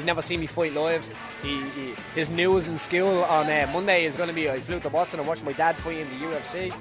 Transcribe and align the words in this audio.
he's 0.00 0.06
never 0.06 0.22
seen 0.22 0.40
me 0.40 0.46
fight 0.46 0.72
live. 0.72 1.06
He, 1.42 1.60
he 1.70 1.94
his 2.14 2.30
news 2.30 2.68
and 2.68 2.80
school 2.80 3.22
on 3.24 3.50
uh, 3.50 3.70
Monday 3.70 4.06
is 4.06 4.16
going 4.16 4.30
to 4.30 4.34
be 4.34 4.48
I 4.48 4.58
flew 4.60 4.80
to 4.80 4.88
Boston 4.88 5.20
and 5.20 5.28
watched 5.28 5.44
my 5.44 5.52
dad 5.52 5.76
fight 5.76 5.98
in 5.98 6.08
the 6.08 6.24
UFC. 6.24 6.72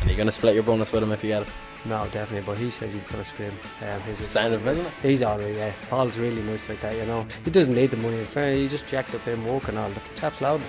And 0.00 0.08
you're 0.08 0.16
going 0.16 0.26
to 0.26 0.32
split 0.32 0.54
your 0.54 0.64
bonus 0.64 0.92
with 0.92 1.02
him 1.02 1.12
if 1.12 1.24
you 1.24 1.30
get 1.30 1.42
it. 1.42 1.48
No, 1.86 2.06
definitely, 2.12 2.44
but 2.44 2.58
he 2.58 2.70
says 2.70 2.92
he's 2.92 3.04
going 3.04 3.22
to 3.22 3.24
split 3.24 3.52
him. 3.52 3.88
Um, 3.88 4.02
he's, 4.02 4.18
Sound 4.18 4.52
of 4.52 4.66
isn't 4.66 4.84
it? 4.84 4.92
he's 5.00 5.22
alright, 5.22 5.54
yeah. 5.54 5.72
Paul's 5.88 6.18
really 6.18 6.42
nice 6.42 6.68
like 6.68 6.80
that, 6.80 6.94
you 6.94 7.06
know. 7.06 7.26
He 7.44 7.50
doesn't 7.50 7.74
need 7.74 7.90
the 7.90 7.96
money, 7.96 8.18
in 8.18 8.26
fair, 8.26 8.52
he 8.52 8.68
just 8.68 8.86
jacked 8.86 9.14
up 9.14 9.22
him 9.22 9.46
work 9.46 9.68
and 9.68 9.78
all, 9.78 9.88
the 9.88 10.00
chap's 10.14 10.42
loud. 10.42 10.60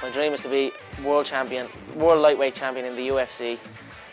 My 0.00 0.10
dream 0.12 0.32
is 0.32 0.42
to 0.42 0.48
be 0.48 0.72
world 1.02 1.26
champion, 1.26 1.66
world 1.96 2.20
lightweight 2.20 2.54
champion 2.54 2.86
in 2.86 2.94
the 2.94 3.08
UFC, 3.08 3.58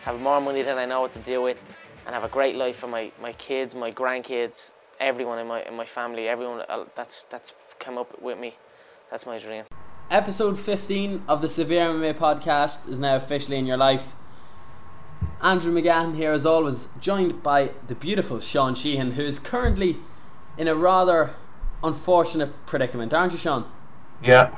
have 0.04 0.20
more 0.20 0.41
money 0.41 0.64
than 0.64 0.80
I 0.80 0.86
know 0.86 1.02
what 1.02 1.14
to 1.14 1.20
do 1.20 1.43
with, 1.43 1.57
and 2.06 2.14
have 2.16 2.24
a 2.24 2.30
great 2.30 2.55
life 2.55 2.78
for 2.78 2.88
my, 2.88 3.12
my 3.22 3.34
kids, 3.34 3.76
my 3.76 3.91
grandkids, 3.91 4.72
everyone 5.00 5.40
in 5.40 5.48
my 5.48 5.64
in 5.64 5.76
my 5.76 5.86
family, 5.86 6.28
everyone 6.28 6.64
uh, 6.70 6.86
that's 6.96 7.23
that's 7.23 7.54
come 7.80 7.98
up 7.98 8.22
with 8.22 8.40
me. 8.40 8.55
That's 9.09 9.26
my 9.26 9.38
dream. 9.38 9.66
Episode 10.09 10.59
15 10.59 11.23
of 11.28 11.42
the 11.42 11.50
Severe 11.50 11.90
MMA 11.90 12.14
podcast 12.14 12.88
is 12.88 13.00
now 13.00 13.16
officially 13.16 13.58
in 13.58 13.66
your 13.66 13.78
life. 13.78 14.16
Andrew 15.42 15.73
McGahan 15.73 16.16
here, 16.16 16.32
as 16.32 16.45
always, 16.45 16.94
joined 17.00 17.42
by 17.42 17.72
the 17.88 17.95
beautiful 17.95 18.40
Sean 18.40 18.76
Sheehan, 18.76 19.12
who 19.12 19.23
is 19.23 19.40
currently 19.40 19.98
in 20.58 20.68
a 20.68 20.76
rather 20.76 21.31
unfortunate 21.84 22.66
predicament, 22.66 23.14
aren't 23.14 23.31
you, 23.34 23.40
Sean? 23.40 23.66
Yeah, 24.23 24.54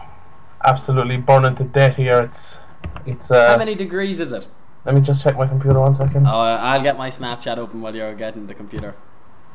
absolutely 0.65 1.17
burning 1.17 1.55
to 1.55 1.63
death 1.63 1.95
here. 1.95 2.23
It's 2.23 2.57
it's. 3.05 3.31
Uh, 3.31 3.49
How 3.49 3.57
many 3.57 3.75
degrees 3.75 4.19
is 4.19 4.33
it? 4.33 4.49
Let 4.85 4.95
me 4.95 5.01
just 5.01 5.23
check 5.23 5.37
my 5.37 5.47
computer 5.47 5.79
one 5.79 5.95
second. 5.95 6.27
Oh, 6.27 6.31
I'll 6.41 6.81
get 6.83 6.97
my 6.97 7.09
Snapchat 7.09 7.57
open 7.57 7.81
while 7.81 7.95
you're 7.95 8.13
getting 8.15 8.47
the 8.47 8.53
computer. 8.53 8.95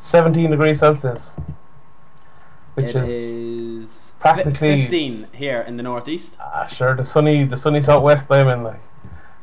17 0.00 0.50
degrees 0.50 0.78
Celsius, 0.78 1.30
which 2.74 2.86
It 2.86 2.96
is 2.96 3.08
is 3.84 4.12
practically- 4.20 4.82
15 4.82 5.26
here 5.34 5.60
in 5.60 5.76
the 5.76 5.82
northeast. 5.82 6.36
ah, 6.40 6.66
sure 6.68 6.94
the 6.94 7.04
sunny 7.04 7.44
the 7.44 7.56
sunny 7.56 7.82
southwest 7.82 8.30
I'm 8.30 8.48
in 8.48 8.62
like, 8.62 8.80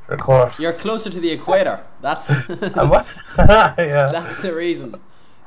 of 0.10 0.20
course. 0.20 0.58
You're 0.60 0.74
closer 0.74 1.10
to 1.10 1.20
the 1.20 1.32
equator. 1.32 1.84
That's 2.02 2.30
And 2.50 2.90
what? 2.90 3.06
yeah, 3.38 4.08
that's 4.12 4.38
the 4.42 4.56
reason. 4.56 4.96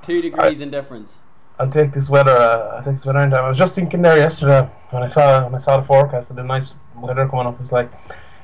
Two 0.03 0.21
degrees 0.21 0.61
in 0.61 0.71
difference. 0.71 1.25
I'll 1.59 1.71
take 1.71 1.93
this 1.93 2.09
weather. 2.09 2.37
Uh, 2.37 2.77
I'll 2.77 2.85
take 2.85 2.95
this 2.97 3.05
weather 3.05 3.19
anytime. 3.19 3.45
I 3.45 3.49
was 3.49 3.59
just 3.59 3.75
thinking 3.75 4.03
there 4.03 4.17
yesterday 4.17 4.69
when 4.91 5.03
I 5.03 5.09
saw 5.09 5.43
when 5.45 5.55
I 5.55 5.59
saw 5.59 5.81
the 5.81 5.87
forecast 5.87 6.31
of 6.31 6.37
the 6.37 6.45
nice 6.45 6.73
weather 6.95 7.27
coming 7.27 7.47
up. 7.47 7.59
It's 7.61 7.73
like 7.73 7.91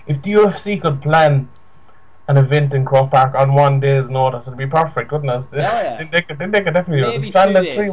if 0.09 0.21
the 0.23 0.33
UFC 0.33 0.81
could 0.83 1.01
plan 1.01 1.49
an 2.29 2.37
event 2.37 2.73
in 2.73 2.85
Croke 2.85 3.11
Park 3.11 3.35
on 3.35 3.53
one 3.55 3.81
day's 3.81 4.09
notice, 4.09 4.47
it'd 4.47 4.59
be 4.59 4.67
perfect, 4.67 5.13
wouldn't 5.13 5.31
it? 5.31 5.45
Oh, 5.53 5.57
yeah. 5.57 6.03
they 6.11 6.23
could, 6.23 6.39
they 6.39 6.61
could 6.63 6.75
definitely 6.75 7.03
do 7.03 7.09
it. 7.09 7.21
Maybe 7.21 7.31
two 7.31 7.53
days. 7.63 7.75
three 7.75 7.91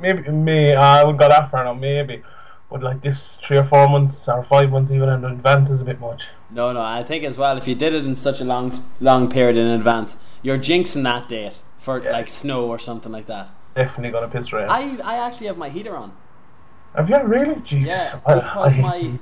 Maybe 0.00 0.30
me. 0.30 0.72
Uh, 0.74 0.80
I 0.80 1.04
wouldn't 1.04 1.20
go 1.20 1.28
that 1.28 1.50
far 1.50 1.64
now. 1.64 1.74
Maybe, 1.74 2.22
but 2.70 2.82
like 2.82 3.02
this 3.02 3.36
three 3.46 3.58
or 3.58 3.64
four 3.64 3.88
months 3.88 4.28
or 4.28 4.44
five 4.44 4.70
months 4.70 4.90
even 4.92 5.08
in 5.08 5.24
advance 5.24 5.68
is 5.70 5.80
a 5.80 5.84
bit 5.84 6.00
much. 6.00 6.22
No, 6.50 6.72
no. 6.72 6.80
I 6.82 7.02
think 7.02 7.22
as 7.24 7.38
well, 7.38 7.56
if 7.58 7.68
you 7.68 7.74
did 7.74 7.92
it 7.94 8.04
in 8.06 8.14
such 8.14 8.40
a 8.40 8.44
long, 8.44 8.72
long 9.00 9.28
period 9.28 9.56
in 9.56 9.66
advance, 9.66 10.16
you're 10.42 10.58
jinxing 10.58 11.02
that 11.04 11.28
date 11.28 11.62
for 11.76 12.02
Yeah. 12.02 12.12
like 12.12 12.28
snow 12.28 12.66
or 12.66 12.78
something 12.78 13.12
like 13.12 13.26
that. 13.26 13.50
Definitely 13.74 14.10
gonna 14.10 14.28
piss 14.28 14.52
rain. 14.52 14.66
I, 14.68 14.98
I 15.04 15.16
actually 15.26 15.46
have 15.48 15.56
my 15.58 15.68
heater 15.68 15.96
on. 15.96 16.12
Have 16.94 17.08
you 17.08 17.18
really? 17.22 17.60
Jesus. 17.60 17.88
Yeah, 17.88 18.20
I- 18.26 18.34
because 18.34 18.76
I- 18.76 18.80
my 18.80 19.18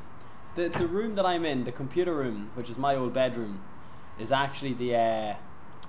the 0.54 0.68
the 0.68 0.86
room 0.86 1.14
that 1.16 1.26
I'm 1.26 1.44
in, 1.44 1.64
the 1.64 1.72
computer 1.72 2.14
room, 2.14 2.50
which 2.54 2.70
is 2.70 2.78
my 2.78 2.94
old 2.94 3.12
bedroom, 3.12 3.60
is 4.18 4.32
actually 4.32 4.72
the 4.74 4.94
uh, 4.96 5.34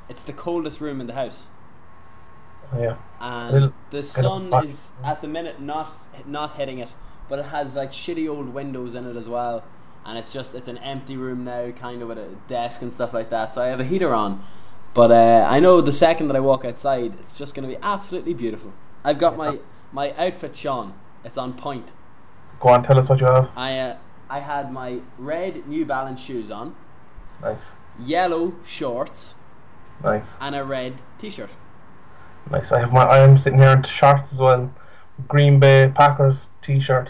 it's 0.10 0.24
the 0.24 0.34
coldest 0.34 0.82
room 0.82 1.02
in 1.02 1.08
the 1.08 1.14
house. 1.14 1.48
Yeah. 2.78 2.98
and 3.20 3.54
Little- 3.54 3.74
the 3.90 4.04
sun 4.04 4.54
is 4.64 4.94
at 5.04 5.22
the 5.22 5.28
minute 5.28 5.60
not 5.60 5.92
not 6.28 6.56
hitting 6.56 6.78
it, 6.80 6.94
but 7.28 7.40
it 7.40 7.46
has 7.46 7.76
like 7.76 7.92
shitty 7.92 8.30
old 8.30 8.50
windows 8.54 8.94
in 8.96 9.06
it 9.08 9.16
as 9.16 9.28
well, 9.28 9.64
and 10.06 10.18
it's 10.18 10.32
just 10.32 10.54
it's 10.54 10.68
an 10.68 10.78
empty 10.80 11.18
room 11.18 11.44
now, 11.44 11.72
kind 11.72 12.02
of 12.02 12.08
with 12.10 12.18
a 12.20 12.36
desk 12.48 12.82
and 12.82 12.94
stuff 12.94 13.14
like 13.14 13.30
that. 13.32 13.54
So 13.54 13.62
I 13.64 13.68
have 13.68 13.80
a 13.80 13.84
heater 13.86 14.14
on, 14.14 14.42
but 14.94 15.12
uh, 15.12 15.48
I 15.50 15.60
know 15.60 15.82
the 15.82 15.92
second 15.92 16.28
that 16.28 16.36
I 16.36 16.40
walk 16.42 16.64
outside, 16.64 17.14
it's 17.20 17.38
just 17.38 17.56
going 17.56 17.68
to 17.68 17.76
be 17.76 17.82
absolutely 17.82 18.34
beautiful. 18.36 18.74
I've 19.04 19.18
got 19.18 19.36
my 19.38 19.60
my 19.92 20.12
outfit, 20.18 20.56
Sean. 20.56 20.94
It's 21.24 21.38
on 21.38 21.54
point. 21.54 21.92
Go 22.60 22.70
on, 22.70 22.84
tell 22.84 23.00
us 23.00 23.10
what 23.10 23.20
you 23.20 23.26
have. 23.26 23.50
I 23.56 23.80
uh, 23.80 23.98
I 24.30 24.42
had 24.42 24.72
my 24.72 25.00
red 25.18 25.66
New 25.68 25.86
Balance 25.86 26.24
shoes 26.24 26.52
on, 26.52 26.76
Nice, 27.42 27.58
yellow 28.00 28.54
shorts, 28.66 29.36
nice. 30.04 30.26
and 30.40 30.56
a 30.56 30.64
red 30.64 31.02
T-shirt. 31.18 31.50
Nice. 32.50 32.72
I 32.72 32.80
have 32.80 32.92
my. 32.92 33.04
I 33.04 33.20
am 33.20 33.38
sitting 33.38 33.60
here 33.60 33.70
in 33.70 33.84
shorts 33.84 34.32
as 34.34 34.38
well. 34.40 34.74
Green 35.28 35.60
Bay 35.60 35.92
Packers 35.96 36.48
T-shirt. 36.64 37.10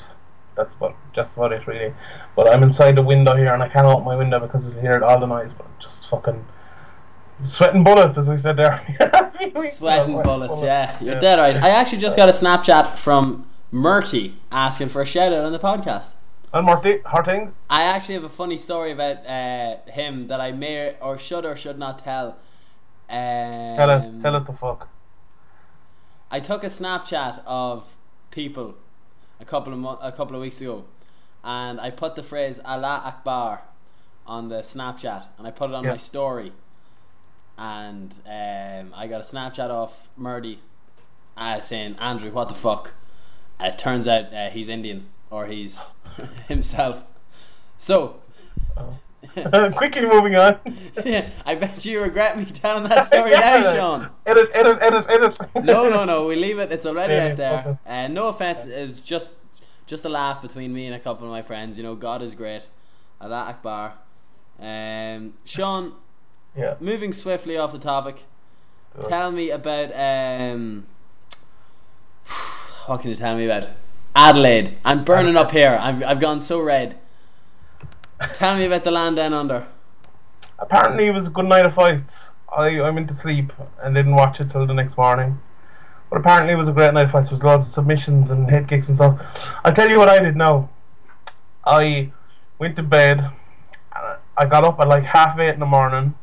That's 0.55 0.73
about 0.75 0.95
just 1.15 1.33
about 1.35 1.53
it 1.53 1.65
really. 1.67 1.93
But 2.35 2.53
I'm 2.53 2.63
inside 2.63 2.95
the 2.95 3.03
window 3.03 3.35
here, 3.35 3.53
and 3.53 3.61
I 3.63 3.69
can't 3.69 3.85
open 3.85 4.03
my 4.05 4.15
window 4.15 4.39
because 4.39 4.65
I 4.65 4.81
hear 4.81 5.01
all 5.03 5.19
the 5.19 5.25
noise. 5.27 5.51
But 5.57 5.67
just 5.79 6.09
fucking 6.09 6.45
sweating 7.45 7.83
bullets, 7.83 8.17
as 8.17 8.27
we 8.27 8.37
said 8.37 8.57
there. 8.57 8.81
A 8.99 9.31
few 9.37 9.47
weeks 9.47 9.55
ago. 9.55 9.61
Sweating 9.87 10.21
bullets, 10.23 10.61
yeah. 10.61 10.97
You're 10.99 11.13
Yeah. 11.15 11.19
dead 11.19 11.39
right. 11.39 11.63
I 11.63 11.69
actually 11.69 11.99
just 11.99 12.17
got 12.17 12.27
a 12.27 12.33
Snapchat 12.33 12.97
from 12.97 13.45
Murty 13.71 14.33
asking 14.51 14.89
for 14.89 15.01
a 15.01 15.05
shout 15.05 15.31
out 15.31 15.45
on 15.45 15.51
the 15.53 15.59
podcast. 15.59 16.13
And 16.51 16.65
Marty, 16.65 16.99
hard 17.05 17.25
things. 17.25 17.53
I 17.69 17.83
actually 17.83 18.15
have 18.15 18.23
a 18.23 18.29
funny 18.29 18.57
story 18.57 18.91
about 18.91 19.25
uh, 19.25 19.77
him 19.91 20.27
that 20.27 20.41
I 20.41 20.51
may 20.51 20.95
or 20.99 21.17
should 21.17 21.45
or 21.45 21.55
should 21.55 21.77
not 21.77 21.99
tell. 21.99 22.37
Um, 23.09 23.75
Tell 23.77 23.89
it. 23.91 24.21
Tell 24.21 24.35
it 24.35 24.45
the 24.45 24.53
fuck. 24.53 24.87
I 26.31 26.39
took 26.39 26.63
a 26.63 26.67
Snapchat 26.67 27.41
of 27.45 27.97
people 28.31 28.75
a 29.39 29.45
couple 29.45 29.73
of 29.73 29.79
mo- 29.79 29.99
a 30.01 30.11
couple 30.11 30.35
of 30.35 30.41
weeks 30.41 30.59
ago, 30.61 30.85
and 31.43 31.79
I 31.79 31.89
put 31.91 32.15
the 32.15 32.23
phrase 32.23 32.59
Allah 32.65 33.01
Akbar 33.05 33.63
on 34.27 34.49
the 34.49 34.59
Snapchat, 34.61 35.25
and 35.37 35.47
I 35.47 35.51
put 35.51 35.69
it 35.69 35.75
on 35.75 35.83
Yeah. 35.83 35.91
my 35.91 35.97
story, 35.97 36.51
and 37.57 38.13
um, 38.27 38.93
I 38.95 39.07
got 39.07 39.21
a 39.21 39.23
Snapchat 39.23 39.69
off 39.69 40.09
Murdy, 40.15 40.59
uh, 41.37 41.59
saying 41.59 41.95
Andrew, 41.99 42.31
what 42.31 42.49
the 42.49 42.55
fuck? 42.55 42.93
it 43.61 43.77
turns 43.77 44.07
out 44.07 44.33
uh, 44.33 44.49
he's 44.49 44.69
Indian 44.69 45.07
or 45.29 45.45
he's 45.47 45.93
himself. 46.47 47.05
So. 47.77 48.17
Quickly 49.75 50.05
moving 50.05 50.35
on. 50.35 50.59
yeah, 51.05 51.29
I 51.45 51.55
bet 51.55 51.85
you 51.85 52.01
regret 52.01 52.37
me 52.37 52.45
telling 52.45 52.83
that 52.89 53.05
story 53.05 53.31
now, 53.31 53.61
Sean. 53.61 54.09
Edit, 54.25 54.49
edit, 54.53 54.77
edit, 54.81 55.05
edit. 55.09 55.39
No, 55.65 55.89
no, 55.89 56.03
no. 56.05 56.25
We 56.25 56.35
leave 56.35 56.57
it. 56.57 56.71
It's 56.71 56.85
already 56.85 57.13
Yeah, 57.13 57.27
out 57.27 57.37
there. 57.37 57.59
okay. 57.85 58.05
Uh, 58.05 58.07
no 58.07 58.29
offense. 58.29 58.65
It's 58.65 59.03
just 59.03 59.31
just 59.85 60.03
a 60.05 60.09
laugh 60.09 60.41
between 60.41 60.73
me 60.73 60.85
and 60.87 60.95
a 60.95 60.99
couple 60.99 61.25
of 61.25 61.31
my 61.31 61.41
friends. 61.41 61.77
You 61.77 61.83
know, 61.83 61.95
God 61.95 62.21
is 62.21 62.33
great. 62.33 62.69
Allah 63.21 63.45
Akbar. 63.49 63.93
Um, 64.59 65.33
Sean, 65.45 65.93
Yeah. 66.55 66.75
moving 66.79 67.13
swiftly 67.13 67.55
off 67.57 67.71
the 67.71 67.79
topic. 67.79 68.23
Tell 69.07 69.31
me 69.31 69.51
about 69.51 69.91
um. 69.95 70.85
What 72.87 73.01
can 73.01 73.11
you 73.11 73.15
tell 73.15 73.35
me 73.35 73.45
about 73.45 73.69
Adelaide? 74.21 74.77
I'm 74.83 75.05
burning 75.05 75.37
up 75.37 75.51
here. 75.51 75.77
I've 75.79 76.03
I've 76.03 76.19
gone 76.19 76.41
so 76.41 76.59
red. 76.59 76.97
Tell 78.33 78.57
me 78.57 78.65
about 78.65 78.83
the 78.83 78.91
land 78.91 79.15
down 79.15 79.33
under. 79.33 79.65
Apparently, 80.59 81.07
it 81.07 81.11
was 81.11 81.27
a 81.27 81.29
good 81.29 81.45
night 81.45 81.65
of 81.65 81.73
fights. 81.73 82.11
I, 82.51 82.79
I 82.79 82.89
went 82.89 83.07
to 83.07 83.13
sleep 83.13 83.53
and 83.81 83.95
didn't 83.95 84.15
watch 84.15 84.41
it 84.41 84.51
till 84.51 84.67
the 84.67 84.73
next 84.73 84.97
morning. 84.97 85.39
But 86.09 86.19
apparently, 86.19 86.51
it 86.51 86.57
was 86.57 86.67
a 86.67 86.73
great 86.73 86.93
night 86.93 87.05
of 87.05 87.11
fights. 87.11 87.29
There 87.29 87.37
was 87.37 87.43
lots 87.43 87.69
of 87.69 87.73
submissions 87.73 88.29
and 88.29 88.49
head 88.49 88.67
kicks 88.67 88.89
and 88.89 88.97
stuff. 88.97 89.21
I'll 89.63 89.73
tell 89.73 89.89
you 89.89 89.97
what 89.97 90.09
I 90.09 90.19
did 90.19 90.35
now. 90.35 90.69
I 91.65 92.11
went 92.57 92.75
to 92.75 92.83
bed. 92.83 93.31
I 94.37 94.45
got 94.47 94.65
up 94.65 94.81
at 94.81 94.89
like 94.89 95.05
half 95.05 95.39
eight 95.39 95.53
in 95.53 95.61
the 95.61 95.65
morning. 95.65 96.15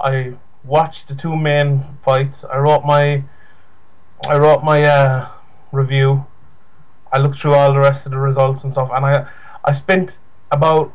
I 0.00 0.32
watched 0.64 1.08
the 1.08 1.14
two 1.14 1.36
main 1.36 1.98
fights. 2.02 2.42
I 2.50 2.56
wrote 2.56 2.86
my, 2.86 3.24
I 4.26 4.38
wrote 4.38 4.64
my 4.64 4.82
uh, 4.82 5.28
review. 5.72 6.24
I 7.12 7.18
looked 7.18 7.40
through 7.40 7.54
all 7.54 7.72
the 7.72 7.80
rest 7.80 8.06
of 8.06 8.12
the 8.12 8.18
results 8.18 8.64
and 8.64 8.72
stuff, 8.72 8.90
and 8.92 9.04
I, 9.04 9.28
I 9.64 9.72
spent 9.72 10.12
about 10.50 10.92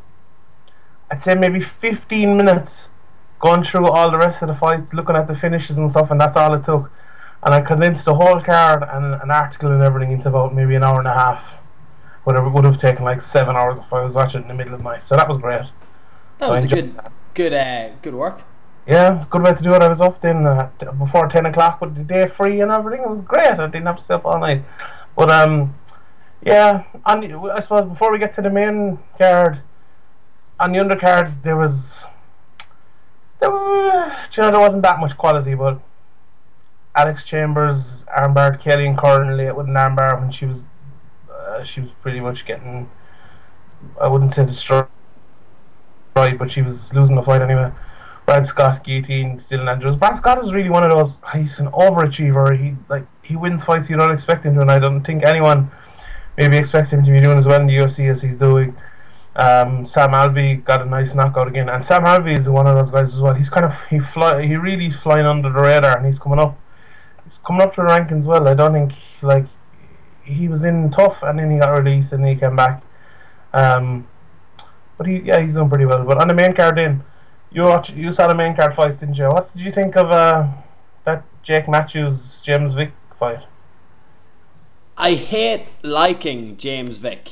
I'd 1.10 1.22
say 1.22 1.34
maybe 1.34 1.64
15 1.80 2.36
minutes 2.36 2.88
going 3.40 3.64
through 3.64 3.86
all 3.86 4.10
the 4.10 4.18
rest 4.18 4.42
of 4.42 4.48
the 4.48 4.54
fights, 4.54 4.92
looking 4.92 5.16
at 5.16 5.26
the 5.26 5.36
finishes 5.36 5.78
and 5.78 5.90
stuff, 5.90 6.10
and 6.10 6.20
that's 6.20 6.36
all 6.36 6.52
it 6.54 6.64
took. 6.64 6.90
And 7.42 7.54
I 7.54 7.60
condensed 7.60 8.04
the 8.04 8.14
whole 8.14 8.42
card 8.42 8.82
and 8.82 9.14
an 9.14 9.30
article 9.30 9.70
and 9.70 9.82
everything 9.82 10.12
into 10.12 10.28
about 10.28 10.54
maybe 10.54 10.74
an 10.74 10.82
hour 10.82 10.98
and 10.98 11.08
a 11.08 11.14
half. 11.14 11.42
Whatever 12.24 12.48
would 12.50 12.64
have 12.64 12.80
taken 12.80 13.04
like 13.04 13.22
seven 13.22 13.56
hours 13.56 13.78
if 13.78 13.90
I 13.92 14.04
was 14.04 14.12
watching 14.12 14.42
in 14.42 14.48
the 14.48 14.54
middle 14.54 14.74
of 14.74 14.80
the 14.80 14.84
night. 14.84 15.02
So 15.06 15.16
that 15.16 15.28
was 15.28 15.40
great. 15.40 15.62
That 16.38 16.50
was 16.50 16.64
a 16.64 16.68
good, 16.68 16.96
that. 16.96 17.12
good, 17.32 17.54
uh, 17.54 17.90
good 18.02 18.14
work. 18.14 18.42
Yeah, 18.86 19.24
good 19.30 19.42
way 19.42 19.52
to 19.52 19.62
do 19.62 19.72
it. 19.74 19.82
I 19.82 19.88
was 19.88 20.00
up 20.00 20.20
then 20.20 20.46
uh, 20.46 20.70
before 20.98 21.28
10 21.28 21.46
o'clock 21.46 21.80
with 21.80 21.94
the 21.94 22.02
day 22.02 22.30
free 22.36 22.60
and 22.60 22.70
everything. 22.70 23.02
It 23.02 23.08
was 23.08 23.20
great. 23.20 23.46
I 23.46 23.66
didn't 23.66 23.86
have 23.86 23.98
to 23.98 24.02
stay 24.02 24.14
up 24.14 24.26
all 24.26 24.38
night. 24.40 24.62
But, 25.16 25.30
um, 25.30 25.74
yeah, 26.42 26.84
and 27.06 27.50
I 27.50 27.60
suppose 27.60 27.88
before 27.88 28.12
we 28.12 28.18
get 28.18 28.34
to 28.36 28.42
the 28.42 28.50
main 28.50 28.98
card, 29.18 29.62
on 30.60 30.72
the 30.72 30.78
undercard, 30.78 31.42
there 31.42 31.56
was. 31.56 32.04
There, 33.40 33.50
were, 33.50 34.16
you 34.36 34.42
know, 34.42 34.50
there 34.50 34.60
wasn't 34.60 34.82
that 34.82 34.98
much 34.98 35.16
quality, 35.16 35.54
but 35.54 35.80
Alex 36.96 37.24
Chambers 37.24 38.04
armbarred 38.18 38.60
Kailin 38.60 38.98
Curran 38.98 39.36
with 39.54 39.68
an 39.68 39.74
armbar 39.74 40.20
when 40.20 40.32
she 40.32 40.46
was 40.46 40.62
uh, 41.32 41.62
she 41.62 41.80
was 41.80 41.94
pretty 42.02 42.18
much 42.18 42.44
getting 42.44 42.90
I 44.00 44.08
wouldn't 44.08 44.34
say 44.34 44.44
destroyed, 44.44 44.88
but 46.14 46.50
she 46.50 46.62
was 46.62 46.92
losing 46.92 47.16
the 47.16 47.22
fight 47.22 47.42
anyway. 47.42 47.70
Brad 48.26 48.46
Scott, 48.46 48.84
guillotine, 48.84 49.42
Dylan 49.50 49.72
Andrews. 49.72 49.96
Brad 49.96 50.18
Scott 50.18 50.44
is 50.44 50.52
really 50.52 50.68
one 50.68 50.84
of 50.84 50.90
those. 50.90 51.12
He's 51.32 51.58
an 51.58 51.68
overachiever. 51.68 52.58
He 52.60 52.76
like 52.88 53.06
he 53.22 53.36
wins 53.36 53.64
fights 53.64 53.88
you 53.88 53.96
don't 53.96 54.10
expect 54.10 54.44
him 54.44 54.54
to, 54.56 54.60
and 54.60 54.70
I 54.70 54.78
don't 54.78 55.04
think 55.04 55.24
anyone 55.24 55.70
maybe 56.38 56.56
expect 56.56 56.92
him 56.92 57.04
to 57.04 57.10
be 57.10 57.20
doing 57.20 57.36
as 57.38 57.44
well 57.44 57.60
in 57.60 57.66
the 57.66 57.74
UFC 57.74 58.10
as 58.10 58.22
he's 58.22 58.38
doing. 58.38 58.76
Um, 59.34 59.86
Sam 59.86 60.12
Alvey 60.12 60.64
got 60.64 60.82
a 60.82 60.84
nice 60.84 61.12
knockout 61.12 61.48
again, 61.48 61.68
and 61.68 61.84
Sam 61.84 62.04
Alvey 62.04 62.38
is 62.38 62.48
one 62.48 62.66
of 62.66 62.76
those 62.76 62.90
guys 62.90 63.12
as 63.14 63.20
well. 63.20 63.34
He's 63.34 63.50
kind 63.50 63.66
of 63.66 63.72
he 63.90 63.98
fly 63.98 64.46
he 64.46 64.54
really 64.56 64.92
flying 64.92 65.26
under 65.26 65.52
the 65.52 65.60
radar, 65.60 65.98
and 65.98 66.06
he's 66.06 66.18
coming 66.18 66.38
up. 66.38 66.56
He's 67.24 67.38
coming 67.44 67.62
up 67.62 67.74
to 67.74 67.82
the 67.82 67.88
rankings 67.88 68.24
well. 68.24 68.46
I 68.48 68.54
don't 68.54 68.72
think 68.72 68.92
like 69.20 69.46
he 70.22 70.48
was 70.48 70.62
in 70.64 70.90
tough, 70.92 71.18
and 71.22 71.38
then 71.38 71.50
he 71.50 71.58
got 71.58 71.70
released, 71.70 72.12
and 72.12 72.26
he 72.26 72.36
came 72.36 72.56
back. 72.56 72.82
Um, 73.52 74.06
but 74.96 75.06
he 75.06 75.18
yeah 75.18 75.40
he's 75.40 75.54
done 75.54 75.68
pretty 75.68 75.86
well. 75.86 76.04
But 76.04 76.20
on 76.20 76.28
the 76.28 76.34
main 76.34 76.54
card, 76.54 76.78
then 76.78 77.02
you 77.50 77.62
watch 77.62 77.90
you 77.90 78.12
saw 78.12 78.28
the 78.28 78.34
main 78.34 78.54
card 78.54 78.74
fights, 78.74 79.00
didn't 79.00 79.16
you? 79.16 79.26
What 79.26 79.54
did 79.56 79.64
you 79.64 79.72
think 79.72 79.96
of 79.96 80.10
uh, 80.10 80.46
that 81.04 81.24
Jake 81.42 81.68
Matthews 81.68 82.40
James 82.44 82.74
Vick 82.74 82.92
fight? 83.18 83.47
I 84.98 85.14
hate 85.14 85.66
liking 85.82 86.56
James 86.56 86.98
Vick 86.98 87.30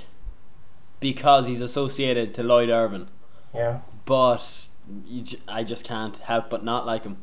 because 1.00 1.48
he's 1.48 1.60
associated 1.60 2.32
to 2.36 2.44
Lloyd 2.44 2.70
Irvin. 2.70 3.08
Yeah. 3.52 3.80
But 4.04 4.68
j- 5.12 5.38
I 5.48 5.64
just 5.64 5.84
can't 5.84 6.16
help 6.18 6.48
but 6.48 6.62
not 6.62 6.86
like 6.86 7.04
him. 7.04 7.16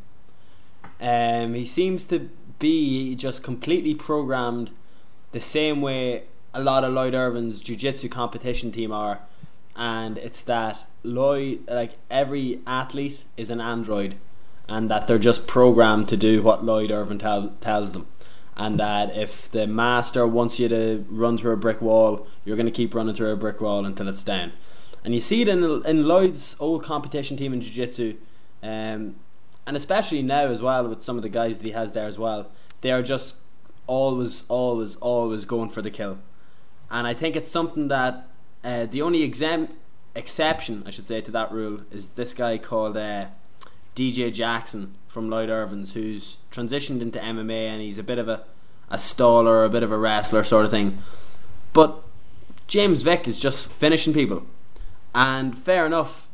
Um, 1.00 1.54
he 1.54 1.64
seems 1.64 2.06
to 2.08 2.30
be 2.60 3.16
just 3.16 3.42
completely 3.42 3.96
programmed 3.96 4.72
the 5.32 5.40
same 5.40 5.82
way 5.82 6.24
a 6.54 6.62
lot 6.62 6.84
of 6.84 6.94
Lloyd 6.94 7.16
Irvin's 7.16 7.62
jiu-jitsu 7.62 8.10
competition 8.10 8.72
team 8.72 8.92
are 8.92 9.22
and 9.76 10.18
it's 10.20 10.42
that 10.44 10.86
Lloyd 11.04 11.68
like 11.68 11.94
every 12.12 12.60
athlete 12.68 13.26
is 13.38 13.50
an 13.50 13.60
android 13.60 14.16
and 14.70 14.90
that 14.90 15.08
they're 15.08 15.20
just 15.20 15.48
programmed 15.48 16.08
to 16.10 16.18
do 16.18 16.42
what 16.42 16.64
Lloyd 16.64 16.92
Irvin 16.92 17.18
tell, 17.18 17.50
tells 17.60 17.94
them 17.94 18.06
and 18.56 18.80
that 18.80 19.16
if 19.16 19.50
the 19.50 19.66
master 19.66 20.28
wants 20.28 20.60
you 20.60 20.68
to 20.68 21.06
run 21.10 21.38
through 21.38 21.54
a 21.54 21.58
brick 21.58 21.82
wall 21.82 22.28
you're 22.46 22.56
going 22.56 22.66
to 22.66 22.72
keep 22.72 22.94
running 22.94 23.16
through 23.16 23.32
a 23.32 23.36
brick 23.36 23.60
wall 23.62 23.86
until 23.86 24.08
it's 24.08 24.24
down. 24.24 24.52
And 25.04 25.14
you 25.14 25.20
see 25.20 25.42
it 25.42 25.48
in, 25.48 25.64
in 25.86 26.08
Lloyd's 26.08 26.56
old 26.60 26.84
competition 26.84 27.36
team 27.36 27.54
in 27.54 27.62
jiu-jitsu 27.62 28.18
um, 28.62 29.16
and 29.66 29.76
especially 29.76 30.22
now 30.22 30.46
as 30.46 30.62
well 30.62 30.88
with 30.88 31.04
some 31.04 31.18
of 31.18 31.24
the 31.24 31.30
guys 31.30 31.60
that 31.60 31.66
he 31.66 31.74
has 31.74 31.94
there 31.94 32.08
as 32.08 32.20
well. 32.20 32.50
They 32.82 32.92
are 32.92 33.02
just 33.02 33.42
always 33.88 34.48
always 34.50 34.96
always 34.98 35.46
going 35.46 35.70
for 35.70 35.82
the 35.82 35.92
kill. 35.92 36.20
And 36.90 37.08
I 37.08 37.14
think 37.14 37.36
it's 37.36 37.50
something 37.50 37.88
that 37.88 38.28
uh, 38.64 38.86
the 38.86 39.02
only 39.02 39.24
exam- 39.24 39.70
exception, 40.16 40.84
I 40.86 40.92
should 40.92 41.08
say, 41.08 41.22
to 41.22 41.32
that 41.32 41.52
rule 41.52 41.82
is 41.92 42.12
this 42.12 42.34
guy 42.34 42.58
called 42.58 42.96
uh, 42.98 43.28
DJ 43.96 44.34
Jackson 44.34 44.96
from 45.08 45.30
Lloyd 45.30 45.50
Irvin's, 45.50 45.94
who's 45.94 46.38
transitioned 46.52 47.02
into 47.02 47.20
MMA 47.20 47.68
and 47.68 47.82
he's 47.82 47.98
a 47.98 48.04
bit 48.04 48.18
of 48.18 48.28
a, 48.28 48.44
a 48.90 48.98
staller, 48.98 49.66
a 49.66 49.70
bit 49.70 49.84
of 49.84 49.92
a 49.92 49.98
wrestler 49.98 50.44
sort 50.44 50.66
of 50.66 50.72
thing. 50.72 51.00
But 51.74 52.02
James 52.68 53.04
Vick 53.04 53.28
is 53.28 53.40
just 53.40 53.72
finishing 53.72 54.14
people. 54.14 54.46
And 55.14 55.56
fair 55.58 55.86
enough, 55.86 56.28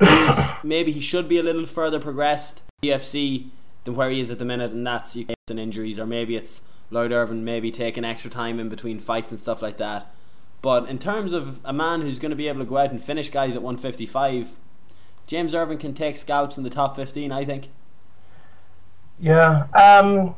maybe 0.64 0.92
he 0.92 1.00
should 1.00 1.28
be 1.28 1.38
a 1.38 1.42
little 1.42 1.66
further 1.66 1.98
progressed 1.98 2.62
UFC 2.82 3.48
than 3.84 3.94
where 3.94 4.10
he 4.10 4.20
is 4.20 4.30
at 4.30 4.38
the 4.38 4.44
minute, 4.44 4.72
and 4.72 4.86
that's 4.86 5.16
you 5.16 5.26
and 5.48 5.60
injuries, 5.60 5.98
or 5.98 6.06
maybe 6.06 6.36
it's 6.36 6.68
Lloyd 6.90 7.12
Irvin 7.12 7.44
maybe 7.44 7.70
taking 7.70 8.04
extra 8.04 8.30
time 8.30 8.58
in 8.58 8.68
between 8.68 8.98
fights 8.98 9.30
and 9.30 9.40
stuff 9.40 9.62
like 9.62 9.76
that. 9.76 10.12
But 10.60 10.88
in 10.88 10.98
terms 10.98 11.32
of 11.32 11.60
a 11.64 11.72
man 11.72 12.00
who's 12.00 12.18
going 12.18 12.30
to 12.30 12.36
be 12.36 12.48
able 12.48 12.60
to 12.60 12.66
go 12.66 12.78
out 12.78 12.90
and 12.90 13.00
finish 13.00 13.30
guys 13.30 13.54
at 13.54 13.62
155, 13.62 14.56
James 15.26 15.54
Irvin 15.54 15.78
can 15.78 15.92
take 15.92 16.16
scalps 16.16 16.56
in 16.56 16.64
the 16.64 16.70
top 16.70 16.96
15, 16.96 17.32
I 17.32 17.44
think. 17.44 17.68
Yeah, 19.18 19.64
um, 19.74 20.34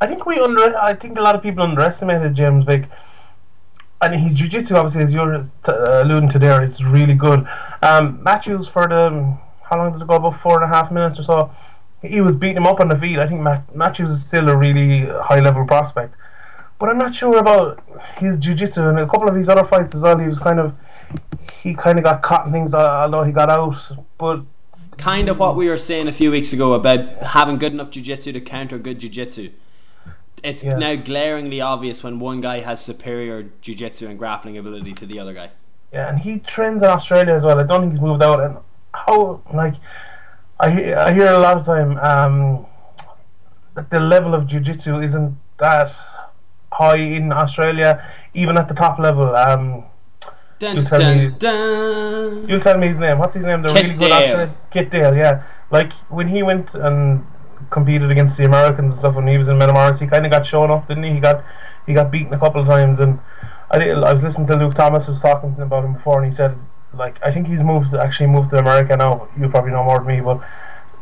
I 0.00 0.06
think 0.06 0.26
we 0.26 0.38
under. 0.38 0.76
I 0.76 0.94
think 0.94 1.18
a 1.18 1.22
lot 1.22 1.34
of 1.34 1.42
people 1.42 1.62
underestimated 1.62 2.34
James 2.34 2.64
Vick. 2.64 2.88
And 4.00 4.14
his 4.22 4.32
jiu-jitsu, 4.32 4.76
obviously, 4.76 5.02
as 5.02 5.12
you're 5.12 5.34
uh, 5.64 6.02
alluding 6.04 6.30
to 6.30 6.38
there, 6.38 6.62
is 6.62 6.84
really 6.84 7.14
good. 7.14 7.48
Um, 7.82 8.22
Matthews 8.22 8.68
for 8.68 8.86
the 8.86 9.36
how 9.68 9.76
long 9.76 9.92
did 9.92 10.02
it 10.02 10.08
go? 10.08 10.14
About 10.14 10.40
four 10.40 10.62
and 10.62 10.70
a 10.70 10.74
half 10.74 10.90
minutes 10.90 11.18
or 11.18 11.24
so. 11.24 11.50
He 12.00 12.20
was 12.20 12.36
beating 12.36 12.58
him 12.58 12.66
up 12.66 12.80
on 12.80 12.88
the 12.88 12.96
feet. 12.96 13.18
I 13.18 13.26
think 13.26 13.40
Matt, 13.40 13.74
Matthews 13.74 14.10
is 14.12 14.22
still 14.22 14.48
a 14.48 14.56
really 14.56 15.06
high-level 15.06 15.66
prospect, 15.66 16.14
but 16.78 16.88
I'm 16.88 16.98
not 16.98 17.14
sure 17.14 17.36
about 17.38 17.82
his 18.18 18.38
jiu-jitsu 18.38 18.80
and 18.88 19.00
a 19.00 19.06
couple 19.06 19.28
of 19.28 19.34
these 19.34 19.48
other 19.48 19.64
fights 19.64 19.94
as 19.94 20.02
well. 20.02 20.16
He 20.16 20.28
was 20.28 20.38
kind 20.38 20.60
of 20.60 20.74
he 21.62 21.74
kind 21.74 21.98
of 21.98 22.04
got 22.04 22.22
caught 22.22 22.46
in 22.46 22.52
things, 22.52 22.74
uh, 22.74 22.78
although 23.02 23.24
he 23.24 23.32
got 23.32 23.50
out. 23.50 23.76
But 24.18 24.42
kind 24.96 25.28
of 25.28 25.38
what 25.38 25.56
we 25.56 25.68
were 25.68 25.76
saying 25.76 26.08
a 26.08 26.12
few 26.12 26.30
weeks 26.30 26.52
ago 26.52 26.72
about 26.74 27.22
having 27.22 27.56
good 27.58 27.72
enough 27.72 27.90
jiu-jitsu 27.90 28.32
to 28.32 28.40
counter 28.40 28.78
good 28.78 28.98
jiu-jitsu. 29.00 29.50
It's 30.44 30.64
Yeah. 30.64 30.76
now 30.76 30.94
glaringly 30.96 31.60
obvious 31.60 32.04
when 32.04 32.18
one 32.20 32.40
guy 32.40 32.60
has 32.60 32.80
superior 32.84 33.46
jiu-jitsu 33.60 34.06
and 34.08 34.18
grappling 34.18 34.56
ability 34.56 34.92
to 34.94 35.06
the 35.06 35.18
other 35.18 35.32
guy. 35.34 35.50
Yeah, 35.92 36.08
and 36.08 36.18
he 36.18 36.38
trains 36.40 36.82
in 36.82 36.88
Australia 36.88 37.34
as 37.34 37.42
well. 37.42 37.58
I 37.58 37.62
don't 37.64 37.80
think 37.80 37.92
he's 37.92 38.00
moved 38.00 38.22
out. 38.22 38.40
And 38.40 38.56
how 38.94 39.40
like 39.52 39.74
I 40.60 40.70
he- 40.70 40.92
I 40.94 41.12
hear 41.12 41.32
a 41.32 41.38
lot 41.38 41.56
of 41.56 41.64
time 41.64 41.96
um, 41.98 42.66
that 43.74 43.90
the 43.90 44.00
level 44.00 44.34
of 44.34 44.46
jiu-jitsu 44.46 45.00
isn't 45.00 45.36
that 45.58 45.92
high 46.72 46.96
in 46.98 47.32
Australia, 47.32 48.02
even 48.34 48.58
at 48.58 48.68
the 48.68 48.74
top 48.74 48.98
level. 48.98 49.34
Um, 49.34 49.84
Dun, 50.58 50.76
You 50.76 50.84
tell 50.84 50.98
me- 50.98 51.28
dun, 51.30 51.36
dun. 51.38 52.48
you'll 52.48 52.60
tell 52.60 52.76
me 52.78 52.88
his 52.88 52.98
name. 52.98 53.18
What's 53.18 53.34
his 53.34 53.44
name? 53.44 53.62
The 53.62 53.68
Kit 53.68 53.76
really 53.82 53.94
good 53.94 54.08
Dale. 54.08 54.12
Australian 54.12 54.54
Kit 54.72 54.90
Dale. 54.90 55.14
Yeah, 55.14 55.42
like 55.70 55.92
when 56.08 56.28
he 56.28 56.42
went 56.42 56.68
and 56.74 57.24
competed 57.70 58.10
against 58.10 58.36
the 58.36 58.44
Americans 58.44 58.92
and 58.92 58.98
stuff 58.98 59.14
when 59.14 59.26
he 59.28 59.38
was 59.38 59.48
in 59.48 59.56
Metamoris, 59.58 59.98
he 60.00 60.06
kind 60.06 60.24
of 60.26 60.32
got 60.32 60.46
shown 60.46 60.70
off, 60.70 60.88
didn't 60.88 61.04
he? 61.04 61.12
He 61.14 61.20
got 61.20 61.44
he 61.86 61.94
got 61.94 62.10
beaten 62.10 62.32
a 62.34 62.38
couple 62.38 62.60
of 62.60 62.66
times, 62.66 62.98
and 63.00 63.18
I 63.70 63.78
did, 63.78 63.96
I 64.02 64.12
was 64.12 64.22
listening 64.22 64.46
to 64.48 64.56
Luke 64.56 64.74
Thomas 64.74 65.06
was 65.06 65.20
talking 65.20 65.54
about 65.60 65.84
him 65.84 65.94
before, 65.94 66.22
and 66.22 66.30
he 66.30 66.36
said 66.36 66.56
like 66.94 67.16
I 67.22 67.32
think 67.32 67.46
he's 67.46 67.60
moved 67.60 67.94
actually 67.94 68.26
moved 68.28 68.50
to 68.50 68.58
America 68.58 68.96
now. 68.96 69.28
You 69.38 69.48
probably 69.48 69.70
know 69.72 69.84
more 69.84 69.98
than 69.98 70.06
me, 70.08 70.20
but 70.20 70.40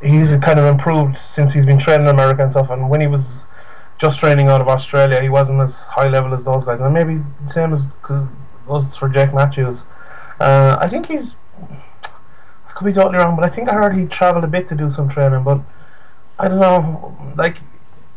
he's 0.02 0.28
kind 0.44 0.58
of 0.58 0.66
improved 0.66 1.16
since 1.34 1.54
he's 1.54 1.64
been 1.64 1.78
training 1.78 2.06
in 2.08 2.14
America 2.14 2.42
and 2.42 2.52
stuff. 2.52 2.68
And 2.70 2.90
when 2.90 3.00
he 3.00 3.06
was 3.06 3.24
just 3.98 4.18
training 4.18 4.48
out 4.48 4.60
of 4.60 4.68
Australia, 4.68 5.22
he 5.22 5.30
wasn't 5.30 5.62
as 5.62 5.74
high 5.76 6.08
level 6.08 6.34
as 6.34 6.44
those 6.44 6.64
guys, 6.64 6.80
and 6.80 6.92
maybe 6.92 7.22
same 7.50 7.72
as 7.72 7.80
was 8.66 8.94
for 8.96 9.08
Jack 9.08 9.34
Matthews. 9.34 9.78
Uh, 10.40 10.76
I 10.80 10.88
think 10.88 11.08
he's. 11.08 11.34
I 11.60 12.72
could 12.74 12.84
be 12.84 12.92
totally 12.92 13.16
wrong, 13.16 13.36
but 13.36 13.50
I 13.50 13.54
think 13.54 13.68
I 13.70 13.74
heard 13.74 13.96
he 13.96 14.06
travelled 14.06 14.44
a 14.44 14.48
bit 14.48 14.68
to 14.68 14.74
do 14.74 14.92
some 14.92 15.08
training. 15.08 15.44
But 15.44 15.60
I 16.38 16.48
don't 16.48 16.60
know. 16.60 17.16
Like, 17.36 17.58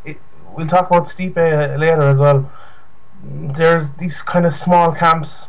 it, 0.04 0.18
we'll 0.56 0.68
talk 0.68 0.88
about 0.88 1.08
Stipe 1.08 1.38
uh, 1.38 1.78
later 1.78 2.02
as 2.02 2.18
well. 2.18 2.52
There's 3.24 3.92
these 4.00 4.22
kind 4.22 4.46
of 4.46 4.56
small 4.56 4.94
camps, 4.94 5.46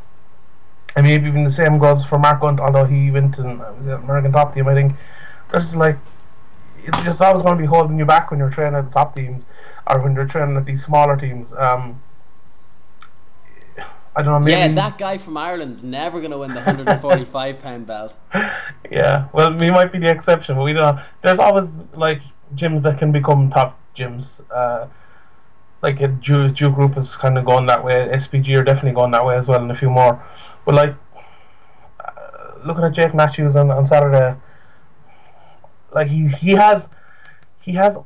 and 0.95 1.07
maybe 1.07 1.29
even 1.29 1.45
the 1.45 1.53
same 1.53 1.79
goes 1.79 2.05
for 2.05 2.19
Mark 2.19 2.41
Hunt, 2.41 2.61
although 2.61 2.85
he 2.85 3.11
went 3.11 3.35
to 3.37 3.43
the 3.43 3.97
American 3.97 4.33
top 4.33 4.55
team. 4.55 4.69
I 4.69 4.75
think 4.75 4.95
there's 5.53 5.75
like 5.75 5.99
it's 6.85 7.03
just 7.03 7.21
always 7.21 7.43
going 7.43 7.57
to 7.57 7.63
be 7.63 7.67
holding 7.67 7.99
you 7.99 8.05
back 8.05 8.31
when 8.31 8.39
you're 8.39 8.51
training 8.51 8.77
at 8.79 8.87
the 8.87 8.91
top 8.91 9.15
teams, 9.15 9.45
or 9.87 10.01
when 10.01 10.15
you're 10.15 10.27
training 10.27 10.57
at 10.57 10.65
these 10.65 10.85
smaller 10.85 11.17
teams. 11.17 11.47
Um, 11.57 12.01
I 14.15 14.23
don't 14.23 14.33
know. 14.33 14.39
Maybe 14.41 14.53
Yeah, 14.53 14.69
that 14.73 14.99
guy 14.99 15.19
from 15.19 15.37
Ireland's 15.37 15.83
never 15.83 16.19
going 16.19 16.33
to 16.33 16.39
win 16.39 16.51
the 16.51 16.63
145 16.63 17.59
pound 17.59 17.87
belt. 17.87 18.15
Yeah, 18.91 19.29
well, 19.33 19.57
we 19.57 19.71
might 19.71 19.93
be 19.93 20.01
the 20.01 20.11
exception, 20.11 20.57
but 20.57 20.65
we 20.65 20.73
don't. 20.73 20.97
Know. 20.97 21.03
There's 21.23 21.39
always 21.39 21.69
like 21.95 22.21
gyms 22.57 22.83
that 22.83 22.99
can 22.99 23.13
become 23.13 23.49
top 23.49 23.79
gyms. 23.97 24.27
Uh, 24.53 24.89
like 25.81 26.01
a 26.01 26.09
Jew, 26.09 26.51
Jew 26.51 26.71
group 26.71 26.99
is 26.99 27.15
kind 27.15 27.39
of 27.39 27.45
going 27.45 27.67
that 27.67 27.85
way. 27.85 28.09
SBG 28.13 28.57
are 28.57 28.65
definitely 28.65 28.93
going 28.93 29.13
that 29.13 29.25
way 29.25 29.37
as 29.37 29.47
well, 29.47 29.63
and 29.63 29.71
a 29.71 29.77
few 29.77 29.91
more. 29.91 30.21
But 30.65 30.75
like 30.75 30.97
uh, 32.01 32.67
looking 32.67 32.83
at 32.83 32.93
Jake 32.95 33.15
Matthews 33.15 33.55
on, 33.55 33.71
on 33.71 33.87
Saturday, 33.87 34.37
like 35.95 36.09
he 36.09 36.27
he 36.27 36.53
has 36.53 36.89
he 37.61 37.75
has 37.75 37.97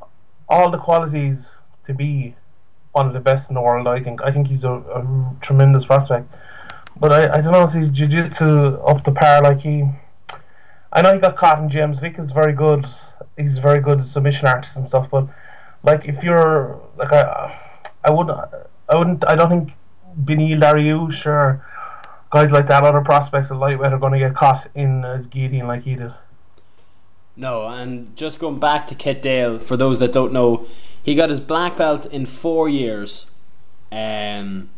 all 0.49 0.71
the 0.71 0.79
qualities 0.79 1.49
to 1.87 1.95
be 1.95 2.37
one 2.95 3.07
of 3.07 3.13
the 3.13 3.21
best 3.21 3.49
in 3.49 3.55
the 3.55 3.61
world. 3.61 3.87
I 3.87 4.03
think. 4.03 4.23
I 4.23 4.33
think 4.33 4.49
he's 4.49 4.65
a, 4.65 4.73
a 4.73 5.37
tremendous 5.43 5.85
prospect. 5.85 6.33
But 6.97 7.13
I, 7.13 7.39
I 7.39 7.41
don't 7.41 7.53
know 7.53 7.65
if 7.65 7.73
he's 7.73 7.91
jiu-jitsu 7.91 8.79
up 8.91 9.05
to 9.05 9.11
par 9.11 9.43
like 9.43 9.61
he 9.61 9.85
I 10.95 11.03
know 11.03 11.13
he 11.13 11.19
got 11.19 11.37
caught 11.37 11.59
in 11.59 11.69
James 11.69 11.99
Vick 11.99 12.21
is 12.21 12.31
very 12.31 12.53
good. 12.53 12.87
He's 13.37 13.59
very 13.59 13.81
good 13.81 14.09
submission 14.09 14.47
artist 14.47 14.77
and 14.77 14.87
stuff. 14.87 15.09
But 15.11 15.27
like, 15.83 16.05
if 16.05 16.23
you're 16.23 16.81
like, 16.97 17.13
I, 17.13 17.59
I 18.05 18.13
wouldn't, 18.13 18.39
I 18.89 18.97
wouldn't, 18.97 19.27
I 19.27 19.35
don't 19.35 19.49
think 19.49 19.73
Beneil 20.23 20.61
Dariush 20.61 21.27
or 21.27 21.67
guys 22.33 22.53
like 22.53 22.69
that, 22.69 22.85
other 22.85 23.01
prospects 23.01 23.51
at 23.51 23.57
lightweight, 23.57 23.93
are 23.93 23.99
going 23.99 24.13
to 24.13 24.21
get 24.21 24.37
caught 24.37 24.71
in 24.77 25.05
a 25.05 25.19
guillotine 25.19 25.67
like 25.67 25.83
he 25.83 25.97
did. 25.97 26.15
No, 27.37 27.67
and 27.67 28.14
just 28.17 28.38
going 28.38 28.61
back 28.61 28.87
to 28.87 28.95
Kit 28.95 29.21
Dale, 29.21 29.59
for 29.59 29.76
those 29.76 29.99
that 30.00 30.12
don't 30.12 30.33
know, 30.33 30.67
he 31.03 31.14
got 31.14 31.31
his 31.31 31.41
black 31.41 31.76
belt 31.76 32.07
in 32.07 32.26
four 32.26 32.69
years. 32.69 33.35
Um, 33.91 34.71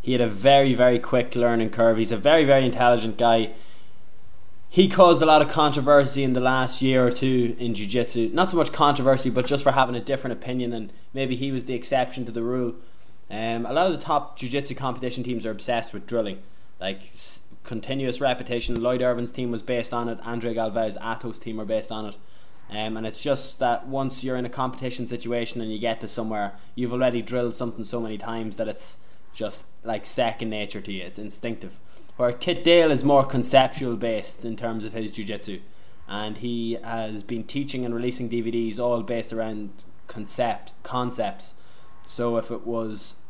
he 0.00 0.12
had 0.12 0.20
a 0.20 0.28
very, 0.28 0.74
very 0.74 0.98
quick 0.98 1.34
learning 1.34 1.70
curve. 1.70 1.98
He's 1.98 2.12
a 2.12 2.16
very, 2.16 2.44
very 2.44 2.64
intelligent 2.64 3.18
guy. 3.18 3.50
He 4.68 4.88
caused 4.88 5.22
a 5.22 5.26
lot 5.26 5.40
of 5.40 5.48
controversy 5.48 6.24
in 6.24 6.32
the 6.32 6.40
last 6.40 6.82
year 6.82 7.06
or 7.06 7.10
two 7.10 7.54
in 7.58 7.74
Jiu 7.74 7.86
Jitsu. 7.86 8.30
Not 8.32 8.50
so 8.50 8.56
much 8.56 8.72
controversy, 8.72 9.30
but 9.30 9.46
just 9.46 9.64
for 9.64 9.72
having 9.72 9.94
a 9.94 10.00
different 10.00 10.32
opinion, 10.32 10.72
and 10.72 10.92
maybe 11.12 11.36
he 11.36 11.52
was 11.52 11.66
the 11.66 11.74
exception 11.74 12.24
to 12.26 12.32
the 12.32 12.42
rule. 12.42 12.74
Um, 13.30 13.66
a 13.66 13.72
lot 13.72 13.86
of 13.86 13.96
the 13.96 14.02
top 14.02 14.38
Jiu 14.38 14.48
Jitsu 14.48 14.74
competition 14.74 15.24
teams 15.24 15.46
are 15.46 15.50
obsessed 15.50 15.94
with 15.94 16.06
drilling. 16.06 16.42
Like 16.80 17.02
continuous 17.64 18.20
repetition. 18.20 18.80
Lloyd 18.80 19.02
Irvin's 19.02 19.32
team 19.32 19.50
was 19.50 19.62
based 19.62 19.92
on 19.92 20.08
it. 20.08 20.20
Andre 20.24 20.54
Galvão, 20.54 20.96
Atos 20.98 21.40
team 21.40 21.60
are 21.60 21.64
based 21.64 21.90
on 21.90 22.06
it. 22.06 22.16
Um, 22.70 22.96
and 22.96 23.06
it's 23.06 23.22
just 23.22 23.58
that 23.58 23.86
once 23.86 24.24
you're 24.24 24.36
in 24.36 24.46
a 24.46 24.50
competition 24.50 25.06
situation 25.06 25.60
and 25.60 25.72
you 25.72 25.78
get 25.78 26.00
to 26.00 26.08
somewhere, 26.08 26.54
you've 26.74 26.92
already 26.92 27.22
drilled 27.22 27.54
something 27.54 27.84
so 27.84 28.00
many 28.00 28.16
times 28.16 28.56
that 28.56 28.68
it's 28.68 28.98
just 29.32 29.66
like 29.82 30.06
second 30.06 30.50
nature 30.50 30.80
to 30.80 30.92
you. 30.92 31.02
It's 31.02 31.18
instinctive. 31.18 31.78
Where 32.16 32.32
Kit 32.32 32.62
Dale 32.62 32.90
is 32.90 33.02
more 33.02 33.24
conceptual 33.24 33.96
based 33.96 34.44
in 34.44 34.56
terms 34.56 34.84
of 34.84 34.92
his 34.92 35.10
jiu-jitsu. 35.10 35.60
And 36.06 36.38
he 36.38 36.74
has 36.84 37.22
been 37.22 37.44
teaching 37.44 37.84
and 37.84 37.94
releasing 37.94 38.30
DVDs 38.30 38.78
all 38.78 39.02
based 39.02 39.32
around 39.32 39.70
concept 40.06 40.74
concepts. 40.82 41.54
So 42.06 42.36
if 42.36 42.50
it 42.50 42.66
was, 42.66 43.22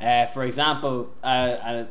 uh, 0.00 0.26
for 0.26 0.44
example, 0.44 1.12
uh, 1.22 1.56
a 1.62 1.86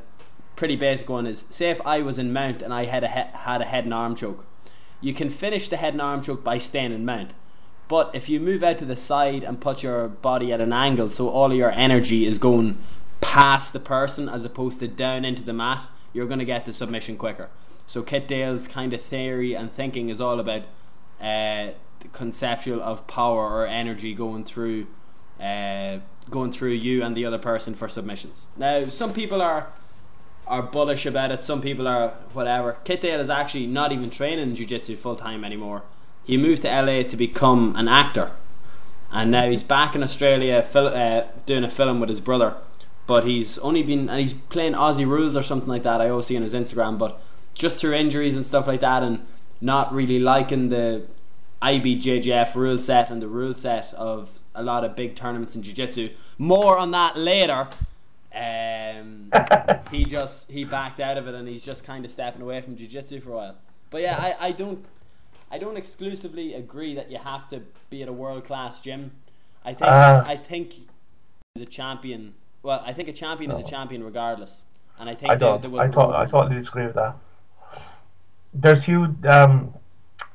pretty 0.55 0.75
basic 0.75 1.10
one 1.10 1.27
is 1.27 1.45
say 1.50 1.69
if 1.69 1.81
I 1.86 2.01
was 2.01 2.19
in 2.19 2.33
mount 2.33 2.62
and 2.62 2.74
I 2.74 2.86
had 2.86 3.03
a 3.03 3.07
he- 3.07 3.38
had 3.38 3.62
a 3.62 3.65
head 3.65 3.86
and 3.86 3.93
arm 3.93 4.15
choke, 4.15 4.45
you 5.01 5.13
can 5.13 5.29
finish 5.29 5.69
the 5.69 5.77
head 5.77 5.93
and 5.93 6.01
arm 6.01 6.22
choke 6.22 6.43
by 6.43 6.57
staying 6.57 6.93
in 6.93 7.05
mount. 7.05 7.33
But 7.88 8.15
if 8.15 8.29
you 8.29 8.39
move 8.39 8.63
out 8.63 8.77
to 8.79 8.86
the 8.86 8.95
side 8.95 9.43
and 9.43 9.60
put 9.60 9.83
your 9.83 10.07
body 10.07 10.53
at 10.53 10.62
an 10.62 10.74
angle, 10.74 11.10
so 11.10 11.29
all 11.29 11.51
of 11.51 11.57
your 11.57 11.72
energy 11.72 12.25
is 12.25 12.38
going 12.39 12.77
past 13.22 13.74
the 13.74 13.79
person 13.79 14.29
as 14.29 14.45
opposed 14.45 14.79
to 14.79 14.88
down 14.88 15.25
into 15.25 15.43
the 15.43 15.53
mat, 15.53 15.88
you're 16.13 16.27
going 16.27 16.39
to 16.39 16.45
get 16.45 16.65
the 16.65 16.74
submission 16.74 17.17
quicker. 17.17 17.50
So 17.86 18.01
Kit 18.01 18.27
Dale's 18.27 18.67
kind 18.67 18.93
of 18.93 19.01
theory 19.01 19.53
and 19.53 19.72
thinking 19.72 20.10
is 20.10 20.22
all 20.22 20.39
about 20.39 20.63
uh, 21.19 21.74
the 22.00 22.07
conceptual 22.12 22.81
of 22.81 23.05
power 23.07 23.45
or 23.48 23.67
energy 23.67 24.13
going 24.13 24.43
through 24.43 24.88
uh, 25.39 26.00
going 26.29 26.51
through 26.51 26.72
you 26.72 27.03
and 27.03 27.17
the 27.17 27.25
other 27.25 27.38
person 27.38 27.74
for 27.74 27.88
submissions. 27.88 28.48
Now, 28.55 28.88
some 28.88 29.13
people 29.13 29.41
are 29.41 29.74
are 30.47 30.62
bullish 30.62 31.05
about 31.05 31.31
it. 31.31 31.43
Some 31.43 31.62
people 31.62 31.88
are 31.88 32.09
whatever. 32.33 32.77
Kit 32.83 33.01
Dale 33.01 33.19
is 33.19 33.29
actually 33.29 33.67
not 33.67 33.91
even 33.91 34.09
training 34.09 34.55
jiu-jitsu 34.55 34.95
full 34.95 35.15
time 35.15 35.43
anymore. 35.43 35.83
He 36.25 36.38
moved 36.38 36.62
to 36.63 36.69
LA 36.69 37.03
to 37.03 37.17
become 37.17 37.75
an 37.75 37.88
actor, 37.88 38.31
and 39.12 39.31
now 39.31 39.50
he's 39.50 39.63
back 39.63 39.95
in 39.95 40.03
Australia 40.03 40.62
fil- 40.62 40.88
uh, 40.88 41.23
doing 41.45 41.63
a 41.63 41.69
film 41.69 42.00
with 42.00 42.09
his 42.09 42.21
brother. 42.21 42.55
But 43.05 43.25
he's 43.25 43.57
only 43.59 43.83
been 43.83 44.09
and 44.09 44.21
he's 44.21 44.33
playing 44.33 44.73
Aussie 44.73 45.05
rules 45.05 45.35
or 45.35 45.43
something 45.43 45.67
like 45.67 45.83
that. 45.83 46.00
I 46.00 46.09
always 46.09 46.27
see 46.27 46.38
on 46.38 46.43
his 46.43 46.53
Instagram, 46.53 46.97
but 46.97 47.21
just 47.53 47.79
through 47.79 47.93
injuries 47.93 48.35
and 48.35 48.45
stuff 48.45 48.67
like 48.67 48.79
that, 48.79 49.03
and 49.03 49.25
not 49.59 49.93
really 49.93 50.19
liking 50.19 50.69
the 50.69 51.03
IBJJF 51.62 52.55
rule 52.55 52.77
set 52.77 53.09
and 53.09 53.21
the 53.21 53.27
rule 53.27 53.53
set 53.53 53.93
of 53.93 54.41
a 54.53 54.62
lot 54.62 54.83
of 54.83 54.95
big 54.95 55.15
tournaments 55.15 55.55
in 55.55 55.63
jiu-jitsu. 55.63 56.09
More 56.38 56.77
on 56.77 56.91
that 56.91 57.17
later. 57.17 57.69
Um, 58.33 59.31
he 59.91 60.05
just 60.05 60.51
he 60.51 60.63
backed 60.63 60.99
out 60.99 61.17
of 61.17 61.27
it 61.27 61.35
and 61.35 61.47
he's 61.47 61.63
just 61.63 61.85
kind 61.85 62.03
of 62.03 62.11
stepping 62.11 62.41
away 62.41 62.61
from 62.61 62.75
jiu-jitsu 62.75 63.19
for 63.21 63.31
a 63.31 63.35
while. 63.35 63.55
But 63.89 64.01
yeah, 64.01 64.17
I, 64.19 64.47
I 64.47 64.51
don't 64.51 64.85
I 65.51 65.59
don't 65.59 65.77
exclusively 65.77 66.53
agree 66.53 66.95
that 66.95 67.11
you 67.11 67.19
have 67.19 67.47
to 67.49 67.61
be 67.89 68.01
at 68.01 68.09
a 68.09 68.13
world 68.13 68.43
class 68.43 68.81
gym. 68.81 69.11
I 69.63 69.73
think 69.73 69.91
Ah. 69.91 70.23
I 70.27 70.35
think 70.35 70.73
he's 71.53 71.63
a 71.63 71.65
champion. 71.65 72.33
Well, 72.63 72.81
I 72.85 72.91
think 72.93 73.07
a 73.07 73.13
champion 73.13 73.51
is 73.51 73.59
a 73.59 73.63
champion 73.63 74.03
regardless. 74.03 74.63
And 74.99 75.09
I 75.09 75.15
think 75.15 75.31
I 75.31 75.35
they, 75.35 75.39
don't. 75.39 75.61
they 75.61 75.77
I, 75.77 75.87
thought 75.89 76.15
I 76.15 76.25
totally 76.25 76.55
disagree 76.55 76.85
with 76.85 76.95
that. 76.95 77.15
There's 78.53 78.83
huge. 78.83 79.25
Um, 79.25 79.73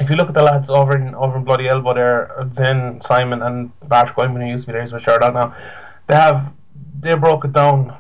if 0.00 0.08
you 0.10 0.16
look 0.16 0.28
at 0.28 0.34
the 0.34 0.42
lads 0.42 0.68
over 0.70 0.96
in 0.96 1.14
over 1.14 1.36
in 1.36 1.44
Bloody 1.44 1.68
Elbow 1.68 1.94
there, 1.94 2.50
Zen, 2.54 3.00
Simon, 3.06 3.42
and 3.42 3.72
Bash 3.88 4.14
Wyman, 4.16 4.42
who 4.42 4.48
used 4.48 4.62
to 4.62 4.66
be 4.68 4.72
there, 4.72 4.82
he's 4.82 4.92
with 4.92 5.06
now. 5.06 5.54
They 6.06 6.14
have 6.14 6.52
they 7.00 7.14
broke 7.14 7.44
it 7.44 7.52
down. 7.52 7.96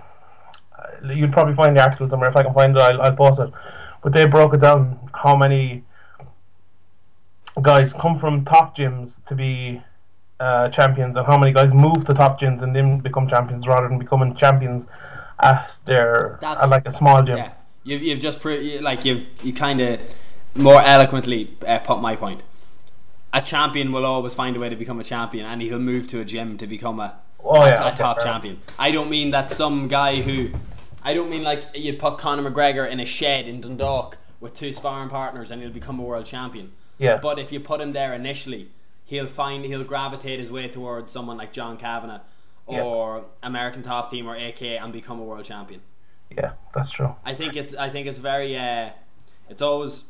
You'll 1.04 1.30
probably 1.30 1.54
find 1.54 1.76
the 1.76 1.82
article 1.82 2.08
somewhere. 2.08 2.30
If 2.30 2.36
I 2.36 2.42
can 2.42 2.54
find 2.54 2.76
it, 2.76 2.80
I'll, 2.80 3.00
I'll 3.02 3.16
post 3.16 3.40
it. 3.40 3.50
But 4.02 4.12
they 4.12 4.26
broke 4.26 4.54
it 4.54 4.60
down 4.60 4.98
how 5.14 5.36
many 5.36 5.84
guys 7.62 7.92
come 7.92 8.18
from 8.18 8.44
top 8.44 8.76
gyms 8.76 9.14
to 9.28 9.34
be 9.34 9.82
uh, 10.40 10.68
champions, 10.70 11.16
and 11.16 11.26
how 11.26 11.36
many 11.36 11.52
guys 11.52 11.72
move 11.72 12.04
to 12.06 12.14
top 12.14 12.40
gyms 12.40 12.62
and 12.62 12.74
then 12.74 12.98
become 13.00 13.28
champions 13.28 13.66
rather 13.66 13.88
than 13.88 13.98
becoming 13.98 14.36
champions 14.36 14.86
at 15.40 15.70
their 15.84 16.38
That's- 16.40 16.62
at 16.62 16.68
like 16.68 16.86
a 16.86 16.96
small 16.96 17.22
gym. 17.22 17.38
Yeah, 17.38 17.52
you've, 17.84 18.02
you've 18.02 18.20
just 18.20 18.44
you, 18.44 18.80
like 18.80 19.04
you've 19.04 19.26
you 19.42 19.52
kind 19.52 19.80
of 19.80 20.00
more 20.54 20.80
eloquently 20.80 21.56
uh, 21.66 21.78
put 21.80 22.00
my 22.00 22.16
point. 22.16 22.42
A 23.32 23.40
champion 23.42 23.92
will 23.92 24.06
always 24.06 24.34
find 24.34 24.56
a 24.56 24.60
way 24.60 24.68
to 24.68 24.76
become 24.76 24.98
a 25.00 25.04
champion, 25.04 25.44
and 25.44 25.60
he'll 25.60 25.78
move 25.78 26.06
to 26.08 26.20
a 26.20 26.24
gym 26.24 26.56
to 26.58 26.66
become 26.66 26.98
a, 26.98 27.16
Oh, 27.44 27.62
a, 27.62 27.68
yeah, 27.68 27.84
a 27.84 27.86
okay, 27.88 27.96
top 27.96 28.20
champion. 28.20 28.60
I 28.78 28.90
don't 28.90 29.08
mean 29.08 29.30
that 29.30 29.48
some 29.50 29.88
guy 29.88 30.16
who, 30.16 30.50
I 31.02 31.14
don't 31.14 31.30
mean 31.30 31.42
like 31.42 31.64
you'd 31.74 31.98
put 31.98 32.18
Conor 32.18 32.50
McGregor 32.50 32.88
in 32.88 33.00
a 33.00 33.04
shed 33.06 33.46
in 33.48 33.60
Dundalk 33.60 34.18
with 34.40 34.54
two 34.54 34.72
sparring 34.72 35.08
partners 35.08 35.50
and 35.50 35.62
he'll 35.62 35.70
become 35.70 35.98
a 35.98 36.02
world 36.02 36.26
champion. 36.26 36.72
Yeah. 36.98 37.18
But 37.22 37.38
if 37.38 37.52
you 37.52 37.60
put 37.60 37.80
him 37.80 37.92
there 37.92 38.12
initially, 38.12 38.68
he'll 39.04 39.26
find 39.26 39.64
he'll 39.64 39.84
gravitate 39.84 40.40
his 40.40 40.50
way 40.50 40.68
towards 40.68 41.10
someone 41.10 41.36
like 41.36 41.52
John 41.52 41.76
Kavanagh 41.76 42.20
Yeah. 42.68 42.82
or 42.82 43.24
American 43.42 43.82
Top 43.82 44.10
Team 44.10 44.26
or 44.28 44.34
AK 44.36 44.62
and 44.62 44.92
become 44.92 45.18
a 45.20 45.24
world 45.24 45.44
champion. 45.44 45.80
Yeah, 46.30 46.52
that's 46.74 46.90
true. 46.90 47.14
I 47.24 47.34
think 47.34 47.56
it's 47.56 47.74
I 47.74 47.88
think 47.88 48.06
it's 48.06 48.18
very 48.18 48.56
uh, 48.56 48.90
it's 49.48 49.62
always 49.62 50.04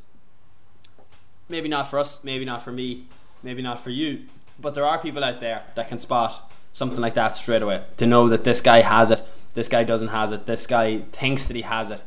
maybe 1.48 1.68
not 1.68 1.88
for 1.88 1.98
us, 1.98 2.24
maybe 2.24 2.44
not 2.44 2.62
for 2.62 2.72
me, 2.72 3.04
maybe 3.42 3.62
not 3.62 3.78
for 3.78 3.90
you, 3.90 4.24
but 4.60 4.74
there 4.74 4.84
are 4.84 4.98
people 4.98 5.22
out 5.22 5.40
there 5.40 5.62
that 5.76 5.88
can 5.88 5.98
spot 5.98 6.47
something 6.78 7.00
like 7.00 7.14
that 7.14 7.34
straight 7.34 7.60
away 7.60 7.82
to 7.96 8.06
know 8.06 8.28
that 8.28 8.44
this 8.44 8.60
guy 8.60 8.80
has 8.80 9.10
it, 9.10 9.22
this 9.54 9.68
guy 9.68 9.82
doesn't 9.84 10.08
has 10.08 10.30
it, 10.32 10.46
this 10.46 10.66
guy 10.66 10.98
thinks 11.12 11.46
that 11.46 11.56
he 11.56 11.62
has 11.62 11.90
it. 11.90 12.04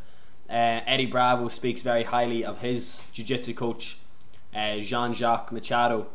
Uh, 0.50 0.82
Eddie 0.86 1.06
Bravo 1.06 1.48
speaks 1.50 1.82
very 1.82 2.04
highly 2.04 2.44
of 2.44 2.62
his 2.62 3.04
jiu-jitsu 3.14 3.54
coach, 3.54 3.98
uh, 4.56 4.78
Jean-Jacques 4.80 5.52
Machado. 5.52 6.08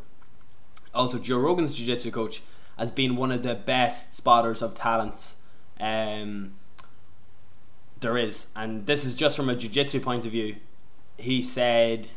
Also, 0.93 1.19
Joe 1.19 1.39
Rogan's 1.39 1.75
jiu-jitsu 1.75 2.11
coach 2.11 2.41
as 2.77 2.91
being 2.91 3.15
one 3.15 3.31
of 3.31 3.43
the 3.43 3.55
best 3.55 4.15
spotters 4.15 4.61
of 4.61 4.75
talents. 4.75 5.37
Um, 5.79 6.55
there 7.99 8.17
is, 8.17 8.51
and 8.55 8.85
this 8.85 9.05
is 9.05 9.15
just 9.17 9.37
from 9.37 9.49
a 9.49 9.55
jiu-jitsu 9.55 9.99
point 10.01 10.25
of 10.25 10.31
view. 10.31 10.57
He 11.17 11.41
said, 11.41 12.09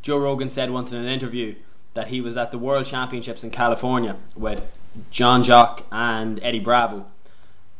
Joe 0.00 0.18
Rogan 0.18 0.48
said 0.48 0.70
once 0.70 0.92
in 0.92 1.00
an 1.00 1.08
interview 1.08 1.56
that 1.94 2.08
he 2.08 2.20
was 2.20 2.36
at 2.36 2.52
the 2.52 2.58
World 2.58 2.86
Championships 2.86 3.42
in 3.42 3.50
California 3.50 4.16
with 4.36 4.77
Jean 5.10 5.42
Jacques 5.42 5.84
and 5.92 6.40
Eddie 6.42 6.60
Bravo, 6.60 7.06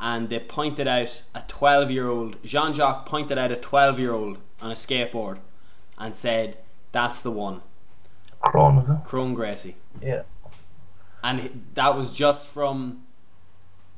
and 0.01 0.29
they 0.29 0.39
pointed 0.41 0.87
out 0.87 1.23
a 1.35 1.41
12-year-old. 1.41 2.43
Jean 2.45 2.73
Jacques 2.73 3.07
pointed 3.07 3.39
out 3.39 3.51
a 3.53 3.57
12-year-old 3.57 4.39
on 4.61 4.71
a 4.71 4.75
skateboard, 4.75 5.39
and 5.99 6.15
said, 6.15 6.59
"That's 6.93 7.23
the 7.23 7.31
one, 7.31 7.63
Kron, 8.41 8.77
was 8.77 8.89
it? 8.89 9.05
Kron 9.05 9.35
Gracie." 9.35 9.77
Yeah. 10.01 10.23
and 11.23 11.67
that 11.75 11.97
was 11.97 12.13
just 12.17 12.51
from 12.51 13.03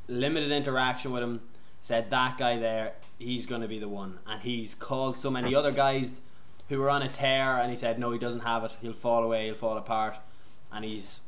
limited 0.09 0.50
interaction 0.50 1.12
with 1.12 1.23
him. 1.23 1.40
Said 1.83 2.11
that 2.11 2.37
guy 2.38 2.59
there, 2.59 2.95
he's 3.19 3.47
going 3.47 3.62
to 3.62 3.69
be 3.69 3.79
the 3.79 3.88
one, 3.88 4.19
and 4.26 4.43
he's 4.43 4.75
called 4.75 5.17
so 5.17 5.31
many 5.31 5.55
other 5.55 5.73
guys 5.73 6.21
who 6.69 6.79
were 6.79 6.90
on 6.90 7.02
a 7.02 7.09
tear, 7.09 7.57
and 7.59 7.71
he 7.71 7.76
said 7.76 7.99
no, 7.99 8.11
he 8.12 8.19
doesn't 8.19 8.40
have 8.43 8.64
it. 8.64 8.76
He'll 8.81 8.93
fall 8.93 9.23
away. 9.25 9.47
He'll 9.47 9.55
fall 9.55 9.76
apart, 9.76 10.17
and 10.73 10.85
he's 10.85 11.21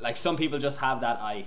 like 0.00 0.16
some 0.16 0.36
people 0.36 0.58
just 0.58 0.80
have 0.80 1.00
that 1.00 1.20
eye. 1.20 1.44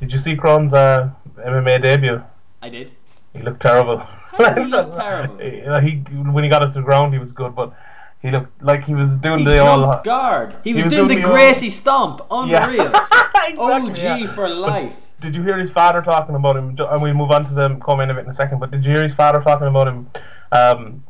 Did 0.00 0.12
you 0.12 0.18
see 0.18 0.36
Kron's 0.36 0.72
uh, 0.72 1.10
MMA 1.36 1.82
debut? 1.82 2.22
I 2.60 2.68
did. 2.68 2.92
He 3.32 3.42
looked 3.42 3.62
terrible. 3.62 3.98
How 3.98 4.54
he 4.54 4.64
look 4.64 4.92
terrible? 4.96 5.34
Uh, 5.36 5.80
he 5.80 5.96
when 6.36 6.44
he 6.44 6.50
got 6.50 6.62
it 6.62 6.68
to 6.68 6.72
the 6.74 6.82
ground, 6.82 7.12
he 7.12 7.18
was 7.18 7.32
good, 7.32 7.54
but 7.54 7.74
he 8.20 8.30
looked 8.30 8.62
like 8.62 8.84
he 8.84 8.94
was 8.94 9.16
doing 9.16 9.40
He 9.40 9.44
the 9.44 9.64
all. 9.64 10.00
guard. 10.02 10.56
He 10.62 10.74
was, 10.74 10.84
was 10.84 10.94
doing, 10.94 11.08
doing 11.08 11.22
the 11.22 11.26
the 11.26 11.32
Gracie 11.32 11.70
stomp. 11.70 12.20
Unreal. 12.30 12.92
Exactly, 13.44 13.90
OG 13.90 13.98
yeah. 13.98 14.34
for 14.34 14.48
life. 14.48 15.10
Did 15.20 15.34
you 15.34 15.42
hear 15.42 15.58
his 15.58 15.72
father 15.72 16.00
talking 16.00 16.36
about 16.36 16.56
him? 16.56 16.76
And 16.78 17.02
we'll 17.02 17.12
move 17.12 17.32
on 17.32 17.44
to 17.44 17.52
the 17.52 17.74
comment 17.82 18.12
of 18.12 18.16
it 18.18 18.24
in 18.24 18.30
a 18.30 18.34
second. 18.34 18.60
But 18.60 18.70
did 18.70 18.84
you 18.84 18.92
hear 18.92 19.06
his 19.06 19.16
father 19.16 19.40
talking 19.40 19.66
about 19.66 19.88
him, 19.88 20.10
um, 20.52 21.04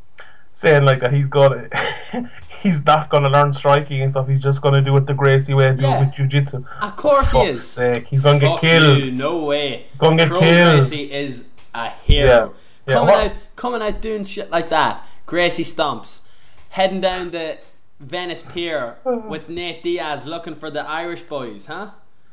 saying 0.55 0.85
like 0.87 1.01
that 1.01 1.13
he's 1.13 1.27
got, 1.27 1.53
he's 2.63 2.85
not 2.85 3.11
going 3.11 3.23
to 3.25 3.29
learn 3.29 3.53
striking 3.55 4.03
and 4.03 4.13
stuff. 4.13 4.29
He's 4.29 4.41
just 4.41 4.61
going 4.63 4.75
to 4.75 4.81
do 4.83 4.97
it 4.97 5.07
the 5.07 5.15
Gracie 5.15 5.55
way, 5.55 5.75
do 5.75 5.83
Yeah. 5.83 5.97
it 6.03 6.19
with 6.19 6.31
jujitsu. 6.31 6.65
Of 6.81 6.97
course 6.97 7.33
he 7.33 7.39
is. 7.41 7.69
sake, 7.69 8.07
he's 8.07 8.23
gonna 8.23 8.39
get 8.39 8.51
Fuck 8.53 8.61
killed. 8.61 8.99
You, 8.99 9.11
no 9.13 9.45
way. 9.45 9.87
Gonna 9.99 10.17
get 10.17 10.29
Kron 10.29 10.41
killed. 10.41 10.79
Gracie 10.81 11.13
is 11.13 11.49
a 11.75 11.89
hero. 11.91 12.55
Yeah. 12.87 12.95
Coming 12.95 13.15
out, 13.15 13.35
coming 13.57 13.83
out 13.83 14.01
doing 14.01 14.25
shit 14.25 14.51
like 14.51 14.69
that. 14.71 15.07
Gracie 15.27 15.63
stomps, 15.65 16.29
heading 16.71 17.01
down 17.01 17.31
the 17.31 17.59
Venice 18.01 18.43
Pier 18.43 18.97
with 19.05 19.49
Nate 19.49 19.83
Diaz 19.83 20.27
looking 20.27 20.55
for 20.57 20.71
the 20.71 20.89
Irish 20.89 21.23
boys, 21.23 21.67
huh? 21.67 21.91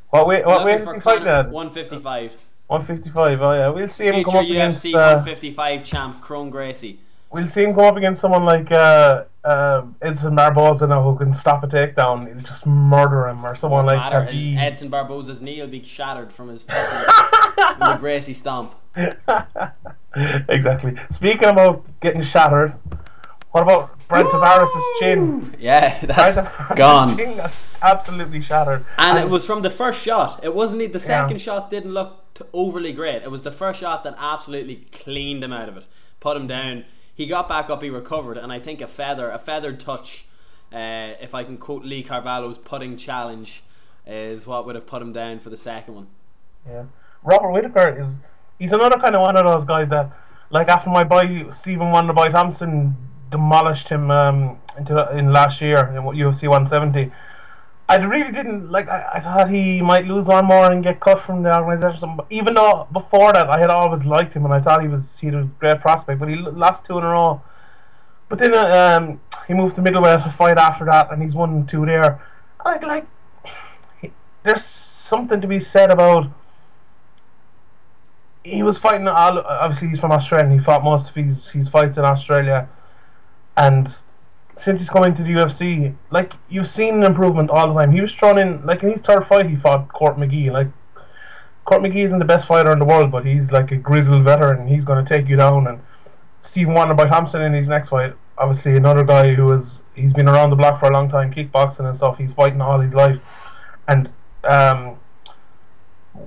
What 0.09 0.25
weight? 0.27 0.43
What 0.45 0.65
weight 0.65 0.79
looking 0.83 0.85
for 0.85 0.93
he 0.95 0.99
fighting 1.01 1.25
Conor 1.27 1.37
at? 1.39 1.49
155. 1.51 2.37
155. 2.67 3.41
Oh 3.41 3.53
yeah, 3.53 3.69
we'll 3.69 3.87
see 3.87 4.05
him 4.07 4.15
Future 4.15 4.29
come 4.31 4.37
up 4.39 4.45
UFC 4.45 4.49
against. 4.51 4.85
Uh, 4.87 4.89
155 5.21 5.83
champ 5.83 6.21
Kron 6.21 6.49
Gracie. 6.49 6.99
We'll 7.31 7.47
see 7.47 7.63
him 7.63 7.73
come 7.73 7.85
up 7.85 7.95
against 7.97 8.21
someone 8.21 8.43
like 8.43 8.71
uh, 8.71 9.23
uh, 9.43 9.85
Edson 10.01 10.35
Barboza 10.35 10.87
now, 10.87 11.03
who 11.03 11.17
can 11.17 11.33
stop 11.33 11.63
a 11.63 11.67
takedown. 11.67 12.27
He'll 12.27 12.39
just 12.39 12.65
murder 12.65 13.27
him, 13.27 13.45
or 13.45 13.55
someone 13.55 13.85
Won't 13.85 13.97
like 13.97 14.11
matter. 14.11 14.31
His 14.31 14.57
Edson 14.57 14.89
Barboza's 14.89 15.41
knee 15.41 15.61
will 15.61 15.67
be 15.67 15.83
shattered 15.83 16.31
from 16.33 16.49
his 16.49 16.63
fucking 16.63 17.13
from 17.77 17.79
the 17.79 17.97
Gracie 17.99 18.33
stomp. 18.33 18.75
exactly. 20.49 20.95
Speaking 21.11 21.49
about 21.49 21.85
getting 22.01 22.23
shattered, 22.23 22.73
what 23.51 23.63
about 23.63 24.07
Brent 24.07 24.27
Tavares' 24.27 24.99
chin? 24.99 25.55
Yeah, 25.59 25.97
that's 26.05 26.41
gone. 26.75 27.17
chin 27.17 27.39
absolutely 27.81 28.41
shattered. 28.41 28.85
And 28.97 29.17
it 29.17 29.29
was 29.29 29.45
from 29.45 29.61
the 29.61 29.69
first 29.69 30.01
shot. 30.01 30.43
It 30.43 30.53
wasn't 30.53 30.91
the 30.93 30.99
second 30.99 31.37
Yeah. 31.37 31.37
shot 31.53 31.69
didn't 31.69 31.93
look 31.93 32.25
overly 32.53 32.93
great. 32.93 33.23
It 33.23 33.31
was 33.31 33.41
the 33.41 33.51
first 33.51 33.79
shot 33.79 34.03
that 34.03 34.15
absolutely 34.17 34.87
cleaned 34.91 35.43
him 35.43 35.53
out 35.53 35.69
of 35.69 35.77
it, 35.77 35.87
put 36.19 36.37
him 36.37 36.47
down. 36.47 36.85
He 37.19 37.25
got 37.25 37.49
back 37.49 37.69
up, 37.69 37.83
he 37.83 37.89
recovered, 37.89 38.37
and 38.37 38.49
I 38.49 38.59
think 38.59 38.79
a 38.79 38.87
feather, 38.87 39.29
a 39.29 39.37
feathered 39.37 39.77
touch, 39.77 40.23
uh, 40.71 41.19
if 41.19 41.35
I 41.35 41.43
can 41.43 41.57
quote 41.57 41.83
Lee 41.83 42.01
Carvalho's 42.01 42.57
putting 42.57 42.95
challenge, 42.95 43.61
is 44.07 44.47
what 44.47 44.65
would 44.65 44.75
have 44.75 44.87
put 44.87 45.01
him 45.01 45.11
down 45.11 45.39
for 45.39 45.49
the 45.49 45.57
second 45.57 45.95
one. 45.95 46.07
Yeah. 46.65 46.85
Robert 47.21 47.51
Whitaker 47.51 48.01
is 48.01 48.07
he's 48.57 48.71
another 48.71 48.95
kind 48.95 49.15
of 49.15 49.21
one 49.21 49.35
of 49.35 49.45
those 49.45 49.65
guys 49.65 49.89
that 49.89 50.13
like 50.49 50.69
after 50.69 50.89
my 50.89 51.03
boy 51.03 51.51
Stephen 51.59 51.87
Wonderboy 51.87 52.31
Thompson 52.31 52.95
demolished 53.29 53.89
him 53.89 54.09
um 54.09 54.57
into 54.77 54.95
in 55.17 55.33
last 55.33 55.59
year 55.59 55.89
in 55.89 56.01
UFC 56.01 56.47
170. 56.47 57.11
I 57.89 57.95
really 57.95 58.31
didn't 58.31 58.71
like. 58.71 58.87
I, 58.87 59.13
I 59.15 59.19
thought 59.19 59.49
he 59.49 59.81
might 59.81 60.05
lose 60.05 60.25
one 60.25 60.45
more 60.45 60.71
and 60.71 60.83
get 60.83 60.99
cut 60.99 61.25
from 61.25 61.41
the 61.41 61.57
organization. 61.57 62.15
But 62.15 62.27
Even 62.29 62.53
though 62.53 62.87
before 62.93 63.33
that 63.33 63.49
I 63.49 63.57
had 63.59 63.71
always 63.71 64.03
liked 64.03 64.33
him 64.33 64.45
and 64.45 64.53
I 64.53 64.61
thought 64.61 64.83
he 64.83 64.87
was 64.87 65.17
he 65.19 65.31
was 65.31 65.45
a 65.45 65.49
great 65.59 65.81
prospect, 65.81 66.19
but 66.19 66.29
he 66.29 66.35
lost 66.35 66.85
two 66.85 66.99
in 66.99 67.03
a 67.03 67.07
row. 67.07 67.41
But 68.29 68.37
then 68.37 68.53
uh, 68.53 68.99
um, 68.99 69.19
he 69.47 69.55
moved 69.55 69.75
to 69.77 69.81
middleweight 69.81 70.19
to 70.19 70.35
fight 70.37 70.59
after 70.59 70.85
that, 70.85 71.11
and 71.11 71.23
he's 71.23 71.33
won 71.33 71.65
two 71.65 71.83
there. 71.87 72.21
Like 72.63 72.83
like, 72.83 73.07
he, 73.99 74.11
there's 74.43 74.63
something 74.63 75.41
to 75.41 75.47
be 75.47 75.59
said 75.59 75.89
about 75.89 76.27
he 78.43 78.61
was 78.61 78.77
fighting 78.77 79.07
obviously 79.07 79.87
he's 79.89 79.99
from 79.99 80.11
Australia 80.11 80.45
and 80.45 80.59
he 80.59 80.63
fought 80.63 80.83
most 80.83 81.09
of 81.09 81.15
his 81.15 81.49
his 81.49 81.67
fights 81.67 81.97
in 81.97 82.05
Australia 82.05 82.69
and 83.57 83.95
since 84.61 84.81
he's 84.81 84.89
come 84.89 85.03
into 85.03 85.23
the 85.23 85.29
UFC 85.29 85.95
like 86.11 86.33
you've 86.49 86.67
seen 86.67 86.95
an 86.95 87.03
improvement 87.03 87.49
all 87.49 87.73
the 87.73 87.79
time 87.79 87.91
he 87.91 88.01
was 88.01 88.13
thrown 88.13 88.37
in 88.37 88.65
like 88.65 88.83
in 88.83 88.91
his 88.93 89.01
third 89.01 89.27
fight 89.27 89.47
he 89.47 89.55
fought 89.55 89.87
Court 89.89 90.17
McGee 90.17 90.51
like 90.51 90.67
Court 91.65 91.81
McGee 91.81 92.05
isn't 92.05 92.19
the 92.19 92.25
best 92.25 92.47
fighter 92.47 92.71
in 92.71 92.79
the 92.79 92.85
world 92.85 93.11
but 93.11 93.25
he's 93.25 93.51
like 93.51 93.71
a 93.71 93.77
grizzled 93.77 94.23
veteran 94.23 94.67
he's 94.67 94.83
going 94.83 95.03
to 95.03 95.13
take 95.13 95.27
you 95.27 95.35
down 95.35 95.67
and 95.67 95.79
Stephen 96.41 96.73
Wonderboy 96.73 97.09
Thompson 97.09 97.41
in 97.41 97.53
his 97.53 97.67
next 97.67 97.89
fight 97.89 98.13
obviously 98.37 98.75
another 98.75 99.03
guy 99.03 99.33
who 99.33 99.51
is 99.53 99.79
he's 99.95 100.13
been 100.13 100.29
around 100.29 100.49
the 100.49 100.55
block 100.55 100.79
for 100.79 100.87
a 100.87 100.93
long 100.93 101.09
time 101.09 101.33
kickboxing 101.33 101.87
and 101.87 101.95
stuff 101.95 102.17
he's 102.17 102.31
fighting 102.33 102.61
all 102.61 102.79
his 102.79 102.93
life 102.93 103.21
and 103.87 104.09
um 104.43 104.97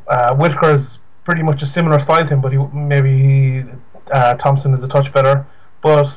uh, 0.08 0.34
Whitaker's 0.34 0.98
pretty 1.24 1.42
much 1.42 1.62
a 1.62 1.66
similar 1.66 2.00
style 2.00 2.22
to 2.22 2.28
him, 2.28 2.40
but 2.40 2.52
he 2.52 2.58
maybe 2.72 3.18
he, 3.18 3.64
uh, 4.12 4.34
Thompson 4.34 4.74
is 4.74 4.82
a 4.82 4.88
touch 4.88 5.12
better. 5.12 5.46
But 5.82 6.16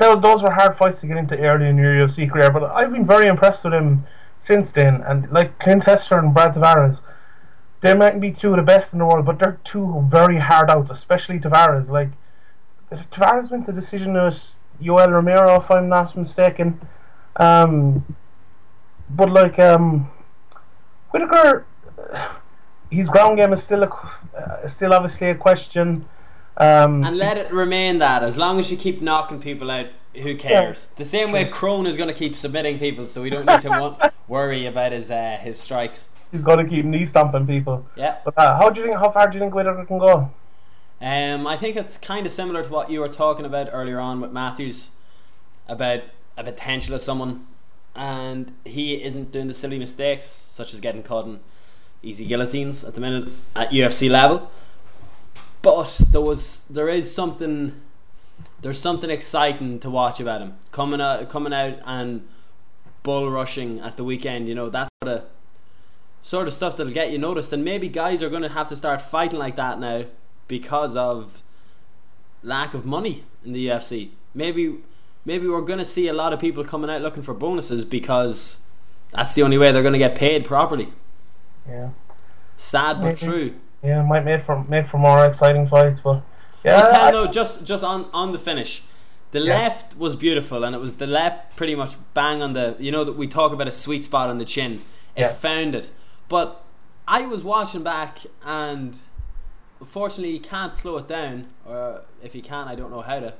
those, 0.00 0.22
those 0.22 0.42
were 0.42 0.50
hard 0.50 0.76
fights 0.76 1.00
to 1.00 1.06
get 1.06 1.16
into 1.16 1.38
early 1.38 1.68
in 1.68 1.76
your 1.76 1.94
UFC 1.94 2.30
career. 2.30 2.50
But 2.50 2.64
I've 2.64 2.92
been 2.92 3.06
very 3.06 3.26
impressed 3.26 3.62
with 3.64 3.74
him 3.74 4.06
since 4.42 4.72
then. 4.72 5.02
And 5.02 5.30
like 5.30 5.58
Clint 5.58 5.84
Hester 5.84 6.18
and 6.18 6.34
Brad 6.34 6.54
Tavares, 6.54 7.00
they 7.82 7.94
mightn't 7.94 8.20
be 8.20 8.32
two 8.32 8.50
of 8.50 8.56
the 8.56 8.62
best 8.62 8.92
in 8.92 8.98
the 8.98 9.06
world, 9.06 9.24
but 9.24 9.38
they're 9.38 9.60
two 9.64 10.06
very 10.10 10.38
hard 10.38 10.70
outs, 10.70 10.90
especially 10.90 11.38
Tavares. 11.38 11.88
Like 11.88 12.10
Tavares 12.90 13.50
went 13.50 13.66
to 13.66 13.72
decision 13.72 14.14
with 14.14 14.52
Yoel 14.82 15.10
Romero, 15.10 15.60
if 15.60 15.70
I'm 15.70 15.88
not 15.88 16.16
mistaken. 16.16 16.80
Um, 17.36 18.16
but 19.08 19.30
like 19.30 19.58
um, 19.58 20.10
Whitaker 21.10 21.66
his 22.90 23.08
ground 23.08 23.38
game 23.38 23.52
is 23.52 23.62
still 23.62 23.84
a, 23.84 24.10
uh, 24.36 24.68
still 24.68 24.92
obviously 24.92 25.30
a 25.30 25.34
question. 25.34 26.06
Um, 26.60 27.02
And 27.04 27.16
let 27.16 27.38
it 27.38 27.50
remain 27.52 27.98
that. 27.98 28.22
As 28.22 28.36
long 28.36 28.58
as 28.58 28.70
you 28.70 28.76
keep 28.76 29.00
knocking 29.00 29.40
people 29.40 29.70
out, 29.70 29.86
who 30.22 30.34
cares? 30.36 30.86
The 30.96 31.04
same 31.04 31.32
way 31.32 31.44
Kron 31.46 31.86
is 31.86 31.96
going 31.96 32.08
to 32.08 32.14
keep 32.14 32.34
submitting 32.36 32.78
people, 32.78 33.06
so 33.06 33.22
we 33.22 33.30
don't 33.30 33.46
need 33.46 33.62
to 33.62 33.68
wo- 33.80 33.96
worry 34.28 34.66
about 34.66 34.92
his 34.92 35.10
uh, 35.10 35.38
his 35.40 35.58
strikes. 35.58 36.10
he's 36.32 36.42
got 36.42 36.56
to 36.56 36.64
keep 36.64 36.84
knee 36.84 37.06
stomping 37.06 37.46
people. 37.46 37.86
Yeah. 37.96 38.16
But 38.24 38.34
uh, 38.36 38.58
how 38.58 38.70
do 38.70 38.80
you 38.80 38.86
think? 38.88 38.98
How 38.98 39.10
far 39.10 39.28
do 39.28 39.34
you 39.38 39.40
think 39.40 39.54
Whitaker 39.54 39.84
can 39.86 39.98
go? 39.98 40.30
Um, 41.00 41.46
I 41.46 41.56
think 41.56 41.76
it's 41.76 41.96
kind 41.96 42.26
of 42.26 42.32
similar 42.32 42.62
to 42.62 42.70
what 42.70 42.90
you 42.90 43.00
were 43.00 43.08
talking 43.08 43.46
about 43.46 43.68
earlier 43.72 43.98
on 44.00 44.20
with 44.20 44.32
Matthews 44.32 44.90
about 45.68 46.00
a 46.36 46.44
potential 46.44 46.94
of 46.94 47.00
someone, 47.00 47.46
and 47.96 48.52
he 48.66 49.02
isn't 49.02 49.32
doing 49.32 49.46
the 49.46 49.54
silly 49.54 49.78
mistakes 49.78 50.26
such 50.26 50.74
as 50.74 50.80
getting 50.80 51.02
caught 51.02 51.24
in 51.26 51.40
easy 52.02 52.26
guillotines 52.26 52.84
at 52.84 52.94
the 52.96 53.00
minute 53.00 53.28
at 53.56 53.70
UFC 53.70 54.10
level. 54.10 54.50
But 55.62 56.00
there 56.10 56.20
was 56.20 56.68
there 56.68 56.88
is 56.88 57.14
something 57.14 57.80
there's 58.62 58.80
something 58.80 59.10
exciting 59.10 59.78
to 59.80 59.90
watch 59.90 60.20
about 60.20 60.40
him 60.40 60.56
coming 60.72 61.00
out 61.00 61.28
coming 61.28 61.52
out 61.52 61.78
and 61.84 62.26
bull 63.02 63.30
rushing 63.30 63.78
at 63.80 63.96
the 63.96 64.04
weekend. 64.04 64.48
You 64.48 64.54
know 64.54 64.68
that's 64.68 64.90
sort 65.02 65.16
of 65.16 65.24
sort 66.22 66.48
of 66.48 66.54
stuff 66.54 66.76
that'll 66.76 66.92
get 66.92 67.10
you 67.10 67.18
noticed, 67.18 67.52
and 67.52 67.64
maybe 67.64 67.88
guys 67.88 68.22
are 68.22 68.30
going 68.30 68.42
to 68.42 68.48
have 68.48 68.68
to 68.68 68.76
start 68.76 69.02
fighting 69.02 69.38
like 69.38 69.56
that 69.56 69.78
now 69.78 70.04
because 70.48 70.96
of 70.96 71.42
lack 72.42 72.74
of 72.74 72.84
money 72.84 73.24
in 73.44 73.52
the 73.52 73.66
UFC. 73.68 74.10
Maybe 74.34 74.76
maybe 75.24 75.46
we're 75.48 75.60
going 75.62 75.78
to 75.78 75.84
see 75.84 76.08
a 76.08 76.12
lot 76.12 76.32
of 76.32 76.40
people 76.40 76.64
coming 76.64 76.90
out 76.90 77.02
looking 77.02 77.22
for 77.22 77.34
bonuses 77.34 77.84
because 77.84 78.62
that's 79.12 79.34
the 79.34 79.42
only 79.42 79.58
way 79.58 79.72
they're 79.72 79.82
going 79.82 79.92
to 79.92 79.98
get 79.98 80.14
paid 80.14 80.44
properly. 80.44 80.88
Yeah, 81.68 81.90
Sad 82.56 83.00
but 83.00 83.04
Maybe. 83.04 83.16
true. 83.18 83.54
Yeah, 83.82 84.02
might 84.02 84.24
make 84.24 84.44
for 84.44 84.64
make 84.64 84.88
for 84.90 84.98
more 84.98 85.24
exciting 85.26 85.68
fights, 85.68 86.00
but 86.02 86.22
yeah, 86.64 86.80
tell 86.82 87.06
I- 87.06 87.10
no, 87.10 87.26
just 87.26 87.64
just 87.64 87.82
on 87.84 88.06
on 88.12 88.32
the 88.32 88.38
finish. 88.38 88.82
The 89.32 89.40
Yeah. 89.40 89.54
left 89.54 89.96
was 89.96 90.16
beautiful, 90.16 90.64
and 90.64 90.74
it 90.74 90.80
was 90.80 90.96
the 90.96 91.06
left 91.06 91.56
pretty 91.56 91.74
much 91.76 91.94
bang 92.14 92.42
on 92.42 92.52
the. 92.52 92.76
You 92.80 92.90
know 92.92 93.04
that 93.04 93.16
we 93.16 93.26
talk 93.28 93.52
about 93.52 93.68
a 93.68 93.70
sweet 93.70 94.02
spot 94.04 94.28
on 94.28 94.38
the 94.38 94.44
chin. 94.44 94.80
It 95.14 95.22
Yeah. 95.22 95.28
found 95.28 95.74
it, 95.74 95.92
but 96.28 96.62
I 97.06 97.22
was 97.22 97.44
watching 97.44 97.82
back, 97.84 98.18
and 98.44 98.98
unfortunately, 99.80 100.34
you 100.34 100.40
can't 100.40 100.74
slow 100.74 100.96
it 100.98 101.06
down, 101.08 101.46
or 101.64 102.02
if 102.22 102.34
you 102.34 102.42
can, 102.42 102.66
I 102.68 102.74
don't 102.74 102.90
know 102.90 103.02
how 103.02 103.20
to. 103.20 103.34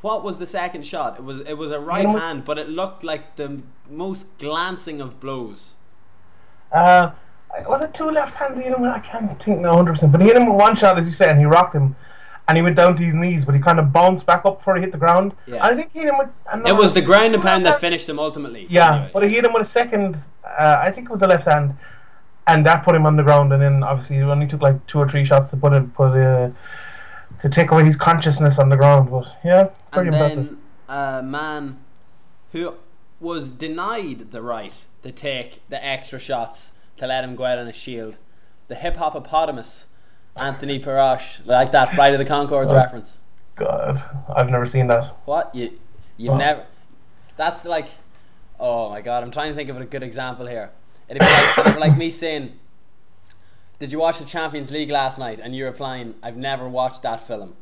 What 0.00 0.22
was 0.22 0.38
the 0.38 0.46
second 0.46 0.84
shot? 0.84 1.16
It 1.18 1.24
was 1.24 1.40
it 1.40 1.56
was 1.56 1.70
a 1.70 1.80
right 1.80 2.06
hand, 2.08 2.44
but 2.44 2.58
it 2.58 2.68
looked 2.68 3.02
like 3.04 3.36
the 3.36 3.62
most 3.88 4.36
glancing 4.38 5.00
of 5.00 5.18
blows. 5.20 5.76
Uh, 6.72 7.10
was 7.66 7.82
it 7.82 7.94
two 7.94 8.10
left 8.10 8.34
hands 8.34 8.58
he 8.58 8.64
hit 8.64 8.74
him 8.74 8.82
with? 8.82 8.90
I 8.90 8.98
can't 9.00 9.42
think 9.42 9.60
now 9.60 9.74
100%. 9.74 10.10
But 10.10 10.20
he 10.20 10.26
hit 10.28 10.36
him 10.36 10.46
with 10.46 10.60
one 10.60 10.76
shot, 10.76 10.98
as 10.98 11.06
you 11.06 11.12
said, 11.12 11.30
and 11.30 11.38
he 11.38 11.44
rocked 11.44 11.74
him. 11.74 11.96
And 12.46 12.58
he 12.58 12.62
went 12.62 12.76
down 12.76 12.96
to 12.96 13.02
his 13.02 13.14
knees, 13.14 13.44
but 13.44 13.54
he 13.54 13.60
kind 13.60 13.78
of 13.78 13.90
bounced 13.90 14.26
back 14.26 14.44
up 14.44 14.58
before 14.58 14.76
he 14.76 14.82
hit 14.82 14.92
the 14.92 14.98
ground. 14.98 15.32
Yeah. 15.46 15.64
I 15.64 15.74
think 15.74 15.92
he 15.92 16.00
hit 16.00 16.08
him 16.08 16.18
with. 16.18 16.28
It 16.66 16.76
was 16.76 16.92
the 16.92 17.00
ground 17.00 17.32
and 17.32 17.42
pound 17.42 17.64
that 17.64 17.80
finished 17.80 18.06
him 18.06 18.18
ultimately. 18.18 18.66
Yeah, 18.68 18.94
anyway. 18.94 19.10
but 19.14 19.22
he 19.22 19.30
hit 19.30 19.46
him 19.46 19.54
with 19.54 19.66
a 19.66 19.70
second. 19.70 20.16
Uh, 20.44 20.76
I 20.78 20.90
think 20.90 21.08
it 21.08 21.10
was 21.10 21.22
a 21.22 21.26
left 21.26 21.46
hand, 21.46 21.74
and 22.46 22.66
that 22.66 22.84
put 22.84 22.94
him 22.94 23.06
on 23.06 23.16
the 23.16 23.22
ground. 23.22 23.50
And 23.54 23.62
then 23.62 23.82
obviously, 23.82 24.16
he 24.16 24.22
only 24.22 24.46
took 24.46 24.60
like 24.60 24.86
two 24.86 24.98
or 24.98 25.08
three 25.08 25.24
shots 25.24 25.50
to 25.52 25.56
put 25.56 25.72
it, 25.72 25.94
put 25.94 26.12
uh, 26.12 26.50
to 27.40 27.48
take 27.48 27.70
away 27.70 27.86
his 27.86 27.96
consciousness 27.96 28.58
on 28.58 28.68
the 28.68 28.76
ground. 28.76 29.10
But 29.10 29.24
yeah, 29.42 29.70
pretty 29.90 30.08
and 30.08 30.14
impressive. 30.14 30.48
then 30.48 30.58
a 30.86 31.22
man 31.22 31.78
who 32.52 32.74
was 33.20 33.52
denied 33.52 34.32
the 34.32 34.42
right 34.42 34.84
to 35.02 35.10
take 35.10 35.66
the 35.70 35.82
extra 35.82 36.18
shots 36.18 36.72
to 37.04 37.08
let 37.08 37.24
him 37.24 37.36
go 37.36 37.44
out 37.44 37.58
on 37.58 37.66
a 37.68 37.72
shield, 37.72 38.18
the 38.68 38.74
hip 38.74 38.96
hopopotamus, 38.96 39.88
Anthony 40.36 40.78
Perosh, 40.80 41.46
like 41.46 41.70
that 41.72 41.90
Flight 41.90 42.12
of 42.12 42.18
the 42.18 42.24
Conchords 42.24 42.70
Oh. 42.72 42.76
reference. 42.76 43.20
God, 43.56 44.02
I've 44.34 44.50
never 44.50 44.66
seen 44.66 44.88
that. 44.88 45.14
What 45.26 45.54
you 45.54 45.78
you've 46.16 46.34
Oh. 46.34 46.38
never? 46.38 46.64
That's 47.36 47.64
like, 47.64 47.86
oh 48.58 48.90
my 48.90 49.00
god! 49.00 49.22
I'm 49.22 49.30
trying 49.30 49.50
to 49.50 49.54
think 49.54 49.68
of 49.70 49.80
a 49.80 49.84
good 49.84 50.02
example 50.02 50.46
here. 50.46 50.70
It'd 51.08 51.20
be 51.20 51.26
like, 51.26 51.58
it'd 51.58 51.74
be 51.74 51.80
like 51.80 51.96
me 51.96 52.10
saying, 52.10 52.58
"Did 53.78 53.92
you 53.92 54.00
watch 54.00 54.18
the 54.18 54.24
Champions 54.24 54.72
League 54.72 54.90
last 54.90 55.18
night?" 55.18 55.38
And 55.42 55.54
you're 55.54 55.70
replying, 55.70 56.14
"I've 56.22 56.36
never 56.36 56.68
watched 56.68 57.02
that 57.02 57.20
film." 57.20 57.54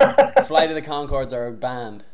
Flight 0.46 0.68
of 0.70 0.74
the 0.74 0.82
Conchords 0.82 1.32
are 1.32 1.46
a 1.46 1.52
band. 1.52 2.04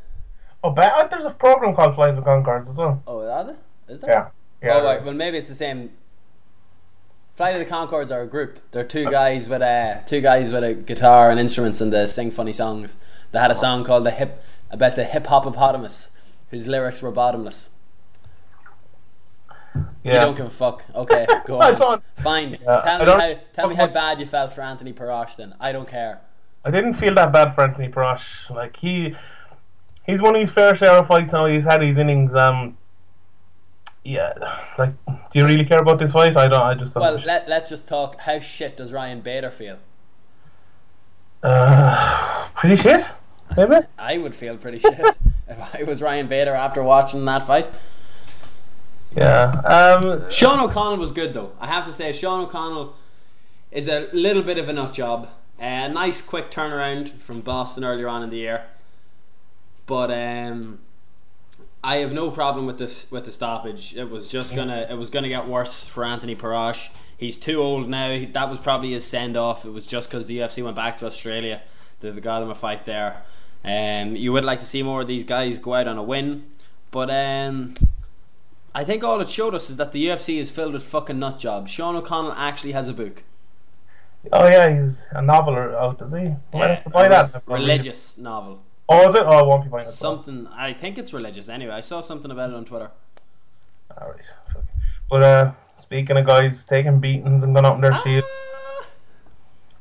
Oh, 0.64 0.70
but 0.70 0.92
uh, 0.92 1.06
there's 1.08 1.24
a 1.24 1.30
program 1.30 1.74
called 1.74 1.94
Flight 1.94 2.10
of 2.10 2.16
the 2.16 2.22
Conchords 2.22 2.70
as 2.70 2.76
well. 2.76 3.02
Oh, 3.06 3.26
are 3.28 3.44
they? 3.44 3.54
Is 3.92 4.00
there? 4.02 4.32
Yeah, 4.62 4.68
yeah. 4.68 4.76
Oh, 4.80 4.84
right. 4.84 5.02
Well, 5.04 5.14
maybe 5.14 5.38
it's 5.38 5.48
the 5.48 5.54
same. 5.54 5.90
Flight 7.32 7.58
of 7.58 7.66
the 7.66 7.74
Conchords 7.74 8.14
are 8.14 8.20
a 8.20 8.26
group. 8.26 8.58
They're 8.72 8.84
two 8.84 9.10
guys 9.10 9.48
with 9.48 9.62
a 9.62 10.02
two 10.06 10.20
guys 10.20 10.52
with 10.52 10.62
a 10.62 10.74
guitar 10.74 11.30
and 11.30 11.40
instruments, 11.40 11.80
and 11.80 11.90
they 11.92 12.04
sing 12.06 12.30
funny 12.30 12.52
songs. 12.52 12.96
They 13.32 13.38
had 13.38 13.50
a 13.50 13.54
song 13.54 13.84
called 13.84 14.04
the 14.04 14.10
hip 14.10 14.42
about 14.70 14.96
the 14.96 15.04
hip 15.04 15.26
hop 15.26 15.44
hippopotamus, 15.44 16.14
whose 16.50 16.68
lyrics 16.68 17.00
were 17.00 17.10
bottomless. 17.10 17.78
Yeah. 19.74 19.84
You 20.04 20.12
don't 20.12 20.36
give 20.36 20.46
a 20.46 20.50
fuck. 20.50 20.84
Okay, 20.94 21.26
go 21.46 21.60
on. 21.60 22.02
Fine. 22.16 22.58
Yeah, 22.60 22.80
tell 22.82 23.02
I 23.02 23.04
me 23.04 23.34
how 23.34 23.40
tell 23.54 23.68
me 23.68 23.74
how 23.76 23.86
bad 23.86 24.20
you 24.20 24.26
felt 24.26 24.52
for 24.52 24.60
Anthony 24.60 24.92
Perosh 24.92 25.36
then. 25.36 25.54
I 25.58 25.72
don't 25.72 25.88
care. 25.88 26.20
I 26.64 26.70
didn't 26.70 26.94
feel 26.94 27.14
that 27.14 27.32
bad 27.32 27.54
for 27.54 27.62
Anthony 27.62 27.88
Perosh. 27.88 28.50
Like 28.50 28.76
he, 28.76 29.16
he's 30.06 30.20
won 30.20 30.34
his 30.34 30.50
fair 30.50 30.76
share 30.76 30.98
of 30.98 31.08
fights 31.08 31.32
now. 31.32 31.46
He's 31.46 31.64
had 31.64 31.80
his 31.80 31.96
innings. 31.96 32.34
Um, 32.34 32.76
yeah. 34.04 34.32
Like, 34.78 34.92
do 35.06 35.14
you 35.34 35.46
really 35.46 35.64
care 35.64 35.78
about 35.78 35.98
this 35.98 36.12
fight? 36.12 36.36
I 36.36 36.48
don't. 36.48 36.60
I 36.60 36.74
just. 36.74 36.94
Don't. 36.94 37.02
Well, 37.02 37.20
let, 37.24 37.48
let's 37.48 37.68
just 37.68 37.88
talk. 37.88 38.20
How 38.20 38.38
shit 38.38 38.76
does 38.76 38.92
Ryan 38.92 39.20
Bader 39.20 39.50
feel? 39.50 39.78
uh, 41.42 42.48
pretty 42.54 42.76
shit. 42.76 43.04
Maybe. 43.56 43.74
I 43.98 44.18
would 44.18 44.34
feel 44.34 44.56
pretty 44.56 44.78
shit 44.78 44.98
if 45.48 45.74
I 45.74 45.82
was 45.84 46.02
Ryan 46.02 46.26
Bader 46.26 46.54
after 46.54 46.82
watching 46.82 47.24
that 47.24 47.44
fight. 47.44 47.68
Yeah. 49.16 49.60
Um. 49.60 50.28
Sean 50.30 50.60
O'Connell 50.60 50.98
was 50.98 51.12
good 51.12 51.34
though. 51.34 51.52
I 51.60 51.66
have 51.66 51.84
to 51.84 51.92
say, 51.92 52.12
Sean 52.12 52.44
O'Connell 52.44 52.94
is 53.70 53.88
a 53.88 54.08
little 54.12 54.42
bit 54.42 54.58
of 54.58 54.68
a 54.68 54.72
nut 54.72 54.92
job. 54.94 55.28
A 55.58 55.88
nice 55.88 56.20
quick 56.22 56.50
turnaround 56.50 57.08
from 57.08 57.40
Boston 57.40 57.84
earlier 57.84 58.08
on 58.08 58.22
in 58.22 58.30
the 58.30 58.38
year, 58.38 58.64
but 59.86 60.10
um, 60.10 60.80
I 61.84 61.96
have 61.96 62.12
no 62.12 62.30
problem 62.30 62.66
with 62.66 62.78
this 62.78 63.10
with 63.10 63.24
the 63.24 63.32
stoppage. 63.32 63.96
It 63.96 64.08
was 64.08 64.28
just 64.28 64.54
gonna 64.54 64.86
it 64.88 64.96
was 64.96 65.10
gonna 65.10 65.28
get 65.28 65.48
worse 65.48 65.88
for 65.88 66.04
Anthony 66.04 66.36
Perosh. 66.36 66.90
He's 67.18 67.36
too 67.36 67.60
old 67.60 67.88
now. 67.88 68.24
That 68.32 68.48
was 68.48 68.60
probably 68.60 68.92
his 68.92 69.04
send 69.04 69.36
off. 69.36 69.64
It 69.64 69.70
was 69.70 69.86
just 69.86 70.08
because 70.08 70.26
the 70.26 70.38
UFC 70.38 70.62
went 70.62 70.76
back 70.76 70.98
to 70.98 71.06
Australia 71.06 71.62
that 72.00 72.12
they 72.12 72.20
got 72.20 72.42
him 72.42 72.50
a 72.50 72.54
fight 72.54 72.84
there. 72.84 73.22
Um, 73.64 74.14
you 74.16 74.32
would 74.32 74.44
like 74.44 74.60
to 74.60 74.66
see 74.66 74.82
more 74.82 75.00
of 75.00 75.06
these 75.06 75.24
guys 75.24 75.58
go 75.58 75.74
out 75.74 75.88
on 75.88 75.98
a 75.98 76.02
win, 76.02 76.46
but 76.90 77.10
um, 77.10 77.74
I 78.74 78.84
think 78.84 79.04
all 79.04 79.20
it 79.20 79.30
showed 79.30 79.54
us 79.54 79.70
is 79.70 79.76
that 79.76 79.92
the 79.92 80.06
UFC 80.06 80.38
is 80.38 80.50
filled 80.50 80.74
with 80.74 80.82
fucking 80.84 81.18
nut 81.18 81.38
jobs. 81.38 81.70
Sean 81.70 81.94
O'Connell 81.96 82.32
actually 82.32 82.72
has 82.72 82.88
a 82.88 82.94
book. 82.94 83.22
Oh 84.32 84.46
yeah, 84.46 84.68
he's 84.68 84.94
a 85.10 85.22
novel 85.22 85.56
out, 85.56 86.00
is 86.00 86.12
he? 86.12 86.58
To 86.58 86.90
buy 86.90 87.08
that? 87.08 87.42
religious 87.46 88.18
novel. 88.18 88.62
Oh, 88.88 89.08
is 89.08 89.14
it? 89.14 89.22
Oh, 89.24 89.30
I 89.30 89.42
won't 89.42 89.64
be 89.64 89.70
buying 89.70 89.84
it. 89.84 89.88
Something 89.88 90.46
I 90.48 90.72
think 90.72 90.98
it's 90.98 91.12
religious. 91.12 91.48
Anyway, 91.48 91.72
I 91.72 91.80
saw 91.80 92.00
something 92.00 92.30
about 92.30 92.50
it 92.50 92.56
on 92.56 92.64
Twitter. 92.64 92.90
Alright. 93.90 94.20
But 95.08 95.22
uh, 95.22 95.52
speaking 95.82 96.16
of 96.16 96.26
guys 96.26 96.64
taking 96.64 96.98
beatings 97.00 97.44
and 97.44 97.54
going 97.54 97.64
up 97.64 97.74
in 97.76 97.80
their 97.82 97.94
shield, 98.02 98.24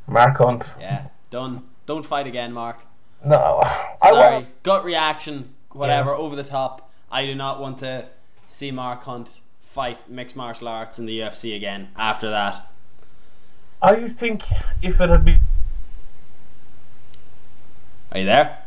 Mark 0.08 0.38
Hunt. 0.38 0.64
Yeah, 0.80 1.08
done. 1.30 1.64
Don't 1.86 2.06
fight 2.06 2.28
again, 2.28 2.54
Mark. 2.54 2.84
No, 3.24 3.62
Sorry, 4.04 4.48
gut 4.64 4.84
reaction, 4.84 5.54
whatever, 5.72 6.12
over 6.12 6.36
the 6.36 6.44
top. 6.44 6.92
I 7.12 7.26
do 7.26 7.36
not 7.36 7.60
want 7.60 7.78
to 7.80 8.08
see 8.48 8.72
Mark 8.72 9.04
Hunt 9.04 9.42
fight 9.60 10.06
mixed 10.10 10.36
martial 10.36 10.68
arts 10.68 11.00
in 11.00 11.06
the 11.06 11.20
UFC 11.20 11.56
again 11.56 11.90
after 11.96 12.30
that. 12.30 12.70
I 13.82 14.10
think 14.10 14.44
if 14.82 15.00
it 15.00 15.10
had 15.10 15.24
been 15.24 15.40
Are 18.12 18.20
you 18.20 18.26
there? 18.26 18.61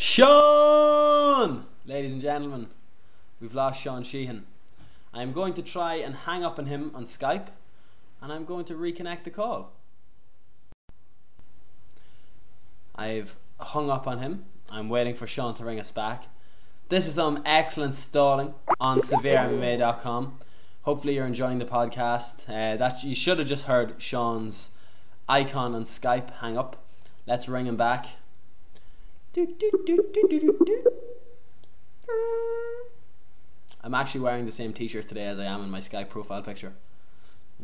Sean! 0.00 1.66
Ladies 1.84 2.12
and 2.12 2.22
gentlemen, 2.22 2.68
we've 3.38 3.52
lost 3.52 3.82
Sean 3.82 4.02
Sheehan. 4.02 4.46
I'm 5.12 5.30
going 5.30 5.52
to 5.52 5.62
try 5.62 5.96
and 5.96 6.14
hang 6.14 6.42
up 6.42 6.58
on 6.58 6.64
him 6.64 6.90
on 6.94 7.04
Skype 7.04 7.48
and 8.22 8.32
I'm 8.32 8.46
going 8.46 8.64
to 8.64 8.74
reconnect 8.74 9.24
the 9.24 9.30
call. 9.30 9.72
I've 12.96 13.36
hung 13.60 13.90
up 13.90 14.06
on 14.06 14.20
him. 14.20 14.46
I'm 14.70 14.88
waiting 14.88 15.14
for 15.14 15.26
Sean 15.26 15.52
to 15.52 15.66
ring 15.66 15.78
us 15.78 15.92
back. 15.92 16.28
This 16.88 17.06
is 17.06 17.16
some 17.16 17.42
excellent 17.44 17.94
stalling 17.94 18.54
on 18.80 19.00
severemma.com. 19.00 20.38
Hopefully 20.84 21.16
you're 21.16 21.26
enjoying 21.26 21.58
the 21.58 21.66
podcast. 21.66 22.48
Uh, 22.48 22.78
that 22.78 23.04
you 23.04 23.14
should 23.14 23.36
have 23.36 23.46
just 23.46 23.66
heard 23.66 24.00
Sean's 24.00 24.70
icon 25.28 25.74
on 25.74 25.82
Skype 25.82 26.30
hang 26.40 26.56
up. 26.56 26.82
Let's 27.26 27.50
ring 27.50 27.66
him 27.66 27.76
back. 27.76 28.06
Do, 28.06 28.06
do, 28.06 28.06
do, 28.06 28.06
do, 28.06 28.06
do, 28.06 28.06
do, 28.06 28.06
do. 28.06 29.19
I'm 33.82 33.94
actually 33.94 34.20
wearing 34.20 34.44
the 34.46 34.52
same 34.52 34.72
t-shirt 34.72 35.08
today 35.08 35.26
as 35.26 35.38
I 35.38 35.44
am 35.44 35.62
in 35.62 35.70
my 35.70 35.78
Skype 35.80 36.08
profile 36.08 36.42
picture. 36.42 36.72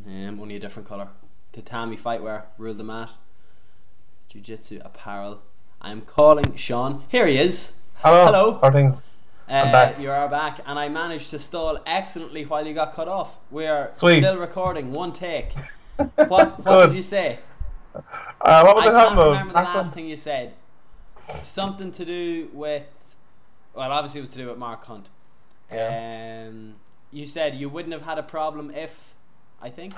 Um, 0.07 0.39
only 0.41 0.57
a 0.57 0.59
different 0.61 0.89
colour. 0.89 1.09
Tatami 1.53 1.97
Fightwear, 1.97 2.45
rule 2.59 2.75
the 2.75 2.85
mat. 2.85 3.11
Jiu-Jitsu 4.29 4.81
apparel. 4.85 5.41
I'm 5.81 6.03
calling 6.03 6.55
Sean. 6.55 7.05
Here 7.09 7.27
he 7.27 7.39
is. 7.39 7.81
hello. 7.97 8.27
Hello. 8.27 8.71
Things? 8.71 8.95
Uh. 9.49 9.93
You 9.99 10.11
are 10.11 10.29
back, 10.29 10.61
and 10.67 10.79
I 10.79 10.89
managed 10.89 11.31
to 11.31 11.39
stall 11.39 11.79
excellently 11.87 12.45
while 12.45 12.67
you 12.67 12.75
got 12.75 12.93
cut 12.93 13.09
off. 13.09 13.39
We 13.51 13.67
are 13.67 13.93
Sweet. 13.99 14.19
still 14.21 14.37
recording, 14.37 14.93
one 14.93 15.13
take. 15.13 15.53
What 15.97 16.65
What 16.65 16.87
did 16.87 16.95
you 16.95 17.03
say? 17.03 17.39
Uh, 17.95 18.63
what 18.63 18.77
was 18.77 18.87
I 18.87 18.91
can't 18.93 19.17
remember 19.17 19.53
the 19.53 19.61
last 19.63 19.95
thing 19.95 20.07
you 20.09 20.17
said. 20.17 20.55
Something 21.43 21.93
to 21.93 22.05
do 22.05 22.51
with. 22.53 23.17
Well, 23.75 23.93
obviously 23.93 24.21
it 24.21 24.23
was 24.23 24.31
to 24.31 24.39
do 24.39 24.49
with 24.49 24.59
Mark 24.59 24.85
Hunt. 24.85 25.11
Um, 25.71 26.77
you 27.11 27.27
said 27.27 27.55
you 27.55 27.69
wouldn't 27.69 27.93
have 27.93 28.03
had 28.03 28.19
a 28.19 28.23
problem 28.23 28.71
if. 28.71 29.15
I 29.61 29.71
think. 29.71 29.95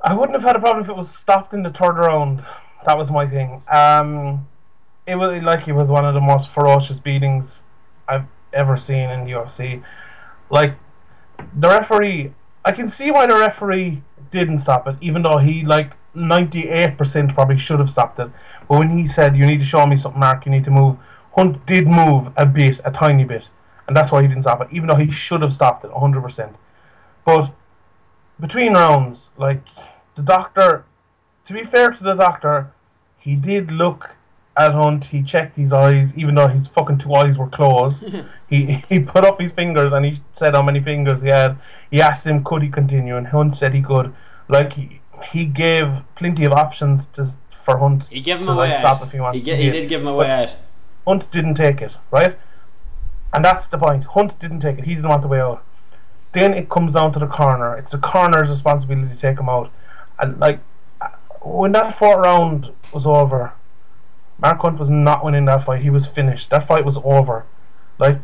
I 0.00 0.14
wouldn't 0.14 0.34
have 0.34 0.46
had 0.46 0.56
a 0.56 0.60
problem 0.60 0.84
if 0.84 0.90
it 0.90 0.96
was 0.96 1.10
stopped 1.10 1.52
in 1.52 1.62
the 1.62 1.70
third 1.70 1.98
round. 1.98 2.44
That 2.86 2.96
was 2.96 3.10
my 3.10 3.26
thing. 3.26 3.62
Um, 3.72 4.46
it 5.06 5.16
was 5.16 5.42
like 5.42 5.66
it 5.66 5.72
was 5.72 5.88
one 5.88 6.04
of 6.04 6.14
the 6.14 6.20
most 6.20 6.50
ferocious 6.50 6.98
beatings 6.98 7.46
I've 8.06 8.26
ever 8.52 8.76
seen 8.78 9.10
in 9.10 9.24
the 9.24 9.32
UFC. 9.32 9.82
Like 10.50 10.74
the 11.58 11.68
referee, 11.68 12.34
I 12.64 12.72
can 12.72 12.88
see 12.88 13.10
why 13.10 13.26
the 13.26 13.36
referee 13.36 14.02
didn't 14.30 14.60
stop 14.60 14.86
it, 14.86 14.96
even 15.00 15.22
though 15.22 15.38
he 15.38 15.64
like 15.64 15.92
ninety 16.14 16.68
eight 16.68 16.96
percent 16.98 17.34
probably 17.34 17.58
should 17.58 17.80
have 17.80 17.90
stopped 17.90 18.18
it. 18.18 18.30
But 18.68 18.78
when 18.78 18.96
he 18.96 19.06
said, 19.06 19.36
"You 19.36 19.46
need 19.46 19.58
to 19.58 19.64
show 19.64 19.86
me 19.86 19.96
something, 19.96 20.20
Mark. 20.20 20.46
You 20.46 20.52
need 20.52 20.64
to 20.64 20.70
move," 20.70 20.96
Hunt 21.36 21.64
did 21.66 21.86
move 21.86 22.32
a 22.36 22.46
bit, 22.46 22.80
a 22.84 22.90
tiny 22.90 23.24
bit, 23.24 23.44
and 23.86 23.96
that's 23.96 24.10
why 24.10 24.22
he 24.22 24.28
didn't 24.28 24.42
stop 24.42 24.60
it, 24.60 24.68
even 24.72 24.88
though 24.88 24.96
he 24.96 25.10
should 25.10 25.42
have 25.42 25.54
stopped 25.54 25.84
it 25.84 25.90
hundred 25.92 26.22
percent. 26.22 26.54
But 27.24 27.52
between 28.40 28.74
rounds, 28.74 29.30
like 29.36 29.62
the 30.16 30.22
doctor, 30.22 30.84
to 31.46 31.52
be 31.52 31.64
fair 31.64 31.90
to 31.90 32.02
the 32.02 32.14
doctor, 32.14 32.70
he 33.18 33.34
did 33.34 33.70
look 33.70 34.10
at 34.56 34.72
Hunt. 34.72 35.04
He 35.04 35.22
checked 35.22 35.56
his 35.56 35.72
eyes, 35.72 36.12
even 36.16 36.34
though 36.34 36.48
his 36.48 36.66
fucking 36.68 36.98
two 36.98 37.14
eyes 37.14 37.36
were 37.38 37.48
closed. 37.48 37.96
he 38.48 38.82
he 38.88 39.00
put 39.00 39.24
up 39.24 39.40
his 39.40 39.52
fingers 39.52 39.92
and 39.92 40.04
he 40.04 40.20
said 40.36 40.54
how 40.54 40.62
many 40.62 40.80
fingers 40.80 41.22
he 41.22 41.28
had. 41.28 41.58
He 41.90 42.00
asked 42.00 42.26
him 42.26 42.44
could 42.44 42.62
he 42.62 42.68
continue, 42.68 43.16
and 43.16 43.26
Hunt 43.26 43.56
said 43.56 43.74
he 43.74 43.82
could. 43.82 44.14
Like 44.48 44.72
he, 44.72 45.00
he 45.32 45.44
gave 45.44 45.86
plenty 46.16 46.44
of 46.44 46.52
options 46.52 47.02
to 47.14 47.32
for 47.64 47.78
Hunt. 47.78 48.04
He 48.08 48.20
gave 48.20 48.38
him 48.38 48.46
to, 48.46 48.52
a 48.52 48.56
way 48.56 48.70
like, 48.70 48.84
out. 48.84 48.96
stop 48.96 49.06
if 49.06 49.12
he 49.12 49.20
wants 49.20 49.38
He, 49.38 49.44
to 49.44 49.56
he 49.56 49.70
did 49.70 49.88
give 49.88 50.00
him 50.00 50.06
a 50.06 50.14
way 50.14 50.30
out. 50.30 50.56
Hunt 51.06 51.30
didn't 51.30 51.54
take 51.54 51.82
it, 51.82 51.92
right? 52.10 52.38
And 53.32 53.44
that's 53.44 53.66
the 53.68 53.76
point. 53.76 54.04
Hunt 54.04 54.38
didn't 54.40 54.60
take 54.60 54.78
it. 54.78 54.84
He 54.84 54.94
didn't 54.94 55.08
want 55.08 55.22
the 55.22 55.28
way 55.28 55.40
out. 55.40 55.62
Then 56.32 56.54
it 56.54 56.70
comes 56.70 56.94
down 56.94 57.12
to 57.12 57.18
the 57.18 57.26
corner. 57.26 57.76
It's 57.76 57.90
the 57.90 57.98
corner's 57.98 58.48
responsibility 58.48 59.14
to 59.14 59.20
take 59.20 59.38
him 59.38 59.48
out. 59.48 59.70
And 60.18 60.38
like 60.40 60.60
uh, 61.00 61.08
when 61.42 61.72
that 61.72 61.98
fourth 61.98 62.24
round 62.24 62.70
was 62.92 63.06
over, 63.06 63.52
Mark 64.38 64.60
Hunt 64.60 64.78
was 64.78 64.88
not 64.88 65.24
winning 65.24 65.44
that 65.46 65.64
fight. 65.64 65.82
He 65.82 65.90
was 65.90 66.06
finished. 66.06 66.50
That 66.50 66.66
fight 66.66 66.84
was 66.84 66.96
over. 67.04 67.44
Like 67.98 68.18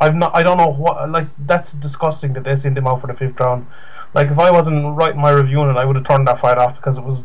I've 0.00 0.14
not. 0.14 0.34
I 0.34 0.42
don't 0.42 0.56
know 0.56 0.72
what. 0.72 1.10
Like 1.10 1.26
that's 1.38 1.70
disgusting 1.72 2.32
that 2.32 2.44
they 2.44 2.56
sent 2.56 2.78
him 2.78 2.86
out 2.86 3.00
for 3.00 3.06
the 3.06 3.14
fifth 3.14 3.38
round. 3.38 3.66
Like 4.14 4.30
if 4.30 4.38
I 4.38 4.50
wasn't 4.50 4.96
writing 4.96 5.20
my 5.20 5.30
review 5.30 5.60
on 5.60 5.70
it, 5.70 5.78
I 5.78 5.84
would 5.84 5.96
have 5.96 6.06
turned 6.06 6.26
that 6.26 6.40
fight 6.40 6.58
off 6.58 6.76
because 6.76 6.98
it 6.98 7.04
was 7.04 7.24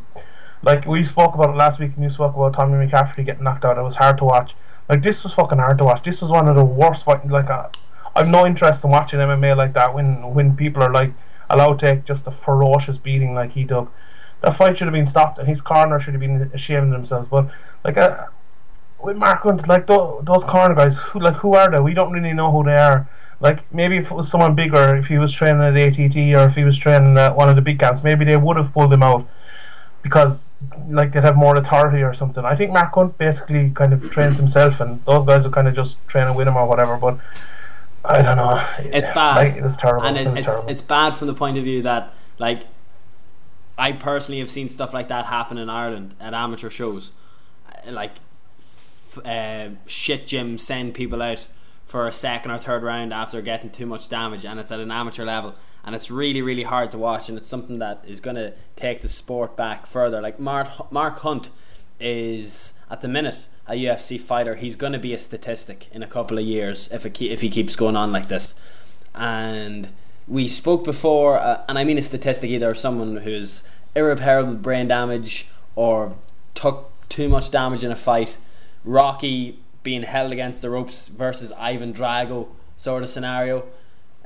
like 0.62 0.86
we 0.86 1.06
spoke 1.06 1.34
about 1.36 1.50
it 1.50 1.58
last 1.58 1.80
week, 1.80 1.92
and 1.96 2.04
you 2.04 2.12
spoke 2.12 2.36
about 2.36 2.54
Tommy 2.54 2.86
McCaffrey 2.86 3.26
getting 3.26 3.44
knocked 3.44 3.66
out. 3.66 3.78
It 3.78 3.82
was 3.82 3.96
hard 3.96 4.18
to 4.20 4.26
watch. 4.26 4.52
Like 4.90 5.02
this 5.02 5.24
was 5.24 5.34
fucking 5.34 5.58
hard 5.58 5.78
to 5.80 5.84
watch. 5.84 6.04
This 6.04 6.22
was 6.22 6.30
one 6.30 6.48
of 6.48 6.56
the 6.56 6.66
worst 6.66 7.06
fights. 7.06 7.30
Like 7.30 7.50
uh, 7.50 7.70
I've 8.16 8.28
no 8.28 8.46
interest 8.46 8.84
in 8.84 8.92
watching 8.92 9.20
MMA 9.20 9.58
like 9.58 9.74
that 9.74 9.94
when 9.94 10.34
when 10.34 10.56
people 10.56 10.84
are 10.84 10.92
like 10.92 11.14
allowed 11.50 11.80
to 11.80 11.86
take 11.86 12.06
just 12.06 12.28
a 12.28 12.32
ferocious 12.32 12.98
beating 12.98 13.34
like 13.34 13.52
he 13.52 13.66
took. 13.66 13.92
That 14.42 14.58
fight 14.58 14.78
should 14.78 14.88
have 14.88 14.94
been 14.94 15.08
stopped, 15.08 15.40
and 15.40 15.48
his 15.48 15.62
corner 15.62 16.00
should 16.00 16.14
have 16.14 16.22
been 16.22 16.52
ashamed 16.54 16.86
of 16.86 16.92
themselves. 16.92 17.28
But 17.30 17.50
like 17.84 17.98
uh, 17.98 18.26
with 19.02 19.18
Mark 19.18 19.42
Hunt, 19.42 19.68
like 19.68 19.88
those, 19.88 20.24
those 20.26 20.44
corner 20.44 20.76
guys, 20.76 20.98
who 20.98 21.20
like 21.20 21.36
who 21.36 21.56
are 21.56 21.70
they? 21.70 21.80
We 21.80 21.94
don't 21.94 22.12
really 22.12 22.34
know 22.34 22.52
who 22.52 22.64
they 22.64 22.76
are. 22.76 23.08
Like 23.46 23.72
maybe 23.72 23.98
if 23.98 24.06
it 24.06 24.12
was 24.12 24.28
someone 24.28 24.56
bigger, 24.56 24.96
if 24.96 25.06
he 25.06 25.20
was 25.20 25.32
training 25.32 25.62
at 25.62 25.78
ATT 25.78 26.16
or 26.36 26.50
if 26.50 26.56
he 26.56 26.64
was 26.64 26.80
training 26.80 27.16
at 27.16 27.36
one 27.36 27.48
of 27.48 27.56
the 27.56 27.62
big 27.62 27.78
camps, 27.80 28.04
maybe 28.04 28.26
they 28.26 28.38
would 28.38 28.58
have 28.58 28.74
pulled 28.74 28.92
him 28.92 29.04
out 29.04 29.28
because 30.02 30.40
like 30.90 31.14
they'd 31.14 31.24
have 31.24 31.36
more 31.36 31.56
authority 31.56 32.02
or 32.02 32.16
something. 32.16 32.44
I 32.44 32.56
think 32.56 32.72
Mark 32.72 32.92
Hunt 32.96 33.20
basically 33.20 33.70
kind 33.70 33.94
of 33.94 34.10
trains 34.10 34.38
himself, 34.38 34.80
and 34.80 35.06
those 35.06 35.28
guys 35.28 35.46
are 35.46 35.52
kind 35.52 35.68
of 35.68 35.76
just 35.76 35.96
training 36.08 36.34
with 36.34 36.48
him 36.48 36.58
or 36.58 36.66
whatever. 36.66 36.98
But 36.98 37.20
I 38.04 38.24
don't 38.24 38.38
know. 38.38 38.66
It's 38.80 39.10
bad. 39.10 39.36
Like, 39.36 39.58
it 39.58 39.64
was 39.64 39.78
terrible. 39.78 40.04
and 40.06 40.18
it 40.18 40.26
it, 40.26 40.38
it's 40.40 40.42
terrible. 40.48 40.70
it's 40.72 40.82
bad 40.82 41.14
from 41.14 41.28
the 41.28 41.36
point 41.36 41.60
of 41.60 41.64
view 41.64 41.84
that 41.84 42.16
like 42.40 42.64
I 43.78 43.92
personally 43.92 44.40
have 44.40 44.50
seen 44.50 44.70
stuff 44.70 44.92
like 44.92 45.08
that 45.10 45.26
happen 45.26 45.60
in 45.60 45.70
Ireland 45.70 46.16
at 46.20 46.34
amateur 46.34 46.72
shows. 46.72 47.14
Like 47.88 48.16
uh, 49.24 49.70
shit 49.86 50.26
gym 50.26 50.58
send 50.58 50.96
people 50.96 51.22
out 51.22 51.48
for 51.86 52.08
a 52.08 52.12
second 52.12 52.52
or 52.52 52.58
third 52.58 52.84
round 52.84 53.14
after 53.14 53.42
getting 53.42 53.70
too 53.70 53.86
much 53.86 54.10
damage, 54.10 54.46
and 54.46 54.60
it's 54.60 54.72
at 54.72 54.80
an 54.80 54.92
amateur 54.92 55.24
level, 55.24 55.56
and 55.84 55.96
it's 55.96 56.10
really 56.10 56.42
really 56.42 56.64
hard 56.64 56.92
to 56.92 56.98
watch, 56.98 57.30
and 57.30 57.38
it's 57.38 57.48
something 57.48 57.80
that 57.80 58.04
is 58.08 58.20
going 58.20 58.36
to 58.36 58.54
take 58.76 59.02
the 59.02 59.08
sport 59.08 59.56
back 59.56 59.86
further. 59.86 60.22
Like 60.22 60.40
Mark 60.40 60.92
Mark 60.92 61.20
Hunt 61.20 61.52
is 62.00 62.84
at 62.90 63.02
the 63.02 63.08
minute 63.08 63.48
a 63.68 63.74
UFC 63.74 64.20
fighter. 64.20 64.56
He's 64.56 64.76
going 64.76 64.94
to 64.94 65.00
be 65.00 65.14
a 65.14 65.18
statistic 65.18 65.88
in 65.92 66.04
a 66.04 66.08
couple 66.08 66.38
of 66.38 66.44
years 66.44 66.92
if 66.92 67.06
it 67.06 67.22
if 67.22 67.42
he 67.42 67.50
keeps 67.50 67.76
going 67.76 67.96
on 67.96 68.12
like 68.12 68.30
this, 68.30 68.56
and 69.14 69.90
we 70.28 70.48
spoke 70.48 70.84
before, 70.84 71.38
uh, 71.38 71.64
and 71.70 71.78
I 71.78 71.84
mean 71.84 71.98
a 71.98 72.02
statistic 72.02 72.50
either 72.50 72.74
someone 72.74 73.18
who's 73.18 73.64
irreparable 73.96 74.56
brain 74.56 74.88
damage 74.88 75.50
or 75.76 76.18
took 76.56 76.92
too 77.10 77.30
much 77.30 77.52
damage 77.52 77.84
in 77.84 77.92
a 77.92 77.96
fight. 77.96 78.38
Rocky 78.84 79.60
being 79.86 80.04
held 80.04 80.34
against 80.34 80.62
the 80.62 80.70
ropes 80.70 81.08
versus 81.08 81.54
Ivan 81.54 81.94
Drago 81.94 82.50
sort 82.76 83.04
of 83.04 83.08
scenario. 83.08 83.64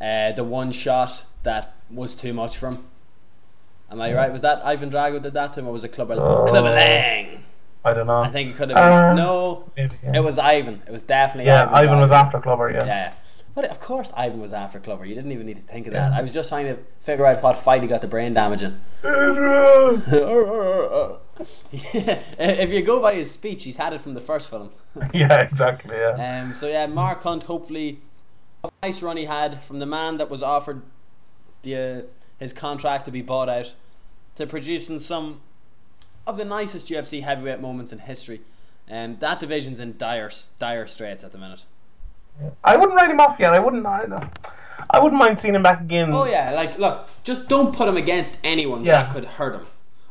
Uh, 0.01 0.31
the 0.31 0.43
one 0.43 0.71
shot 0.71 1.25
that 1.43 1.75
was 1.91 2.15
too 2.15 2.33
much 2.33 2.57
for 2.57 2.69
him. 2.69 2.85
Am 3.91 4.01
I 4.01 4.13
right? 4.13 4.31
Was 4.31 4.41
that 4.41 4.65
Ivan 4.65 4.89
Drago 4.89 5.21
did 5.21 5.33
that 5.33 5.53
to 5.53 5.59
him, 5.59 5.67
or 5.67 5.73
was 5.73 5.83
it 5.83 5.89
Clubber 5.89 6.13
Uh, 6.13 6.47
Clubber 6.47 6.69
Lang? 6.69 7.43
I 7.83 7.93
don't 7.93 8.07
know. 8.07 8.19
I 8.19 8.29
think 8.29 8.51
it 8.51 8.55
could 8.55 8.69
have 8.69 8.77
been. 8.77 8.93
Uh, 8.93 9.13
no, 9.13 9.69
maybe, 9.75 9.95
yeah. 10.03 10.17
it 10.17 10.23
was 10.23 10.39
Ivan. 10.39 10.81
It 10.87 10.91
was 10.91 11.03
definitely 11.03 11.47
yeah, 11.47 11.65
Ivan. 11.65 11.89
Ivan 11.89 11.99
was 11.99 12.11
after 12.11 12.39
Clubber. 12.39 12.71
Yeah. 12.71 12.85
Yeah. 12.85 13.13
But 13.55 13.65
of 13.65 13.79
course, 13.79 14.13
Ivan 14.15 14.39
was 14.39 14.53
after 14.53 14.79
Clubber. 14.79 15.05
You 15.05 15.15
didn't 15.15 15.31
even 15.31 15.45
need 15.45 15.57
to 15.57 15.61
think 15.63 15.87
of 15.87 15.93
that. 15.93 16.13
I 16.13 16.21
was 16.21 16.33
just 16.33 16.49
trying 16.49 16.67
to 16.67 16.77
figure 16.99 17.25
out 17.25 17.43
what 17.43 17.57
fight 17.57 17.81
he 17.81 17.89
got 17.89 18.01
the 18.01 18.07
brain 18.07 18.33
damage 18.33 18.61
in. 18.61 18.79
if 21.71 22.69
you 22.71 22.82
go 22.82 23.02
by 23.02 23.15
his 23.15 23.32
speech, 23.32 23.63
he's 23.63 23.78
had 23.78 23.93
it 23.93 24.02
from 24.02 24.13
the 24.13 24.21
first 24.21 24.49
film. 24.49 24.69
yeah, 25.13 25.39
exactly. 25.41 25.95
Yeah. 25.95 26.41
Um, 26.43 26.54
so 26.54 26.67
yeah, 26.67 26.88
Mark 26.88 27.23
Hunt. 27.23 27.43
Hopefully, 27.43 28.02
a 28.63 28.69
nice 28.84 29.02
run 29.02 29.17
he 29.17 29.25
had 29.25 29.63
from 29.63 29.80
the 29.80 29.86
man 29.86 30.17
that 30.17 30.30
was 30.30 30.43
offered 30.43 30.82
the 31.62 31.75
uh, 31.75 32.02
his 32.38 32.52
contract 32.52 33.06
to 33.06 33.12
be 33.12 33.21
bought 33.21 33.47
out 33.49 33.75
to 34.36 34.45
producing 34.45 34.99
some 34.99 35.41
of 36.28 36.38
the 36.38 36.45
nicest 36.45 36.89
UFC 36.91 37.23
heavyweight 37.23 37.62
moments 37.62 37.91
in 37.93 37.99
history. 37.99 38.41
Um, 38.89 39.17
that 39.19 39.39
division's 39.39 39.80
in 39.80 39.97
dire 39.97 40.30
dire 40.58 40.88
straits 40.88 41.23
at 41.23 41.32
the 41.32 41.38
minute. 41.38 41.65
I 42.63 42.75
wouldn't 42.78 42.95
write 42.95 43.12
him 43.12 43.19
off 43.19 43.39
yet. 43.39 43.54
I 43.54 43.60
wouldn't. 43.60 43.86
I, 43.86 44.30
I 44.89 44.99
wouldn't 44.99 45.19
mind 45.19 45.39
seeing 45.39 45.56
him 45.56 45.63
back 45.63 45.82
again. 45.82 46.10
Oh 46.12 46.25
yeah, 46.25 46.52
like 46.52 46.78
look, 46.78 47.08
just 47.23 47.47
don't 47.47 47.73
put 47.73 47.88
him 47.88 47.95
against 47.97 48.39
anyone 48.43 48.84
Yeah. 48.84 49.04
that 49.04 49.12
could 49.13 49.25
hurt 49.25 49.56
him 49.56 49.67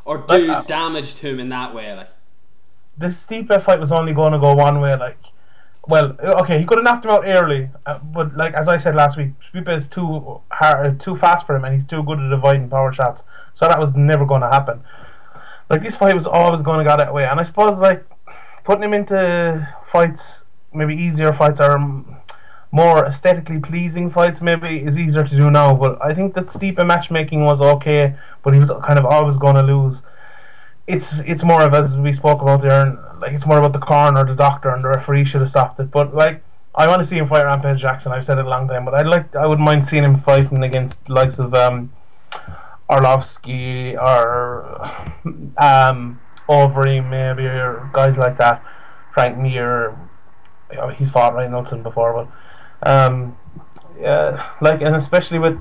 or 0.09 0.17
do 0.17 0.39
Like, 0.39 0.49
uh, 0.49 0.63
damage 0.63 1.17
to 1.17 1.29
him 1.29 1.39
in 1.39 1.51
that 1.51 1.75
way. 1.75 1.95
Like 1.95 2.09
The 2.97 3.09
Stipe 3.09 3.65
fight 3.65 3.79
was 3.79 3.93
only 3.93 4.15
going 4.15 4.33
to 4.33 4.39
go 4.39 4.55
one 4.55 4.81
way. 4.81 4.97
Like, 4.97 5.19
well, 5.87 6.17
okay, 6.43 6.59
he 6.59 6.65
could 6.65 6.79
have 6.79 6.85
knocked 6.85 7.05
him 7.05 7.11
out 7.11 7.25
early, 7.27 7.69
uh, 7.85 7.99
but 7.99 8.35
like 8.35 8.55
as 8.55 8.69
I 8.69 8.79
said 8.79 8.95
last 8.95 9.19
week, 9.19 9.33
Stipe 9.53 9.69
is 9.69 9.87
too 9.89 10.41
hard, 10.51 10.99
too 10.99 11.17
fast 11.19 11.47
for 11.47 11.57
him, 11.57 11.65
and 11.67 11.75
he's 11.75 11.87
too 11.87 12.03
good 12.03 12.19
at 12.19 12.33
avoiding 12.33 12.71
power 12.71 12.91
shots. 12.93 13.23
So 13.55 13.69
that 13.69 13.79
was 13.79 13.91
never 13.95 14.25
going 14.25 14.41
to 14.41 14.49
happen. 14.49 14.83
Like 15.69 15.83
this 15.83 15.97
fight 15.97 16.17
was 16.17 16.27
always 16.27 16.63
going 16.63 16.79
to 16.79 16.91
go 16.91 16.97
that 16.97 17.13
way, 17.13 17.27
and 17.27 17.39
I 17.39 17.45
suppose 17.45 17.79
like 17.79 18.03
putting 18.65 18.85
him 18.85 18.95
into 18.95 19.69
fights, 19.93 20.23
maybe 20.73 20.95
easier 20.95 21.35
fights 21.35 21.61
or 21.61 21.73
um, 21.73 22.17
more 22.71 23.07
aesthetically 23.07 23.61
pleasing 23.61 24.11
fights, 24.11 24.41
maybe 24.41 24.79
is 24.79 24.97
easier 24.97 25.25
to 25.25 25.37
do 25.37 25.51
now. 25.51 25.75
But 25.75 26.03
I 26.03 26.15
think 26.15 26.35
that 26.35 26.47
Stipe 26.47 26.85
matchmaking 26.87 27.45
was 27.45 27.61
okay, 27.61 28.15
but 28.43 28.55
he 28.55 28.61
was 28.61 28.71
kind 28.87 28.99
of 28.99 29.07
always 29.07 29.37
going 29.37 29.57
to 29.57 29.63
lose 29.63 29.99
it's 30.89 31.13
it's 31.27 31.45
more 31.45 31.63
of 31.63 31.75
as 31.75 31.95
we 31.97 32.13
spoke 32.13 32.41
about 32.41 32.63
there, 32.63 32.87
and 32.87 32.99
like 33.21 33.33
it's 33.33 33.47
more 33.47 33.59
about 33.59 33.75
the 33.75 33.79
coroner, 33.79 34.25
the 34.25 34.35
doctor, 34.35 34.71
and 34.71 34.83
the 34.83 34.89
referee 34.89 35.27
should 35.27 35.43
have 35.43 35.51
stopped 35.51 35.79
it. 35.79 35.91
But 35.91 36.15
like, 36.15 36.43
I 36.75 36.89
want 36.89 37.03
to 37.03 37.07
see 37.07 37.17
him 37.17 37.29
fight 37.29 37.45
Rampage 37.45 37.81
Jackson. 37.81 38.11
I've 38.11 38.25
said 38.25 38.39
it 38.39 38.47
a 38.47 38.49
long 38.49 38.67
time, 38.67 38.87
but 38.87 38.95
I'd 38.95 39.07
like 39.07 39.37
I 39.37 39.47
wouldn't 39.47 39.65
mind 39.65 39.87
seeing 39.87 40.03
him 40.03 40.21
fighting 40.23 40.65
against 40.65 41.05
the 41.05 41.13
likes 41.13 41.39
of 41.39 41.53
um, 41.55 41.93
Arlovsky 42.91 43.97
or 44.03 44.81
um, 45.59 46.21
Overeem 46.49 47.11
maybe 47.11 47.47
or 47.47 47.91
guys 47.93 48.17
like 48.17 48.39
that. 48.39 48.65
Frank 49.13 49.37
Mir, 49.37 49.95
know, 50.77 50.89
he's 50.89 51.11
fought 51.11 51.35
Roy 51.35 51.49
Nelson 51.49 51.83
before, 51.83 52.15
but 52.15 52.29
um, 52.83 53.37
yeah, 54.01 54.51
like 54.61 54.81
and 54.81 54.97
especially 54.97 55.39
with 55.39 55.59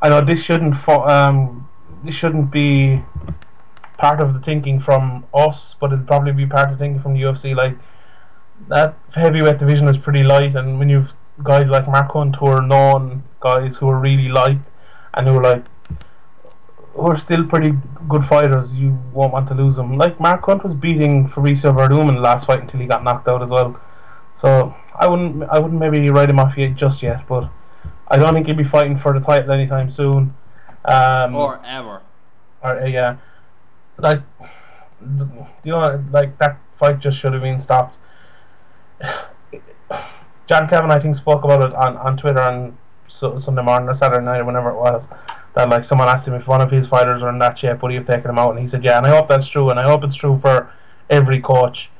I 0.00 0.08
know 0.08 0.20
this 0.20 0.42
shouldn't 0.42 0.76
fo- 0.76 1.06
um 1.06 1.68
this 2.04 2.14
shouldn't 2.14 2.50
be 2.50 3.02
part 3.98 4.20
of 4.20 4.34
the 4.34 4.40
thinking 4.40 4.80
from 4.80 5.24
us, 5.32 5.74
but 5.80 5.92
it'll 5.92 6.04
probably 6.04 6.32
be 6.32 6.46
part 6.46 6.70
of 6.70 6.78
the 6.78 6.84
thinking 6.84 7.02
from 7.02 7.14
the 7.14 7.22
UFC. 7.22 7.54
Like 7.54 7.76
that 8.68 8.96
heavyweight 9.14 9.58
division 9.58 9.88
is 9.88 9.98
pretty 9.98 10.22
light, 10.22 10.54
and 10.56 10.78
when 10.78 10.88
you've 10.88 11.10
guys 11.42 11.66
like 11.66 11.88
Mark 11.88 12.12
Hunt 12.12 12.36
who 12.36 12.46
are 12.46 12.62
known 12.62 13.24
guys 13.40 13.76
who 13.76 13.88
are 13.88 13.98
really 13.98 14.28
light 14.28 14.58
and 15.14 15.26
who 15.26 15.36
are 15.38 15.42
like 15.42 15.64
who 16.92 17.06
are 17.06 17.18
still 17.18 17.44
pretty 17.44 17.72
good 18.08 18.24
fighters, 18.24 18.72
you 18.72 18.96
won't 19.12 19.32
want 19.32 19.48
to 19.48 19.54
lose 19.54 19.74
them. 19.74 19.98
Like 19.98 20.20
Mark 20.20 20.44
Hunt 20.44 20.64
was 20.64 20.74
beating 20.74 21.28
Fabricio 21.28 21.74
Werdum 21.76 22.08
in 22.08 22.14
the 22.14 22.20
last 22.20 22.46
fight 22.46 22.60
until 22.60 22.78
he 22.80 22.86
got 22.86 23.02
knocked 23.02 23.26
out 23.26 23.42
as 23.42 23.50
well. 23.50 23.80
So 24.40 24.74
I 24.94 25.06
wouldn't 25.08 25.42
I 25.50 25.58
wouldn't 25.58 25.80
maybe 25.80 26.08
write 26.10 26.30
him 26.30 26.38
off 26.38 26.56
yet 26.56 26.76
just 26.76 27.02
yet, 27.02 27.26
but 27.28 27.50
I 28.08 28.16
don't 28.16 28.34
think 28.34 28.46
he'll 28.46 28.56
be 28.56 28.64
fighting 28.64 28.98
for 28.98 29.18
the 29.18 29.24
title 29.24 29.52
anytime 29.52 29.90
soon. 29.90 30.34
Um, 30.84 31.34
or 31.34 31.60
ever. 31.64 32.02
or 32.62 32.80
uh, 32.80 32.86
yeah, 32.86 33.16
like 33.98 34.20
you 35.00 35.72
know, 35.72 36.04
like 36.12 36.38
that 36.38 36.58
fight 36.78 37.00
just 37.00 37.18
should 37.18 37.32
have 37.32 37.42
been 37.42 37.60
stopped. 37.60 37.96
John 40.46 40.68
Kavanagh, 40.68 40.96
I 40.96 41.00
think, 41.00 41.16
spoke 41.16 41.42
about 41.42 41.64
it 41.64 41.74
on, 41.74 41.96
on 41.96 42.18
Twitter 42.18 42.40
on 42.40 42.76
Sunday 43.08 43.62
morning 43.62 43.88
or 43.88 43.96
Saturday 43.96 44.22
night 44.22 44.40
or 44.40 44.44
whenever 44.44 44.70
it 44.70 44.76
was. 44.76 45.02
That 45.54 45.70
like 45.70 45.84
someone 45.84 46.08
asked 46.08 46.26
him 46.26 46.34
if 46.34 46.46
one 46.46 46.60
of 46.60 46.70
his 46.70 46.86
fighters 46.88 47.22
are 47.22 47.30
in 47.30 47.38
that 47.38 47.58
shape, 47.58 47.82
would 47.82 47.92
he 47.92 47.96
have 47.96 48.06
taken 48.06 48.30
him 48.30 48.38
out? 48.38 48.50
And 48.50 48.58
he 48.58 48.68
said, 48.68 48.84
"Yeah." 48.84 48.98
And 48.98 49.06
I 49.06 49.10
hope 49.10 49.28
that's 49.28 49.48
true, 49.48 49.70
and 49.70 49.78
I 49.78 49.84
hope 49.84 50.04
it's 50.04 50.16
true 50.16 50.38
for 50.42 50.70
every 51.08 51.40
coach. 51.40 51.90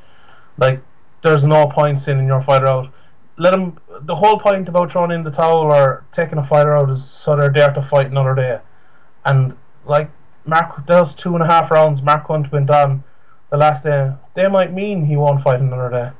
Like, 0.59 0.83
there's 1.24 1.44
no 1.44 1.66
point 1.66 2.00
sending 2.00 2.26
your 2.26 2.42
fighter 2.44 2.66
out. 2.66 2.92
Let 3.38 3.54
him. 3.54 3.78
The 4.02 4.14
whole 4.14 4.38
point 4.38 4.68
about 4.68 4.92
throwing 4.92 5.10
in 5.10 5.24
the 5.24 5.30
towel 5.30 5.72
or 5.72 6.04
taking 6.14 6.38
a 6.38 6.46
fighter 6.46 6.76
out 6.76 6.90
is 6.90 7.04
so 7.04 7.34
they're 7.34 7.52
there 7.52 7.72
to 7.72 7.82
fight 7.90 8.06
another 8.06 8.34
day. 8.34 8.60
And 9.24 9.56
like 9.87 10.10
Mark, 10.44 10.87
those 10.87 11.14
two 11.14 11.34
and 11.34 11.42
a 11.42 11.46
half 11.46 11.70
rounds 11.70 12.02
Mark 12.02 12.26
Hunt 12.26 12.52
went 12.52 12.70
on 12.70 13.02
the 13.50 13.56
last 13.56 13.84
day, 13.84 14.12
they 14.34 14.46
might 14.48 14.72
mean 14.72 15.06
he 15.06 15.16
won't 15.16 15.42
fight 15.42 15.60
another 15.60 15.90
day. 15.90 16.10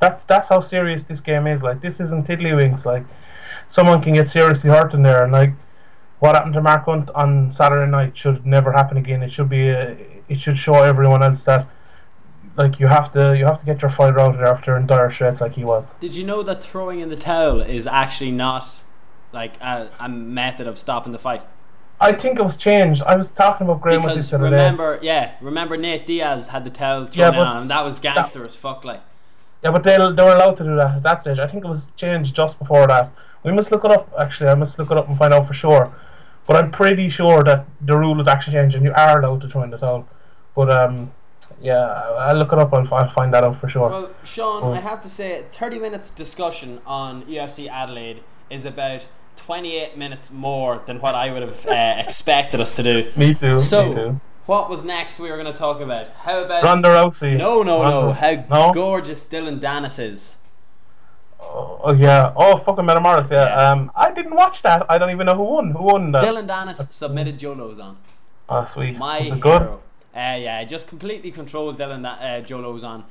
That's 0.00 0.22
that's 0.24 0.48
how 0.48 0.62
serious 0.62 1.02
this 1.04 1.20
game 1.20 1.46
is. 1.46 1.62
Like 1.62 1.82
this 1.82 2.00
isn't 2.00 2.26
tiddlywinks. 2.26 2.84
Like 2.84 3.04
someone 3.68 4.02
can 4.02 4.14
get 4.14 4.30
seriously 4.30 4.70
hurt 4.70 4.94
in 4.94 5.02
there, 5.02 5.24
and 5.24 5.32
like 5.32 5.52
what 6.20 6.36
happened 6.36 6.54
to 6.54 6.62
Mark 6.62 6.84
Hunt 6.84 7.10
on 7.10 7.52
Saturday 7.52 7.90
night 7.90 8.16
should 8.16 8.46
never 8.46 8.72
happen 8.72 8.96
again. 8.96 9.22
It 9.22 9.32
should 9.32 9.48
be 9.48 9.68
a, 9.68 9.96
it 10.28 10.40
should 10.40 10.58
show 10.58 10.74
everyone 10.74 11.22
else 11.22 11.42
that 11.44 11.68
like 12.56 12.80
you 12.80 12.86
have 12.86 13.12
to 13.12 13.36
you 13.36 13.44
have 13.44 13.60
to 13.60 13.66
get 13.66 13.82
your 13.82 13.90
fighter 13.90 14.18
out 14.18 14.36
there 14.36 14.46
after 14.46 14.76
in 14.76 14.86
dire 14.86 15.12
straits 15.12 15.40
like 15.40 15.52
he 15.52 15.64
was. 15.64 15.84
Did 16.00 16.14
you 16.16 16.24
know 16.24 16.42
that 16.42 16.62
throwing 16.62 17.00
in 17.00 17.08
the 17.08 17.16
towel 17.16 17.60
is 17.60 17.86
actually 17.86 18.30
not 18.32 18.82
like 19.32 19.60
a, 19.60 19.90
a 20.00 20.08
method 20.08 20.66
of 20.66 20.78
stopping 20.78 21.12
the 21.12 21.18
fight? 21.18 21.42
I 22.00 22.12
think 22.12 22.38
it 22.38 22.42
was 22.42 22.56
changed. 22.56 23.02
I 23.02 23.16
was 23.16 23.28
talking 23.30 23.66
about 23.66 23.80
Graham 23.80 24.02
with 24.02 24.10
Because 24.10 24.16
this 24.16 24.30
the 24.30 24.36
other 24.36 24.50
day. 24.50 24.56
remember, 24.56 24.98
yeah, 25.00 25.32
remember 25.40 25.76
Nate 25.78 26.04
Diaz 26.04 26.48
had 26.48 26.64
the 26.64 26.70
towel 26.70 27.06
thrown 27.06 27.32
Yeah, 27.32 27.40
in 27.40 27.46
on 27.46 27.62
him. 27.62 27.68
That 27.68 27.84
was 27.84 27.98
gangster 28.00 28.44
as 28.44 28.54
fuck. 28.54 28.84
Like, 28.84 29.02
Yeah, 29.62 29.70
but 29.70 29.82
they 29.82 29.96
they 29.96 30.22
were 30.24 30.34
allowed 30.34 30.56
to 30.58 30.64
do 30.64 30.76
that 30.76 30.96
at 30.96 31.02
that 31.04 31.22
stage. 31.22 31.38
I 31.38 31.46
think 31.46 31.64
it 31.64 31.68
was 31.68 31.86
changed 31.96 32.34
just 32.34 32.58
before 32.58 32.86
that. 32.86 33.12
We 33.44 33.52
must 33.52 33.70
look 33.70 33.84
it 33.84 33.90
up. 33.90 34.12
Actually, 34.18 34.50
I 34.50 34.54
must 34.54 34.78
look 34.78 34.90
it 34.90 34.98
up 34.98 35.08
and 35.08 35.16
find 35.16 35.32
out 35.32 35.46
for 35.46 35.54
sure. 35.54 35.94
But 36.46 36.56
I'm 36.56 36.70
pretty 36.70 37.08
sure 37.10 37.42
that 37.44 37.66
the 37.80 37.96
rule 37.96 38.14
was 38.14 38.28
actually 38.28 38.58
changed, 38.58 38.76
and 38.76 38.84
you 38.84 38.92
are 38.94 39.20
allowed 39.20 39.40
to 39.42 39.48
throw 39.48 39.62
in 39.62 39.70
the 39.70 39.78
towel. 39.78 40.06
But 40.54 40.70
um, 40.70 41.12
yeah, 41.60 41.80
I'll 42.18 42.36
look 42.36 42.52
it 42.52 42.58
up. 42.58 42.72
I'll, 42.72 42.86
I'll 42.94 43.10
find 43.12 43.32
that 43.34 43.44
out 43.44 43.60
for 43.60 43.68
sure. 43.68 43.88
well, 43.88 44.10
Sean, 44.24 44.62
Oh. 44.64 44.70
I 44.72 44.80
have 44.80 45.00
to 45.02 45.08
say, 45.08 45.42
thirty 45.52 45.78
minutes 45.78 46.10
discussion 46.10 46.80
on 46.86 47.22
UFC 47.24 47.68
Adelaide 47.68 48.22
is 48.50 48.64
about 48.64 49.08
twenty-eight 49.36 49.96
minutes 49.96 50.30
more 50.30 50.82
than 50.86 51.00
what 51.00 51.14
I 51.14 51.32
would 51.32 51.42
have 51.42 51.66
uh, 51.66 51.94
expected 51.98 52.60
us 52.60 52.74
to 52.76 52.82
do. 52.82 53.10
me 53.16 53.34
too. 53.34 53.54
me 53.54 53.58
So, 53.60 53.94
too. 53.94 54.20
what 54.46 54.68
was 54.70 54.84
next? 54.84 55.18
We 55.20 55.30
were 55.30 55.36
going 55.36 55.52
to 55.52 55.58
talk 55.58 55.80
about 55.80 56.08
how 56.10 56.44
about 56.44 56.62
Ronda 56.62 56.88
Rousey. 56.90 57.36
no, 57.38 57.62
no, 57.62 57.82
no, 57.82 58.06
Ronda- 58.12 58.46
how 58.48 58.66
no. 58.68 58.72
gorgeous 58.72 59.24
Dillon 59.24 59.58
Danis 59.60 59.98
is. 59.98 60.40
Oh, 61.40 61.80
oh, 61.84 61.92
yeah. 61.94 62.32
Oh 62.36 62.58
fucking 62.58 62.84
Metamoris. 62.84 63.30
Yeah. 63.30 63.44
Yeah. 63.48 63.70
Um, 63.70 63.90
I 63.94 64.10
didn't 64.12 64.34
watch 64.34 64.62
that. 64.62 64.84
I 64.88 64.98
don't 64.98 65.10
even 65.10 65.26
know 65.26 65.36
who 65.36 65.44
won. 65.44 65.70
Who 65.72 65.82
won 65.82 66.08
that? 66.12 66.22
Dillon 66.22 66.46
Danis 66.46 66.92
submitted 66.92 67.38
Joe 67.38 67.54
Lauzon. 67.54 67.96
Oh 68.48 68.68
sweet. 68.72 68.96
My 68.98 69.18
Was 69.20 69.26
it 69.28 69.40
good? 69.40 69.62
hero. 69.62 69.82
Uh, 70.16 70.36
yeah, 70.36 70.64
just 70.64 70.88
completely 70.88 71.30
controlled 71.30 71.76
Dillon 71.76 72.02
that 72.02 72.22
uh, 72.22 72.40
Joe 72.44 72.60
Lauzon. 72.60 73.04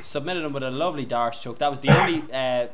Submitted 0.00 0.44
him 0.44 0.52
with 0.52 0.62
a 0.62 0.70
lovely 0.70 1.04
Darce 1.04 1.42
choke. 1.42 1.58
That 1.58 1.70
was 1.70 1.80
the 1.80 1.88
only 1.90 2.22
uh, 2.32 2.66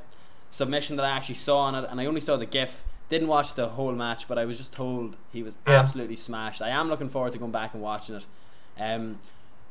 submission 0.51 0.97
that 0.97 1.05
I 1.07 1.11
actually 1.11 1.37
saw 1.37 1.61
on 1.61 1.75
it, 1.75 1.87
and 1.91 2.01
I 2.01 2.07
only 2.07 2.21
saw 2.21 2.37
the 2.37 2.47
GIF. 2.47 2.83
Didn't 3.09 3.29
watch 3.29 3.55
the 3.55 3.69
whole 3.69 3.93
match, 3.93 4.29
but 4.29 4.39
I 4.39 4.45
was 4.45 4.59
just 4.59 4.73
told 4.73 5.17
he 5.33 5.43
was 5.43 5.57
Yeah. 5.67 5.81
absolutely 5.81 6.17
smashed. 6.17 6.63
I 6.63 6.69
am 6.69 6.89
looking 6.89 7.09
forward 7.09 7.33
to 7.33 7.39
going 7.39 7.51
back 7.53 7.73
and 7.75 7.83
watching 7.83 8.17
it. 8.17 8.27
Um, 8.79 9.19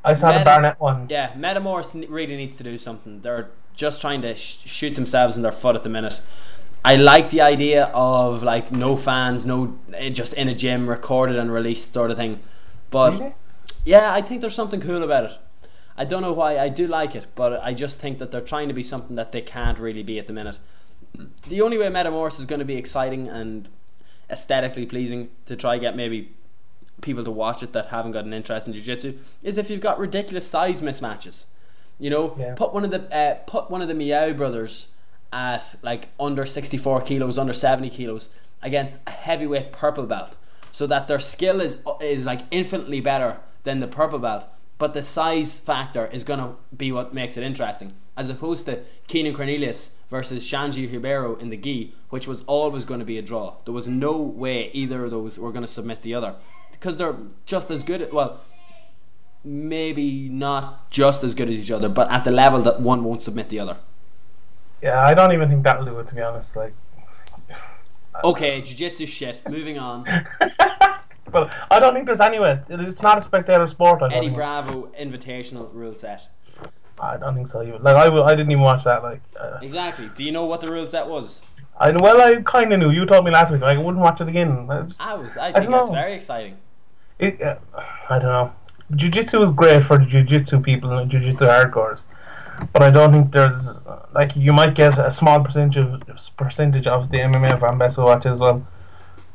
I 0.03 0.15
saw 0.15 0.27
Meta- 0.27 0.39
the 0.39 0.45
Barnett 0.45 0.79
one. 0.79 1.07
yeah, 1.09 1.31
Metamoris 1.33 2.05
really 2.09 2.35
needs 2.35 2.57
to 2.57 2.63
do 2.63 2.77
something. 2.77 3.21
They're 3.21 3.49
just 3.75 4.01
trying 4.01 4.21
to 4.23 4.35
sh- 4.35 4.57
shoot 4.65 4.95
themselves 4.95 5.37
in 5.37 5.43
their 5.43 5.51
foot 5.51 5.75
at 5.75 5.83
the 5.83 5.89
minute. 5.89 6.19
I 6.83 6.95
like 6.95 7.29
the 7.29 7.41
idea 7.41 7.85
of 7.93 8.43
like 8.43 8.71
no 8.71 8.95
fans, 8.95 9.45
no 9.45 9.77
eh, 9.93 10.09
just 10.09 10.33
in 10.33 10.47
a 10.49 10.53
gym, 10.55 10.89
recorded 10.89 11.35
and 11.37 11.51
released 11.51 11.93
sort 11.93 12.11
of 12.11 12.17
thing. 12.17 12.39
But 12.91 13.13
Really? 13.19 13.33
Yeah, 13.89 14.13
I 14.13 14.21
think 14.21 14.41
there's 14.41 14.53
something 14.53 14.81
cool 14.81 15.01
about 15.01 15.23
it. 15.25 15.37
I 15.97 16.05
don't 16.05 16.21
know 16.21 16.31
why. 16.33 16.59
I 16.59 16.69
do 16.69 16.85
like 16.87 17.15
it, 17.15 17.25
but 17.35 17.59
I 17.63 17.73
just 17.73 17.99
think 17.99 18.19
that 18.19 18.31
they're 18.31 18.39
trying 18.53 18.67
to 18.67 18.73
be 18.73 18.83
something 18.83 19.15
that 19.15 19.31
they 19.31 19.41
can't 19.41 19.79
really 19.79 20.03
be 20.03 20.19
at 20.19 20.27
the 20.27 20.33
minute. 20.33 20.59
The 21.47 21.61
only 21.61 21.77
way 21.79 21.89
Metamoris 21.89 22.39
is 22.39 22.45
going 22.45 22.59
to 22.59 22.65
be 22.65 22.77
exciting 22.77 23.27
and 23.27 23.67
aesthetically 24.29 24.85
pleasing 24.85 25.31
to 25.47 25.55
try 25.55 25.79
get 25.79 25.95
maybe 25.95 26.33
people 27.01 27.23
to 27.23 27.31
watch 27.31 27.63
it 27.63 27.73
that 27.73 27.87
haven't 27.87 28.11
got 28.11 28.25
an 28.25 28.33
interest 28.33 28.67
in 28.67 28.73
jiu-jitsu 28.73 29.17
is 29.41 29.57
if 29.57 29.69
you've 29.71 29.81
got 29.81 29.97
ridiculous 29.97 30.47
size 30.47 30.81
mismatches. 30.81 31.47
You 31.97 32.11
know, 32.11 32.35
Yeah. 32.37 32.53
put 32.55 32.73
one 32.73 32.83
of 32.83 32.91
the 32.91 33.01
uh, 33.13 33.35
put 33.47 33.71
one 33.71 33.81
of 33.81 33.87
the 33.87 33.95
Miyao 33.95 34.37
brothers 34.37 34.93
at 35.33 35.75
like 35.81 36.09
under 36.19 36.45
64 36.45 37.01
kilos, 37.01 37.37
under 37.39 37.53
70 37.53 37.89
kilos 37.89 38.29
against 38.61 38.97
a 39.07 39.11
heavyweight 39.11 39.71
purple 39.71 40.05
belt 40.05 40.37
so 40.71 40.85
that 40.87 41.07
their 41.07 41.19
skill 41.19 41.59
is 41.59 41.83
is 42.01 42.25
like 42.27 42.41
infinitely 42.51 43.01
better 43.01 43.41
than 43.63 43.79
the 43.79 43.87
purple 43.87 44.19
belt 44.19 44.47
but 44.77 44.93
the 44.93 45.01
size 45.01 45.59
factor 45.59 46.07
is 46.07 46.23
going 46.23 46.39
to 46.39 46.55
be 46.75 46.91
what 46.91 47.13
makes 47.13 47.35
it 47.37 47.43
interesting 47.43 47.93
as 48.15 48.29
opposed 48.29 48.65
to 48.65 48.81
Keenan 49.07 49.33
Cornelius 49.33 49.97
versus 50.07 50.49
Xande 50.49 50.91
Ribeiro 50.91 51.35
in 51.35 51.49
the 51.49 51.57
gi 51.57 51.93
which 52.09 52.27
was 52.27 52.43
always 52.45 52.85
going 52.85 52.99
to 52.99 53.05
be 53.05 53.17
a 53.17 53.21
draw 53.21 53.55
there 53.65 53.73
was 53.73 53.87
no 53.89 54.17
way 54.21 54.69
either 54.73 55.05
of 55.05 55.11
those 55.11 55.37
were 55.37 55.51
going 55.51 55.65
to 55.65 55.71
submit 55.71 56.01
the 56.01 56.13
other 56.13 56.35
because 56.71 56.97
they're 56.97 57.17
just 57.45 57.69
as 57.71 57.83
good 57.83 58.01
at, 58.01 58.13
well 58.13 58.39
maybe 59.43 60.29
not 60.29 60.89
just 60.89 61.23
as 61.23 61.33
good 61.35 61.49
as 61.49 61.63
each 61.63 61.71
other 61.71 61.89
but 61.89 62.09
at 62.11 62.23
the 62.23 62.31
level 62.31 62.61
that 62.61 62.81
one 62.81 63.03
won't 63.03 63.21
submit 63.23 63.49
the 63.49 63.59
other 63.59 63.77
Yeah, 64.81 65.01
I 65.01 65.13
don't 65.13 65.33
even 65.33 65.49
think 65.49 65.63
that'll 65.63 65.85
do 65.85 65.99
it 65.99 66.07
to 66.07 66.15
be 66.15 66.21
honest. 66.21 66.55
Like, 66.55 66.73
Okay, 68.23 68.61
jiu-jitsu 68.61 69.05
shit. 69.05 69.41
Moving 69.49 69.77
on. 69.77 70.05
but 71.31 71.53
I 71.71 71.79
don't 71.79 71.93
think 71.93 72.05
there's 72.05 72.19
anywhere. 72.19 72.63
It- 72.69 72.79
It's 72.81 73.01
not 73.01 73.17
a 73.19 73.23
spectator 73.23 73.67
sport. 73.69 74.01
I 74.03 74.07
don't, 74.09 74.17
Eddie. 74.17 74.29
Bravo 74.29 74.87
invitational 74.99 75.73
rule 75.73 75.95
set. 75.95 76.29
I 77.01 77.15
don't 77.17 77.33
think 77.35 77.47
so. 77.49 77.59
Like 77.59 77.95
I, 77.95 78.07
I 78.07 78.35
didn't 78.35 78.51
even 78.51 78.63
watch 78.63 78.83
that. 78.83 79.03
Like, 79.03 79.21
uh, 79.39 79.59
Exactly. 79.61 80.09
Do 80.13 80.23
you 80.23 80.31
know 80.33 80.45
what 80.45 80.59
the 80.61 80.69
rule 80.71 80.85
set 80.87 81.07
was? 81.07 81.45
I 81.79 81.91
well, 81.91 82.19
I 82.21 82.41
kind 82.41 82.73
of 82.73 82.79
knew. 82.79 82.91
You 82.91 83.05
told 83.05 83.23
me 83.23 83.31
last 83.31 83.51
week. 83.53 83.61
Like, 83.61 83.77
I 83.77 83.81
wouldn't 83.81 84.03
watch 84.03 84.19
it 84.19 84.27
again. 84.27 84.67
I 84.69 84.81
just- 84.81 84.99
I 84.99 85.15
was. 85.15 85.37
I 85.37 85.51
don't 85.51 85.65
think 85.67 85.75
it's 85.81 85.89
very 85.91 86.13
exciting. 86.13 86.57
It, 87.19 87.41
uh, 87.41 87.55
I 88.09 88.19
don't 88.19 88.27
know. 88.37 88.51
Jiu-jitsu 88.95 89.43
is 89.43 89.51
great 89.55 89.85
for 89.85 89.97
the 89.97 90.05
jiu-jitsu 90.05 90.59
people 90.61 90.91
and 90.97 91.09
jiu-jitsu 91.11 91.45
hardcores, 91.45 91.99
but 92.73 92.81
I 92.81 92.89
don't 92.91 93.11
think 93.13 93.31
there's 93.31 93.55
uh, 93.67 94.05
like 94.13 94.31
you 94.35 94.51
might 94.51 94.73
get 94.75 94.97
a 94.97 95.13
small 95.13 95.39
percentage 95.41 95.77
of 95.77 96.01
percentage 96.37 96.87
of 96.87 97.09
the 97.11 97.17
MMA 97.19 97.59
fan 97.59 97.77
base 97.77 97.95
who 97.95 98.03
watch 98.03 98.25
as 98.25 98.39
well. 98.39 98.65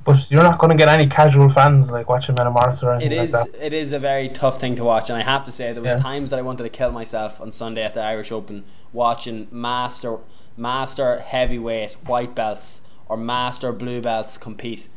But 0.04 0.30
you're 0.30 0.42
not 0.42 0.58
going 0.58 0.70
to 0.70 0.76
get 0.76 0.88
any 0.88 1.08
casual 1.08 1.50
fans 1.50 1.88
like 1.90 2.08
watching 2.10 2.34
Metamoris 2.34 2.82
or 2.82 2.92
anything 2.92 3.12
It 3.12 3.24
is. 3.24 3.32
like 3.32 3.52
that. 3.52 3.66
It 3.66 3.72
is 3.72 3.92
a 3.92 3.98
very 3.98 4.28
tough 4.28 4.58
thing 4.60 4.74
to 4.76 4.84
watch, 4.84 5.08
and 5.08 5.18
I 5.18 5.22
have 5.22 5.44
to 5.44 5.52
say 5.52 5.72
there 5.72 5.82
was 5.82 5.92
Yeah. 5.94 5.98
times 6.00 6.30
that 6.30 6.38
I 6.38 6.42
wanted 6.42 6.64
to 6.64 6.68
kill 6.68 6.90
myself 6.92 7.40
on 7.40 7.50
Sunday 7.52 7.82
at 7.82 7.94
the 7.94 8.02
Irish 8.02 8.30
Open 8.30 8.64
watching 8.92 9.48
master, 9.50 10.18
master 10.58 11.20
heavyweight 11.20 11.92
white 12.06 12.34
belts 12.34 12.82
or 13.08 13.16
master 13.16 13.72
blue 13.72 14.02
belts 14.02 14.36
compete, 14.36 14.88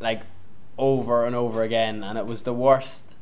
like 0.00 0.22
over 0.76 1.24
and 1.24 1.34
over 1.34 1.62
again, 1.62 2.04
and 2.04 2.18
it 2.18 2.26
was 2.26 2.42
the 2.42 2.52
worst. 2.52 3.14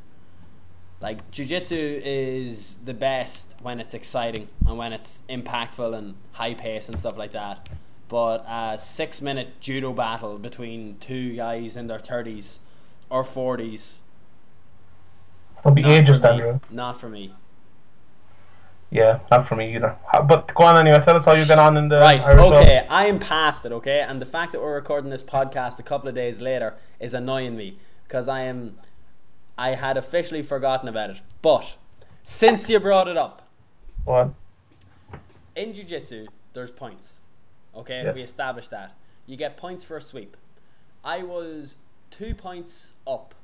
Like 1.00 1.30
jiu-jitsu 1.30 2.00
is 2.04 2.80
the 2.84 2.92
best 2.92 3.54
when 3.62 3.80
it's 3.80 3.94
exciting 3.94 4.48
and 4.66 4.76
when 4.76 4.92
it's 4.92 5.22
impactful 5.30 5.96
and 5.96 6.14
high 6.32 6.54
pace 6.54 6.88
and 6.88 6.98
stuff 6.98 7.16
like 7.16 7.32
that. 7.32 7.68
But 8.11 8.44
a 8.46 8.77
six 8.79 9.23
minute 9.23 9.61
judo 9.61 9.92
battle 9.94 10.37
between 10.38 10.99
two 10.99 11.35
guys 11.37 11.77
in 11.77 11.87
their 11.87 11.99
thirties 12.01 12.61
or 13.09 13.25
forties, 13.25 14.03
It'll 15.61 15.70
be 15.70 15.83
not 15.83 15.90
ages 15.92 16.16
for 16.20 16.23
then. 16.27 16.38
me. 16.55 16.61
Not 16.70 17.01
for 17.01 17.09
me. 17.09 17.35
Yeah, 18.90 19.20
not 19.31 19.46
for 19.49 19.55
me 19.55 19.77
either. 19.77 19.96
But 20.27 20.53
go 20.55 20.64
on 20.64 20.77
anyway. 20.77 21.01
Tell 21.05 21.14
us 21.16 21.25
how 21.25 21.35
you've 21.35 21.46
been 21.46 21.61
on 21.61 21.77
in 21.77 21.88
the 21.88 21.99
Right, 21.99 22.20
Irish 22.27 22.40
okay, 22.42 22.85
I 22.90 23.07
am 23.07 23.20
past 23.20 23.64
it, 23.64 23.70
okay? 23.70 24.01
And 24.01 24.20
the 24.20 24.27
fact 24.27 24.51
that 24.51 24.61
we're 24.61 24.75
recording 24.75 25.11
this 25.11 25.23
podcast 25.23 25.79
a 25.79 25.85
couple 25.85 26.09
of 26.09 26.16
days 26.16 26.40
later 26.42 26.75
is 26.99 27.14
annoying 27.14 27.55
me 27.57 27.77
because 28.03 28.29
I 28.29 28.40
am 28.40 28.77
I 29.57 29.70
had 29.77 29.96
officially 29.96 30.42
forgotten 30.42 30.88
about 30.88 31.11
it. 31.11 31.20
But 31.42 31.77
since 32.25 32.68
you 32.68 32.81
brought 32.81 33.07
it 33.07 33.16
up, 33.16 33.49
What? 34.05 34.31
in 35.55 35.73
jiu-jitsu 35.73 36.27
there's 36.55 36.73
points 36.73 37.20
okay 37.74 38.02
Yes. 38.04 38.14
we 38.14 38.22
established 38.22 38.70
that. 38.70 38.96
You 39.26 39.37
get 39.37 39.56
points 39.56 39.85
for 39.85 39.96
a 39.96 40.00
sweep. 40.00 40.37
I 41.04 41.22
was 41.22 41.76
two 42.11 42.35
points 42.35 42.94
up 43.06 43.35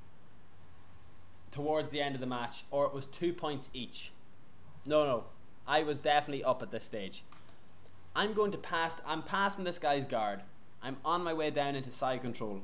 towards 1.51 1.91
the 1.91 2.01
end 2.01 2.15
of 2.15 2.21
the 2.21 2.27
match 2.27 2.65
or 2.71 2.85
it 2.87 2.93
was 2.93 3.07
two 3.07 3.33
points 3.33 3.71
each. 3.73 4.13
No 4.85 5.05
no 5.05 5.25
i 5.69 5.83
was 5.83 5.99
definitely 5.99 6.45
up 6.45 6.63
at 6.63 6.71
this 6.71 6.85
stage. 6.85 7.25
I'm 8.15 8.33
going 8.33 8.51
to 8.53 8.59
pass 8.59 9.01
i'm 9.07 9.23
passing 9.23 9.65
this 9.65 9.79
guy's 9.79 10.07
guard. 10.07 10.41
I'm 10.83 10.97
on 11.05 11.25
my 11.25 11.33
way 11.33 11.51
down 11.51 11.75
into 11.75 11.91
side 11.91 12.21
control. 12.23 12.61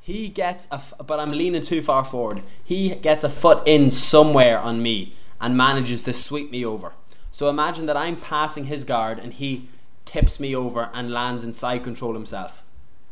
He 0.00 0.28
gets 0.28 0.66
a 0.70 0.74
f- 0.74 0.94
but 1.06 1.18
i'm 1.20 1.28
leaning 1.30 1.62
too 1.62 1.82
far 1.82 2.04
forward. 2.04 2.42
He 2.62 2.94
gets 2.96 3.24
a 3.24 3.28
foot 3.28 3.62
in 3.66 3.90
somewhere 3.90 4.58
on 4.58 4.82
me 4.82 5.14
and 5.40 5.56
manages 5.56 6.02
to 6.04 6.12
sweep 6.12 6.50
me 6.50 6.64
over. 6.64 6.92
So 7.30 7.48
imagine 7.48 7.86
that 7.86 7.96
i'm 7.96 8.16
passing 8.16 8.66
his 8.66 8.84
guard 8.84 9.18
and 9.18 9.32
he 9.32 9.68
tips 10.12 10.38
me 10.40 10.54
over 10.54 10.90
and 10.94 11.10
lands 11.12 11.42
in 11.44 11.52
side 11.52 11.82
control 11.82 12.14
himself 12.14 12.64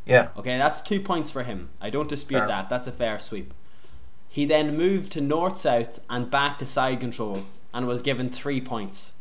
Yeah. 0.07 0.29
okay 0.37 0.59
that's 0.59 0.81
two 0.81 1.01
points 1.01 1.31
for 1.31 1.43
him 1.45 1.69
i 1.81 1.91
don't 1.91 2.09
dispute 2.09 2.39
Fair. 2.41 2.49
that 2.49 2.69
that's 2.71 2.87
a 2.87 2.93
fair 2.93 3.19
sweep 3.19 3.53
he 4.29 4.45
then 4.45 4.77
moved 4.77 5.11
to 5.13 5.21
north 5.21 5.57
south 5.57 6.01
and 6.09 6.31
back 6.31 6.59
to 6.59 6.67
side 6.67 7.01
control 7.01 7.43
and 7.75 7.87
was 7.87 8.03
given 8.03 8.29
three 8.31 8.61
points 8.61 9.15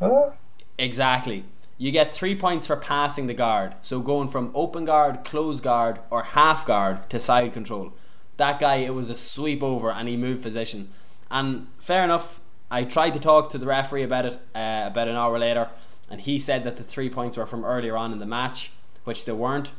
Huh? 0.00 0.30
Exactly. 0.78 1.44
You 1.76 1.90
get 1.90 2.14
three 2.14 2.36
points 2.36 2.68
for 2.68 2.76
passing 2.76 3.26
the 3.26 3.34
guard. 3.34 3.74
So 3.82 4.00
going 4.00 4.28
from 4.28 4.52
open 4.54 4.84
guard, 4.84 5.24
close 5.24 5.60
guard, 5.60 5.98
or 6.08 6.22
half 6.22 6.64
guard 6.64 7.10
to 7.10 7.18
side 7.18 7.52
control. 7.52 7.92
That 8.36 8.60
guy, 8.60 8.76
it 8.76 8.94
was 8.94 9.10
a 9.10 9.16
sweep 9.16 9.60
over 9.62 9.90
and 9.90 10.08
he 10.08 10.16
moved 10.16 10.42
position. 10.44 10.88
And 11.32 11.66
fair 11.80 12.04
enough, 12.04 12.38
I 12.70 12.84
tried 12.84 13.12
to 13.14 13.18
talk 13.18 13.50
to 13.50 13.58
the 13.58 13.66
referee 13.66 14.04
about 14.04 14.26
it 14.26 14.34
uh, 14.54 14.84
about 14.86 15.08
an 15.08 15.16
hour 15.16 15.36
later, 15.36 15.68
and 16.10 16.20
he 16.20 16.38
said 16.38 16.64
that 16.64 16.76
the 16.76 16.82
three 16.82 17.10
points 17.10 17.36
were 17.36 17.46
from 17.46 17.64
earlier 17.64 17.96
on 17.96 18.12
in 18.12 18.18
the 18.18 18.26
match, 18.26 18.72
which 19.04 19.24
they 19.24 19.32
weren't. 19.32 19.72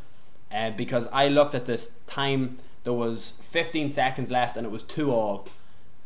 Uh, 0.51 0.71
because 0.71 1.07
I 1.11 1.27
looked 1.27 1.55
at 1.55 1.65
this 1.65 1.99
time, 2.07 2.57
there 2.83 2.93
was 2.93 3.31
15 3.41 3.89
seconds 3.89 4.31
left 4.31 4.57
and 4.57 4.65
it 4.65 4.71
was 4.71 4.83
2 4.83 5.11
all. 5.11 5.47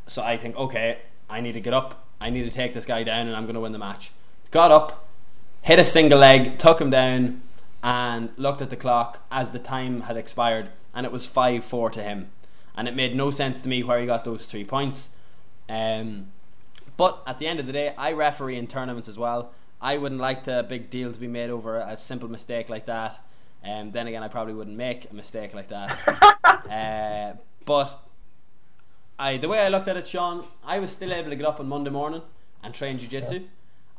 So 0.07 0.23
I 0.23 0.37
think, 0.37 0.57
okay, 0.57 0.99
I 1.29 1.41
need 1.41 1.53
to 1.53 1.61
get 1.61 1.73
up. 1.73 2.05
I 2.19 2.29
need 2.29 2.43
to 2.43 2.51
take 2.51 2.73
this 2.73 2.85
guy 2.85 3.03
down 3.03 3.27
and 3.27 3.35
I'm 3.35 3.43
going 3.43 3.55
to 3.55 3.61
win 3.61 3.71
the 3.71 3.79
match. 3.79 4.11
Got 4.51 4.71
up, 4.71 5.07
hit 5.61 5.79
a 5.79 5.83
single 5.83 6.19
leg, 6.19 6.57
took 6.57 6.79
him 6.79 6.89
down, 6.89 7.41
and 7.81 8.31
looked 8.37 8.61
at 8.61 8.69
the 8.69 8.75
clock 8.77 9.25
as 9.31 9.51
the 9.51 9.59
time 9.59 10.01
had 10.01 10.15
expired, 10.15 10.69
and 10.93 11.05
it 11.05 11.11
was 11.11 11.25
5 11.25 11.63
4 11.63 11.89
to 11.91 12.03
him. 12.03 12.31
And 12.75 12.87
it 12.87 12.95
made 12.95 13.15
no 13.15 13.29
sense 13.29 13.59
to 13.61 13.69
me 13.69 13.83
where 13.83 13.99
he 13.99 14.05
got 14.05 14.23
those 14.23 14.49
three 14.49 14.63
points. 14.63 15.15
Um, 15.69 16.31
but 16.97 17.21
at 17.27 17.39
the 17.39 17.47
end 17.47 17.59
of 17.59 17.67
the 17.67 17.73
day, 17.73 17.93
I 17.97 18.13
referee 18.13 18.57
in 18.57 18.67
tournaments 18.67 19.07
as 19.07 19.17
well. 19.17 19.51
I 19.83 19.97
wouldn't 19.97 20.21
like 20.21 20.45
the 20.45 20.65
big 20.67 20.89
deal 20.89 21.11
to 21.11 21.19
be 21.19 21.27
made 21.27 21.49
over 21.49 21.77
a 21.77 21.97
simple 21.97 22.29
mistake 22.29 22.69
like 22.69 22.85
that. 22.85 23.19
Um, 23.65 23.91
then 23.91 24.07
again, 24.07 24.23
I 24.23 24.29
probably 24.29 24.53
wouldn't 24.53 24.77
make 24.77 25.11
a 25.11 25.13
mistake 25.13 25.53
like 25.53 25.67
that. 25.67 25.99
uh, 26.69 27.37
but 27.65 27.99
I, 29.19 29.37
the 29.37 29.49
way 29.49 29.59
I 29.59 29.67
looked 29.69 29.87
at 29.89 29.97
it, 29.97 30.07
Sean, 30.07 30.45
I 30.65 30.79
was 30.79 30.91
still 30.91 31.13
able 31.13 31.29
to 31.29 31.35
get 31.35 31.45
up 31.45 31.59
on 31.59 31.67
Monday 31.67 31.89
morning 31.91 32.21
and 32.63 32.73
train 32.73 32.97
jiu-jitsu. 32.97 33.43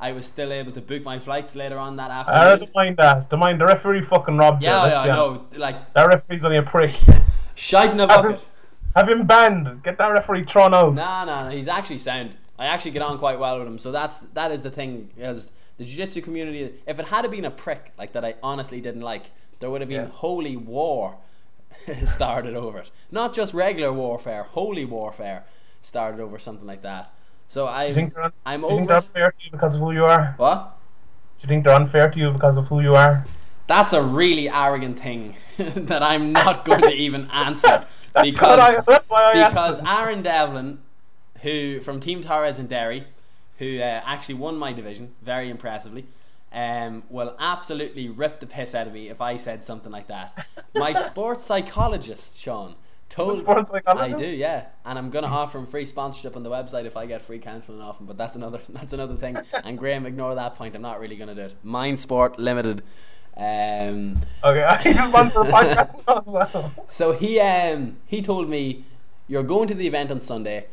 I 0.01 0.13
was 0.13 0.27
still 0.27 0.53
able 0.53 0.73
to 0.73 0.81
book 0.81 1.05
my 1.05 1.19
flights 1.19 1.55
later 1.55 1.79
on 1.79 1.97
that 1.97 2.11
I 2.11 2.21
afternoon. 2.21 2.59
don't 2.61 2.75
mind 2.75 2.97
that. 2.97 3.31
Don't 3.31 3.41
mind 3.41 3.61
the 3.61 3.67
referee 3.67 4.05
fucking 4.07 4.37
robbed 4.37 4.63
you. 4.63 4.69
yeah, 4.69 4.83
let's 4.83 4.93
yeah, 4.95 5.01
I 5.01 5.07
know. 5.09 5.47
Like, 5.57 5.93
That 5.93 6.09
referee's 6.09 6.45
only 6.45 6.59
a 6.59 6.63
prick. 6.63 6.91
shite 7.55 7.91
in 7.91 8.01
a 8.01 8.09
Have 8.11 8.25
him, 8.25 8.33
bucket. 8.33 8.49
have 8.97 9.09
him 9.09 9.27
banned. 9.27 9.83
Get 9.83 9.99
that 9.99 10.09
referee 10.09 10.45
thrown 10.45 10.75
out. 10.75 10.95
Nah, 10.95 11.25
nah, 11.25 11.45
nah, 11.45 11.51
he's 11.51 11.69
actually 11.69 11.99
sound. 11.99 12.35
I 12.59 12.67
actually 12.67 12.91
get 12.91 13.03
on 13.03 13.19
quite 13.19 13.39
well 13.39 13.59
with 13.59 13.69
him. 13.69 13.79
So 13.79 13.93
that's 13.93 14.19
that 14.21 14.51
is 14.51 14.63
the 14.63 14.71
thing. 14.71 15.11
Because 15.17 15.53
the 15.77 15.85
jiu-jitsu 15.85 16.21
community, 16.21 16.73
if 16.87 16.99
it 16.99 17.07
had 17.09 17.29
been 17.31 17.45
a 17.45 17.51
prick 17.51 17.93
like 17.99 18.13
that, 18.13 18.25
I 18.25 18.35
honestly 18.43 18.81
didn't 18.81 19.03
like, 19.03 19.31
there 19.61 19.71
would 19.71 19.81
have 19.81 19.89
been 19.89 20.03
Yeah. 20.07 20.09
holy 20.13 20.57
war 20.57 21.17
started 22.05 22.55
over 22.55 22.79
it. 22.79 22.91
Not 23.11 23.35
just 23.35 23.55
regular 23.55 23.93
warfare, 23.93 24.45
holy 24.45 24.85
warfare 24.85 25.45
started 25.81 26.21
over 26.21 26.39
something 26.39 26.67
like 26.67 26.83
that. 26.83 27.13
So 27.47 27.67
I 27.67 27.93
think 27.93 28.17
un- 28.17 28.33
I'm 28.47 28.61
do 28.63 28.67
you 28.69 28.71
think 28.79 28.91
over 28.91 29.01
they're 29.15 29.27
unfair 29.27 29.31
to 29.33 29.45
you 29.45 29.51
because 29.51 29.75
of 29.75 29.81
who 29.81 29.91
you 29.93 30.05
are? 30.05 30.35
What? 30.39 30.77
Do 31.41 31.43
you 31.43 31.49
think 31.49 31.65
they're 31.65 31.75
unfair 31.75 32.11
to 32.11 32.19
you 32.19 32.31
because 32.31 32.57
of 32.57 32.67
who 32.67 32.81
you 32.81 32.95
are? 32.95 33.17
That's 33.67 33.93
a 33.93 34.03
really 34.03 34.49
arrogant 34.49 34.99
thing 34.99 35.37
that 35.59 36.03
I'm 36.03 36.33
not 36.33 36.65
going 36.65 36.83
to 36.83 36.93
even 36.93 37.29
answer 37.33 37.87
because 38.23 38.59
I- 38.61 38.81
that's 38.87 39.09
why 39.09 39.31
I 39.33 39.39
asked 39.39 39.55
because. 39.55 39.81
Aaron 39.87 40.23
Devlin, 40.23 40.79
who 41.43 41.81
from 41.81 42.01
Team 42.01 42.21
Torres 42.21 42.59
and 42.59 42.69
Derry, 42.69 43.05
who 43.59 43.79
uh, 43.79 44.01
actually 44.05 44.37
won 44.37 44.57
my 44.57 44.73
division 44.73 45.15
very 45.23 45.51
impressively, 45.51 46.07
um, 46.53 47.03
will 47.09 47.35
absolutely 47.39 48.09
rip 48.09 48.41
the 48.41 48.47
piss 48.47 48.75
out 48.75 48.87
of 48.87 48.93
me 48.93 49.09
if 49.09 49.21
I 49.21 49.37
said 49.37 49.65
something 49.65 49.91
like 49.93 50.07
that. 50.07 50.47
My 50.75 50.93
sports 51.09 51.45
psychologist, 51.45 52.41
Sean, 52.41 52.77
told 53.09 53.43
Sports 53.43 53.71
psychologist? 53.71 54.15
I 54.15 54.19
do, 54.19 54.27
yeah, 54.27 54.67
and 54.85 54.99
I'm 54.99 55.11
gonna 55.11 55.27
offer 55.27 55.59
him 55.59 55.67
free 55.67 55.85
sponsorship 55.85 56.37
on 56.37 56.43
the 56.43 56.51
website 56.51 56.85
if 56.85 56.97
I 56.97 57.07
get 57.07 57.23
free 57.23 57.39
counselling 57.39 57.81
off 57.81 58.01
him. 58.01 58.07
But 58.07 58.17
that's 58.17 58.37
another 58.37 58.61
that's 58.69 58.93
another 58.93 59.15
thing. 59.15 59.37
And 59.65 59.79
Graham, 59.79 60.07
ignore 60.07 60.35
that 60.35 60.55
point. 60.55 60.75
I'm 60.77 60.83
not 60.83 61.01
really 61.01 61.17
gonna 61.17 61.35
do 61.35 61.43
it. 61.43 61.55
Mind 61.63 61.99
Sport 62.01 62.39
Limited. 62.39 62.83
Um, 63.37 64.15
Okay, 64.45 64.63
I 64.63 64.81
just 64.81 65.13
want 65.13 65.33
for 65.33 65.43
a 65.43 65.51
podcast 65.51 66.81
so 66.89 67.13
he 67.13 67.41
um 67.41 67.97
he 68.07 68.23
told 68.23 68.49
me 68.49 68.85
you're 69.27 69.43
going 69.43 69.67
to 69.69 69.75
the 69.75 69.89
event 69.89 70.13
on 70.13 70.21
Sunday 70.21 70.67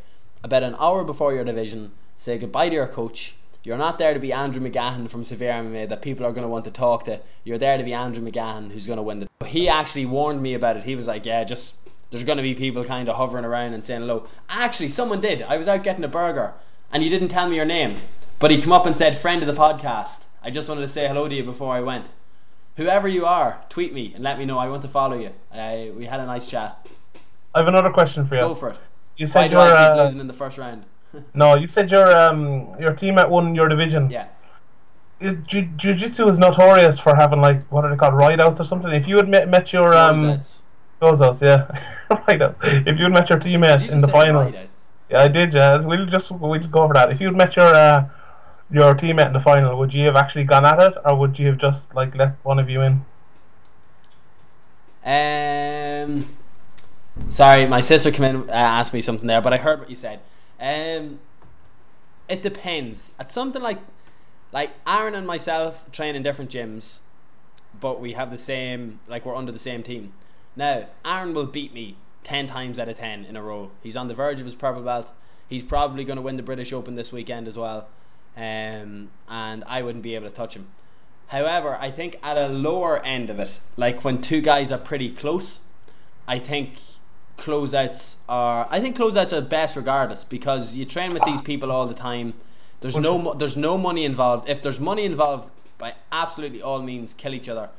about 0.43 0.63
an 0.63 0.75
hour 0.79 1.03
before 1.03 1.33
your 1.33 1.43
division. 1.43 1.91
Say 2.15 2.37
goodbye 2.37 2.69
to 2.69 2.75
your 2.75 2.87
coach. 2.87 3.35
You're 3.63 3.77
not 3.77 3.99
there 3.99 4.13
to 4.13 4.19
be 4.19 4.33
Andrew 4.33 4.61
McGahan 4.67 5.09
from 5.09 5.23
Severe 5.23 5.53
MMA 5.53 5.87
that 5.89 6.01
people 6.01 6.25
are 6.25 6.31
going 6.31 6.43
to 6.43 6.47
want 6.49 6.65
to 6.65 6.71
talk 6.71 7.03
to. 7.05 7.19
You're 7.43 7.59
there 7.59 7.77
to 7.77 7.83
be 7.83 7.93
Andrew 7.93 8.23
McGahan 8.23 8.71
who's 8.71 8.87
going 8.87 8.97
to 8.97 9.03
win 9.03 9.19
the. 9.19 9.45
He 9.45 9.69
actually 9.69 10.05
warned 10.05 10.41
me 10.41 10.55
about 10.55 10.77
it. 10.77 10.83
He 10.83 10.95
was 10.95 11.07
like, 11.07 11.25
"Yeah, 11.25 11.43
just 11.43 11.75
there's 12.09 12.23
going 12.23 12.37
to 12.37 12.43
be 12.43 12.55
people 12.55 12.83
kind 12.83 13.07
of 13.07 13.17
hovering 13.17 13.45
around 13.45 13.73
and 13.73 13.83
saying 13.83 14.01
hello." 14.01 14.25
Actually, 14.49 14.89
someone 14.89 15.21
did. 15.21 15.43
I 15.43 15.57
was 15.57 15.67
out 15.67 15.83
getting 15.83 16.03
a 16.03 16.07
burger 16.07 16.55
and 16.91 17.03
you 17.03 17.09
didn't 17.09 17.29
tell 17.29 17.47
me 17.47 17.55
your 17.55 17.65
name, 17.65 17.97
but 18.39 18.51
he 18.51 18.59
came 18.59 18.71
up 18.71 18.87
and 18.87 18.95
said, 18.95 19.15
"Friend 19.15 19.41
of 19.43 19.47
the 19.47 19.53
podcast." 19.53 20.25
I 20.43 20.49
just 20.49 20.67
wanted 20.67 20.81
to 20.81 20.87
say 20.87 21.07
hello 21.07 21.29
to 21.29 21.35
you 21.35 21.43
before 21.43 21.75
I 21.75 21.81
went. 21.81 22.09
Whoever 22.77 23.07
you 23.07 23.25
are, 23.25 23.61
tweet 23.69 23.93
me 23.93 24.11
and 24.15 24.23
let 24.23 24.39
me 24.39 24.45
know. 24.45 24.57
I 24.57 24.69
want 24.69 24.81
to 24.81 24.87
follow 24.87 25.17
you. 25.17 25.33
Uh, 25.53 25.93
we 25.95 26.05
had 26.05 26.19
a 26.19 26.25
nice 26.25 26.49
chat. 26.49 26.87
I 27.53 27.59
have 27.59 27.67
another 27.67 27.91
question 27.91 28.25
for 28.25 28.35
you. 28.35 28.41
Go 28.41 28.55
for 28.55 28.69
it. 28.69 28.79
You 29.21 29.27
Why 29.27 29.43
said 29.43 29.51
do 29.51 29.57
your 29.57 29.65
I 29.77 29.89
keep 29.89 29.99
uh, 29.99 30.03
losing 30.03 30.21
in 30.21 30.25
the 30.25 30.33
first 30.33 30.57
round? 30.57 30.87
no. 31.35 31.55
You 31.55 31.67
said 31.67 31.91
your 31.91 32.17
um 32.17 32.75
your 32.79 32.95
team 32.95 33.19
at 33.19 33.29
won 33.29 33.53
your 33.53 33.67
division. 33.69 34.09
Yeah. 34.09 34.29
Is- 35.19 35.43
Jiu- 35.47 35.69
Jiu-Jitsu 35.77 36.27
is 36.29 36.39
notorious 36.39 36.97
for 36.99 37.15
having 37.15 37.39
like 37.39 37.61
what 37.71 37.85
are 37.85 37.91
they 37.91 37.97
called 37.97 38.15
ride 38.15 38.41
outs 38.41 38.59
or 38.59 38.65
something. 38.65 38.91
If 38.91 39.07
you 39.07 39.17
had 39.17 39.29
met, 39.29 39.47
met 39.47 39.71
your 39.71 39.93
um 39.93 40.23
Closeouts. 40.99 41.39
yeah. 41.41 41.67
If 42.89 42.97
you 42.97 43.03
had 43.03 43.13
met 43.13 43.29
your 43.29 43.39
teammate 43.39 43.83
you 43.85 43.91
in 43.91 43.99
the 43.99 44.07
final, 44.07 44.41
rideouts? 44.45 44.87
yeah, 45.11 45.21
I 45.21 45.27
did. 45.27 45.53
Yeah, 45.53 45.77
we'll 45.81 46.07
just 46.07 46.31
we'll 46.31 46.67
go 46.67 46.81
over 46.81 46.95
that. 46.95 47.11
If 47.11 47.21
you 47.21 47.27
had 47.27 47.35
met 47.35 47.55
your 47.55 47.71
uh 47.85 48.09
your 48.71 48.95
teammate 48.95 49.27
in 49.27 49.33
the 49.33 49.39
final, 49.41 49.77
would 49.77 49.93
you 49.93 50.05
have 50.07 50.15
actually 50.15 50.45
gone 50.45 50.65
at 50.65 50.79
it, 50.81 50.93
or 51.05 51.15
would 51.15 51.37
you 51.37 51.45
have 51.49 51.59
just 51.59 51.83
like 51.93 52.15
let 52.15 52.43
one 52.43 52.57
of 52.57 52.71
you 52.71 52.81
in? 52.81 53.05
Um, 55.05 56.25
sorry, 57.27 57.65
my 57.65 57.79
sister 57.79 58.11
came 58.11 58.25
in 58.25 58.49
uh, 58.49 58.53
asked 58.53 58.93
me 58.93 59.01
something 59.01 59.27
there, 59.27 59.41
but 59.41 59.53
I 59.53 59.57
heard 59.57 59.79
what 59.79 59.89
you 59.89 59.95
said. 59.95 60.19
Um, 60.59 61.19
it 62.27 62.41
depends. 62.41 63.13
At 63.19 63.29
something 63.31 63.61
like 63.61 63.79
like 64.51 64.73
Aaron 64.85 65.15
and 65.15 65.25
myself 65.25 65.91
train 65.91 66.15
in 66.15 66.23
different 66.23 66.51
gyms, 66.51 67.01
but 67.79 67.99
we 67.99 68.13
have 68.13 68.31
the 68.31 68.37
same 68.37 68.99
like 69.07 69.25
we're 69.25 69.35
under 69.35 69.51
the 69.51 69.59
same 69.59 69.83
team. 69.83 70.13
Now 70.55 70.87
Aaron 71.05 71.33
will 71.33 71.47
beat 71.47 71.73
me 71.73 71.95
ten 72.23 72.47
times 72.47 72.79
out 72.79 72.89
of 72.89 72.97
ten 72.97 73.25
in 73.25 73.35
a 73.35 73.41
row. 73.41 73.71
He's 73.81 73.95
on 73.95 74.07
the 74.07 74.13
verge 74.13 74.39
of 74.39 74.45
his 74.45 74.55
purple 74.55 74.83
belt. 74.83 75.11
He's 75.47 75.63
probably 75.63 76.05
going 76.05 76.15
to 76.15 76.21
win 76.21 76.37
the 76.37 76.43
British 76.43 76.71
Open 76.71 76.95
this 76.95 77.11
weekend 77.11 77.47
as 77.47 77.57
well, 77.57 77.89
um, 78.37 79.09
and 79.27 79.63
I 79.67 79.81
wouldn't 79.81 80.03
be 80.03 80.15
able 80.15 80.29
to 80.29 80.33
touch 80.33 80.55
him. 80.55 80.67
However, 81.27 81.77
I 81.79 81.91
think 81.91 82.17
at 82.23 82.37
a 82.37 82.47
lower 82.47 83.03
end 83.05 83.29
of 83.29 83.39
it, 83.39 83.59
like 83.75 84.03
when 84.03 84.21
two 84.21 84.41
guys 84.41 84.71
are 84.71 84.77
pretty 84.77 85.09
close, 85.09 85.63
I 86.27 86.39
think 86.39 86.77
closeouts 87.41 88.17
are. 88.29 88.67
I 88.69 88.79
think 88.79 88.95
closeouts 88.95 89.35
are 89.35 89.41
best 89.41 89.75
regardless 89.75 90.23
because 90.23 90.75
you 90.75 90.85
train 90.85 91.11
with 91.11 91.23
these 91.23 91.41
people 91.41 91.71
all 91.71 91.87
the 91.87 91.95
time. 91.95 92.35
There's 92.81 92.97
no 92.97 93.33
there's 93.33 93.57
no 93.57 93.77
money 93.77 94.05
involved. 94.05 94.47
If 94.47 94.61
there's 94.61 94.79
money 94.79 95.05
involved, 95.05 95.51
by 95.77 95.95
absolutely 96.11 96.61
all 96.61 96.81
means, 96.81 97.13
kill 97.13 97.33
each 97.33 97.49
other. 97.49 97.69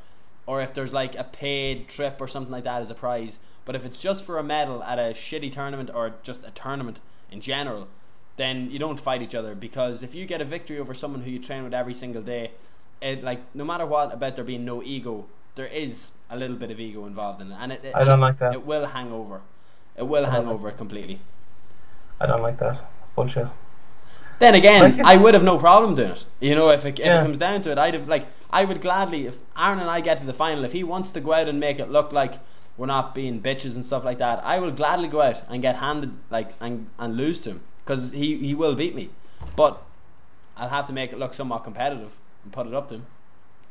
Or 0.46 0.60
if 0.60 0.74
there's 0.74 0.92
like 0.92 1.14
a 1.16 1.24
paid 1.24 1.88
trip 1.88 2.20
or 2.20 2.26
something 2.26 2.50
like 2.50 2.64
that 2.64 2.82
as 2.82 2.90
a 2.90 2.94
prize. 2.94 3.38
But 3.64 3.76
if 3.76 3.84
it's 3.84 4.00
just 4.00 4.26
for 4.26 4.38
a 4.38 4.42
medal 4.42 4.82
at 4.82 4.98
a 4.98 5.12
shitty 5.12 5.52
tournament 5.52 5.90
or 5.94 6.14
just 6.24 6.44
a 6.44 6.50
tournament 6.50 7.00
in 7.30 7.40
general, 7.40 7.86
then 8.36 8.68
you 8.68 8.80
don't 8.80 8.98
fight 8.98 9.22
each 9.22 9.36
other 9.36 9.54
because 9.54 10.02
if 10.02 10.14
you 10.16 10.26
get 10.26 10.40
a 10.40 10.44
victory 10.44 10.78
over 10.78 10.92
someone 10.92 11.22
who 11.22 11.30
you 11.30 11.38
train 11.38 11.62
with 11.62 11.72
every 11.72 11.94
single 11.94 12.22
day, 12.22 12.50
it 13.00 13.22
like 13.22 13.40
no 13.54 13.64
matter 13.64 13.86
what 13.86 14.12
about 14.12 14.34
there 14.34 14.44
being 14.44 14.64
no 14.64 14.82
ego, 14.82 15.26
there 15.54 15.66
is 15.66 16.12
a 16.30 16.36
little 16.36 16.56
bit 16.56 16.70
of 16.70 16.80
ego 16.80 17.06
involved 17.06 17.40
in 17.40 17.52
it, 17.52 17.56
and 17.60 17.72
it, 17.72 17.84
it 17.84 17.94
I 17.94 18.04
don't 18.04 18.20
like 18.20 18.38
that. 18.38 18.54
It 18.54 18.66
will 18.66 18.86
hang 18.86 19.12
over. 19.12 19.42
It 19.96 20.06
will 20.08 20.26
hang 20.26 20.46
over 20.48 20.68
it 20.68 20.76
completely. 20.76 21.20
I 22.20 22.26
don't 22.26 22.42
like 22.42 22.58
that 22.58 22.80
bullshit. 23.14 23.48
Then 24.38 24.54
again, 24.54 25.00
I 25.04 25.16
would 25.16 25.34
have 25.34 25.44
no 25.44 25.58
problem 25.58 25.94
doing 25.94 26.10
it. 26.12 26.24
You 26.40 26.54
know, 26.54 26.70
if 26.70 26.84
it, 26.84 26.98
if 26.98 27.04
Yeah. 27.06 27.18
it 27.18 27.22
comes 27.22 27.38
down 27.38 27.62
to 27.62 27.70
it, 27.70 27.78
I'd 27.78 27.94
have 27.94 28.08
like 28.08 28.26
I 28.50 28.64
would 28.64 28.80
gladly 28.80 29.26
if 29.26 29.38
Aaron 29.56 29.78
and 29.78 29.88
I 29.90 30.00
get 30.00 30.18
to 30.18 30.26
the 30.26 30.32
final, 30.32 30.64
if 30.64 30.72
he 30.72 30.82
wants 30.82 31.10
to 31.12 31.20
go 31.20 31.32
out 31.32 31.48
and 31.48 31.60
make 31.60 31.78
it 31.78 31.90
look 31.90 32.12
like 32.12 32.34
we're 32.76 32.86
not 32.86 33.14
being 33.14 33.40
bitches 33.40 33.74
and 33.76 33.84
stuff 33.84 34.04
like 34.04 34.18
that, 34.18 34.42
I 34.44 34.58
will 34.58 34.70
gladly 34.72 35.06
go 35.08 35.20
out 35.20 35.42
and 35.48 35.62
get 35.62 35.76
handed 35.76 36.12
like 36.30 36.50
and 36.60 36.88
and 36.98 37.16
lose 37.16 37.38
to 37.40 37.50
him 37.50 37.60
because 37.84 38.12
he 38.12 38.36
he 38.38 38.54
will 38.54 38.74
beat 38.74 38.94
me, 38.94 39.10
but 39.56 39.82
I'll 40.56 40.70
have 40.70 40.86
to 40.86 40.92
make 40.92 41.12
it 41.12 41.18
look 41.18 41.34
somewhat 41.34 41.62
competitive 41.64 42.18
and 42.42 42.52
put 42.52 42.66
it 42.66 42.74
up 42.74 42.88
to 42.88 42.94
him. 42.96 43.06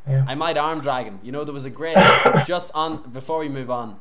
Yeah. 0.07 0.25
I 0.27 0.35
might 0.35 0.57
arm 0.57 0.79
drag 0.81 1.05
him. 1.05 1.19
You 1.21 1.31
know, 1.31 1.43
there 1.43 1.53
was 1.53 1.65
a 1.65 1.69
great 1.69 1.97
just 2.45 2.71
on 2.73 3.01
before 3.11 3.39
we 3.39 3.49
move 3.49 3.69
on 3.69 3.97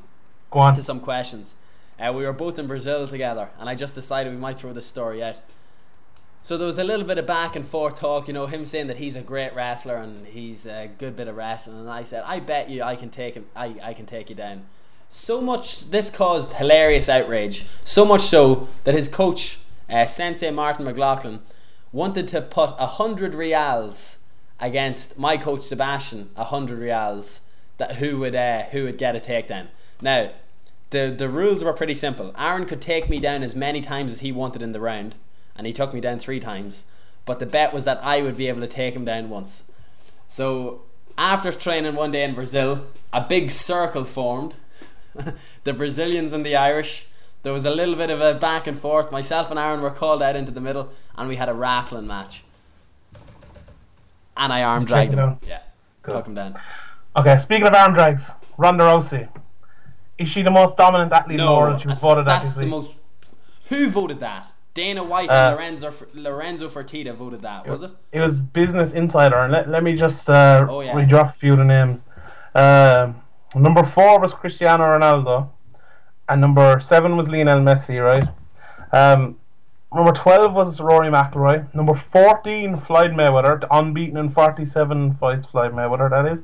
Go 0.51 0.61
on. 0.61 0.75
to 0.75 0.83
some 0.83 1.01
questions. 1.01 1.57
Uh, 2.01 2.13
we 2.13 2.25
were 2.25 2.33
both 2.33 2.59
in 2.59 2.67
Brazil 2.67 3.07
together, 3.07 3.51
and 3.59 3.69
I 3.69 3.75
just 3.75 3.95
decided 3.95 4.33
we 4.33 4.39
might 4.39 4.59
throw 4.59 4.73
this 4.73 4.87
story 4.87 5.23
out. 5.23 5.41
So 6.43 6.57
there 6.57 6.67
was 6.67 6.79
a 6.79 6.85
little 6.85 7.05
bit 7.05 7.19
of 7.19 7.27
back 7.27 7.55
and 7.55 7.67
forth 7.67 8.01
talk, 8.01 8.27
you 8.27 8.33
know, 8.33 8.47
him 8.47 8.65
saying 8.65 8.87
that 8.87 8.97
he's 8.97 9.15
a 9.15 9.21
great 9.21 9.55
wrestler 9.55 9.97
and 9.97 10.27
he's 10.27 10.67
a 10.67 10.91
good 10.97 11.15
bit 11.15 11.29
of 11.29 11.37
wrestling, 11.37 11.79
and 11.79 11.91
I 11.91 12.03
said, 12.03 12.25
I 12.27 12.41
bet 12.41 12.71
you 12.71 12.83
I 12.83 12.97
can 12.97 13.11
take 13.11 13.35
him, 13.35 13.45
I, 13.55 13.77
I 13.83 13.93
can 13.93 14.07
take 14.07 14.31
you 14.31 14.37
down. 14.37 14.63
So 15.09 15.43
much 15.43 15.91
this 15.91 16.09
caused 16.09 16.55
hilarious 16.55 17.09
outrage, 17.11 17.67
so 17.85 18.07
much 18.07 18.23
so 18.23 18.69
that 18.85 18.95
his 18.95 19.09
coach, 19.09 19.59
uh, 19.91 20.07
Sensei 20.07 20.51
Martin 20.51 20.87
McLaughlin, 20.87 21.41
wanted 21.93 22.29
to 22.29 22.41
put 22.41 22.71
a 22.79 22.87
hundred 22.87 23.35
reals 23.35 24.25
against 24.59 25.19
my 25.19 25.37
coach 25.37 25.63
Sebastian, 25.63 26.31
a 26.37 26.45
hundred 26.45 26.79
reals 26.79 27.51
that 27.77 27.97
who 27.97 28.19
would 28.21 28.35
uh, 28.35 28.63
who 28.63 28.85
would 28.85 28.99
get 28.99 29.17
a 29.17 29.21
takedown. 29.21 29.67
Now, 30.01 30.31
the 30.91 31.15
the 31.17 31.29
rules 31.29 31.65
were 31.65 31.73
pretty 31.73 31.95
simple. 31.95 32.35
Aaron 32.39 32.67
could 32.67 32.81
take 32.81 33.09
me 33.09 33.19
down 33.19 33.43
as 33.43 33.55
many 33.57 33.81
times 33.81 34.13
as 34.13 34.21
he 34.21 34.33
wanted 34.33 34.63
in 34.63 34.73
the 34.73 34.81
round, 34.81 35.17
and 35.57 35.67
he 35.67 35.73
took 35.73 35.95
me 35.95 36.01
down 36.01 36.19
three 36.19 36.41
times. 36.41 36.87
But 37.25 37.39
the 37.39 37.47
bet 37.47 37.73
was 37.73 37.85
that 37.85 38.03
I 38.05 38.23
would 38.23 38.37
be 38.37 38.49
able 38.49 38.61
to 38.61 38.67
take 38.67 38.95
him 38.95 39.05
down 39.05 39.29
once. 39.29 39.71
So 40.27 40.83
after 41.17 41.53
training 41.53 41.95
one 41.95 42.13
day 42.13 42.25
in 42.25 42.35
Brazil, 42.35 42.87
a 43.13 43.21
big 43.21 43.51
circle 43.51 44.05
formed. 44.05 44.55
the 45.65 45.73
Brazilians 45.73 46.33
and 46.33 46.47
the 46.47 46.57
Irish. 46.57 47.07
There 47.43 47.53
was 47.53 47.65
a 47.65 47.71
little 47.71 47.95
bit 47.97 48.11
of 48.11 48.21
a 48.21 48.35
back 48.35 48.67
and 48.67 48.79
forth. 48.79 49.11
Myself 49.11 49.51
and 49.51 49.59
Aaron 49.59 49.81
were 49.81 49.91
called 49.91 50.23
out 50.23 50.37
into 50.37 50.53
the 50.53 50.61
middle, 50.61 50.91
and 51.17 51.29
we 51.29 51.37
had 51.37 51.49
a 51.49 51.55
wrestling 51.55 52.07
match. 52.07 52.45
And 54.37 54.53
I 54.53 54.63
arm 54.63 54.85
dragged 54.85 55.15
him? 55.15 55.39
Yeah, 55.47 55.61
Good. 56.03 56.13
took 56.13 56.27
him 56.27 56.35
down. 56.35 56.59
Okay, 57.17 57.39
speaking 57.41 57.67
of 57.67 57.75
arm 57.75 57.95
drags, 57.95 58.23
Ronda 58.57 58.85
Rousey. 58.85 59.29
Is 60.21 60.29
she 60.29 60.43
the 60.43 60.51
most 60.51 60.77
dominant 60.77 61.13
athlete 61.13 61.41
in 61.41 61.47
the 61.47 61.51
No, 61.51 61.59
world? 61.59 61.81
She 61.81 61.87
was 61.89 61.95
that's, 61.97 62.03
voted 62.05 62.21
at 62.23 62.25
that's 62.27 62.55
this 62.55 62.65
the 62.65 62.71
most. 62.71 62.99
Who 63.71 63.89
voted 63.89 64.21
that? 64.21 64.53
Dana 64.75 65.03
White 65.03 65.29
Uh, 65.31 65.33
and 65.33 65.57
Lorenzo 65.57 66.07
Lorenzo 66.15 66.69
Fertitta 66.69 67.13
voted 67.15 67.41
that, 67.43 67.67
was 67.67 67.83
it? 67.83 67.91
It 68.13 68.21
was 68.21 68.39
Business 68.39 68.93
Insider, 68.93 69.39
and 69.39 69.53
let, 69.53 69.69
let 69.69 69.83
me 69.83 69.97
just 69.97 70.29
uh, 70.31 70.67
Oh, 70.69 70.81
yeah. 70.81 70.93
off 71.19 71.35
a 71.35 71.39
few 71.39 71.53
of 71.53 71.59
the 71.59 71.65
names. 71.65 72.01
Um 72.55 73.17
number 73.55 73.85
four 73.95 74.21
was 74.21 74.33
Cristiano 74.33 74.85
Ronaldo, 74.85 75.49
and 76.29 76.41
number 76.41 76.81
seven 76.81 77.17
was 77.17 77.27
Lionel 77.29 77.61
Messi, 77.61 77.99
right? 78.03 78.29
Um, 78.93 79.39
number 79.95 80.13
12 80.13 80.53
was 80.53 80.81
Rory 80.81 81.11
McIlroy. 81.11 81.73
Number 81.75 82.01
14, 82.13 82.77
Floyd 82.77 83.11
Mayweather, 83.13 83.67
unbeaten 83.71 84.17
in 84.17 84.31
47 84.31 85.15
fights, 85.15 85.47
Floyd 85.47 85.73
Mayweather, 85.73 86.11
that 86.11 86.27
is. 86.33 86.39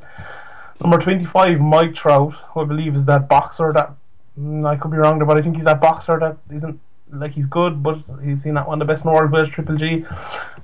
Number 0.82 0.98
25, 0.98 1.58
Mike 1.60 1.94
Trout, 1.94 2.32
who 2.50 2.60
I 2.60 2.64
believe 2.64 2.94
is 2.96 3.06
that 3.06 3.28
boxer 3.28 3.72
that. 3.72 3.94
mm, 4.38 4.66
I 4.66 4.76
could 4.76 4.90
be 4.90 4.96
wrong 4.98 5.18
there, 5.18 5.26
but 5.26 5.36
I 5.38 5.42
think 5.42 5.56
he's 5.56 5.64
that 5.64 5.80
boxer 5.80 6.18
that 6.20 6.36
isn't. 6.54 6.80
Like, 7.12 7.32
he's 7.32 7.46
good, 7.46 7.82
but 7.84 7.98
he's 8.22 8.42
seen 8.42 8.54
that 8.54 8.66
one 8.66 8.80
of 8.82 8.86
the 8.86 8.92
best 8.92 9.04
in 9.04 9.10
the 9.10 9.14
world, 9.16 9.30
with 9.30 9.50
Triple 9.52 9.76
G. 9.76 10.04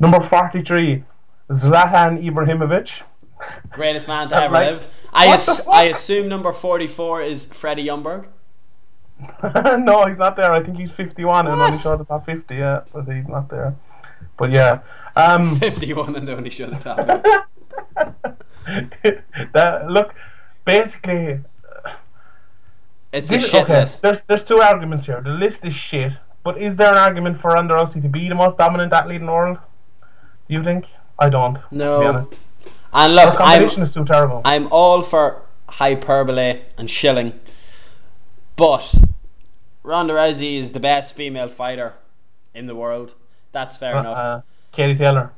Number 0.00 0.20
43, 0.28 1.04
Zlatan 1.50 2.22
Ibrahimovic. 2.24 2.90
Greatest 3.70 4.08
man 4.08 4.28
to 4.28 4.36
ever 4.36 4.52
like- 4.54 4.66
live. 4.66 5.08
I 5.12 5.26
ass- 5.26 5.66
I 5.68 5.84
assume 5.84 6.28
number 6.28 6.52
forty 6.52 6.86
four 6.86 7.20
is 7.22 7.44
Freddie 7.46 7.86
Ljungberg. 7.86 8.26
no, 9.84 10.04
he's 10.06 10.18
not 10.18 10.36
there. 10.36 10.52
I 10.52 10.62
think 10.62 10.78
he's 10.78 10.90
51 10.92 11.46
and 11.46 11.56
What? 11.58 11.66
only 11.70 11.78
showed 11.78 11.98
the 12.00 12.04
top 12.04 12.26
50, 12.26 12.54
yeah, 12.56 12.80
but 12.92 13.04
he's 13.04 13.26
not 13.28 13.48
there. 13.48 13.74
But 14.36 14.50
yeah. 14.50 14.80
Um, 15.14 15.54
Fifty 15.68 15.92
one 15.92 16.16
and 16.16 16.26
they 16.26 16.34
only 16.34 16.50
show 16.50 16.66
the 16.66 16.76
top. 16.76 18.36
that, 19.52 19.90
look, 19.90 20.14
basically, 20.64 21.40
It's 23.12 23.30
a 23.30 23.34
this, 23.34 23.48
shit 23.48 23.64
okay, 23.64 23.80
list. 23.80 24.02
there's 24.02 24.20
there's 24.26 24.44
two 24.44 24.60
arguments 24.60 25.06
here. 25.06 25.20
The 25.20 25.30
list 25.30 25.64
is 25.64 25.74
shit, 25.74 26.12
but 26.44 26.60
is 26.60 26.76
there 26.76 26.90
an 26.90 26.98
argument 26.98 27.40
for 27.40 27.50
Ronda 27.50 27.74
Rousey 27.74 28.00
to 28.02 28.08
be 28.08 28.28
the 28.28 28.34
most 28.34 28.56
dominant 28.58 28.92
athlete 28.92 29.20
in 29.20 29.26
the 29.26 29.32
world? 29.32 29.58
Do 30.48 30.54
you 30.54 30.64
think? 30.64 30.86
I 31.18 31.28
don't. 31.28 31.58
No. 31.70 32.28
And 32.94 33.14
look, 33.14 33.34
I'm 33.38 33.58
competition 33.60 33.82
is 33.84 33.92
too 33.94 34.04
terrible. 34.04 34.42
I'm 34.44 34.68
all 34.70 35.02
for 35.02 35.42
hyperbole 35.68 36.60
and 36.78 36.88
shilling, 36.90 37.38
but 38.56 38.94
Ronda 39.82 40.14
Rousey 40.14 40.56
is 40.56 40.72
the 40.72 40.80
best 40.80 41.14
female 41.14 41.48
fighter 41.48 41.94
in 42.54 42.66
the 42.66 42.74
world. 42.74 43.14
That's 43.52 43.76
fair 43.76 43.98
enough. 43.98 44.16
Uh, 44.16 44.40
Katie 44.72 44.94
Taylor. 44.96 45.32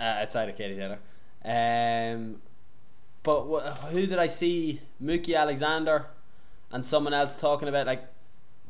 uh, 0.00 0.02
outside 0.22 0.48
of 0.48 0.56
Katie 0.56 0.76
Taylor. 0.76 0.98
Um, 1.44 2.36
but 3.22 3.44
wh- 3.44 3.92
who 3.92 4.06
did 4.06 4.18
I 4.18 4.26
see? 4.26 4.80
Mookie 5.02 5.36
Alexander 5.36 6.06
and 6.70 6.84
someone 6.84 7.14
else 7.14 7.40
talking 7.40 7.68
about 7.68 7.86
like, 7.86 8.02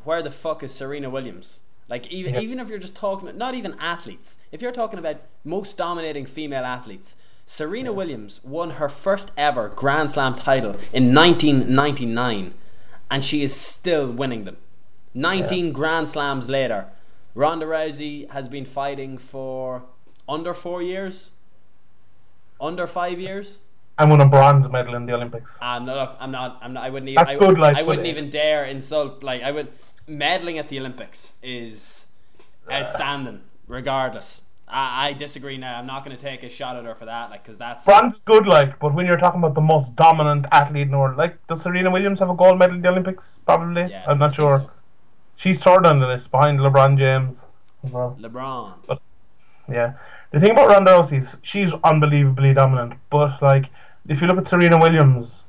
where 0.05 0.23
the 0.23 0.31
fuck 0.31 0.63
is 0.63 0.75
Serena 0.75 1.09
Williams? 1.11 1.63
Like 1.89 2.07
even 2.13 2.35
Yeah. 2.35 2.41
even 2.41 2.59
if 2.61 2.69
you're 2.69 2.79
just 2.79 2.97
talking, 2.97 3.29
about 3.29 3.39
not 3.39 3.55
even 3.55 3.75
athletes. 3.79 4.39
If 4.53 4.63
you're 4.63 4.73
talking 4.73 4.99
about 4.99 5.17
most 5.45 5.77
dominating 5.77 6.27
female 6.27 6.65
athletes, 6.65 7.17
Serena 7.47 7.93
Williams 7.93 8.43
won 8.43 8.71
her 8.73 8.89
first 8.89 9.31
ever 9.37 9.69
Grand 9.69 10.11
Slam 10.11 10.35
title 10.35 10.77
in 10.95 11.15
1999, 11.15 12.55
and 13.11 13.23
she 13.23 13.43
is 13.43 13.55
still 13.55 14.11
winning 14.11 14.45
them. 14.45 14.57
19 15.13 15.73
Grand 15.73 16.09
Slams 16.09 16.49
later, 16.49 16.87
Ronda 17.35 17.67
Rousey 17.67 18.31
has 18.31 18.49
been 18.49 18.65
fighting 18.65 19.19
for 19.19 19.85
under 20.27 20.55
four 20.55 20.81
years, 20.83 21.33
under 22.65 22.87
five 22.87 23.21
years. 23.21 23.61
And 23.99 24.11
won 24.11 24.21
a 24.21 24.27
bronze 24.27 24.69
medal 24.69 24.95
in 24.97 25.07
the 25.07 25.13
Olympics. 25.13 25.51
No, 25.63 25.85
look, 25.85 26.17
I'm 26.19 26.33
not. 26.33 26.59
I'm 26.63 26.73
not. 26.73 26.85
I 26.85 26.91
wouldn't 26.91 27.11
even. 27.11 27.25
That's 27.25 27.37
I, 27.37 27.39
good, 27.39 27.59
like, 27.59 27.77
I 27.77 27.83
wouldn't 27.83 28.07
even 28.07 28.29
dare 28.29 28.65
insult. 28.65 29.23
Like 29.23 29.43
I 29.43 29.53
would, 29.53 29.69
medalling 30.09 30.59
at 30.59 30.69
the 30.69 30.81
Olympics 30.81 31.39
is 31.43 32.13
outstanding. 32.71 33.43
Regardless, 33.69 34.43
I, 34.67 35.09
I 35.09 35.13
disagree. 35.13 35.59
Now 35.59 35.79
I'm 35.79 35.87
not 35.87 36.05
going 36.05 36.17
to 36.17 36.21
take 36.21 36.43
a 36.43 36.49
shot 36.49 36.75
at 36.77 36.85
her 36.85 36.97
for 36.97 37.05
that. 37.05 37.31
Like, 37.31 37.45
because 37.45 37.57
that's 37.57 37.85
Bronze 37.85 38.21
good, 38.25 38.47
like, 38.49 38.81
but 38.81 38.95
when 38.95 39.07
you're 39.07 39.17
talking 39.17 39.39
about 39.39 39.55
the 39.55 39.61
most 39.61 39.95
dominant 39.95 40.47
athlete 40.51 40.83
in 40.83 40.91
the 40.91 40.99
world, 40.99 41.17
like, 41.17 41.47
does 41.47 41.63
Serena 41.63 41.91
Williams 41.91 42.19
have 42.19 42.31
a 42.31 42.35
gold 42.35 42.59
medal 42.59 42.75
in 42.75 42.83
the 42.83 42.89
Olympics? 42.89 43.37
Probably. 43.47 43.87
Yeah, 43.91 44.05
I'm 44.09 44.19
not 44.19 44.35
sure. 44.35 44.59
so. 44.59 44.71
She's 45.37 45.61
third 45.61 45.87
on 45.87 46.01
the 46.01 46.07
list 46.07 46.31
behind 46.31 46.59
LeBron 46.59 46.99
James 46.99 47.37
LeBron. 47.87 48.75
well. 48.89 49.01
Yeah. 49.71 49.95
The 50.33 50.41
thing 50.41 50.51
about 50.51 50.69
Ronda 50.69 50.93
Rousey 50.93 51.23
is 51.23 51.29
she's 51.43 51.73
unbelievably 51.85 52.55
dominant, 52.55 52.95
but 53.11 53.41
like 53.41 53.67
if 54.09 54.21
you 54.21 54.27
look 54.27 54.39
at 54.39 54.49
Serena 54.49 54.79
Williams, 54.79 55.43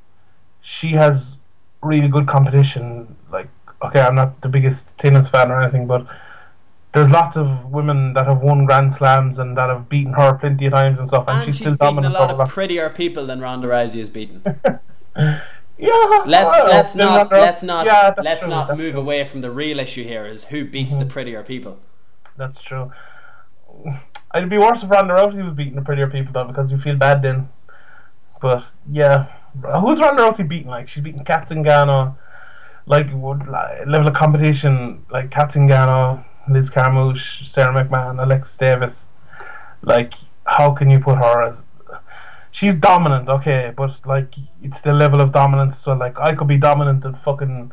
she 0.62 0.92
has 0.92 1.36
really 1.82 2.08
good 2.08 2.28
competition. 2.28 3.16
Like, 3.32 3.48
okay, 3.84 4.02
I'm 4.02 4.16
not 4.16 4.42
the 4.42 4.50
biggest 4.50 4.86
tennis 4.98 5.30
fan 5.30 5.52
or 5.52 5.62
anything, 5.62 5.88
but 5.88 6.08
there's 6.94 7.10
lots 7.10 7.36
of 7.36 7.72
women 7.72 8.14
that 8.14 8.26
have 8.26 8.42
won 8.42 8.66
Grand 8.66 8.96
Slams 8.96 9.38
and 9.40 9.58
that 9.58 9.70
have 9.70 9.90
beaten 9.90 10.14
her 10.14 10.34
plenty 10.36 10.68
of 10.68 10.74
times 10.74 10.98
and 10.98 11.10
stuff, 11.10 11.26
and, 11.28 11.38
And 11.38 11.46
she's, 11.48 11.58
she's 11.58 11.74
still 11.74 11.94
beaten 11.94 12.06
a 12.06 12.10
lot 12.10 12.32
of 12.32 12.50
prettier 12.50 12.90
people 12.90 13.26
than 13.26 13.42
Ronda 13.42 13.68
Rousey 13.68 14.00
has 14.00 14.10
beaten. 14.10 14.42
yeah. 15.18 16.24
Let's 16.26 16.64
let's 16.64 16.96
not 16.96 17.32
let's 17.32 17.64
not 17.64 17.86
yeah, 17.86 18.14
let's 18.18 18.44
true, 18.44 18.50
not 18.50 18.70
move 18.70 18.78
true. 18.78 18.90
Mm-hmm. 18.90 18.98
away 18.98 19.24
from 19.26 19.42
the 19.42 19.52
real 19.52 19.80
issue 19.80 20.04
here. 20.04 20.26
Is 20.26 20.46
who 20.46 20.66
beats 20.66 20.96
the 20.96 21.06
prettier 21.06 21.44
people? 21.44 21.80
That's 22.38 22.62
true. 22.62 22.92
It'd 24.36 24.50
be 24.50 24.58
worse 24.58 24.84
if 24.84 24.90
Ronda 24.90 25.14
Rousey 25.14 25.46
was 25.46 25.56
beating 25.56 25.76
the 25.76 25.82
prettier 25.82 26.08
people 26.08 26.34
though, 26.34 26.46
because 26.46 26.70
you 26.70 26.78
feel 26.80 26.96
bad 26.98 27.22
then. 27.22 27.50
But 28.42 28.66
yeah, 28.92 29.28
who's 29.80 30.00
Ronda 30.00 30.24
Rousey 30.24 30.48
beating? 30.48 30.68
Like 30.68 30.90
she's 30.90 31.04
beating 31.04 31.24
Cat 31.24 31.48
Zingano, 31.48 32.18
like 32.86 33.08
level 33.08 34.08
of 34.08 34.14
competition 34.14 35.06
like 35.10 35.32
Cat 35.32 35.52
Zingano, 35.52 36.24
Liz 36.50 36.70
Carmouche, 36.70 37.48
Sara 37.48 37.74
McMann, 37.74 38.22
Alexis 38.22 38.58
Davis. 38.58 38.94
Like 39.82 40.14
how 40.46 40.72
can 40.72 40.90
you 40.90 41.00
put 41.00 41.18
her 41.18 41.42
as? 41.48 41.58
She's 42.52 42.76
dominant, 42.76 43.28
okay, 43.30 43.74
but 43.76 43.96
like 44.06 44.34
it's 44.62 44.82
the 44.82 44.94
level 44.94 45.22
of 45.22 45.32
dominance. 45.32 45.80
So 45.80 45.94
like 45.94 46.20
I 46.20 46.36
could 46.36 46.48
be 46.48 46.58
dominant 46.58 47.06
in 47.06 47.16
fucking 47.24 47.72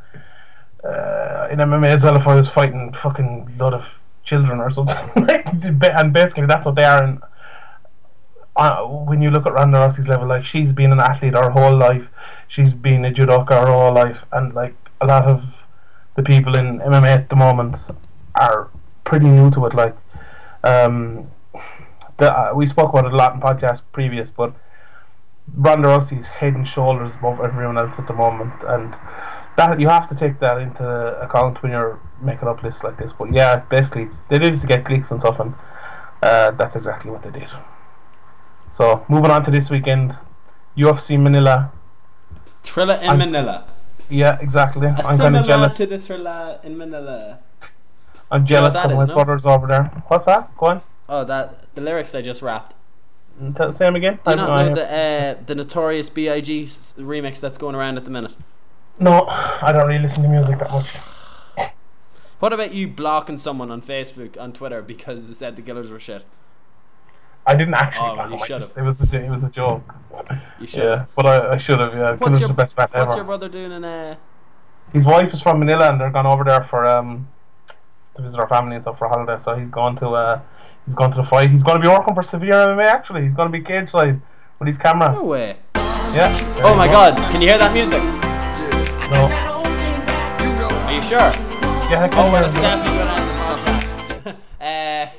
uh, 0.85 1.49
in 1.51 1.59
MMA 1.59 1.87
as 1.87 2.05
well 2.05 2.17
if 2.17 2.27
I 2.27 2.35
was 2.35 2.49
fighting 2.49 2.93
fucking 3.03 3.57
lot 3.59 3.75
of 3.75 3.85
children 4.25 4.61
or 4.61 4.70
something. 4.70 4.97
And 5.83 6.12
basically 6.12 6.47
that's 6.47 6.64
what 6.64 6.75
they 6.75 6.85
are. 6.85 7.03
And 7.03 7.23
uh, 8.57 8.83
when 8.85 9.23
you 9.23 9.31
look 9.31 9.47
at 9.47 9.53
Ronda 9.53 9.79
Rousey's 9.79 10.09
level, 10.09 10.29
like 10.29 10.45
she's 10.45 10.73
been 10.73 10.93
an 10.93 11.01
athlete 11.01 11.35
her 11.35 11.51
whole 11.51 11.77
life. 11.77 12.05
She's 12.49 12.75
been 12.75 13.05
a 13.05 13.11
judoka 13.11 13.51
her 13.51 13.66
whole 13.66 13.95
life, 13.95 14.18
and 14.33 14.55
like 14.55 14.75
a 15.01 15.07
lot 15.07 15.25
of 15.25 15.43
the 16.16 16.23
people 16.23 16.57
in 16.57 16.81
MMA 16.81 17.09
at 17.09 17.29
the 17.31 17.37
moment 17.37 17.77
are 18.35 18.70
pretty 19.05 19.27
new 19.27 19.51
to 19.53 19.66
it. 19.66 19.75
Like, 19.75 19.97
um, 20.62 21.31
the, 22.18 22.31
uh, 22.31 22.53
we 22.55 22.66
spoke 22.66 22.91
about 22.91 23.07
it 23.07 23.12
a 23.12 23.16
lot 23.16 23.35
in 23.35 23.41
podcasts 23.41 23.83
previous, 23.93 24.29
but 24.29 24.55
Ronda 25.55 25.89
Rousey's 25.89 26.27
head 26.27 26.55
and 26.55 26.68
shoulders 26.68 27.14
above 27.18 27.41
everyone 27.41 27.79
else 27.79 27.99
at 27.99 28.07
the 28.07 28.12
moment, 28.12 28.53
and 28.66 28.95
that 29.57 29.81
you 29.81 29.89
have 29.89 30.09
to 30.11 30.14
take 30.14 30.39
that 30.41 30.59
into 30.59 30.85
account 31.23 31.62
when 31.62 31.73
you're 31.73 31.99
making 32.23 32.49
up 32.49 32.62
lists 32.62 32.83
like 32.83 32.97
this. 32.99 33.12
But 33.18 33.33
yeah, 33.33 33.57
basically 33.70 34.09
they 34.29 34.39
did 34.39 34.55
it 34.55 34.61
to 34.61 34.66
get 34.66 34.85
clicks 34.85 35.11
and 35.11 35.20
stuff, 35.20 35.41
and 35.41 35.55
uh, 36.23 36.53
that's 36.53 36.77
exactly 36.77 37.11
what 37.11 37.23
they 37.23 37.31
did. 37.31 37.49
So 38.77 39.05
moving 39.09 39.31
on 39.31 39.45
to 39.45 39.51
this 39.51 39.68
weekend, 39.70 40.16
UFC 40.77 41.18
Manila. 41.20 41.73
Thriller 42.62 42.95
in 42.95 43.09
I'm- 43.09 43.18
Manila. 43.18 43.66
Yeah, 44.09 44.39
exactly. 44.41 44.87
A 44.87 44.91
I'm 44.91 45.16
similar 45.16 45.47
jealous. 45.47 45.77
to 45.77 45.87
the 45.87 45.99
thriller 45.99 46.59
in 46.62 46.77
Manila. 46.77 47.39
I'm 48.31 48.43
you 48.43 48.43
know 48.43 48.70
jealous 48.70 48.77
of 48.77 48.91
my 48.93 49.05
no? 49.05 49.14
brothers 49.14 49.43
over 49.47 49.66
there. 49.66 49.85
What's 50.09 50.27
that? 50.27 50.55
Go 50.59 50.66
on. 50.66 50.83
Oh, 51.09 51.25
that 51.25 51.75
the 51.75 51.81
lyrics 51.81 52.14
I 52.14 52.20
just 52.20 52.43
rapped. 52.43 52.75
Mm, 53.41 53.57
Tell, 53.57 53.73
say 53.73 53.87
them 53.87 53.97
again. 53.97 54.18
Do 54.25 54.31
you 54.33 54.37
not 54.37 54.51
I- 54.51 54.68
know 54.68 54.75
the 54.75 54.85
uh, 55.39 55.43
the 55.47 55.55
notorious 55.55 56.11
B.I.G. 56.11 56.62
remix 56.64 57.41
that's 57.41 57.57
going 57.57 57.75
around 57.75 57.97
at 57.97 58.05
the 58.05 58.11
minute? 58.11 58.35
No, 59.01 59.25
I 59.29 59.73
don't 59.73 59.89
really 59.89 60.01
listen 60.03 60.23
to 60.25 60.29
music 60.29 60.59
that 60.59 60.70
much. 60.70 60.89
What 62.43 62.53
about 62.53 62.74
you 62.74 62.88
blocking 62.88 63.38
someone 63.38 63.70
on 63.70 63.80
Facebook, 63.80 64.36
on 64.36 64.53
Twitter 64.53 64.82
because 64.82 65.28
they 65.28 65.34
said 65.34 65.55
the 65.55 65.62
Killers 65.62 65.93
were 65.93 66.01
shit? 66.01 66.24
I 67.47 67.55
didn't 67.55 67.74
actually. 67.74 68.09
Oh, 68.09 68.16
well, 68.16 68.30
you 68.30 68.34
I 68.34 68.45
should've. 68.45 68.76
It 68.76 68.82
was 68.82 69.14
a, 69.14 69.24
it 69.24 69.30
was 69.30 69.45
a 69.45 69.49
joke. 69.49 69.95
You 70.59 70.66
should. 70.66 70.82
Yeah, 70.82 71.05
but 71.14 71.24
I, 71.24 71.53
I 71.53 71.59
should 71.59 71.78
have. 71.78 71.95
Yeah, 71.95 72.16
What's 72.16 72.40
your 72.40 72.49
the 72.49 72.55
best 72.55 72.74
band 72.74 72.90
What's 72.93 73.12
ever. 73.12 73.18
your 73.18 73.24
brother 73.26 73.49
doing 73.49 73.70
in 73.70 73.84
uh? 73.84 74.16
His 74.93 75.07
wife 75.07 75.32
is 75.32 75.40
from 75.40 75.61
Manila, 75.61 75.90
and 75.90 76.01
they're 76.01 76.11
gone 76.11 76.26
over 76.26 76.43
there 76.43 76.64
for 76.64 76.84
um 76.84 77.28
to 78.16 78.22
visit 78.22 78.40
our 78.40 78.49
family 78.49 78.74
and 78.74 78.82
stuff 78.82 78.99
for 78.99 79.05
a 79.05 79.09
holiday. 79.09 79.40
So 79.40 79.55
he's 79.55 79.70
gone 79.70 79.95
to 79.99 80.09
uh 80.09 80.40
he's 80.84 80.97
gone 80.97 81.12
to 81.12 81.18
the 81.18 81.24
fight. 81.24 81.49
He's 81.49 81.62
going 81.62 81.76
to 81.76 81.80
be 81.80 81.86
working 81.86 82.12
for 82.12 82.24
Severe 82.24 82.55
MMA. 82.55 82.86
Actually, 82.86 83.22
he's 83.22 83.34
going 83.34 83.53
to 83.53 83.57
be 83.57 83.64
cage 83.64 83.88
side 83.88 84.20
with 84.59 84.66
his 84.66 84.78
camera. 84.78 85.12
No 85.12 85.26
way. 85.26 85.59
Yeah. 85.76 86.36
Oh 86.64 86.74
my 86.76 86.88
go. 86.88 86.95
God! 86.95 87.30
Can 87.30 87.40
you 87.40 87.47
hear 87.47 87.59
that 87.59 87.72
music? 87.72 88.03
No. 89.12 89.30
Are 90.88 90.93
you 90.93 91.01
sure? 91.01 91.51
Yeah. 91.93 92.09
Oh, 92.14 92.32
well, 92.32 92.43
it's 92.43 92.55
definitely 92.55 92.97
going 92.97 93.07
to 93.07 93.12
end 93.12 94.24
the 94.24 94.32
podcast. 94.32 94.36
uh, 95.11 95.12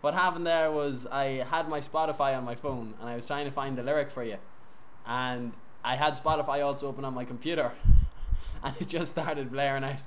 what 0.00 0.14
happened 0.14 0.46
there 0.46 0.70
was 0.70 1.04
I 1.10 1.44
had 1.50 1.68
my 1.68 1.80
Spotify 1.80 2.38
on 2.38 2.44
my 2.44 2.54
phone 2.54 2.94
and 3.00 3.08
I 3.08 3.16
was 3.16 3.26
trying 3.26 3.46
to 3.46 3.50
find 3.50 3.76
the 3.76 3.82
lyric 3.82 4.12
for 4.12 4.22
you, 4.22 4.36
and 5.08 5.52
I 5.82 5.96
had 5.96 6.14
Spotify 6.14 6.64
also 6.64 6.86
open 6.86 7.04
on 7.04 7.14
my 7.14 7.24
computer, 7.24 7.72
and 8.62 8.72
it 8.80 8.86
just 8.86 9.10
started 9.10 9.50
blaring 9.50 9.82
out 9.82 10.02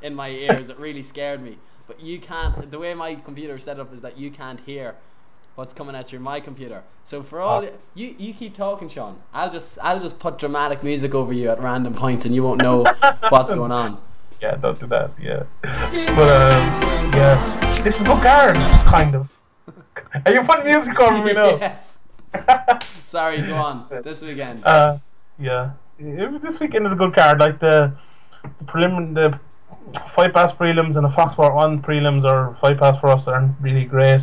in 0.00 0.14
my 0.14 0.30
ears. 0.30 0.70
It 0.70 0.78
really 0.78 1.02
scared 1.02 1.42
me. 1.42 1.58
But 1.86 2.00
you 2.02 2.18
can't. 2.20 2.70
The 2.70 2.78
way 2.78 2.94
my 2.94 3.16
computer 3.16 3.56
is 3.56 3.64
set 3.64 3.78
up 3.78 3.92
is 3.92 4.00
that 4.00 4.16
you 4.16 4.30
can't 4.30 4.60
hear 4.60 4.96
what's 5.56 5.74
coming 5.74 5.94
out 5.94 6.08
through 6.08 6.20
my 6.20 6.40
computer. 6.40 6.84
So 7.04 7.22
for 7.22 7.38
all 7.40 7.62
Ah. 7.66 7.68
you, 7.94 8.14
you 8.16 8.32
keep 8.32 8.54
talking, 8.54 8.88
Sean. 8.88 9.20
I'll 9.34 9.50
just 9.50 9.78
I'll 9.82 10.00
just 10.00 10.18
put 10.20 10.38
dramatic 10.38 10.82
music 10.82 11.14
over 11.14 11.34
you 11.34 11.50
at 11.50 11.60
random 11.60 11.92
points, 11.92 12.24
and 12.24 12.34
you 12.34 12.42
won't 12.42 12.62
know 12.62 12.84
what's 13.28 13.52
going 13.52 13.72
on. 13.72 14.00
Yeah, 14.40 14.56
don't 14.56 14.78
do 14.80 14.86
that. 14.86 15.10
Yeah. 15.20 15.42
But 15.62 16.28
um, 16.52 17.12
yeah, 17.12 17.80
this 17.84 17.94
is 17.94 18.00
a 18.00 18.04
good 18.04 18.22
card, 18.22 18.56
kind 18.86 19.14
of. 19.14 19.28
Are 20.26 20.32
you 20.32 20.42
putting 20.42 20.66
music 20.72 20.98
over 21.00 21.24
me 21.24 21.32
now? 21.34 21.56
yes. 21.58 21.98
Sorry, 23.04 23.42
go 23.42 23.54
on. 23.54 23.86
This 24.02 24.22
weekend. 24.22 24.64
Uh, 24.64 24.98
yeah. 25.38 25.72
It- 25.98 26.42
this 26.42 26.58
weekend 26.60 26.86
is 26.86 26.92
a 26.92 26.96
good 26.96 27.14
card. 27.14 27.38
Like 27.40 27.60
the, 27.60 27.92
the 28.42 28.64
prelim, 28.64 29.14
the 29.14 29.38
fight 30.14 30.32
pass 30.32 30.52
prelims 30.52 30.96
and 30.96 31.04
the 31.04 31.10
Fox 31.10 31.32
Sport 31.32 31.54
One 31.54 31.82
prelims 31.82 32.24
or 32.24 32.54
fight 32.60 32.78
pass 32.78 32.98
for 33.00 33.08
us 33.08 33.26
aren't 33.26 33.60
really 33.60 33.84
great. 33.84 34.20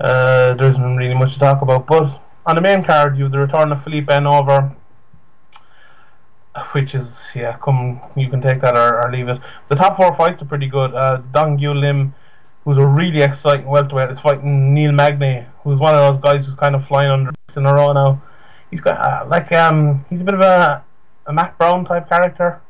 Uh, 0.00 0.54
there 0.54 0.70
isn't 0.70 0.96
really 0.96 1.14
much 1.14 1.34
to 1.34 1.38
talk 1.40 1.60
about. 1.62 1.86
But 1.86 2.20
on 2.46 2.56
the 2.56 2.62
main 2.62 2.84
card, 2.84 3.16
you 3.18 3.24
have 3.24 3.32
the 3.32 3.38
return 3.38 3.72
of 3.72 3.82
Philippe 3.84 4.06
Ben 4.06 4.26
over, 4.26 4.74
which 6.72 6.94
is 6.94 7.08
yeah, 7.34 7.56
come 7.62 8.00
you 8.16 8.28
can 8.28 8.40
take 8.40 8.60
that 8.62 8.76
or, 8.76 9.04
or 9.04 9.12
leave 9.12 9.28
it. 9.28 9.40
The 9.68 9.76
top 9.76 9.96
four 9.96 10.16
fights 10.16 10.42
are 10.42 10.46
pretty 10.46 10.66
good. 10.66 10.94
Uh, 10.94 11.18
Dong 11.32 11.58
Yu 11.58 11.72
Lim, 11.72 12.14
who's 12.64 12.78
a 12.78 12.86
really 12.86 13.22
exciting 13.22 13.66
welterweight, 13.66 14.10
is 14.10 14.20
fighting 14.20 14.74
Neil 14.74 14.92
Magny, 14.92 15.44
who's 15.64 15.78
one 15.78 15.94
of 15.94 16.12
those 16.12 16.22
guys 16.22 16.46
who's 16.46 16.54
kind 16.56 16.74
of 16.74 16.86
flying 16.86 17.10
under 17.10 17.32
in 17.56 17.66
a 17.66 17.74
row 17.74 17.92
now. 17.92 18.22
He's 18.70 18.80
got 18.80 18.98
uh, 19.00 19.26
like 19.28 19.52
um 19.52 20.04
he's 20.10 20.20
a 20.20 20.24
bit 20.24 20.34
of 20.34 20.40
a 20.40 20.84
a 21.26 21.32
Matt 21.32 21.58
Brown 21.58 21.84
type 21.84 22.08
character. 22.08 22.60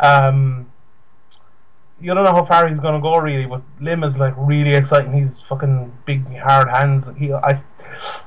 Um, 0.00 0.70
you 2.00 2.12
don't 2.12 2.24
know 2.24 2.32
how 2.32 2.44
far 2.44 2.68
he's 2.68 2.78
gonna 2.80 3.00
go 3.00 3.18
really, 3.18 3.46
but 3.46 3.62
Lim 3.80 4.04
is 4.04 4.16
like 4.16 4.34
really 4.36 4.74
exciting. 4.74 5.12
He's 5.12 5.36
fucking 5.48 5.92
big, 6.04 6.24
hard 6.38 6.68
hands. 6.68 7.06
He, 7.18 7.32
I, 7.32 7.62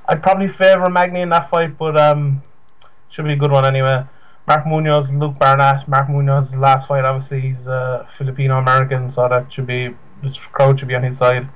I'd 0.07 0.23
probably 0.23 0.47
favour 0.47 0.89
Magny 0.89 1.21
in 1.21 1.29
that 1.29 1.49
fight, 1.49 1.77
but 1.77 1.99
um, 1.99 2.41
should 3.09 3.25
be 3.25 3.33
a 3.33 3.35
good 3.35 3.51
one 3.51 3.65
anyway. 3.65 4.03
Mark 4.49 4.65
Munoz, 4.65 5.07
Luke 5.11 5.35
Barnatt. 5.35 5.87
Mark 5.87 6.07
Munoz's 6.07 6.55
last 6.55 6.87
fight, 6.87 7.05
obviously 7.05 7.39
he's 7.39 7.67
uh, 7.67 8.07
Filipino 8.17 8.57
American, 8.57 9.11
so 9.11 9.29
that 9.29 9.53
should 9.53 9.67
be 9.67 9.89
the 10.23 10.35
crowd 10.51 10.79
should 10.79 10.87
be 10.87 10.95
on 10.95 11.03
his 11.03 11.19
side. 11.19 11.47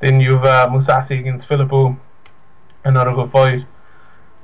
Then 0.00 0.20
you've 0.20 0.44
uh, 0.44 0.68
Mousasi 0.68 1.18
against 1.18 1.48
Philippou, 1.48 1.98
another 2.84 3.14
good 3.14 3.32
fight. 3.32 3.64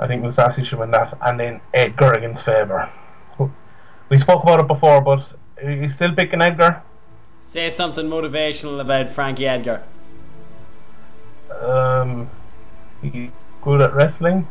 I 0.01 0.07
think 0.07 0.23
Mousasi 0.23 0.65
should 0.65 0.79
win 0.79 0.91
that, 0.93 1.19
and 1.21 1.39
then 1.39 1.61
Edgar 1.75 2.13
against 2.13 2.43
Faber. 2.47 2.91
We 4.09 4.19
spoke 4.19 4.43
about 4.43 4.61
it 4.61 4.69
before, 4.69 5.03
but 5.03 5.27
are 5.63 5.71
you 5.71 5.91
still 5.91 6.15
picking 6.15 6.41
Edgar? 6.41 6.83
Say 7.41 7.69
something 7.69 8.07
motivational 8.07 8.81
about 8.81 9.11
Frankie 9.11 9.47
Edgar. 9.47 9.85
Um, 11.61 12.31
he's 13.03 13.31
good 13.61 13.83
at 13.83 13.93
wrestling. 13.95 14.49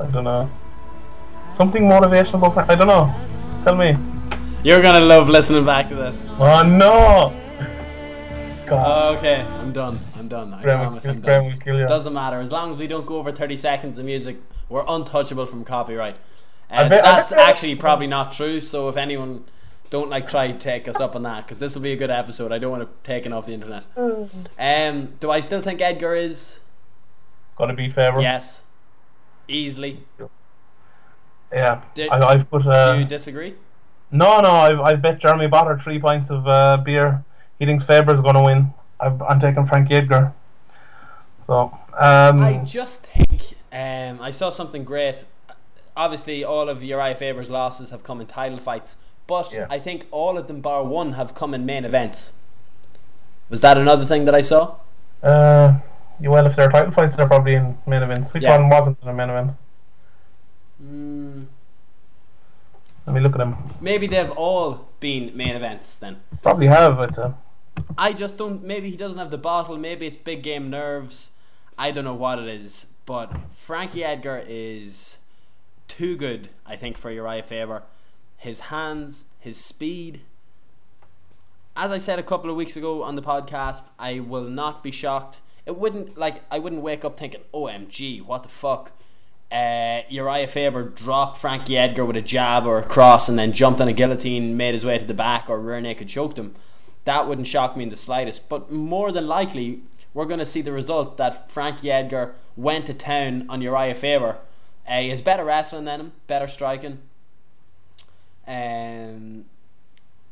I 0.00 0.06
don't 0.06 0.24
know. 0.24 0.50
Something 1.56 1.84
motivational. 1.84 2.54
I 2.68 2.74
don't 2.74 2.86
know. 2.86 3.14
Tell 3.64 3.76
me. 3.76 3.96
You're 4.62 4.82
gonna 4.82 5.04
love 5.04 5.28
listening 5.28 5.64
back 5.64 5.88
to 5.88 5.94
this. 5.94 6.28
Oh 6.38 6.62
no! 6.62 7.32
God. 8.66 9.16
Okay, 9.18 9.40
I'm 9.42 9.72
done. 9.72 9.98
I'm 10.18 10.28
done. 10.28 10.52
I 10.52 10.62
Graham 10.62 10.80
promise 10.80 11.04
kill- 11.04 11.14
I'm 11.14 11.20
done. 11.20 11.60
kill. 11.60 11.86
Doesn't 11.86 12.12
matter 12.12 12.40
as 12.40 12.52
long 12.52 12.72
as 12.72 12.78
we 12.78 12.86
don't 12.86 13.06
go 13.06 13.16
over 13.16 13.30
30 13.30 13.56
seconds 13.56 13.98
of 13.98 14.04
music. 14.04 14.36
We're 14.68 14.84
untouchable 14.86 15.46
from 15.46 15.64
copyright. 15.64 16.16
Uh, 16.70 16.88
bet- 16.88 17.02
that's 17.02 17.32
actually 17.32 17.76
probably 17.76 18.08
not 18.08 18.32
true. 18.32 18.60
So 18.60 18.88
if 18.88 18.96
anyone 18.96 19.44
don't 19.88 20.10
like 20.10 20.28
try 20.28 20.50
to 20.50 20.58
take 20.58 20.88
us 20.88 21.00
up 21.00 21.14
on 21.14 21.22
that 21.22 21.44
because 21.44 21.58
this 21.58 21.74
will 21.74 21.82
be 21.82 21.92
a 21.92 21.96
good 21.96 22.10
episode. 22.10 22.52
I 22.52 22.58
don't 22.58 22.72
want 22.72 22.82
to 22.82 23.08
take 23.08 23.24
it 23.24 23.32
off 23.32 23.46
the 23.46 23.54
internet. 23.54 23.84
Um, 23.96 25.06
do 25.20 25.30
I 25.30 25.40
still 25.40 25.60
think 25.60 25.80
Edgar 25.80 26.14
is? 26.14 26.60
Gotta 27.56 27.72
be 27.72 27.88
favour. 27.90 28.20
Yes, 28.20 28.64
easily. 29.48 30.04
Yeah. 31.52 31.82
Did- 31.94 32.10
I, 32.10 32.26
I've 32.28 32.50
put. 32.50 32.66
Uh, 32.66 32.94
do 32.94 32.98
you 33.00 33.04
disagree? 33.06 33.54
no, 34.10 34.40
no. 34.40 34.50
I've, 34.50 34.80
I've 34.80 35.02
bet 35.02 35.20
Jeremy 35.20 35.48
Botter 35.48 35.80
three 35.82 35.98
pints 35.98 36.30
of 36.30 36.46
uh, 36.46 36.76
beer. 36.78 37.24
He 37.58 37.66
thinks 37.66 37.84
Faber's 37.84 38.20
gonna 38.20 38.42
win. 38.42 38.72
I've, 39.00 39.20
I'm 39.22 39.40
taking 39.40 39.66
Frankie 39.66 39.94
Edgar. 39.94 40.32
So. 41.46 41.70
Um, 41.98 42.40
I 42.40 42.62
just 42.64 43.06
think 43.06 43.42
um, 43.72 44.20
I 44.20 44.30
saw 44.30 44.50
something 44.50 44.84
great. 44.84 45.24
Obviously, 45.96 46.44
all 46.44 46.68
of 46.68 46.78
Urijah 46.80 47.16
Faber's 47.16 47.50
losses 47.50 47.90
have 47.90 48.02
come 48.02 48.20
in 48.20 48.26
title 48.26 48.58
fights, 48.58 48.98
but 49.26 49.50
Yeah. 49.52 49.66
I 49.70 49.78
think 49.78 50.06
all 50.10 50.36
of 50.36 50.46
them, 50.46 50.60
bar 50.60 50.84
one, 50.84 51.12
have 51.12 51.34
come 51.34 51.54
in 51.54 51.64
main 51.64 51.84
events. 51.86 52.34
Was 53.48 53.62
that 53.62 53.78
another 53.78 54.04
thing 54.04 54.26
that 54.26 54.34
I 54.34 54.42
saw? 54.42 54.76
Uh, 55.22 55.78
yeah, 56.20 56.28
well, 56.28 56.46
if 56.46 56.54
they're 56.56 56.68
title 56.70 56.90
fights, 56.92 57.16
they're 57.16 57.26
probably 57.26 57.54
in 57.54 57.78
main 57.86 58.02
events. 58.02 58.34
Which 58.34 58.42
Yeah. 58.42 58.58
one 58.58 58.68
wasn't 58.68 58.98
in 59.02 59.08
a 59.08 59.14
main 59.14 59.30
event? 59.30 59.52
Mm, 60.82 61.46
Let 63.06 63.14
me 63.14 63.20
look 63.20 63.32
at 63.32 63.38
them. 63.38 63.56
maybe 63.80 64.06
they've 64.06 64.30
all 64.32 64.88
been 65.00 65.36
main 65.36 65.54
events 65.56 65.96
then. 65.96 66.20
Probably 66.42 66.66
have, 66.66 66.98
I'd 66.98 67.14
say. 67.14 67.30
I 67.96 68.12
just 68.12 68.36
don't. 68.38 68.62
Maybe 68.64 68.90
he 68.90 68.96
doesn't 68.96 69.18
have 69.18 69.30
the 69.30 69.38
bottle. 69.38 69.76
Maybe 69.78 70.06
it's 70.06 70.16
big 70.16 70.42
game 70.42 70.70
nerves. 70.70 71.32
I 71.78 71.90
don't 71.90 72.04
know 72.04 72.14
what 72.14 72.38
it 72.38 72.48
is, 72.48 72.92
but 73.04 73.52
Frankie 73.52 74.02
Edgar 74.04 74.42
is 74.46 75.18
too 75.88 76.16
good. 76.16 76.48
I 76.66 76.76
think 76.76 76.96
for 76.98 77.10
Urijah 77.10 77.44
Faber, 77.44 77.82
his 78.36 78.60
hands, 78.60 79.26
his 79.38 79.56
speed. 79.62 80.20
As 81.76 81.90
I 81.92 81.98
said 81.98 82.18
a 82.18 82.22
couple 82.22 82.50
of 82.50 82.56
weeks 82.56 82.76
ago 82.76 83.02
on 83.02 83.14
the 83.14 83.22
podcast, 83.22 83.88
I 83.98 84.20
will 84.20 84.44
not 84.44 84.82
be 84.82 84.90
shocked. 84.90 85.40
It 85.66 85.76
wouldn't 85.76 86.16
like 86.16 86.42
I 86.50 86.58
wouldn't 86.58 86.82
wake 86.82 87.04
up 87.04 87.18
thinking, 87.18 87.42
"OMG, 87.52 88.22
what 88.24 88.42
the 88.42 88.48
fuck." 88.48 88.92
Uh, 89.50 90.02
Urijah 90.10 90.48
Faber 90.48 90.82
dropped 90.82 91.38
Frankie 91.38 91.78
Edgar 91.78 92.04
with 92.04 92.16
a 92.16 92.22
jab 92.22 92.66
or 92.66 92.78
a 92.78 92.82
cross 92.82 93.28
and 93.28 93.38
then 93.38 93.52
jumped 93.52 93.80
on 93.80 93.88
a 93.88 93.92
guillotine, 93.92 94.56
made 94.56 94.72
his 94.72 94.84
way 94.84 94.98
to 94.98 95.04
the 95.04 95.14
back, 95.14 95.48
or 95.48 95.60
rear 95.60 95.80
naked 95.80 96.08
choked 96.08 96.38
him 96.38 96.52
that 97.06 97.26
wouldn't 97.26 97.46
shock 97.46 97.76
me 97.76 97.84
in 97.84 97.88
the 97.88 97.96
slightest. 97.96 98.48
But 98.48 98.70
more 98.70 99.10
than 99.10 99.26
likely, 99.26 99.80
we're 100.12 100.26
going 100.26 100.40
to 100.40 100.44
see 100.44 100.60
the 100.60 100.72
result 100.72 101.16
that 101.16 101.50
Frankie 101.50 101.90
Edgar 101.90 102.34
went 102.56 102.84
to 102.86 102.94
town 102.94 103.46
on 103.48 103.60
Urijah 103.62 103.96
Faber. 103.96 104.38
Uh, 104.86 105.00
he 105.00 105.08
has 105.08 105.22
better 105.22 105.44
wrestling 105.44 105.84
than 105.84 106.00
him, 106.00 106.12
better 106.26 106.46
striking. 106.46 106.98
Um, 108.46 109.46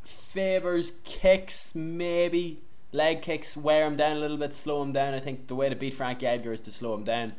Faber's 0.03 0.99
kicks, 1.05 1.75
maybe 1.75 2.61
leg 2.93 3.23
kicks, 3.23 3.57
wear 3.57 3.87
him 3.87 3.97
down 3.97 4.17
a 4.17 4.21
little 4.21 4.37
bit, 4.37 4.53
slow 4.53 4.83
him 4.83 4.93
down. 4.93 5.15
I 5.15 5.21
think 5.21 5.47
the 5.47 5.55
way 5.55 5.69
to 5.69 5.77
beat 5.77 5.95
Frankie 5.95 6.27
Edgar 6.27 6.53
is 6.53 6.61
to 6.63 6.73
slow 6.73 6.95
him 6.95 7.05
down. 7.05 7.35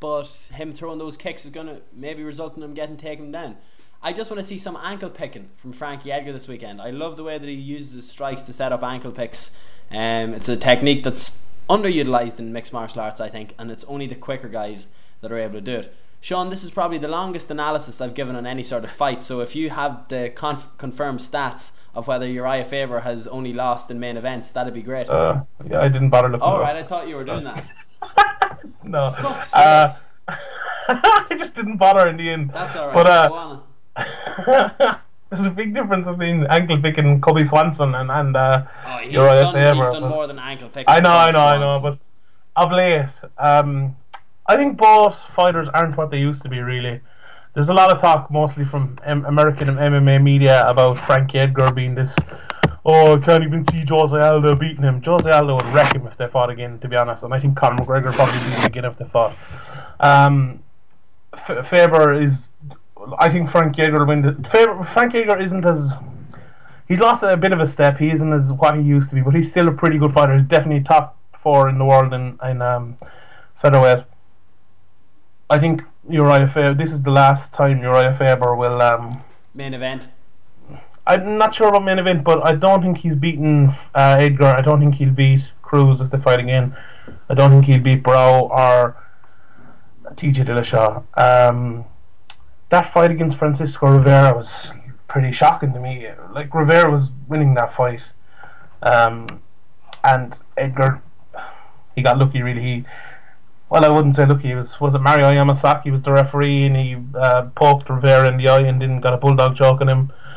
But 0.00 0.50
him 0.54 0.72
throwing 0.72 0.98
those 0.98 1.16
kicks 1.16 1.44
is 1.44 1.50
gonna 1.50 1.80
maybe 1.92 2.22
result 2.22 2.56
in 2.56 2.62
him 2.62 2.74
getting 2.74 2.96
taken 2.96 3.32
down. 3.32 3.56
I 4.02 4.12
just 4.12 4.30
want 4.30 4.38
to 4.38 4.44
see 4.44 4.58
some 4.58 4.78
ankle 4.82 5.10
picking 5.10 5.48
from 5.56 5.72
Frankie 5.72 6.12
Edgar 6.12 6.32
this 6.32 6.46
weekend. 6.46 6.80
I 6.80 6.90
love 6.90 7.16
the 7.16 7.24
way 7.24 7.36
that 7.36 7.48
he 7.48 7.54
uses 7.54 7.94
his 7.94 8.08
strikes 8.08 8.42
to 8.42 8.52
set 8.52 8.72
up 8.72 8.84
ankle 8.84 9.10
picks. 9.10 9.60
Um, 9.90 10.34
it's 10.34 10.48
a 10.48 10.56
technique 10.56 11.02
that's 11.02 11.44
underutilized 11.68 12.38
in 12.38 12.52
mixed 12.52 12.72
martial 12.72 13.00
arts, 13.00 13.20
I 13.20 13.28
think, 13.28 13.54
and 13.58 13.72
it's 13.72 13.84
only 13.84 14.06
the 14.06 14.14
quicker 14.14 14.48
guys 14.48 14.88
that 15.20 15.32
are 15.32 15.38
able 15.38 15.54
to 15.54 15.60
do 15.60 15.74
it. 15.76 15.94
Sean, 16.20 16.50
this 16.50 16.62
is 16.64 16.70
probably 16.70 16.98
the 16.98 17.08
longest 17.08 17.50
analysis 17.50 18.00
I've 18.00 18.14
given 18.14 18.34
on 18.36 18.46
any 18.46 18.62
sort 18.62 18.84
of 18.84 18.90
fight. 18.90 19.22
So 19.22 19.40
if 19.40 19.54
you 19.54 19.70
have 19.70 20.08
the 20.08 20.30
conf- 20.34 20.68
confirmed 20.76 21.20
stats 21.20 21.80
of 21.94 22.08
whether 22.08 22.26
Urijah 22.26 22.66
Faber 22.66 23.00
has 23.00 23.26
only 23.28 23.52
lost 23.52 23.90
in 23.90 24.00
main 24.00 24.16
events, 24.16 24.50
that'd 24.52 24.74
be 24.74 24.82
great. 24.82 25.08
Uh, 25.08 25.42
yeah, 25.68 25.80
I 25.80 25.88
didn't 25.88 26.10
bother 26.10 26.28
looking. 26.28 26.42
All 26.42 26.62
up. 26.62 26.68
I 26.68 26.82
thought 26.82 27.08
you 27.08 27.16
were 27.16 27.24
doing 27.24 27.44
that. 27.44 27.68
No. 28.88 29.10
Fuck's 29.10 29.54
Uh, 29.54 29.94
I 30.88 31.26
just 31.38 31.54
didn't 31.54 31.76
bother 31.76 32.08
in 32.08 32.16
the 32.16 32.30
end. 32.30 32.50
That's 32.52 32.74
all 32.76 32.88
right. 32.88 32.94
But 32.94 33.06
uh, 33.06 34.96
there's 35.30 35.46
a 35.46 35.50
big 35.50 35.74
difference 35.74 36.06
between 36.06 36.46
ankle 36.46 36.80
picking 36.80 37.20
Cubby 37.20 37.46
Swanson 37.46 37.94
and 37.94 38.10
and 38.10 38.36
uh, 38.36 38.64
Oh, 38.86 38.98
he's 38.98 39.12
done, 39.14 39.76
he's 39.76 39.84
done 39.84 40.08
more 40.08 40.26
than 40.26 40.38
ankle 40.38 40.68
picking. 40.68 40.86
I 40.88 41.00
know, 41.00 41.10
I 41.12 41.30
know, 41.30 41.44
I 41.44 41.58
know, 41.58 41.80
but 41.80 41.98
of 42.56 42.72
late, 42.72 43.08
um, 43.38 43.96
I 44.46 44.56
think 44.56 44.76
both 44.78 45.16
fighters 45.36 45.68
aren't 45.74 45.96
what 45.96 46.10
they 46.10 46.18
used 46.18 46.42
to 46.42 46.48
be. 46.48 46.60
Really, 46.60 47.00
there's 47.54 47.68
a 47.68 47.74
lot 47.74 47.90
of 47.94 48.00
talk, 48.00 48.30
mostly 48.30 48.64
from 48.64 48.98
M- 49.04 49.24
American 49.26 49.68
MMA 49.68 50.22
media, 50.22 50.66
about 50.66 50.98
Frankie 51.06 51.38
Edgar 51.38 51.70
being 51.72 51.94
this. 51.94 52.14
Oh, 52.90 53.20
I 53.20 53.20
can't 53.22 53.44
even 53.44 53.66
see 53.70 53.84
Jose 53.86 54.16
Aldo 54.16 54.54
beating 54.54 54.82
him. 54.82 55.02
Jose 55.02 55.30
Aldo 55.30 55.56
would 55.56 55.74
wreck 55.74 55.94
him 55.94 56.06
if 56.06 56.16
they 56.16 56.26
fought 56.26 56.48
again, 56.48 56.78
to 56.78 56.88
be 56.88 56.96
honest. 56.96 57.22
And 57.22 57.34
I 57.34 57.38
think 57.38 57.54
Conor 57.54 57.84
McGregor 57.84 58.06
would 58.06 58.14
probably 58.14 58.38
beat 58.38 58.56
him 58.56 58.64
again 58.64 58.84
if 58.86 58.96
they 58.96 59.04
fought. 59.04 59.36
Um, 60.00 60.62
F- 61.34 61.68
Faber 61.68 62.14
is. 62.14 62.48
I 63.18 63.28
think 63.28 63.50
Frankie 63.50 63.82
Edgar 63.82 63.98
will 63.98 64.06
win. 64.06 64.22
The, 64.22 64.48
Faber, 64.48 64.88
Frankie 64.94 65.18
Edgar 65.18 65.38
isn't 65.38 65.66
as. 65.66 65.92
He's 66.88 66.98
lost 66.98 67.22
a 67.22 67.36
bit 67.36 67.52
of 67.52 67.60
a 67.60 67.66
step. 67.66 67.98
He 67.98 68.10
isn't 68.10 68.32
as 68.32 68.54
what 68.54 68.74
he 68.74 68.80
used 68.80 69.10
to 69.10 69.16
be, 69.16 69.20
but 69.20 69.34
he's 69.34 69.50
still 69.50 69.68
a 69.68 69.72
pretty 69.72 69.98
good 69.98 70.14
fighter. 70.14 70.38
He's 70.38 70.48
definitely 70.48 70.82
top 70.82 71.18
four 71.42 71.68
in 71.68 71.76
the 71.76 71.84
world 71.84 72.14
in 72.14 72.38
in 72.42 72.62
um, 72.62 72.96
featherweight. 73.60 74.04
I 75.50 75.58
think 75.58 75.82
Urijah 76.08 76.54
Faber. 76.54 76.72
This 76.72 76.90
is 76.90 77.02
the 77.02 77.10
last 77.10 77.52
time 77.52 77.80
Urijah 77.80 78.16
Faber 78.16 78.56
will. 78.56 78.80
Um, 78.80 79.10
main 79.52 79.74
event. 79.74 80.08
I'm 81.08 81.38
not 81.38 81.54
sure 81.54 81.68
about 81.68 81.84
main 81.84 81.98
event, 81.98 82.22
but 82.22 82.46
I 82.46 82.52
don't 82.52 82.82
think 82.82 82.98
he's 82.98 83.14
beaten 83.14 83.70
uh, 83.94 84.18
Edgar. 84.20 84.54
I 84.58 84.60
don't 84.60 84.78
think 84.78 84.96
he'll 84.96 85.10
beat 85.10 85.42
Cruz 85.62 86.02
if 86.02 86.10
they 86.10 86.18
fight 86.18 86.38
again. 86.38 86.76
I 87.30 87.34
don't 87.34 87.50
think 87.50 87.64
he'll 87.64 87.82
beat 87.82 88.02
Barão 88.02 88.50
or 88.50 88.94
TJ 90.10 90.46
Dillashaw. 90.46 91.02
Um, 91.16 91.86
that 92.68 92.92
fight 92.92 93.10
against 93.10 93.38
Francisco 93.38 93.86
Rivera 93.96 94.36
was 94.36 94.68
pretty 95.08 95.32
shocking 95.32 95.72
to 95.72 95.80
me. 95.80 96.08
Like 96.30 96.54
Rivera 96.54 96.90
was 96.90 97.08
winning 97.26 97.54
that 97.54 97.72
fight, 97.72 98.02
um, 98.82 99.40
and 100.04 100.36
Edgar, 100.58 101.00
he 101.96 102.02
got 102.02 102.18
lucky. 102.18 102.42
Really, 102.42 102.60
he. 102.60 102.84
Well, 103.70 103.82
I 103.82 103.88
wouldn't 103.88 104.16
say 104.16 104.26
lucky. 104.26 104.48
He 104.48 104.54
was 104.54 104.78
was 104.78 104.94
it 104.94 104.98
Mario 105.00 105.32
Yamasaki 105.32 105.90
was 105.90 106.02
the 106.02 106.12
referee, 106.12 106.66
and 106.66 106.76
he 106.76 106.96
uh, 107.18 107.48
poked 107.54 107.88
Rivera 107.88 108.28
in 108.28 108.36
the 108.36 108.50
eye 108.50 108.60
and 108.60 108.78
didn't 108.78 109.00
got 109.00 109.14
a 109.14 109.16
bulldog 109.16 109.56
choke 109.56 109.80
on 109.80 109.88
him 109.88 110.12
it 110.12 110.27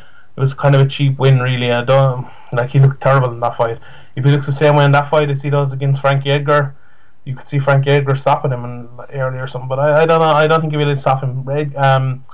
was 0.42 0.54
kind 0.54 0.76
of 0.76 0.82
a 0.82 0.90
cheap 0.90 1.18
win, 1.20 1.40
really. 1.40 1.72
I 1.72 1.84
don't 1.84 2.28
like 2.52 2.72
he 2.72 2.80
looked 2.80 3.02
terrible 3.02 3.32
in 3.32 3.40
that 3.40 3.56
fight. 3.58 3.80
If 4.16 4.26
he 4.26 4.32
looks 4.32 4.46
the 4.46 4.52
same 4.52 4.76
way 4.76 4.84
in 4.86 4.92
that 4.92 5.10
fight 5.10 5.30
as 5.30 5.42
he 5.42 5.50
does 5.50 5.72
against 5.72 6.02
Frankie 6.02 6.32
Edgar, 6.32 6.76
you 7.24 7.36
could 7.36 7.48
see 7.48 7.60
Frankie 7.60 7.92
Edgar 7.92 8.18
stopping 8.18 8.52
him 8.52 8.66
in, 8.66 8.90
earlier 9.14 9.44
or 9.44 9.48
something. 9.48 9.70
But 9.70 9.80
I, 9.80 10.02
I 10.02 10.06
don't 10.06 10.20
know. 10.20 10.28
I 10.28 10.48
don't 10.48 10.60
think 10.62 10.74
he 10.74 10.78
really 10.78 10.98
stop 10.98 11.22
him. 11.24 11.48
Ed- 11.50 11.76
Um, 11.76 12.26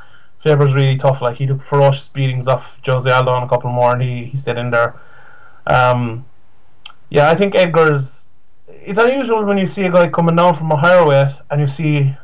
Faber's 0.44 0.74
really 0.74 0.98
tough. 0.98 1.22
Like 1.22 1.38
he 1.38 1.46
took 1.46 1.62
ferocious 1.64 2.08
beatings 2.08 2.48
off 2.48 2.78
Jose 2.86 3.10
Aldo 3.10 3.36
and 3.36 3.46
a 3.46 3.50
couple 3.50 3.70
more, 3.72 3.94
and 3.94 4.02
he 4.02 4.26
he 4.26 4.38
stayed 4.38 4.58
in 4.58 4.72
there. 4.72 4.96
Um, 5.68 6.26
yeah, 7.10 7.30
I 7.30 7.36
think 7.36 7.56
Edgar's. 7.56 8.22
It's 8.68 9.00
unusual 9.00 9.44
when 9.46 9.58
you 9.58 9.68
see 9.68 9.84
a 9.84 9.92
guy 9.92 10.08
coming 10.10 10.36
down 10.36 10.58
from 10.58 10.72
a 10.72 10.78
higher 10.78 11.06
weight 11.06 11.36
and 11.50 11.60
you 11.60 11.68
see, 11.68 12.16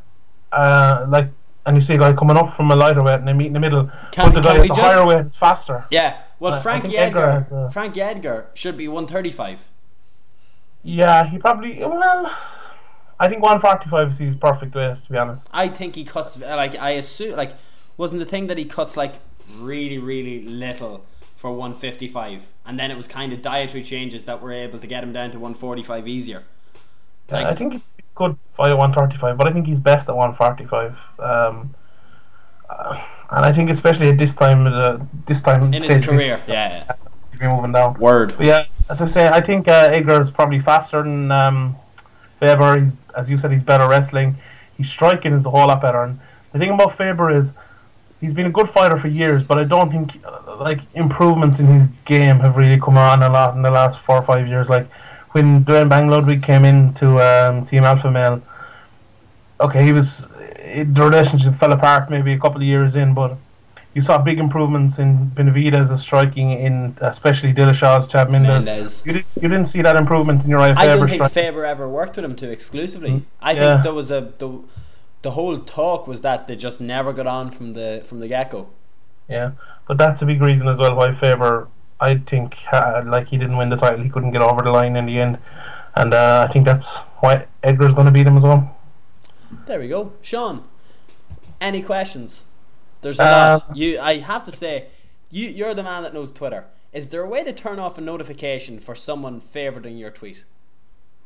uh, 0.51 1.05
like, 1.09 1.29
and 1.65 1.75
you 1.77 1.81
see 1.81 1.93
a 1.93 1.97
guy 1.97 2.13
coming 2.13 2.37
up 2.37 2.55
from 2.55 2.69
a 2.71 2.75
lighter 2.75 3.01
weight 3.03 3.15
and 3.15 3.27
they 3.27 3.33
meet 3.33 3.47
in 3.47 3.53
the 3.53 3.59
middle. 3.59 3.89
Can- 4.11 4.31
but 4.31 4.33
the 4.35 4.41
guy 4.41 4.55
at 4.55 4.61
the 4.63 4.67
just- 4.67 4.79
higher 4.81 5.05
weight 5.07 5.25
is 5.27 5.35
faster. 5.35 5.85
Yeah, 5.91 6.17
Well, 6.39 6.59
Frankie 6.59 6.97
Edgar 6.97 7.19
Edgar, 7.45 7.55
a- 7.55 7.65
uh, 7.65 7.69
Frankie 7.69 8.01
Edgar 8.01 8.47
should 8.53 8.75
be 8.77 8.87
135. 8.87 9.67
Yeah, 10.83 11.29
he 11.29 11.37
probably. 11.37 11.79
Well, 11.79 12.29
I 13.19 13.29
think 13.29 13.41
145 13.41 14.11
is 14.13 14.17
his 14.17 14.35
perfect 14.35 14.75
weight, 14.75 14.97
to 15.05 15.11
be 15.11 15.17
honest. 15.17 15.47
I 15.53 15.67
think 15.69 15.95
he 15.95 16.03
cuts 16.03 16.41
like 16.41 16.77
I 16.79 16.91
assume 16.91 17.37
like 17.37 17.53
wasn't 17.95 18.19
the 18.19 18.25
thing 18.25 18.47
that 18.47 18.57
he 18.57 18.65
cuts 18.65 18.97
like 18.97 19.15
really 19.57 19.97
really 19.97 20.41
little 20.45 21.05
for 21.35 21.51
155 21.51 22.53
and 22.65 22.79
then 22.79 22.89
it 22.89 22.95
was 22.97 23.07
kind 23.07 23.33
of 23.33 23.41
dietary 23.41 23.83
changes 23.83 24.23
that 24.25 24.41
were 24.41 24.51
able 24.53 24.79
to 24.79 24.87
get 24.87 25.03
him 25.03 25.11
down 25.13 25.29
to 25.31 25.37
145 25.39 26.07
easier. 26.07 26.43
Like- 27.29 27.45
I 27.47 27.53
think 27.53 27.83
he's 28.13 28.17
good 28.17 28.37
by 28.57 28.73
135, 28.73 29.37
but 29.37 29.47
I 29.47 29.53
think 29.53 29.67
he's 29.67 29.79
best 29.79 30.09
at 30.09 30.15
145. 30.15 30.95
Um, 31.19 31.73
uh, 32.69 33.03
and 33.31 33.45
I 33.45 33.53
think 33.53 33.69
especially 33.69 34.09
at 34.09 34.17
this 34.17 34.35
time, 34.35 34.67
uh, 34.67 34.99
this 35.27 35.41
time 35.41 35.73
In 35.73 35.83
his 35.83 36.05
career, 36.05 36.41
yeah. 36.47 36.85
yeah. 36.87 36.95
he'll 37.31 37.49
be 37.49 37.55
moving 37.55 37.71
down. 37.71 37.99
Word. 37.99 38.35
But 38.37 38.45
yeah, 38.45 38.65
as 38.89 39.01
I 39.01 39.07
say, 39.07 39.27
I 39.27 39.41
think 39.41 39.67
uh, 39.67 39.89
Edgar 39.91 40.21
is 40.21 40.29
probably 40.29 40.59
faster 40.59 41.01
than 41.01 41.31
um, 41.31 41.75
Faber. 42.39 42.79
He's, 42.79 42.93
as 43.17 43.29
you 43.29 43.37
said, 43.37 43.51
he's 43.51 43.63
better 43.63 43.87
wrestling. 43.87 44.35
His 44.77 44.89
striking 44.89 45.33
is 45.33 45.45
a 45.45 45.49
whole 45.49 45.67
lot 45.67 45.81
better. 45.81 46.03
And 46.03 46.19
the 46.51 46.59
thing 46.59 46.69
about 46.69 46.97
Faber 46.97 47.31
is 47.31 47.53
he's 48.21 48.33
been 48.33 48.45
a 48.45 48.51
good 48.51 48.69
fighter 48.69 48.97
for 48.97 49.07
years, 49.07 49.43
but 49.43 49.57
I 49.57 49.63
don't 49.63 49.91
think 49.91 50.23
uh, 50.25 50.57
like 50.57 50.79
improvements 50.93 51.59
in 51.59 51.65
his 51.65 51.87
game 52.05 52.39
have 52.39 52.55
really 52.55 52.79
come 52.79 52.97
on 52.97 53.23
a 53.23 53.29
lot 53.29 53.55
in 53.55 53.61
the 53.61 53.71
last 53.71 53.99
four 53.99 54.17
or 54.17 54.21
five 54.23 54.47
years. 54.47 54.69
Like 54.69 54.87
when 55.33 55.63
Duane 55.63 55.89
Bang 55.89 56.07
Ludwig 56.07 56.41
came 56.43 56.65
into 56.65 57.19
um, 57.21 57.65
Team 57.67 57.83
Alpha 57.83 58.09
Male, 58.09 58.41
okay, 59.59 59.83
he 59.83 59.91
was 59.91 60.25
the 60.75 61.03
relationship 61.03 61.59
fell 61.59 61.71
apart 61.73 62.09
maybe 62.09 62.33
a 62.33 62.39
couple 62.39 62.57
of 62.57 62.63
years 62.63 62.95
in, 62.95 63.13
but 63.13 63.37
you 63.93 64.01
saw 64.01 64.17
big 64.17 64.39
improvements 64.39 64.97
in 64.97 65.29
Benavidez' 65.35 65.99
striking, 65.99 66.49
in 66.51 66.97
especially 67.01 67.53
Dillashaw's, 67.53 68.07
Chad 68.07 68.31
Mendes. 68.31 68.47
Mendes. 68.49 69.05
You, 69.05 69.13
did, 69.13 69.25
you 69.39 69.47
didn't 69.49 69.67
see 69.67 69.83
that 69.83 69.95
improvement 69.95 70.43
in 70.43 70.49
your 70.49 70.59
Faber 70.59 70.79
I 70.79 70.85
don't 70.87 71.07
think. 71.07 71.29
Faber 71.29 71.63
ever 71.63 71.87
worked 71.87 72.15
with 72.15 72.25
him 72.25 72.35
too 72.35 72.49
exclusively. 72.49 73.23
I 73.39 73.53
Mm. 73.53 73.57
Yeah. 73.57 73.71
think 73.73 73.83
there 73.83 73.93
was 73.93 74.09
a 74.09 74.21
the, 74.39 74.61
the 75.21 75.31
whole 75.31 75.57
talk 75.59 76.07
was 76.07 76.21
that 76.23 76.47
they 76.47 76.55
just 76.55 76.81
never 76.81 77.13
got 77.13 77.27
on 77.27 77.51
from 77.51 77.73
the 77.73 78.01
from 78.03 78.19
the 78.19 78.27
get 78.27 78.49
go. 78.49 78.69
Yeah, 79.29 79.51
but 79.87 79.97
that's 79.99 80.21
a 80.23 80.25
big 80.25 80.41
reason 80.41 80.67
as 80.67 80.77
well 80.79 80.95
why 80.95 81.13
Faber, 81.19 81.67
I 82.09 82.17
think, 82.31 82.55
uh, 82.71 83.03
like 83.15 83.27
he 83.29 83.37
didn't 83.37 83.57
win 83.57 83.69
the 83.69 83.77
title, 83.77 84.03
he 84.03 84.09
couldn't 84.09 84.31
get 84.31 84.41
over 84.41 84.61
the 84.61 84.71
line 84.71 84.95
in 85.01 85.05
the 85.05 85.17
end, 85.25 85.37
and 85.95 86.13
uh, 86.13 86.45
I 86.47 86.51
think 86.53 86.65
that's 86.65 86.87
why 87.23 87.33
Edgar's 87.63 87.93
going 87.93 88.05
to 88.11 88.11
beat 88.17 88.27
him 88.27 88.37
as 88.37 88.43
well. 88.43 88.61
There 89.67 89.79
we 89.79 89.87
go, 89.87 90.13
Sean. 90.21 90.63
Any 91.61 91.81
questions? 91.81 92.45
There's 93.01 93.19
a 93.19 93.23
Uh, 93.23 93.59
lot. 93.67 93.77
You, 93.77 93.99
I 93.99 94.13
have 94.17 94.43
to 94.43 94.51
say, 94.51 94.87
you 95.31 95.47
you're 95.49 95.73
the 95.73 95.83
man 95.83 96.03
that 96.03 96.13
knows 96.13 96.31
Twitter. 96.31 96.67
Is 96.91 97.09
there 97.09 97.23
a 97.23 97.27
way 97.27 97.43
to 97.43 97.53
turn 97.53 97.79
off 97.79 97.97
a 97.97 98.01
notification 98.01 98.79
for 98.79 98.95
someone 98.95 99.41
favoriting 99.41 99.97
your 99.99 100.11
tweet? 100.11 100.43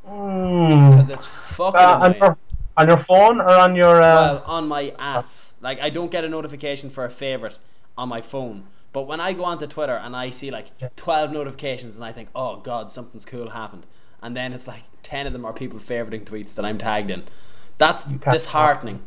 Mm. 0.08 0.90
Because 0.90 1.10
it's 1.10 1.26
fucking 1.58 1.80
Uh, 1.80 2.00
on, 2.06 2.12
annoying. 2.12 2.20
your, 2.22 2.38
on 2.78 2.88
your 2.88 2.98
phone 3.10 3.42
or 3.42 3.50
on 3.66 3.76
your? 3.76 3.98
Uh, 3.98 4.16
well, 4.16 4.44
on 4.46 4.68
my 4.68 4.94
ads, 5.00 5.56
like 5.62 5.80
I 5.82 5.90
don't 5.90 6.12
get 6.12 6.24
a 6.24 6.30
notification 6.30 6.90
for 6.90 7.04
a 7.06 7.10
favorite 7.10 7.60
on 7.98 8.10
my 8.10 8.22
phone. 8.22 8.64
But 8.98 9.06
when 9.06 9.22
I 9.22 9.34
go 9.34 9.46
onto 9.46 9.68
Twitter 9.68 9.94
and 9.94 10.16
I 10.16 10.32
see 10.32 10.50
like 10.50 10.70
twelve 10.96 11.32
notifications, 11.32 11.98
and 11.98 12.04
I 12.04 12.12
think, 12.12 12.30
oh 12.34 12.56
god, 12.62 12.90
something's 12.90 13.26
cool 13.26 13.52
happened, 13.52 13.86
and 14.24 14.36
then 14.36 14.54
it's 14.54 14.68
like 14.68 14.86
ten 15.04 15.28
of 15.28 15.34
them 15.34 15.46
are 15.46 15.54
people 15.54 15.78
favoriting 15.78 16.24
tweets 16.24 16.56
that 16.56 16.66
I'm 16.66 16.80
tagged 16.80 17.12
in. 17.12 17.26
That's 17.78 18.06
disheartening. 18.06 19.04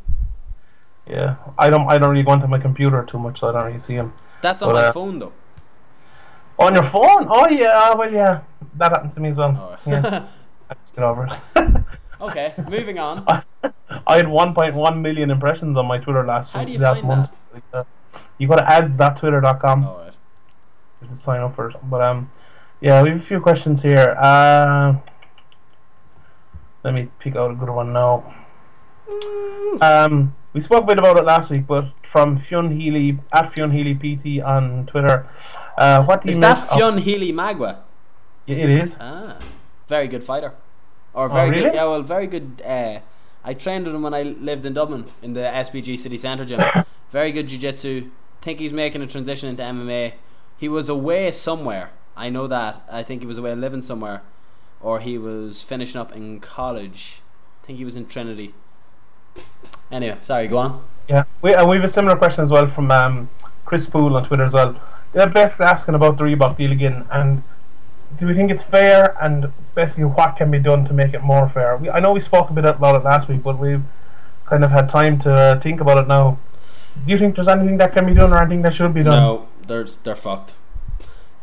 yeah, 1.09 1.39
I 1.59 1.71
don't. 1.71 1.91
I 1.91 1.99
don't 1.99 2.11
really 2.11 2.23
go 2.23 2.31
onto 2.31 2.47
my 2.47 2.61
computer 2.61 3.05
too 3.11 3.19
much, 3.19 3.41
so 3.41 3.49
I 3.49 3.53
don't 3.53 3.65
really 3.65 3.81
see 3.81 3.97
them. 3.97 4.13
That's 4.43 4.63
on 4.63 4.73
Well, 4.73 4.81
my 4.81 4.89
uh, 4.91 4.93
phone 4.93 5.19
though. 5.19 5.33
On 6.61 6.73
your 6.73 6.85
phone? 6.85 7.27
Oh 7.29 7.49
yeah, 7.51 7.93
well 7.95 8.13
yeah, 8.13 8.43
that 8.77 8.93
happened 8.93 9.17
to 9.17 9.21
me 9.21 9.31
as 9.31 9.39
well. 9.39 9.57
Oh. 9.59 9.91
Yeah, 9.91 10.29
I 10.71 10.75
just 10.75 10.95
get 10.95 11.03
over 11.03 11.27
it. 11.27 11.85
okay, 12.21 12.55
moving 12.71 13.01
on. 13.01 13.25
I 14.07 14.17
had 14.19 14.27
1.1 14.27 15.01
million 15.01 15.33
impressions 15.33 15.77
on 15.77 15.87
my 15.87 15.99
Twitter 15.99 16.25
last 16.25 16.53
How 16.53 16.63
do 16.65 16.71
you 16.71 16.79
last 16.79 17.01
find 17.01 17.09
month. 17.09 17.31
Uh, 17.73 17.83
you 18.41 18.49
go 18.49 18.57
to 18.57 18.69
ads.twitter.com. 18.69 19.85
All 19.85 19.99
right. 19.99 21.09
to 21.09 21.17
sign 21.17 21.41
up 21.41 21.55
for 21.55 21.71
it. 21.71 21.77
But 21.89 22.01
um, 22.03 22.31
yeah, 22.81 23.03
we 23.03 23.11
have 23.11 23.21
a 23.21 23.23
few 23.23 23.41
questions 23.41 23.83
here. 23.83 24.17
Uh, 24.21 24.95
let 26.83 26.95
me 26.95 27.09
pick 27.21 27.37
out 27.37 27.51
a 27.51 27.55
good 27.55 27.69
one 27.71 27.93
now. 27.93 28.35
Um, 29.83 30.35
we 30.53 30.61
spoke 30.61 30.85
a 30.85 30.87
bit 30.87 30.99
about 30.99 31.19
it 31.19 31.25
last 31.25 31.51
week, 31.51 31.67
but 31.67 31.85
from 32.11 32.41
Fionn 32.41 32.71
Healy 32.81 33.19
at 33.33 33.55
Fionn 33.55 33.71
Healy 33.71 33.95
PT 33.95 34.43
on 34.43 34.87
Twitter, 34.87 35.29
uh, 35.79 36.03
what 36.05 36.23
do 36.23 36.29
you 36.29 36.33
Is 36.33 36.39
that 36.41 36.55
Fionn 36.59 36.99
Healy 36.99 37.33
Magua? 37.33 37.79
Yeah, 38.47 38.57
It 38.57 38.71
is. 38.83 38.97
Ah, 38.99 39.39
very 39.87 40.09
good 40.09 40.25
fighter, 40.25 40.55
or 41.13 41.29
very 41.29 41.49
Oh, 41.49 41.51
really? 41.51 41.63
good. 41.65 41.75
Yeah, 41.75 41.85
well, 41.85 42.03
very 42.03 42.27
good. 42.27 42.63
Uh, 42.65 43.01
I 43.45 43.55
trained 43.55 43.87
with 43.87 43.95
him 43.95 44.03
when 44.03 44.15
I 44.15 44.23
lived 44.23 44.65
in 44.65 44.73
Dublin 44.75 45.07
in 45.23 45.35
the 45.35 45.41
SBG 45.41 45.99
City 45.99 46.17
Centre 46.17 46.45
gym. 46.45 46.61
very 47.11 47.33
good 47.33 47.47
jiu-jitsu. 47.49 48.11
Think 48.41 48.59
he's 48.59 48.73
making 48.73 49.03
a 49.03 49.07
transition 49.07 49.49
into 49.49 49.63
MMA. 49.63 50.15
He 50.57 50.69
was 50.69 50.89
away 50.89 51.31
somewhere. 51.31 51.93
I 52.17 52.31
know 52.31 52.47
that. 52.47 52.83
I 52.91 53.03
think 53.03 53.21
he 53.21 53.27
was 53.27 53.39
away 53.39 53.55
living 53.55 53.83
somewhere, 53.83 54.23
or 54.81 55.01
he 55.01 55.19
was 55.19 55.63
finishing 55.63 56.01
up 56.01 56.15
in 56.15 56.41
college. 56.41 57.23
I 57.63 57.67
think 57.67 57.79
he 57.79 57.85
was 57.85 57.97
in 57.97 58.07
Trinity. 58.07 58.55
Anyway, 59.91 60.19
sorry. 60.21 60.49
Go 60.49 60.59
on. 60.59 60.85
Yeah, 61.09 61.25
we 61.43 61.51
we 61.51 61.77
have 61.77 61.85
a 61.85 61.91
similar 61.91 62.17
question 62.17 62.45
as 62.45 62.51
well 62.51 62.69
from 62.69 62.91
um, 62.91 63.29
Chris 63.65 63.87
Poole 63.87 64.17
on 64.17 64.27
Twitter 64.27 64.45
as 64.45 64.53
well. 64.53 64.81
They're 65.13 65.29
basically 65.29 65.67
asking 65.67 65.95
about 65.95 66.19
the 66.19 66.25
Reebok 66.25 66.57
deal 66.57 66.73
again, 66.73 67.07
and 67.11 67.43
do 68.19 68.27
we 68.27 68.35
think 68.35 68.51
it's 68.51 68.63
fair? 68.63 69.17
And 69.23 69.53
basically, 69.75 70.05
what 70.05 70.37
can 70.37 70.51
be 70.51 70.59
done 70.59 70.85
to 70.87 70.93
make 70.93 71.15
it 71.15 71.23
more 71.23 71.49
fair? 71.49 71.77
We, 71.77 71.91
I 71.91 72.01
know 72.01 72.13
we 72.13 72.21
spoke 72.21 72.51
a 72.51 72.53
bit 72.53 72.65
about 72.65 72.97
it 72.97 73.05
last 73.05 73.29
week, 73.29 73.43
but 73.43 73.59
we've 73.59 73.83
kind 74.47 74.65
of 74.65 74.71
had 74.71 74.89
time 74.89 75.19
to 75.21 75.61
think 75.63 75.81
about 75.81 75.99
it 75.99 76.09
now. 76.09 76.39
Do 77.07 77.13
you 77.13 77.19
think 77.19 77.35
there's 77.37 77.49
anything 77.49 77.79
that 77.79 77.93
can 77.93 78.07
be 78.07 78.15
done, 78.15 78.33
or 78.33 78.39
anything 78.39 78.63
that 78.63 78.75
should 78.75 78.95
be 78.95 79.03
done? 79.03 79.23
No, 79.23 79.49
they're 79.67 79.85
they're 79.85 80.17
fucked. 80.17 80.55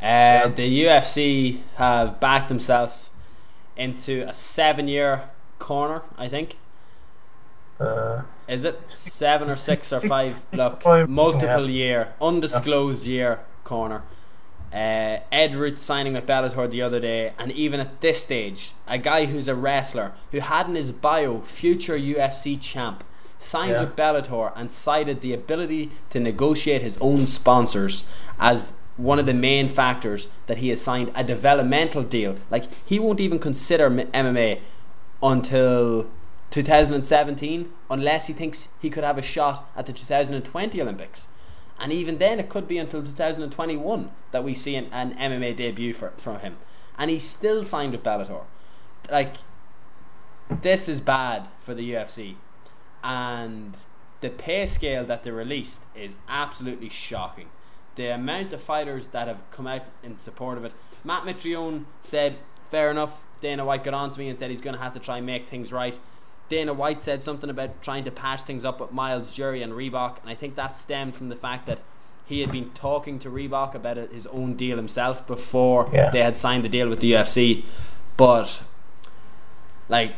Uh, 0.02 0.48
the 0.50 0.84
UFC 0.84 1.60
have 1.76 2.20
backed 2.20 2.50
themselves 2.50 3.10
into 3.76 4.24
a 4.28 4.34
seven-year 4.34 5.24
corner. 5.60 6.02
I 6.18 6.28
think 6.28 6.58
Uh, 7.80 8.22
is 8.48 8.64
it 8.66 8.80
seven 8.92 9.50
or 9.50 9.56
six 9.56 9.92
or 9.94 10.00
five? 10.00 10.46
Look, 10.54 10.84
multiple 11.08 11.70
year, 11.70 12.14
undisclosed 12.22 13.06
year 13.08 13.42
corner. 13.64 14.04
Uh, 14.74 15.20
Ed 15.32 15.56
Ruth 15.56 15.78
signing 15.80 16.14
with 16.14 16.26
Bellator 16.26 16.70
the 16.70 16.82
other 16.82 17.00
day, 17.00 17.34
and 17.40 17.52
even 17.52 17.80
at 17.80 18.02
this 18.02 18.22
stage, 18.22 18.74
a 18.88 18.98
guy 18.98 19.26
who's 19.26 19.48
a 19.48 19.56
wrestler 19.56 20.12
who 20.32 20.40
had 20.40 20.68
in 20.68 20.76
his 20.76 20.92
bio 20.92 21.40
future 21.42 21.98
UFC 21.98 22.58
champ 22.60 23.04
signs 23.38 23.74
Yeah. 23.74 23.82
with 23.82 23.96
Bellator 23.96 24.52
and 24.56 24.72
cited 24.72 25.22
the 25.22 25.34
ability 25.34 25.92
to 26.10 26.20
negotiate 26.20 26.82
his 26.82 26.98
own 27.00 27.26
sponsors 27.26 28.04
as 28.40 28.74
one 28.98 29.20
of 29.20 29.26
the 29.28 29.34
main 29.34 29.68
factors 29.68 30.30
that 30.48 30.58
he 30.58 30.70
has 30.70 30.82
signed 30.82 31.12
a 31.16 31.24
developmental 31.24 32.04
deal. 32.04 32.36
Like 32.50 32.64
he 32.86 33.00
won't 33.00 33.20
even 33.20 33.40
consider 33.40 33.90
MMA 33.90 34.60
until 35.22 36.10
2017 36.52 37.70
unless 37.90 38.28
he 38.28 38.34
thinks 38.34 38.70
he 38.82 38.90
could 38.90 39.04
have 39.04 39.18
a 39.18 39.22
shot 39.22 39.70
at 39.76 39.86
the 39.86 39.94
2020 39.94 40.82
Olympics. 40.82 41.30
And 41.80 41.94
even 41.94 42.18
then, 42.18 42.40
it 42.40 42.50
could 42.50 42.68
be 42.68 42.80
until 42.80 43.04
2021 43.04 44.10
that 44.32 44.44
we 44.44 44.56
see 44.56 44.76
an, 44.76 44.88
an 44.92 45.14
MMA 45.16 45.56
debut 45.56 45.94
for, 45.94 46.12
from 46.18 46.40
him. 46.40 46.58
And 46.98 47.12
he's 47.12 47.24
still 47.24 47.64
signed 47.64 47.92
with 47.92 48.02
Bellator. 48.02 48.46
Like, 49.12 49.36
this 50.50 50.90
is 50.90 51.02
bad 51.02 51.48
for 51.60 51.76
the 51.76 51.92
UFC. 51.92 52.36
And 53.08 53.78
the 54.20 54.30
pay 54.30 54.66
scale 54.66 55.06
that 55.06 55.24
they 55.24 55.32
released 55.32 55.86
is 55.96 56.18
absolutely 56.28 56.90
shocking. 56.90 57.48
The 57.96 58.14
amount 58.14 58.52
of 58.52 58.62
fighters 58.62 59.08
that 59.10 59.28
have 59.30 59.50
come 59.50 59.66
out 59.66 59.84
in 60.04 60.18
support 60.18 60.58
of 60.58 60.66
it. 60.66 60.74
Matt 61.06 61.24
Mitrione 61.24 61.86
said, 62.02 62.36
fair 62.64 62.92
enough. 62.92 63.24
Dana 63.40 63.64
White 63.64 63.84
got 63.86 63.94
on 63.94 64.12
to 64.12 64.20
me 64.20 64.28
and 64.28 64.38
said 64.38 64.50
he's 64.52 64.62
going 64.62 64.76
to 64.76 64.82
have 64.82 64.94
to 64.94 65.00
try 65.00 65.18
and 65.18 65.26
make 65.26 65.48
things 65.48 65.72
right. 65.72 65.98
Dana 66.50 66.74
White 66.74 67.00
said 67.00 67.24
something 67.24 67.50
about 67.50 67.82
trying 67.82 68.04
to 68.04 68.12
patch 68.12 68.42
things 68.42 68.66
up 68.66 68.80
with 68.82 68.92
Myles 68.92 69.34
Jury 69.36 69.62
and 69.62 69.74
Reebok, 69.74 70.20
and 70.22 70.30
I 70.30 70.34
think 70.34 70.56
that 70.56 70.76
stemmed 70.76 71.16
from 71.16 71.30
the 71.30 71.36
fact 71.36 71.66
that 71.68 71.80
he 72.26 72.42
had 72.42 72.52
been 72.52 72.72
talking 72.72 73.20
to 73.20 73.30
Reebok 73.30 73.74
about 73.74 73.98
his 73.98 74.28
own 74.28 74.56
deal 74.56 74.76
himself 74.78 75.26
before 75.28 75.90
Yeah. 75.94 76.10
they 76.10 76.22
had 76.22 76.36
signed 76.36 76.64
the 76.64 76.70
deal 76.70 76.90
with 76.90 77.00
the 77.00 77.12
UFC. 77.14 77.64
But, 78.18 78.64
like, 79.88 80.16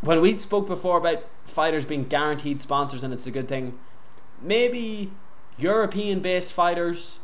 when 0.00 0.20
we 0.20 0.34
spoke 0.34 0.66
before 0.66 0.98
about 0.98 1.24
fighters 1.44 1.84
being 1.84 2.04
guaranteed 2.04 2.60
sponsors 2.60 3.02
and 3.02 3.12
it's 3.12 3.26
a 3.26 3.30
good 3.30 3.48
thing, 3.48 3.78
maybe 4.40 5.12
European 5.58 6.20
based 6.20 6.52
fighters, 6.52 7.20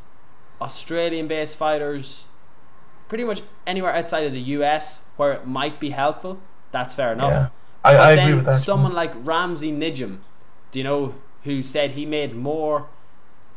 Australian 0.61 1.29
based 1.29 1.57
fighters, 1.57 2.29
pretty 3.09 3.25
much 3.25 3.43
anywhere 3.67 3.93
outside 3.93 4.25
of 4.25 4.33
the 4.33 4.41
US 4.41 5.09
where 5.17 5.33
it 5.33 5.47
might 5.47 5.81
be 5.81 5.91
helpful, 5.91 6.41
that's 6.71 6.95
fair 6.95 7.13
enough. 7.13 7.33
Yeah. 7.33 7.49
I, 7.85 7.93
but 7.93 8.01
I 8.01 8.15
then 8.15 8.29
agree 8.29 8.37
with 8.37 8.47
that. 8.47 8.53
someone 8.53 8.93
like 8.93 9.13
Ramsey 9.17 9.73
Nijem, 9.73 10.19
do 10.71 10.79
you 10.79 10.85
know, 10.85 11.15
who 11.45 11.63
said 11.63 11.93
he 11.93 12.05
made 12.05 12.35
more, 12.35 12.89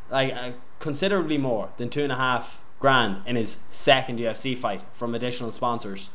like 0.10 0.34
uh, 0.34 0.52
considerably 0.80 1.38
more 1.38 1.70
than 1.78 1.90
two 1.90 2.04
and 2.04 2.12
a 2.12 2.16
half 2.16 2.64
grand 2.80 3.22
in 3.26 3.36
his 3.36 3.64
second 3.70 4.20
UFC 4.20 4.58
fight 4.58 4.84
from 4.94 5.14
additional 5.16 5.52
sponsors. 5.52 6.12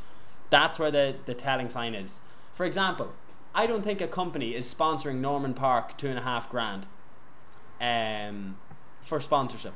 That's 0.50 0.78
where 0.78 0.90
the, 0.90 1.16
the 1.24 1.34
telling 1.34 1.68
sign 1.68 1.94
is. 1.94 2.20
For 2.52 2.64
example, 2.64 3.12
I 3.56 3.66
don't 3.66 3.82
think 3.82 4.00
a 4.00 4.06
company 4.06 4.54
is 4.54 4.72
sponsoring 4.72 5.16
Norman 5.20 5.54
Parke 5.54 5.96
two 5.96 6.08
and 6.08 6.18
a 6.18 6.22
half 6.22 6.48
grand 6.50 6.86
um, 7.80 8.58
for 9.00 9.18
sponsorship. 9.18 9.72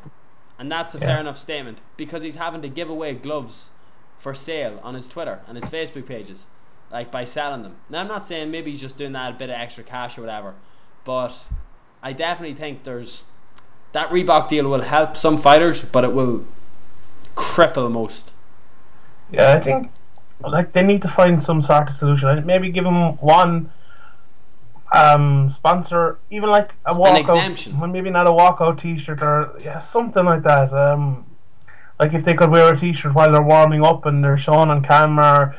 And 0.59 0.71
that's 0.71 0.95
a 0.95 0.99
Yeah. 0.99 1.07
fair 1.07 1.21
enough 1.21 1.37
statement 1.39 1.81
because 1.97 2.23
he's 2.23 2.37
having 2.37 2.61
to 2.63 2.69
give 2.69 2.91
away 2.91 3.15
gloves 3.15 3.71
for 4.19 4.35
sale 4.35 4.79
on 4.83 4.95
his 4.95 5.09
Twitter 5.09 5.41
and 5.49 5.57
his 5.57 5.71
Facebook 5.71 6.05
pages, 6.07 6.51
like 6.93 7.11
by 7.11 7.25
selling 7.25 7.63
them. 7.63 7.77
Now, 7.89 8.01
I'm 8.03 8.09
not 8.09 8.27
saying 8.27 8.51
maybe 8.51 8.71
he's 8.71 8.83
just 8.83 8.99
doing 8.99 9.13
that 9.13 9.33
a 9.33 9.35
bit 9.35 9.49
of 9.49 9.57
extra 9.57 9.83
cash 9.83 10.19
or 10.19 10.21
whatever, 10.21 10.57
but 11.05 11.49
I 12.03 12.13
definitely 12.13 12.55
think 12.55 12.85
there's 12.85 13.25
that 13.93 14.11
Reebok 14.11 14.49
deal 14.49 14.69
will 14.69 14.83
help 14.83 15.17
some 15.17 15.37
fighters, 15.39 15.83
but 15.83 16.05
it 16.05 16.13
will 16.13 16.45
cripple 17.35 17.91
most. 17.91 18.35
Yeah, 19.33 19.55
I 19.55 19.61
think 19.61 19.91
like 20.43 20.73
they 20.73 20.83
need 20.83 21.03
to 21.03 21.09
find 21.09 21.43
some 21.43 21.63
sort 21.63 21.91
of 21.91 21.97
solution. 21.97 22.47
Maybe 22.47 22.71
give 22.71 22.85
them 22.85 23.17
one 23.19 23.71
um 24.93 25.51
sponsor, 25.55 26.19
even 26.31 26.51
like 26.51 26.71
a 26.85 26.95
walkout, 26.95 27.11
an 27.11 27.17
exemption. 27.17 27.79
well, 27.79 27.89
maybe 27.89 28.11
not 28.11 28.27
a 28.27 28.31
walkout 28.31 28.81
T-shirt 28.81 29.23
or 29.23 29.53
yeah, 29.63 29.81
something 29.81 30.25
like 30.25 30.43
that. 30.43 30.73
Um, 30.73 31.27
like 31.99 32.15
if 32.15 32.25
they 32.25 32.35
could 32.35 32.51
wear 32.51 32.75
a 32.75 32.81
T-shirt 32.81 33.15
while 33.15 33.31
they're 33.31 33.43
warming 33.43 33.85
up 33.85 34.07
and 34.07 34.25
they're 34.25 34.39
shown 34.39 34.71
on 34.71 34.83
camera, 34.83 35.57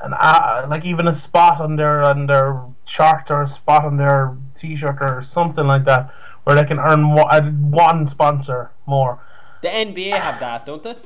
and 0.00 0.14
uh, 0.18 0.66
like 0.68 0.84
even 0.84 1.08
a 1.08 1.14
spot 1.14 1.60
on 1.60 1.76
their 1.76 2.02
on 2.02 2.26
their 2.26 2.62
shirt 2.86 3.30
or 3.30 3.42
a 3.42 3.48
spot 3.48 3.84
on 3.84 3.96
their 3.96 4.36
T-shirt 4.58 4.98
or 5.00 5.22
something 5.24 5.66
like 5.66 5.84
that, 5.84 6.12
where 6.44 6.56
they 6.56 6.64
can 6.64 6.78
earn 6.78 7.18
uh, 7.18 7.50
one 7.50 8.08
sponsor 8.08 8.70
more. 8.86 9.20
The 9.62 9.68
NBA 9.68 10.18
have 10.18 10.40
that, 10.40 10.64
don't 10.64 10.82
they? 10.82 10.96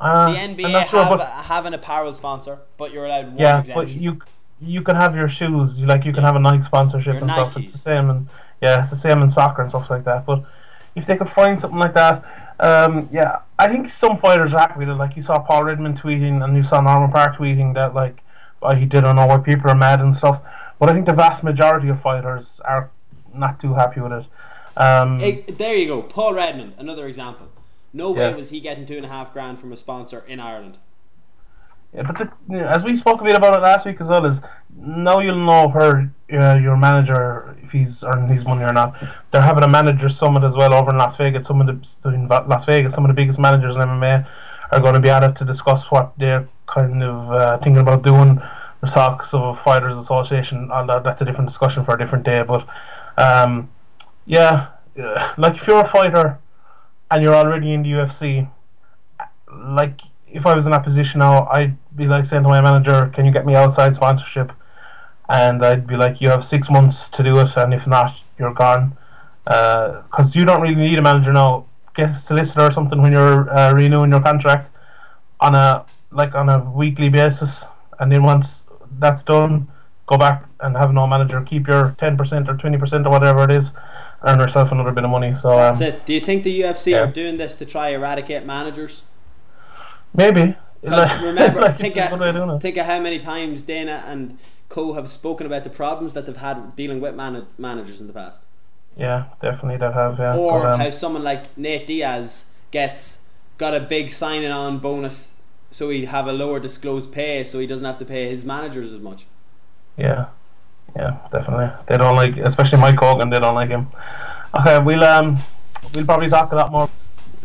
Uh, 0.00 0.32
The 0.32 0.38
NBA 0.38 0.88
sure, 0.88 1.04
have 1.04 1.20
have 1.20 1.66
an 1.66 1.74
apparel 1.74 2.14
sponsor, 2.14 2.60
but 2.78 2.92
you're 2.92 3.04
allowed 3.04 3.28
one 3.28 3.38
yeah, 3.38 3.62
but 3.74 3.94
you 3.94 4.20
you 4.60 4.82
can 4.82 4.96
have 4.96 5.14
your 5.14 5.28
shoes. 5.28 5.78
You 5.78 5.86
like 5.86 6.04
you 6.04 6.12
can 6.12 6.22
have 6.22 6.36
a 6.36 6.38
Nike 6.38 6.62
sponsorship 6.64 7.14
Your 7.14 7.22
and 7.22 7.30
stuff. 7.30 7.56
It's 7.56 7.72
the 7.72 7.78
same, 7.78 8.10
and 8.10 8.28
yeah, 8.62 8.82
it's 8.82 8.90
the 8.90 8.96
same 8.96 9.22
in 9.22 9.30
soccer 9.30 9.62
and 9.62 9.70
stuff 9.70 9.90
like 9.90 10.04
that. 10.04 10.24
But 10.24 10.44
if 10.94 11.06
they 11.06 11.16
could 11.16 11.30
find 11.30 11.60
something 11.60 11.78
like 11.78 11.94
that, 11.94 12.24
um, 12.60 13.08
yeah, 13.12 13.40
I 13.58 13.68
think 13.68 13.90
some 13.90 14.18
fighters 14.18 14.54
are 14.54 14.60
happy 14.60 14.78
with 14.80 14.88
it. 14.88 14.94
Like 14.94 15.16
you 15.16 15.22
saw 15.22 15.38
Paul 15.38 15.64
Redmond 15.64 16.00
tweeting, 16.00 16.42
and 16.42 16.56
you 16.56 16.64
saw 16.64 16.80
Norman 16.80 17.10
Parke 17.10 17.36
tweeting 17.36 17.74
that 17.74 17.94
like 17.94 18.22
well, 18.60 18.74
he 18.74 18.84
didn't 18.86 19.16
know 19.16 19.26
why 19.26 19.38
people 19.38 19.70
are 19.70 19.76
mad 19.76 20.00
and 20.00 20.16
stuff. 20.16 20.40
But 20.78 20.88
I 20.88 20.92
think 20.92 21.06
the 21.06 21.14
vast 21.14 21.42
majority 21.42 21.88
of 21.88 22.00
fighters 22.00 22.60
are 22.64 22.90
not 23.34 23.60
too 23.60 23.74
happy 23.74 24.00
with 24.00 24.12
it. 24.12 24.24
Um, 24.76 25.18
Hey, 25.18 25.42
there 25.42 25.74
you 25.74 25.86
go. 25.86 26.02
Paul 26.02 26.34
Redmond, 26.34 26.74
another 26.78 27.06
example. 27.06 27.48
No 27.92 28.10
way 28.12 28.30
Yeah. 28.30 28.36
was 28.36 28.50
he 28.50 28.60
getting 28.60 28.86
two 28.86 28.96
and 28.96 29.04
a 29.06 29.08
half 29.08 29.32
grand 29.32 29.58
from 29.58 29.72
a 29.72 29.76
sponsor 29.76 30.24
in 30.28 30.40
Ireland. 30.40 30.78
Yeah, 31.92 32.02
but 32.02 32.18
the, 32.18 32.30
you 32.48 32.60
know, 32.60 32.68
as 32.68 32.84
we 32.84 32.94
spoke 32.94 33.20
a 33.20 33.24
bit 33.24 33.34
about 33.36 33.56
it 33.56 33.62
last 33.62 33.84
week 33.84 34.00
as 34.00 34.06
well, 34.06 34.24
is 34.24 34.38
now 34.76 35.18
you'll 35.18 35.44
know 35.44 35.68
her, 35.70 36.08
uh, 36.32 36.54
your 36.56 36.76
manager, 36.76 37.56
if 37.64 37.70
he's 37.72 38.04
earning 38.04 38.28
his 38.32 38.44
money 38.44 38.62
or 38.62 38.72
not. 38.72 38.94
They're 39.32 39.42
having 39.42 39.64
a 39.64 39.68
manager 39.68 40.08
summit 40.08 40.44
as 40.44 40.54
well 40.54 40.72
over 40.72 40.90
in 40.90 40.98
Las 40.98 41.16
Vegas. 41.16 41.48
Some 41.48 41.60
of 41.60 41.66
the 41.66 42.08
in 42.08 42.28
Las 42.28 42.64
Vegas, 42.66 42.94
some 42.94 43.04
of 43.04 43.08
the 43.08 43.14
biggest 43.14 43.40
managers 43.40 43.74
in 43.74 43.82
MMA 43.82 44.24
are 44.70 44.78
going 44.80 44.94
to 44.94 45.00
be 45.00 45.10
at 45.10 45.24
it 45.24 45.34
to 45.38 45.44
discuss 45.44 45.82
what 45.90 46.12
they're 46.16 46.46
kind 46.68 47.02
of 47.02 47.32
uh, 47.32 47.58
thinking 47.58 47.78
about 47.78 48.04
doing. 48.04 48.40
The 48.82 48.86
talks 48.86 49.34
of 49.34 49.42
a 49.58 49.62
fighters 49.62 49.96
association, 49.98 50.70
although 50.70 51.00
that's 51.04 51.20
a 51.20 51.24
different 51.24 51.48
discussion 51.50 51.84
for 51.84 51.96
a 51.96 51.98
different 51.98 52.24
day. 52.24 52.42
But 52.46 52.66
um, 53.18 53.68
yeah, 54.26 54.68
uh, 54.98 55.32
like 55.36 55.56
if 55.56 55.66
you're 55.66 55.84
a 55.84 55.88
fighter 55.88 56.38
and 57.10 57.22
you're 57.22 57.34
already 57.34 57.72
in 57.72 57.82
the 57.82 57.90
UFC, 57.90 58.48
like 59.52 60.00
if 60.28 60.46
I 60.46 60.54
was 60.54 60.64
in 60.66 60.72
that 60.72 60.84
position 60.84 61.18
now, 61.20 61.48
I'd 61.50 61.76
be 61.96 62.06
like 62.06 62.26
saying 62.26 62.44
to 62.44 62.48
my 62.48 62.60
manager, 62.60 63.10
"Can 63.14 63.24
you 63.26 63.32
get 63.32 63.44
me 63.44 63.56
outside 63.56 63.94
sponsorship?" 63.96 64.52
And 65.28 65.64
I'd 65.64 65.86
be 65.86 65.96
like, 65.96 66.20
"You 66.20 66.30
have 66.30 66.44
six 66.44 66.70
months 66.70 67.08
to 67.10 67.22
do 67.22 67.38
it, 67.40 67.56
and 67.56 67.74
if 67.74 67.86
not, 67.86 68.14
you're 68.38 68.54
gone." 68.54 68.96
Because 69.44 70.34
you 70.36 70.44
don't 70.44 70.60
really 70.60 70.74
need 70.74 70.98
a 70.98 71.02
manager 71.02 71.32
now. 71.32 71.64
Get 71.94 72.10
a 72.10 72.18
solicitor 72.18 72.62
or 72.62 72.72
something 72.72 73.02
when 73.02 73.12
you're 73.12 73.50
uh, 73.50 73.72
renewing 73.72 74.10
your 74.12 74.20
contract 74.20 74.70
on 75.40 75.54
a 75.54 75.84
like 76.12 76.34
on 76.34 76.48
a 76.48 76.58
weekly 76.70 77.08
basis, 77.08 77.64
and 77.98 78.12
then 78.12 78.22
once 78.22 78.60
that's 78.98 79.22
done, 79.24 79.68
go 80.06 80.16
back 80.16 80.44
and 80.60 80.76
have 80.76 80.92
no 80.92 81.06
manager. 81.06 81.40
Keep 81.42 81.66
your 81.66 81.96
ten 81.98 82.16
percent 82.16 82.48
or 82.48 82.56
twenty 82.56 82.78
percent 82.78 83.06
or 83.06 83.10
whatever 83.10 83.42
it 83.44 83.50
is, 83.50 83.72
earn 84.22 84.38
yourself 84.38 84.72
another 84.72 84.92
bit 84.92 85.04
of 85.04 85.10
money. 85.10 85.34
So 85.40 85.50
That's 85.50 85.80
um, 85.80 85.86
it. 85.88 86.06
Do 86.06 86.12
you 86.14 86.20
think 86.20 86.44
the 86.44 86.60
UFC 86.60 86.92
yeah. 86.92 87.02
are 87.02 87.06
doing 87.06 87.36
this 87.38 87.56
to 87.58 87.66
try 87.66 87.88
eradicate 87.90 88.44
managers? 88.46 89.02
maybe. 90.14 90.56
Because 90.82 91.18
remember, 91.22 91.60
Like, 91.60 91.78
think, 91.78 91.96
it's 91.96 92.06
a 92.06 92.08
good 92.08 92.20
way 92.20 92.28
of 92.28 92.34
doing 92.34 92.50
of, 92.50 92.56
it. 92.56 92.60
think 92.60 92.76
of 92.76 92.86
how 92.86 93.00
many 93.00 93.18
times 93.18 93.62
Dana 93.62 94.02
and 94.06 94.38
Co 94.68 94.94
have 94.94 95.08
spoken 95.08 95.46
about 95.46 95.64
the 95.64 95.70
problems 95.70 96.14
that 96.14 96.26
they've 96.26 96.36
had 96.36 96.74
dealing 96.76 97.00
with 97.00 97.14
man- 97.14 97.46
managers 97.58 98.00
in 98.00 98.06
the 98.06 98.12
past. 98.12 98.44
Yeah, 98.96 99.26
definitely 99.42 99.76
they 99.78 99.92
have. 99.92 100.18
Yeah. 100.18 100.36
Or 100.36 100.62
But, 100.62 100.66
um, 100.66 100.80
how 100.80 100.90
someone 100.90 101.22
like 101.24 101.56
Nate 101.56 101.86
Diaz 101.86 102.56
gets 102.70 103.28
got 103.58 103.74
a 103.74 103.80
big 103.80 104.10
signing 104.10 104.50
on 104.50 104.78
bonus 104.78 105.40
so 105.70 105.90
he'd 105.90 106.06
have 106.06 106.26
a 106.26 106.32
lower 106.32 106.58
disclosed 106.58 107.12
pay 107.12 107.44
so 107.44 107.58
he 107.58 107.66
doesn't 107.66 107.86
have 107.86 107.98
to 107.98 108.04
pay 108.04 108.28
his 108.28 108.44
managers 108.44 108.92
as 108.92 109.00
much. 109.00 109.26
Yeah, 109.96 110.26
yeah, 110.96 111.18
definitely. 111.32 111.70
They 111.86 111.96
don't 111.96 112.16
like, 112.16 112.36
especially 112.38 112.78
Mike 112.80 112.96
Kogan. 112.96 113.32
They 113.32 113.38
don't 113.40 113.54
like 113.54 113.70
him. 113.70 113.88
Okay, 114.58 114.78
we'll 114.80 115.04
um, 115.04 115.38
we'll 115.94 116.04
probably 116.04 116.28
talk 116.28 116.52
a 116.52 116.56
lot 116.56 116.70
more. 116.72 116.88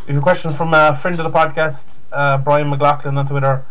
We 0.07 0.13
have 0.13 0.21
a 0.21 0.23
question 0.23 0.53
from 0.53 0.73
a 0.73 0.97
friend 1.01 1.19
of 1.19 1.23
the 1.31 1.37
podcast, 1.37 1.79
uh, 2.11 2.37
Brian 2.39 2.69
McLaughlin 2.69 3.17
on 3.17 3.27
Twitter. 3.27 3.65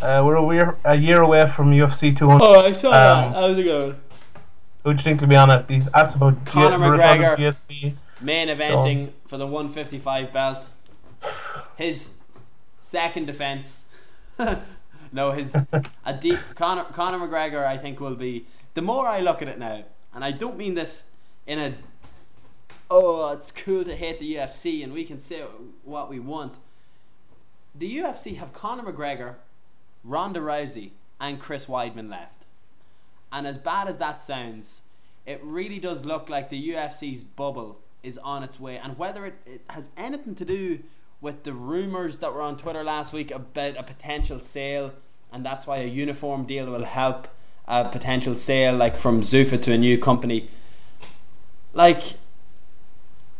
Uh, 0.00 0.22
we're 0.24 0.36
a, 0.36 0.42
we're 0.42 0.76
a 0.84 0.94
year 0.96 1.20
away 1.22 1.48
from 1.54 1.70
UFC 1.72 2.16
200. 2.16 2.38
Oh, 2.42 2.60
I 2.66 2.72
saw 2.72 2.88
Um, 2.88 2.92
that. 3.32 3.34
How's 3.40 3.58
it 3.58 3.64
going? 3.64 4.00
Who 4.84 4.92
do 4.94 4.96
you 4.98 5.02
think 5.04 5.20
will 5.20 5.28
be 5.28 5.36
on 5.36 5.50
it? 5.50 5.66
He's 5.68 5.88
asked 5.92 6.16
about 6.16 6.44
Conor 6.46 6.78
G- 6.78 6.82
McGregor. 7.02 7.36
GSP. 7.36 7.94
Main 8.22 8.48
eventing 8.48 9.10
for 9.26 9.36
the 9.36 9.46
155 9.46 10.32
belt. 10.32 10.70
His 11.76 12.20
second 12.80 13.26
defense. 13.26 13.88
no, 15.12 15.32
his 15.32 15.52
a 16.04 16.14
deep 16.14 16.38
Conor 16.54 16.84
Conor 16.84 17.18
McGregor. 17.18 17.66
I 17.66 17.76
think 17.76 18.00
will 18.00 18.14
be 18.16 18.46
the 18.74 18.82
more 18.82 19.06
I 19.06 19.20
look 19.20 19.42
at 19.42 19.48
it 19.48 19.58
now, 19.58 19.84
and 20.14 20.24
I 20.24 20.32
don't 20.32 20.56
mean 20.56 20.74
this 20.74 21.12
in 21.46 21.58
a 21.58 21.74
oh 22.90 23.32
it's 23.32 23.52
cool 23.52 23.84
to 23.84 23.96
hate 23.96 24.18
the 24.18 24.34
UFC 24.34 24.82
and 24.82 24.92
we 24.92 25.04
can 25.04 25.18
say 25.18 25.42
what 25.84 26.10
we 26.10 26.18
want. 26.18 26.54
The 27.74 27.98
UFC 27.98 28.36
have 28.36 28.52
Conor 28.52 28.92
McGregor, 28.92 29.36
Ronda 30.02 30.40
Rousey, 30.40 30.90
and 31.20 31.38
Chris 31.38 31.66
Weidman 31.66 32.10
left. 32.10 32.46
And 33.32 33.46
as 33.46 33.58
bad 33.58 33.86
as 33.86 33.98
that 33.98 34.20
sounds, 34.20 34.82
it 35.24 35.40
really 35.42 35.78
does 35.78 36.04
look 36.04 36.28
like 36.28 36.48
the 36.48 36.70
UFC's 36.70 37.22
bubble 37.22 37.78
is 38.02 38.18
on 38.18 38.42
its 38.42 38.58
way. 38.58 38.76
And 38.76 38.98
whether 38.98 39.26
it, 39.26 39.34
it 39.46 39.60
has 39.70 39.90
anything 39.96 40.34
to 40.36 40.44
do 40.44 40.80
with 41.20 41.44
the 41.44 41.52
rumours 41.52 42.18
that 42.18 42.32
were 42.32 42.42
on 42.42 42.56
Twitter 42.56 42.82
last 42.82 43.12
week 43.12 43.30
about 43.30 43.76
a 43.76 43.82
potential 43.82 44.40
sale, 44.40 44.94
and 45.32 45.44
that's 45.44 45.66
why 45.66 45.78
a 45.78 45.86
uniform 45.86 46.44
deal 46.44 46.66
will 46.66 46.84
help 46.84 47.28
a 47.70 47.88
potential 47.88 48.34
sale, 48.34 48.76
like 48.76 48.96
from 48.96 49.20
Zuffa 49.20 49.60
to 49.62 49.72
a 49.72 49.78
new 49.78 49.96
company. 49.96 50.48
Like, 51.72 52.14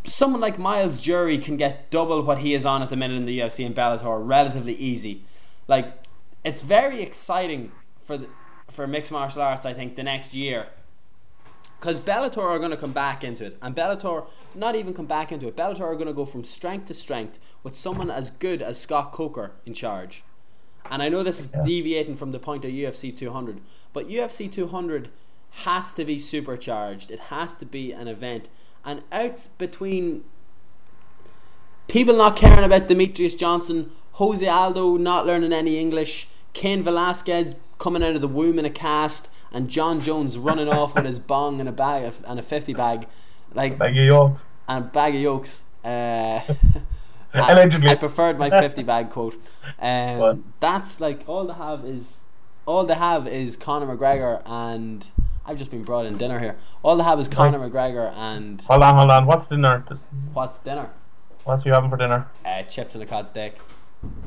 someone 0.04 0.40
like 0.40 0.58
Myles 0.58 1.00
Jury 1.00 1.36
can 1.36 1.56
get 1.56 1.90
double 1.90 2.22
what 2.22 2.38
he 2.38 2.54
is 2.54 2.64
on 2.64 2.80
at 2.80 2.90
the 2.90 2.96
minute 2.96 3.16
in 3.16 3.24
the 3.24 3.40
UFC 3.40 3.66
and 3.66 3.74
Bellator 3.74 4.26
relatively 4.26 4.74
easy. 4.74 5.22
Like, 5.66 5.94
it's 6.44 6.62
very 6.62 7.02
exciting 7.02 7.72
for 8.02 8.16
the, 8.16 8.28
for 8.68 8.86
mixed 8.86 9.12
martial 9.12 9.42
arts. 9.42 9.66
I 9.66 9.72
think 9.72 9.96
the 9.96 10.04
next 10.04 10.32
year, 10.32 10.68
because 11.80 11.98
Bellator 11.98 12.44
are 12.44 12.58
going 12.58 12.70
to 12.70 12.76
come 12.76 12.92
back 12.92 13.24
into 13.24 13.44
it, 13.44 13.56
and 13.60 13.74
Bellator 13.74 14.26
not 14.54 14.76
even 14.76 14.94
come 14.94 15.06
back 15.06 15.32
into 15.32 15.48
it. 15.48 15.56
Bellator 15.56 15.82
are 15.82 15.94
going 15.94 16.06
to 16.06 16.12
go 16.12 16.24
from 16.24 16.44
strength 16.44 16.86
to 16.86 16.94
strength 16.94 17.38
with 17.62 17.74
someone 17.74 18.10
as 18.10 18.30
good 18.30 18.62
as 18.62 18.80
Scott 18.80 19.10
Coker 19.10 19.52
in 19.66 19.74
charge. 19.74 20.22
And 20.90 21.02
I 21.02 21.08
know 21.08 21.22
this 21.22 21.40
is 21.40 21.48
deviating 21.48 22.16
from 22.16 22.32
the 22.32 22.38
point 22.38 22.64
of 22.64 22.70
UFC 22.70 23.16
200, 23.16 23.60
but 23.92 24.08
UFC 24.08 24.50
200 24.50 25.08
has 25.64 25.92
to 25.94 26.04
be 26.04 26.18
supercharged. 26.18 27.10
It 27.10 27.18
has 27.30 27.54
to 27.54 27.66
be 27.66 27.92
an 27.92 28.08
event. 28.08 28.48
And 28.84 29.04
out 29.12 29.46
between 29.58 30.24
people 31.88 32.16
not 32.16 32.36
caring 32.36 32.64
about 32.64 32.88
Demetrious 32.88 33.36
Johnson, 33.38 33.90
Jose 34.12 34.46
Aldo 34.46 34.96
not 34.96 35.26
learning 35.26 35.52
any 35.52 35.78
English, 35.78 36.28
Cain 36.52 36.82
Velasquez 36.82 37.54
coming 37.78 38.02
out 38.02 38.14
of 38.14 38.20
the 38.20 38.28
womb 38.28 38.58
in 38.58 38.64
a 38.64 38.70
cast, 38.70 39.28
and 39.52 39.68
Jon 39.68 40.00
Jones 40.00 40.38
running 40.38 40.68
off 40.78 40.94
with 40.94 41.04
his 41.06 41.18
bong 41.18 41.60
and 41.60 41.68
a 41.68 41.72
bag 41.72 42.04
of, 42.04 42.22
and 42.26 42.38
a 42.38 42.42
50 42.42 42.74
bag, 42.74 43.06
like 43.54 43.78
Like 43.78 43.94
you 43.94 44.14
all. 44.14 44.38
and 44.68 44.84
a 44.84 44.88
bag 44.88 45.14
of 45.14 45.20
yolks. 45.20 45.66
Uh, 45.84 46.40
Allegedly. 47.34 47.88
I, 47.88 47.92
I 47.92 47.94
preferred 47.96 48.38
my 48.38 48.50
50 48.60 48.82
bag 48.82 49.10
quote. 49.10 49.36
What? 49.78 50.22
Um, 50.30 50.44
that's 50.60 51.00
like 51.00 51.28
all 51.28 51.46
they 51.46 51.54
have 51.54 51.84
is 51.84 52.24
all 52.66 52.84
they 52.84 52.94
have 52.94 53.26
is 53.28 53.56
Conor 53.56 53.86
McGregor 53.96 54.42
and 54.46 55.06
I've 55.46 55.56
just 55.56 55.70
been 55.70 55.82
brought 55.84 56.06
in 56.06 56.16
dinner 56.16 56.38
here. 56.38 56.56
All 56.82 56.96
they 56.96 57.04
have 57.04 57.18
is 57.20 57.28
Conor 57.28 57.58
McGregor 57.58 58.12
and 58.16 58.60
Hold 58.62 58.82
on, 58.82 58.94
hold 58.96 59.10
on. 59.10 59.26
What's 59.26 59.46
dinner? 59.46 59.84
what's 60.32 60.58
dinner? 60.58 60.90
What 61.44 61.64
you 61.64 61.72
having 61.72 61.88
for 61.90 61.96
dinner? 61.96 62.28
Uh, 62.44 62.62
chips 62.64 62.94
and 62.94 63.02
a 63.02 63.06
cod 63.06 63.26
steak. 63.26 63.54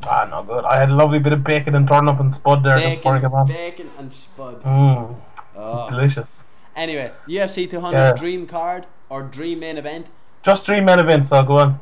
Ah, 0.03 0.27
no 0.29 0.43
good. 0.43 0.65
I 0.65 0.79
had 0.79 0.89
a 0.89 0.95
lovely 0.95 1.19
bit 1.19 1.33
of 1.33 1.43
bacon 1.43 1.75
and 1.75 1.87
turnip 1.87 2.19
and 2.19 2.33
spud 2.33 2.63
there 2.63 2.79
just 2.79 2.95
before 2.97 3.15
I 3.15 3.19
Bacon, 3.19 3.29
came 3.29 3.39
on. 3.39 3.47
bacon 3.47 3.89
and 3.99 4.11
spud. 4.11 4.61
Mmm, 4.63 5.15
Oh. 5.55 5.89
delicious. 5.89 6.41
Anyway, 6.75 7.11
UFC 7.27 7.67
200 7.69 7.97
Yeah. 7.97 8.13
dream 8.13 8.47
card 8.47 8.87
or 9.09 9.21
dream 9.23 9.59
main 9.59 9.77
event? 9.77 10.09
Just 10.41 10.65
dream 10.65 10.85
main 10.85 10.99
event, 10.99 11.27
so 11.27 11.41
go 11.43 11.59
on. 11.59 11.79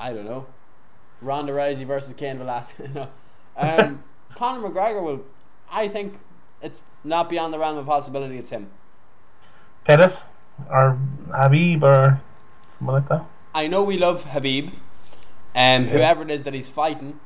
I 0.00 0.12
don't 0.12 0.24
know. 0.24 0.46
Ronda 1.20 1.52
Rousey 1.52 1.84
versus 1.84 2.14
Cain 2.14 2.38
Velasquez. 2.38 2.94
no. 2.94 3.08
Um, 3.56 4.02
Conor 4.34 4.68
McGregor 4.68 5.04
will. 5.04 5.24
I 5.70 5.86
think 5.86 6.18
it's 6.62 6.82
not 7.04 7.28
beyond 7.28 7.52
the 7.52 7.58
realm 7.58 7.76
of 7.76 7.86
possibility. 7.86 8.38
It's 8.38 8.50
him. 8.50 8.70
Pettis 9.84 10.16
or 10.70 10.98
Khabib 11.28 11.82
or 11.82 12.20
something 12.78 12.94
like 12.94 13.08
that. 13.08 13.24
I 13.54 13.66
know 13.66 13.84
we 13.84 13.98
love 13.98 14.24
Khabib. 14.24 14.72
Um, 15.54 15.86
whoever 15.86 16.22
it 16.22 16.30
is 16.30 16.44
that 16.44 16.54
he's 16.54 16.70
fighting, 16.70 17.18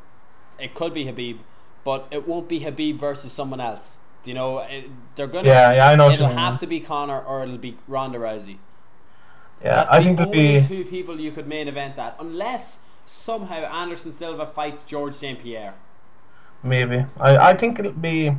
it 0.58 0.74
could 0.74 0.94
be 0.94 1.04
Khabib, 1.04 1.38
but 1.84 2.08
it 2.10 2.26
won't 2.26 2.48
be 2.48 2.60
Khabib 2.60 2.96
versus 2.96 3.32
someone 3.32 3.60
else. 3.60 3.98
You 4.24 4.32
know, 4.34 4.58
it, 4.60 4.90
they're 5.14 5.26
gonna. 5.26 5.48
Yeah, 5.48 5.72
yeah, 5.74 5.88
I 5.88 5.96
know 5.96 6.08
It'll 6.10 6.22
you 6.22 6.28
mean. 6.28 6.38
have 6.38 6.58
to 6.58 6.66
be 6.66 6.80
Conor 6.80 7.20
or 7.20 7.42
it'll 7.42 7.58
be 7.58 7.76
Ronda 7.86 8.18
Rousey. 8.18 8.58
Yeah, 9.64 9.76
That's 9.76 9.92
I 9.92 9.98
the 10.00 10.04
think 10.04 10.20
only 10.20 10.56
be. 10.56 10.60
two 10.60 10.84
people 10.84 11.18
you 11.18 11.30
could 11.30 11.48
main 11.48 11.68
event 11.68 11.96
that, 11.96 12.16
unless 12.20 12.86
somehow 13.06 13.64
Anderson 13.64 14.12
Silva 14.12 14.44
fights 14.46 14.84
George 14.84 15.14
St 15.14 15.38
Pierre. 15.38 15.74
Maybe. 16.62 17.06
I, 17.18 17.36
I 17.36 17.56
think 17.56 17.78
it'll 17.78 17.92
be. 17.92 18.36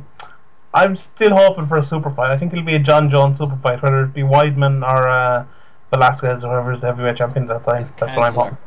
I'm 0.72 0.96
still 0.96 1.34
hoping 1.34 1.66
for 1.66 1.78
a 1.78 1.84
super 1.84 2.10
fight. 2.10 2.30
I 2.30 2.38
think 2.38 2.52
it'll 2.52 2.64
be 2.64 2.74
a 2.76 2.78
Jon 2.78 3.10
Jones 3.10 3.38
super 3.38 3.56
fight, 3.56 3.82
whether 3.82 4.04
it 4.04 4.14
be 4.14 4.22
Weidman 4.22 4.82
or 4.82 5.08
uh, 5.08 5.46
Velasquez 5.92 6.44
or 6.44 6.50
whoever's 6.60 6.80
the 6.80 6.88
heavyweight 6.88 7.16
champion 7.16 7.50
at 7.50 7.64
that 7.64 7.72
time. 7.72 7.82
That's 7.82 8.00
what 8.16 8.28
I'm 8.28 8.34
hoping. 8.34 8.58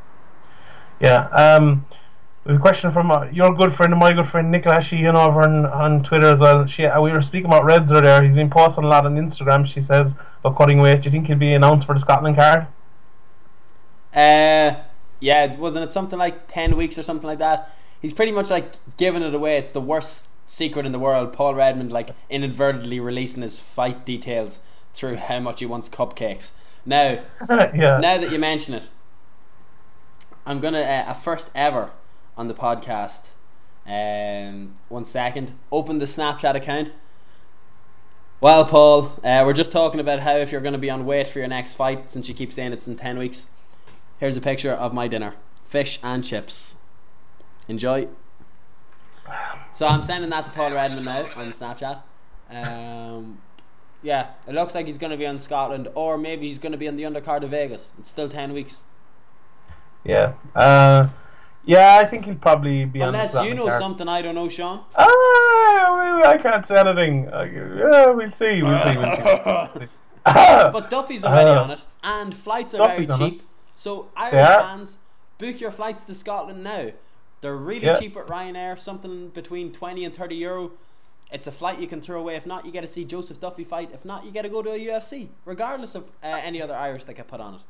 Yeah. 0.99 1.27
Um, 1.27 1.85
a 2.57 2.59
question 2.59 2.91
from 2.91 3.11
uh, 3.11 3.25
your 3.31 3.53
good 3.53 3.75
friend 3.75 3.93
and 3.93 3.99
my 3.99 4.11
good 4.11 4.29
friend 4.29 4.51
Nicola 4.51 4.83
Sheehan 4.83 5.15
over 5.15 5.41
on, 5.41 5.65
on 5.65 6.03
Twitter 6.03 6.27
as 6.27 6.39
well. 6.39 6.65
She, 6.67 6.85
uh, 6.85 7.01
we 7.01 7.11
were 7.11 7.21
speaking 7.21 7.45
about 7.45 7.65
Reds 7.65 7.91
earlier. 7.91 8.23
He's 8.23 8.35
been 8.35 8.49
posting 8.49 8.85
a 8.85 8.87
lot 8.87 9.05
on 9.05 9.15
Instagram. 9.15 9.67
She 9.67 9.81
says 9.81 10.11
about 10.43 10.57
cutting 10.57 10.79
weight. 10.79 11.01
Do 11.01 11.05
you 11.05 11.11
think 11.11 11.27
he'll 11.27 11.37
be 11.37 11.53
announced 11.53 11.85
for 11.85 11.93
the 11.93 12.01
Scotland 12.01 12.37
card? 12.37 12.67
Uh, 14.13 14.79
yeah, 15.19 15.55
wasn't 15.57 15.85
it 15.85 15.91
something 15.91 16.17
like 16.17 16.47
ten 16.47 16.75
weeks 16.75 16.97
or 16.97 17.03
something 17.03 17.27
like 17.27 17.39
that? 17.39 17.69
He's 18.01 18.13
pretty 18.13 18.31
much 18.31 18.49
like 18.49 18.73
giving 18.97 19.21
it 19.21 19.35
away. 19.35 19.57
It's 19.57 19.71
the 19.71 19.81
worst 19.81 20.29
secret 20.49 20.85
in 20.85 20.91
the 20.91 20.99
world. 20.99 21.33
Paul 21.33 21.55
Redmond 21.55 21.91
like 21.91 22.09
inadvertently 22.29 22.99
releasing 22.99 23.43
his 23.43 23.61
fight 23.61 24.05
details 24.05 24.61
through 24.93 25.17
how 25.17 25.39
much 25.39 25.59
he 25.59 25.65
wants 25.65 25.89
cupcakes. 25.89 26.53
Now, 26.85 27.21
yeah. 27.49 27.99
now 27.99 28.17
that 28.17 28.31
you 28.31 28.39
mention 28.39 28.73
it, 28.73 28.91
I'm 30.45 30.59
gonna 30.59 30.79
uh, 30.79 31.05
a 31.07 31.13
first 31.13 31.51
ever 31.53 31.91
on 32.39 32.47
the 32.47 32.53
podcast. 32.53 33.31
Um, 33.85 34.75
one 34.87 35.03
second. 35.03 35.51
Open 35.71 35.99
the 35.99 36.05
Snapchat 36.05 36.55
account. 36.55 36.93
Well, 38.39 38.63
Paul, 38.63 39.19
uh, 39.23 39.43
we're 39.45 39.53
just 39.53 39.73
talking 39.73 39.99
about 39.99 40.21
how 40.21 40.37
if 40.37 40.53
you're 40.53 40.61
going 40.61 40.73
to 40.73 40.79
be 40.79 40.89
on 40.89 41.05
weight 41.05 41.27
for 41.27 41.39
your 41.39 41.49
next 41.49 41.75
fight, 41.75 42.09
since 42.09 42.29
you 42.29 42.33
keep 42.33 42.53
saying 42.53 42.71
it's 42.71 42.87
in 42.87 42.95
ten 42.95 43.17
weeks. 43.17 43.51
Here's 44.19 44.37
a 44.37 44.41
picture 44.41 44.71
of 44.71 44.93
my 44.93 45.09
dinner: 45.09 45.35
fish 45.65 45.99
and 46.01 46.23
chips. 46.23 46.77
Enjoy. 47.67 48.07
So 49.73 49.85
I'm 49.85 50.01
sending 50.01 50.29
that 50.29 50.45
to 50.45 50.51
Paul 50.51 50.71
Redmond 50.71 51.05
now 51.05 51.29
on 51.35 51.49
Snapchat. 51.49 52.01
Um, 52.49 53.39
yeah, 54.01 54.27
it 54.47 54.55
looks 54.55 54.73
like 54.73 54.87
he's 54.87 54.97
going 54.97 55.11
to 55.11 55.17
be 55.17 55.27
on 55.27 55.37
Scotland, 55.37 55.89
or 55.93 56.17
maybe 56.17 56.47
he's 56.47 56.57
going 56.57 56.71
to 56.71 56.77
be 56.77 56.87
on 56.87 56.95
the 56.95 57.03
undercard 57.03 57.43
of 57.43 57.49
Vegas. 57.49 57.91
It's 57.99 58.09
still 58.09 58.29
ten 58.29 58.53
weeks. 58.53 58.85
Yeah. 60.05 60.33
Uh, 60.55 61.09
yeah, 61.73 61.97
I 62.01 62.05
think 62.09 62.25
he'll 62.25 62.35
probably 62.49 62.85
be 62.85 63.01
on 63.01 63.09
Unless 63.09 63.35
you 63.45 63.53
know 63.53 63.67
card. 63.67 63.81
something 63.81 64.07
I 64.07 64.21
don't 64.23 64.35
know, 64.35 64.49
Sean. 64.49 64.77
Ah, 64.95 66.29
I 66.33 66.37
can't 66.41 66.65
say 66.67 66.75
anything. 66.77 67.29
Uh, 67.31 67.43
yeah, 67.43 68.05
we'll 68.17 68.31
see. 68.31 68.61
We'll 68.63 68.79
see. 68.81 68.97
We'll 68.97 69.67
see. 69.87 69.87
But 70.75 70.89
Duffy's 70.89 71.23
already 71.25 71.49
Uh, 71.51 71.63
on 71.63 71.71
it, 71.71 71.85
and 72.03 72.35
flights 72.35 72.73
are 72.73 72.79
Duffy's 72.79 73.05
very 73.05 73.25
it. 73.27 73.31
cheap. 73.31 73.43
So 73.75 74.11
Irish 74.15 74.33
are. 74.47 74.61
fans, 74.63 74.97
book 75.37 75.61
your 75.61 75.71
flights 75.71 76.03
to 76.05 76.13
Scotland 76.15 76.63
now. 76.63 76.87
They're 77.41 77.55
really 77.55 77.85
Yeah. 77.85 77.93
cheap 77.99 78.17
at 78.17 78.27
Ryanair, 78.27 78.77
something 78.77 79.29
between 79.29 79.71
twenty 79.71 80.03
and 80.05 80.13
thirty 80.15 80.35
euro. 80.35 80.71
It's 81.31 81.47
a 81.47 81.51
flight 81.51 81.79
you 81.79 81.87
can 81.87 82.01
throw 82.01 82.19
away. 82.19 82.35
If 82.35 82.45
not, 82.47 82.65
you 82.65 82.71
get 82.71 82.81
to 82.81 82.87
see 82.87 83.05
Joseph 83.05 83.39
Duffy 83.39 83.63
fight. 83.63 83.91
If 83.93 84.03
not, 84.03 84.25
you 84.25 84.31
get 84.31 84.41
to 84.43 84.49
go 84.49 84.61
to 84.63 84.71
a 84.71 84.79
UFC, 84.87 85.29
regardless 85.45 85.93
of 85.95 86.03
uh, 86.23 86.41
any 86.43 86.59
other 86.61 86.75
Irish 86.75 87.03
that 87.05 87.13
get 87.13 87.27
put 87.27 87.39
on 87.39 87.53
it. 87.55 87.61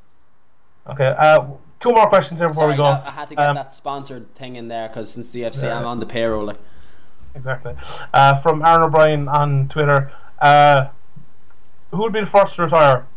Okay. 0.88 1.16
Uh, 1.18 1.46
two 1.80 1.90
more 1.92 2.08
questions 2.08 2.40
here 2.40 2.50
before 2.50 2.64
Sorry, 2.64 2.72
we 2.74 2.78
go. 2.78 2.84
that, 2.84 3.08
I 3.08 3.12
had 3.12 3.28
to 3.30 3.36
get 3.36 3.50
Um, 3.50 3.56
that 3.56 3.74
sponsored 3.74 4.34
thing 4.36 4.56
in 4.56 4.68
there 4.68 4.88
because 4.88 5.12
since 5.12 5.30
the 5.30 5.42
UFC, 5.44 5.72
I'm 5.72 5.86
on 5.86 6.00
the 6.00 6.06
payroll. 6.06 6.46
Like, 6.46 6.58
Exactly. 7.36 7.76
Uh, 8.14 8.40
from 8.42 8.66
Aaron 8.66 8.84
O'Brien 8.84 9.28
on 9.28 9.68
Twitter. 9.70 10.12
Uh, 10.40 10.88
who 11.92 11.98
would 12.00 12.14
be 12.14 12.22
the 12.22 12.26
first 12.28 12.56
to 12.56 12.64
retire? 12.64 13.08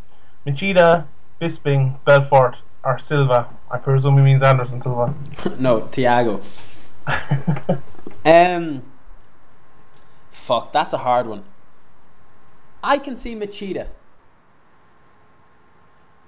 Machida, 0.46 1.06
Bisping, 1.40 1.96
Belfort, 2.04 2.56
or 2.84 2.98
Silva? 2.98 3.48
I 3.70 3.78
presume 3.78 4.16
he 4.18 4.22
means 4.22 4.42
Anderson 4.42 4.80
Silva. 4.82 5.14
no, 5.58 5.80
Thiago. 5.82 6.40
Um, 8.24 8.82
fuck, 10.30 10.70
that's 10.72 10.92
a 10.92 10.98
hard 10.98 11.26
one. 11.26 11.42
I 12.84 12.98
can 12.98 13.16
see 13.16 13.34
Machida. 13.34 13.88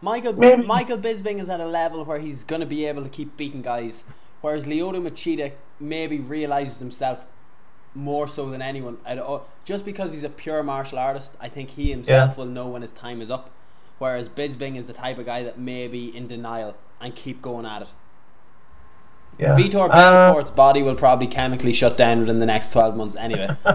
Michael 0.04 0.34
Maybe. 0.34 0.62
Michael 0.62 0.98
Bisping 0.98 1.40
is 1.40 1.48
at 1.48 1.60
a 1.60 1.66
level 1.66 2.04
where 2.04 2.18
he's 2.18 2.44
gonna 2.44 2.66
be 2.66 2.84
able 2.84 3.02
to 3.02 3.08
keep 3.08 3.38
beating 3.38 3.62
guys, 3.62 4.04
whereas 4.42 4.66
Lyoto 4.66 5.02
Machida 5.02 5.52
maybe 5.80 6.18
realizes 6.18 6.78
himself 6.78 7.26
more 7.94 8.28
so 8.28 8.50
than 8.50 8.60
anyone. 8.60 8.98
At 9.06 9.18
all. 9.18 9.46
Just 9.64 9.86
because 9.86 10.12
he's 10.12 10.22
a 10.22 10.28
pure 10.28 10.62
martial 10.62 10.98
artist, 10.98 11.36
I 11.40 11.48
think 11.48 11.70
he 11.70 11.90
himself 11.90 12.36
will 12.36 12.44
know 12.46 12.68
when 12.68 12.82
his 12.82 12.92
time 12.92 13.22
is 13.22 13.30
up. 13.30 13.50
Whereas 13.98 14.28
Bisping 14.28 14.76
is 14.76 14.86
the 14.86 14.92
type 14.92 15.16
of 15.18 15.24
guy 15.24 15.42
that 15.42 15.58
may 15.58 15.88
be 15.88 16.14
in 16.14 16.26
denial 16.26 16.76
and 17.00 17.14
keep 17.14 17.40
going 17.40 17.64
at 17.64 17.82
it. 17.82 17.92
Yeah. 19.38 19.56
Vitor 19.56 19.88
Uh, 19.90 20.32
Belfort's 20.34 20.50
body 20.50 20.82
will 20.82 20.96
probably 20.96 21.28
chemically 21.28 21.72
shut 21.72 21.96
down 21.96 22.20
within 22.20 22.40
the 22.40 22.46
next 22.46 22.72
12 22.72 22.94
months 22.96 23.16
anyway. 23.16 23.48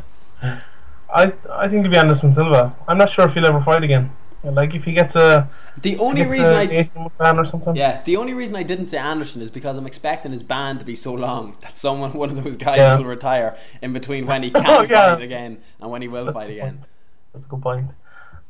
I 0.41 1.33
I 1.51 1.67
think 1.67 1.79
it'll 1.85 1.91
be 1.91 1.97
Anderson 1.97 2.33
Silva. 2.35 2.75
I'm 2.87 2.99
not 2.99 3.11
sure 3.13 3.27
if 3.27 3.33
he'll 3.33 3.47
ever 3.47 3.61
fight 3.63 3.83
again. 3.83 4.11
Like 4.43 4.73
if 4.73 4.85
he 4.85 4.93
gets 4.93 5.15
a 5.15 5.49
the 5.81 5.97
only 5.97 6.25
reason 6.25 6.55
I 6.55 6.61
18 6.61 6.89
month 6.95 7.17
ban 7.17 7.37
or 7.39 7.45
something. 7.45 7.75
yeah, 7.75 8.01
the 8.03 8.15
only 8.15 8.33
reason 8.33 8.55
I 8.55 8.63
didn't 8.63 8.85
say 8.85 8.97
Anderson 8.97 9.41
is 9.41 9.51
because 9.51 9.77
I'm 9.77 9.85
expecting 9.85 10.31
his 10.31 10.43
ban 10.43 10.77
to 10.77 10.85
be 10.85 10.95
so 10.95 11.13
long 11.13 11.57
that 11.61 11.77
someone 11.77 12.13
one 12.13 12.29
of 12.29 12.41
those 12.43 12.55
guys 12.55 12.77
Yeah. 12.77 12.97
will 12.97 13.05
retire 13.05 13.57
in 13.81 13.91
between 13.91 14.25
when 14.27 14.43
he 14.43 14.51
can 14.55 14.63
Oh, 14.65 14.81
yeah. 14.83 15.15
fight 15.15 15.23
again 15.23 15.57
and 15.81 15.91
when 15.91 16.01
he 16.01 16.07
will 16.07 16.31
fight 16.31 16.49
again. 16.51 16.85
That's 17.33 17.45
a 17.45 17.49
good 17.49 17.61
point. 17.61 17.91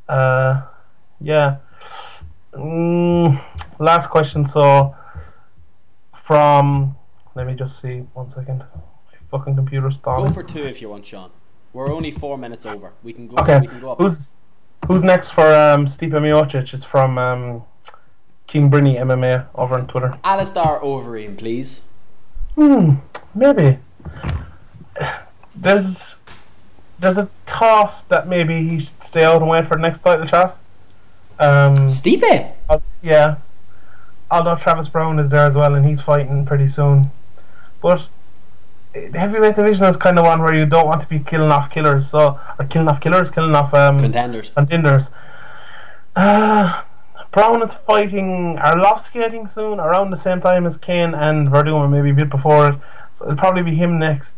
Uh, 0.08 0.62
yeah. 1.20 1.56
Mm, 2.54 3.42
last 3.78 4.10
question. 4.10 4.46
So, 4.46 4.94
from 6.24 6.96
let 7.34 7.46
me 7.46 7.54
just 7.54 7.80
see 7.80 7.98
one 8.14 8.30
second. 8.30 8.58
My 8.58 9.38
fucking 9.38 9.54
computer's 9.56 9.96
Go 9.98 10.30
for 10.30 10.42
two 10.42 10.64
if 10.64 10.80
you 10.82 10.88
want, 10.90 11.06
Sean. 11.06 11.30
We're 11.72 11.92
only 11.92 12.10
four 12.10 12.36
minutes 12.38 12.66
over. 12.66 12.92
We 13.02 13.12
can 13.12 13.28
go. 13.28 13.36
Okay. 13.42 13.60
We 13.60 13.66
can 13.68 13.80
go 13.80 13.92
up. 13.92 13.98
Who's 14.00 14.28
who's 14.90 15.04
next 15.04 15.30
for 15.30 15.46
um, 15.46 15.86
Stipe 15.86 16.10
Miocic? 16.10 16.74
It's 16.74 16.84
from 16.84 17.16
um, 17.16 17.62
King 18.48 18.68
Brinny 18.70 18.96
MMA 18.96 19.46
over 19.54 19.76
on 19.76 19.86
Twitter. 19.86 20.18
Alistair 20.24 20.80
Overeem, 20.80 21.38
please. 21.38 21.84
Hmm, 22.56 22.94
maybe. 23.32 23.78
There's 25.54 26.16
there's 26.98 27.18
a 27.18 27.28
thought 27.46 28.04
that 28.08 28.26
maybe 28.26 28.68
he 28.68 28.80
should 28.80 29.04
stay 29.06 29.24
out 29.24 29.40
and 29.40 29.48
wait 29.50 29.68
for 29.68 29.76
the 29.76 29.82
next 29.82 30.02
title 30.02 30.26
shot. 30.26 30.58
Um, 31.38 31.74
Stipe. 31.88 32.52
Uh, 32.68 32.80
yeah. 33.00 33.36
Although 34.30 34.56
Travis 34.56 34.88
Browne 34.88 35.18
is 35.20 35.30
there 35.30 35.46
as 35.48 35.54
well, 35.54 35.74
and 35.74 35.86
he's 35.86 36.00
fighting 36.00 36.44
pretty 36.44 36.68
soon. 36.68 37.10
But 37.80 38.08
the 38.92 39.18
heavyweight 39.18 39.56
division 39.56 39.84
is 39.84 39.96
kind 39.96 40.18
of 40.18 40.24
one 40.24 40.40
where 40.42 40.54
you 40.54 40.66
don't 40.66 40.86
want 40.86 41.00
to 41.00 41.06
be 41.08 41.18
killing 41.20 41.50
off 41.50 41.70
killers, 41.70 42.10
so 42.10 42.38
or 42.58 42.64
killing 42.66 42.88
off 42.88 43.00
killers, 43.00 43.30
killing 43.30 43.54
off 43.54 43.72
um, 43.74 43.98
Contenders. 43.98 44.50
contenders. 44.50 45.04
Uh, 46.16 46.82
Brown 47.32 47.62
is 47.62 47.72
fighting 47.86 48.58
Arlovsky, 48.60 49.22
I 49.24 49.30
think, 49.30 49.50
soon, 49.52 49.78
around 49.78 50.10
the 50.10 50.16
same 50.16 50.40
time 50.40 50.66
as 50.66 50.76
Cain 50.76 51.14
and 51.14 51.48
Werdum, 51.48 51.74
or 51.74 51.88
maybe 51.88 52.10
a 52.10 52.14
bit 52.14 52.28
before 52.30 52.68
it. 52.68 52.74
So 53.18 53.26
it'll 53.26 53.36
probably 53.36 53.62
be 53.62 53.76
him 53.76 53.98
next. 53.98 54.34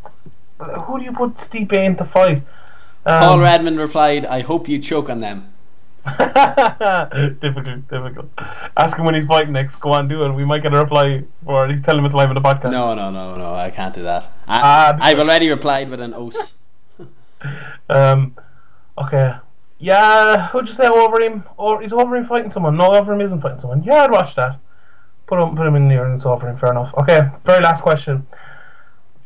But 0.59 0.75
who 0.83 0.99
do 0.99 1.05
you 1.05 1.13
put 1.13 1.37
Stipe 1.39 1.73
in 1.73 1.97
to 1.97 2.05
fight? 2.05 2.43
Um, 3.07 3.19
Paul 3.21 3.41
Redmond 3.41 3.79
replied, 3.79 4.27
"I 4.27 4.41
hope 4.41 4.69
you 4.69 4.79
choke 4.79 5.09
on 5.09 5.19
them." 5.21 5.52
difficult, 7.41 7.89
difficult. 7.89 8.29
Ask 8.77 8.97
him 8.97 9.05
when 9.05 9.15
he's 9.15 9.25
fighting 9.27 9.53
next. 9.53 9.77
Go 9.77 9.93
on, 9.93 10.09
do 10.09 10.25
it. 10.25 10.33
We 10.33 10.45
might 10.45 10.63
get 10.63 10.75
a 10.75 10.79
reply 10.79 11.23
it. 11.47 11.85
Tell 11.85 11.99
him 11.99 12.05
it's 12.05 12.15
live 12.15 12.29
on 12.29 12.35
the 12.35 12.41
podcast. 12.41 12.73
No, 12.73 12.95
no, 12.95 13.11
no, 13.11 13.37
no. 13.37 13.55
I 13.55 13.71
can't 13.71 13.95
do 13.95 14.03
that. 14.03 14.33
I, 14.49 14.97
I've 15.01 15.19
already 15.21 15.49
replied 15.49 15.91
with 15.91 16.01
an 16.01 16.15
os. 16.15 16.59
Um. 17.89 18.37
Okay. 18.97 19.35
Yeah. 19.79 20.49
Who'd 20.49 20.69
you 20.69 20.75
say 20.75 20.87
over 20.87 21.21
him? 21.21 21.43
Or 21.57 21.83
is 21.83 21.91
Overeem 21.91 22.29
fighting 22.29 22.53
someone? 22.53 22.77
No, 22.77 22.91
Overeem 22.91 23.25
isn't 23.25 23.41
fighting 23.41 23.61
someone. 23.61 23.83
Yeah, 23.83 24.05
I'd 24.05 24.11
watch 24.13 24.35
that. 24.37 24.59
Put 25.27 25.41
him, 25.41 25.57
put 25.57 25.67
him 25.67 25.75
in 25.75 25.89
there 25.89 26.05
and 26.05 26.15
it's 26.17 26.25
offering. 26.25 26.57
Fair 26.59 26.71
enough. 26.71 26.95
Okay, 26.99 27.21
very 27.45 27.63
last 27.63 27.83
question. 27.83 28.27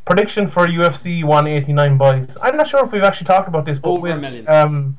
Prediction 0.05 0.49
for 0.49 0.65
UFC 0.67 1.23
189 1.23 1.97
boys. 1.97 2.29
I'm 2.41 2.57
not 2.57 2.69
sure 2.69 2.83
if 2.85 2.91
we've 2.91 3.03
actually 3.03 3.27
talked 3.27 3.47
about 3.47 3.65
this. 3.65 3.77
But 3.77 3.89
Over 3.89 4.09
a 4.09 4.17
million. 4.17 4.47
Um, 4.49 4.97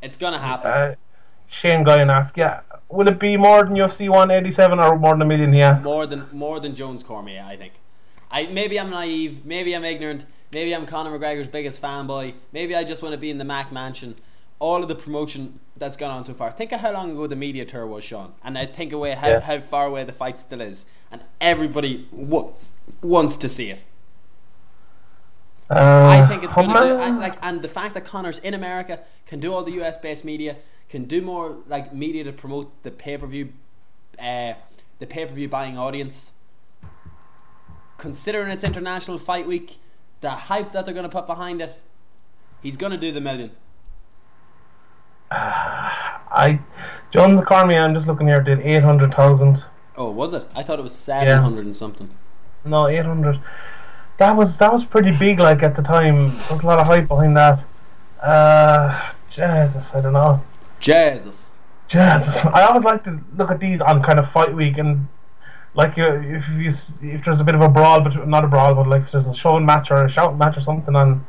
It's 0.00 0.16
gonna 0.16 0.38
happen. 0.38 0.70
uh, 0.70 0.94
Shane 1.54 1.84
Guy 1.84 2.00
and 2.00 2.10
ask, 2.10 2.36
yeah, 2.36 2.60
will 2.88 3.08
it 3.08 3.18
be 3.18 3.36
more 3.36 3.62
than 3.64 3.74
UFC 3.74 4.08
187 4.08 4.78
or 4.78 4.98
more 4.98 5.12
than 5.12 5.22
a 5.22 5.24
million? 5.24 5.54
Asked. 5.54 5.84
more 5.84 6.06
than 6.06 6.26
more 6.32 6.58
than 6.60 6.74
Jones 6.74 7.02
Cormier, 7.02 7.44
I 7.46 7.56
think. 7.56 7.74
I 8.30 8.46
maybe 8.48 8.78
I'm 8.80 8.90
naive, 8.90 9.44
maybe 9.46 9.74
I'm 9.74 9.84
ignorant, 9.84 10.24
maybe 10.52 10.74
I'm 10.74 10.84
Conor 10.86 11.16
McGregor's 11.16 11.48
biggest 11.48 11.80
fanboy, 11.80 12.34
maybe 12.52 12.74
I 12.74 12.82
just 12.84 13.02
want 13.02 13.14
to 13.14 13.20
be 13.20 13.30
in 13.30 13.38
the 13.38 13.44
Mac 13.44 13.70
Mansion. 13.72 14.16
All 14.60 14.82
of 14.82 14.88
the 14.88 14.94
promotion 14.94 15.58
that's 15.76 15.96
gone 15.96 16.10
on 16.12 16.24
so 16.24 16.32
far. 16.32 16.50
Think 16.50 16.72
of 16.72 16.80
how 16.80 16.92
long 16.92 17.10
ago 17.10 17.26
the 17.26 17.36
media 17.36 17.64
tour 17.64 17.86
was, 17.86 18.04
Sean, 18.04 18.32
and 18.42 18.56
I 18.56 18.66
think 18.66 18.92
away 18.92 19.12
how, 19.12 19.28
Yeah. 19.28 19.40
how 19.40 19.58
far 19.60 19.86
away 19.86 20.04
the 20.04 20.12
fight 20.12 20.36
still 20.38 20.60
is, 20.60 20.86
and 21.10 21.22
everybody 21.40 22.06
wants 22.12 22.72
wants 23.02 23.36
to 23.38 23.48
see 23.48 23.70
it. 23.70 23.82
Uh, 25.70 26.08
I 26.10 26.26
think 26.26 26.44
it's 26.44 26.56
oh, 26.58 26.66
gonna 26.66 26.80
do. 26.80 26.96
I, 27.00 27.10
like, 27.10 27.38
and 27.42 27.62
the 27.62 27.68
fact 27.68 27.94
that 27.94 28.04
Conor's 28.04 28.38
in 28.38 28.52
America 28.52 29.00
can 29.26 29.40
do 29.40 29.52
all 29.52 29.62
the 29.62 29.72
US 29.82 29.96
based 29.96 30.24
media, 30.24 30.56
can 30.88 31.04
do 31.04 31.22
more 31.22 31.58
like 31.66 31.94
media 31.94 32.24
to 32.24 32.32
promote 32.32 32.82
the 32.82 32.90
pay 32.90 33.16
per 33.16 33.26
view, 33.26 33.52
uh, 34.18 34.54
the 34.98 35.06
pay 35.06 35.24
per 35.24 35.32
view 35.32 35.48
buying 35.48 35.78
audience. 35.78 36.32
Considering 37.96 38.50
it's 38.50 38.64
international 38.64 39.18
fight 39.18 39.46
week, 39.46 39.78
the 40.20 40.30
hype 40.30 40.72
that 40.72 40.84
they're 40.84 40.94
gonna 40.94 41.08
put 41.08 41.26
behind 41.26 41.62
it, 41.62 41.80
he's 42.62 42.76
gonna 42.76 42.98
do 42.98 43.10
the 43.10 43.20
million. 43.20 43.52
I 45.30 46.60
Jones 47.12 47.40
Cormier, 47.46 47.80
I'm 47.80 47.94
just 47.94 48.06
looking 48.06 48.26
here, 48.26 48.42
did 48.42 48.60
800,000. 48.60 49.64
Oh, 49.96 50.10
was 50.10 50.34
it? 50.34 50.46
I 50.54 50.62
thought 50.62 50.80
it 50.80 50.82
was 50.82 50.94
seven 50.94 51.38
hundred 51.38 51.64
and 51.64 51.76
something. 51.76 52.10
No, 52.64 52.88
800. 52.88 53.40
That 54.18 54.36
was 54.36 54.56
that 54.58 54.72
was 54.72 54.84
pretty 54.84 55.10
big, 55.16 55.40
like 55.40 55.62
at 55.62 55.74
the 55.76 55.82
time. 55.82 56.26
There 56.26 56.56
was 56.56 56.62
a 56.62 56.66
lot 56.66 56.78
of 56.78 56.86
hype 56.86 57.08
behind 57.08 57.36
that. 57.36 57.64
Uh, 58.22 59.10
Jesus, 59.30 59.84
I 59.92 60.00
don't 60.00 60.12
know. 60.12 60.42
Jesus. 60.80 61.58
Jesus, 61.88 62.36
I 62.46 62.62
always 62.62 62.84
like 62.84 63.04
to 63.04 63.20
look 63.36 63.50
at 63.50 63.60
these 63.60 63.80
on 63.80 64.02
kind 64.02 64.18
of 64.18 64.30
fight 64.32 64.54
week 64.54 64.78
and 64.78 65.06
like 65.74 65.98
uh, 65.98 66.20
if 66.20 66.48
you 66.48 66.72
if 67.02 67.24
there's 67.24 67.40
a 67.40 67.44
bit 67.44 67.54
of 67.54 67.60
a 67.60 67.68
brawl, 67.68 68.00
but 68.00 68.26
not 68.28 68.44
a 68.44 68.48
brawl, 68.48 68.74
but 68.74 68.86
like 68.86 69.02
if 69.02 69.12
there's 69.12 69.26
a 69.26 69.34
showing 69.34 69.66
match 69.66 69.88
or 69.90 70.04
a 70.06 70.10
shout 70.10 70.38
match 70.38 70.56
or 70.56 70.62
something 70.62 70.94
on 70.94 71.26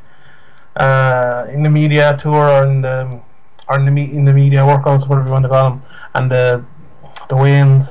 uh, 0.78 1.48
in 1.52 1.64
the 1.64 1.70
media 1.70 2.18
tour 2.22 2.50
or 2.50 2.64
in 2.66 2.82
the 2.82 3.22
or 3.68 3.80
in 3.80 3.86
the 3.86 3.92
me- 3.92 4.12
in 4.12 4.26
the 4.26 4.34
media 4.34 4.60
workouts, 4.60 5.08
whatever 5.08 5.28
you 5.28 5.34
want 5.34 5.44
to 5.44 5.50
call 5.50 5.72
them, 5.72 5.84
and 6.14 6.32
the 6.32 6.64
the 7.30 7.36
weigh-ins, 7.36 7.86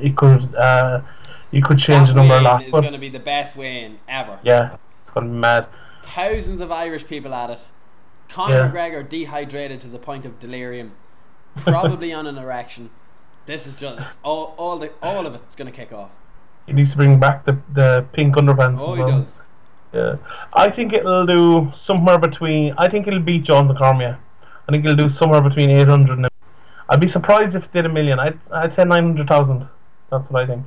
it 0.00 0.16
could 0.16 0.54
uh, 0.56 1.00
you 1.52 1.62
could 1.62 1.78
change 1.78 2.06
That 2.08 2.14
the 2.14 2.20
number 2.20 2.34
a 2.34 2.36
win 2.38 2.44
lot. 2.44 2.62
is 2.62 2.70
gonna 2.70 2.98
be 2.98 3.08
the 3.08 3.20
best 3.20 3.56
win 3.56 3.98
ever. 4.08 4.38
yeah, 4.42 4.74
it's 5.02 5.10
gonna 5.14 5.26
be 5.28 5.32
mad. 5.34 5.66
thousands 6.02 6.60
of 6.60 6.70
Irish 6.72 7.06
people 7.06 7.34
at 7.34 7.50
it. 7.50 7.68
Conor 8.28 8.54
Yeah. 8.54 8.68
McGregor 8.68 9.08
dehydrated 9.08 9.80
to 9.82 9.88
the 9.88 9.98
point 9.98 10.26
of 10.26 10.38
delirium, 10.38 10.92
probably 11.56 12.12
on 12.18 12.26
an 12.26 12.38
erection. 12.38 12.90
This 13.46 13.66
is 13.66 13.80
just 13.80 13.98
it's 14.00 14.18
all 14.24 14.54
all 14.56 14.76
the 14.78 14.90
all 15.02 15.26
of 15.26 15.34
it's 15.34 15.54
gonna 15.54 15.70
kick 15.70 15.92
off. 15.92 16.16
He 16.66 16.72
needs 16.72 16.90
to 16.92 16.96
bring 16.96 17.20
back 17.20 17.44
the 17.44 17.58
the 17.72 18.04
pink 18.12 18.34
underpants. 18.36 18.78
Oh, 18.80 18.94
he 18.94 19.02
well. 19.02 19.18
does. 19.20 19.42
Yeah, 19.92 20.16
I 20.52 20.68
think 20.70 20.92
it'll 20.92 21.24
do 21.26 21.70
somewhere 21.72 22.18
between. 22.18 22.74
I 22.76 22.88
think 22.90 23.06
it'll 23.06 23.20
beat 23.20 23.44
John 23.44 23.68
the 23.68 23.74
Cormier. 23.74 24.18
I 24.68 24.72
think 24.72 24.84
it'll 24.84 24.96
do 24.96 25.08
somewhere 25.08 25.40
between 25.40 25.70
eight 25.70 25.86
hundred 25.86 26.18
and. 26.18 26.28
I'd 26.88 27.00
be 27.00 27.08
surprised 27.08 27.54
if 27.54 27.64
it 27.64 27.72
did 27.72 27.86
a 27.86 27.88
million. 27.88 28.18
I'd 28.18 28.38
I'd 28.52 28.74
say 28.74 28.82
nine 28.84 29.04
hundred 29.04 29.28
thousand. 29.28 29.68
That's 30.10 30.28
what 30.28 30.42
I 30.42 30.46
think. 30.46 30.66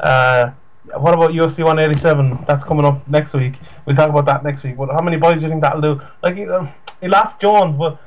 Uh, 0.00 0.50
what 0.98 1.14
about 1.14 1.30
UFC 1.30 1.64
one 1.64 1.78
eighty 1.78 1.98
seven? 1.98 2.44
That's 2.46 2.64
coming 2.64 2.84
up 2.84 3.06
next 3.08 3.32
week. 3.32 3.54
We'll 3.86 3.96
talk 3.96 4.10
about 4.10 4.26
that 4.26 4.44
next 4.44 4.62
week. 4.64 4.76
But 4.76 4.90
how 4.90 5.00
many 5.02 5.16
boys 5.16 5.36
do 5.36 5.40
you 5.42 5.48
think 5.48 5.62
that'll 5.62 5.80
do? 5.80 5.98
Like 6.22 6.36
he, 6.36 6.46
um, 6.46 6.68
he 7.00 7.08
lost 7.08 7.40
Jones, 7.40 7.76
but 7.76 7.98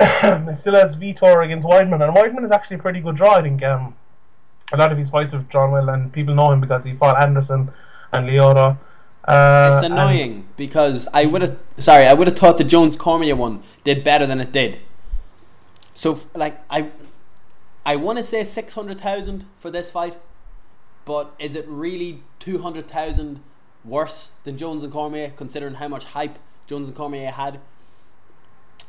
he 0.48 0.56
still 0.56 0.74
has 0.74 0.94
Vitor 0.96 1.44
against 1.44 1.66
Weidman, 1.66 2.02
and 2.06 2.14
Weidman 2.16 2.44
is 2.44 2.50
actually 2.52 2.76
a 2.76 2.80
pretty 2.80 3.00
good 3.00 3.16
draw. 3.16 3.34
I 3.36 3.42
think. 3.42 3.62
Um, 3.62 3.94
a 4.72 4.76
lot 4.78 4.90
of 4.90 4.96
his 4.98 5.10
fights 5.10 5.32
have 5.32 5.48
drawn 5.50 5.70
well, 5.72 5.88
and 5.90 6.10
people 6.12 6.34
know 6.34 6.50
him 6.50 6.60
because 6.60 6.82
he 6.84 6.94
fought 6.94 7.22
Anderson 7.22 7.70
and 8.12 8.26
Lyoto. 8.26 8.78
Uh, 9.26 9.72
It's 9.74 9.84
and- 9.84 9.92
annoying 9.94 10.46
because 10.56 11.06
I 11.12 11.26
would 11.26 11.42
have 11.42 11.58
sorry 11.78 12.06
I 12.06 12.14
would 12.14 12.26
have 12.28 12.36
thought 12.36 12.58
the 12.58 12.64
Jones 12.64 12.96
Cormier 12.96 13.36
one 13.36 13.60
did 13.84 14.02
better 14.04 14.26
than 14.26 14.40
it 14.40 14.52
did. 14.52 14.78
So 15.92 16.18
like 16.34 16.60
I, 16.70 16.90
I 17.86 17.96
want 17.96 18.16
to 18.18 18.22
say 18.22 18.42
six 18.44 18.72
hundred 18.72 19.00
thousand 19.00 19.44
for 19.56 19.70
this 19.70 19.90
fight, 19.92 20.16
but 21.04 21.34
is 21.38 21.54
it 21.56 21.64
really 21.68 22.22
two 22.38 22.58
hundred 22.58 22.88
thousand 22.88 23.40
worse 23.84 24.34
than 24.44 24.56
Jones 24.56 24.82
and 24.82 24.92
Cormier 24.92 25.30
considering 25.36 25.74
how 25.74 25.88
much 25.88 26.04
hype 26.04 26.38
Jones 26.66 26.88
and 26.88 26.96
Cormier 26.96 27.30
had? 27.30 27.60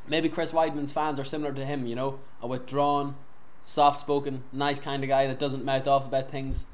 Maybe 0.08 0.30
Chris 0.30 0.52
Weidman's 0.52 0.94
fans 0.94 1.20
are 1.20 1.24
similar 1.24 1.52
to 1.54 1.66
him, 1.66 1.88
you 1.88 1.96
know, 1.96 2.20
a 2.42 2.48
withdrawn, 2.48 3.16
soft 3.64 3.98
spoken, 3.98 4.44
nice 4.54 4.80
kind 4.80 5.04
of 5.04 5.10
guy 5.10 5.26
that 5.28 5.40
doesn't 5.40 5.66
mouth 5.66 5.88
off 5.88 6.06
about 6.06 6.30
things. 6.30 6.68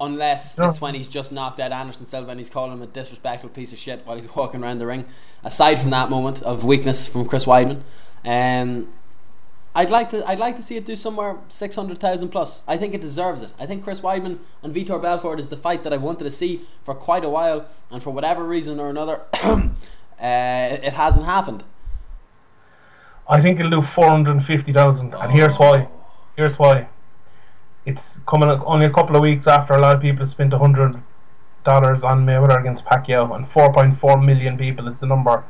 Unless 0.00 0.58
No. 0.58 0.68
it's 0.68 0.80
when 0.80 0.94
he's 0.94 1.08
just 1.08 1.32
knocked 1.32 1.58
out 1.58 1.72
Anderson 1.72 2.04
Silva 2.06 2.30
and 2.30 2.38
he's 2.38 2.50
calling 2.50 2.70
him 2.72 2.82
a 2.82 2.86
disrespectful 2.86 3.48
piece 3.50 3.72
of 3.72 3.78
shit 3.78 4.02
while 4.06 4.14
he's 4.14 4.34
walking 4.36 4.62
around 4.62 4.78
the 4.78 4.86
ring. 4.86 5.06
Aside 5.42 5.80
from 5.80 5.90
that 5.90 6.10
moment 6.10 6.42
of 6.42 6.64
weakness 6.64 7.08
from 7.08 7.24
Chris 7.26 7.46
Weidman, 7.46 7.80
um, 8.24 8.88
I'd 9.76 9.90
like 9.90 10.08
to 10.08 10.26
I'd 10.26 10.38
like 10.38 10.56
to 10.56 10.62
see 10.62 10.76
it 10.78 10.86
do 10.86 10.96
somewhere 10.96 11.36
six 11.48 11.76
hundred 11.76 11.98
thousand 11.98 12.30
plus. 12.30 12.62
I 12.66 12.78
think 12.78 12.94
it 12.94 13.02
deserves 13.02 13.42
it. 13.42 13.52
I 13.60 13.66
think 13.66 13.84
Chris 13.84 14.00
Weidman 14.00 14.38
and 14.62 14.74
Vitor 14.74 15.00
Belfort 15.00 15.38
is 15.38 15.48
the 15.48 15.56
fight 15.56 15.82
that 15.82 15.92
I've 15.92 16.02
wanted 16.02 16.24
to 16.24 16.30
see 16.30 16.62
for 16.82 16.94
quite 16.94 17.24
a 17.26 17.28
while, 17.28 17.66
and 17.92 18.02
for 18.02 18.10
whatever 18.10 18.42
reason 18.42 18.80
or 18.80 18.88
another, 18.88 19.20
uh, 19.44 19.60
it 20.18 20.94
hasn't 20.94 21.26
happened. 21.26 21.62
I 23.28 23.42
think 23.42 23.60
it'll 23.60 23.82
do 23.82 23.86
four 23.86 24.08
hundred 24.08 24.36
and 24.36 24.46
fifty 24.46 24.72
thousand, 24.72 25.12
and 25.12 25.30
here's 25.30 25.56
why. 25.56 25.88
Here's 26.36 26.58
why. 26.58 26.88
It's 27.84 28.02
coming 28.26 28.48
only 28.48 28.86
a 28.86 28.90
couple 28.90 29.14
of 29.14 29.20
weeks 29.20 29.46
after 29.46 29.74
a 29.74 29.78
lot 29.78 29.96
of 29.96 30.00
people 30.00 30.26
spent 30.26 30.54
a 30.54 30.58
hundred 30.58 31.02
dollars 31.66 32.02
on 32.02 32.24
Mayweather 32.24 32.58
against 32.58 32.82
Pacquiao, 32.86 33.36
and 33.36 33.46
four 33.50 33.74
point 33.74 34.00
four 34.00 34.16
million 34.22 34.56
people 34.56 34.88
is 34.88 34.98
the 35.00 35.06
number, 35.06 35.44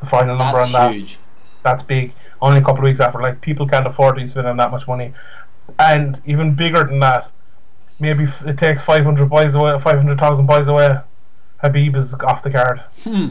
the 0.00 0.06
final 0.06 0.36
number 0.36 0.58
on 0.58 0.72
that. 0.72 0.92
huge. 0.92 1.18
That's 1.64 1.82
big. 1.82 2.12
Only 2.40 2.58
a 2.58 2.62
couple 2.62 2.78
of 2.78 2.84
weeks 2.84 3.00
after, 3.00 3.20
like 3.20 3.40
people 3.40 3.66
can't 3.66 3.86
afford 3.86 4.16
to 4.16 4.20
spend 4.20 4.30
spending 4.32 4.56
that 4.58 4.70
much 4.70 4.86
money, 4.86 5.14
and 5.78 6.20
even 6.26 6.54
bigger 6.54 6.84
than 6.84 7.00
that, 7.00 7.30
maybe 7.98 8.28
it 8.46 8.58
takes 8.58 8.82
five 8.82 9.04
hundred 9.04 9.28
boys 9.30 9.54
away, 9.54 9.72
five 9.80 9.96
hundred 9.96 10.20
thousand 10.20 10.46
boys 10.46 10.68
away. 10.68 10.90
Khabib 11.62 11.96
is 11.96 12.12
off 12.14 12.42
the 12.42 12.50
card. 12.50 12.82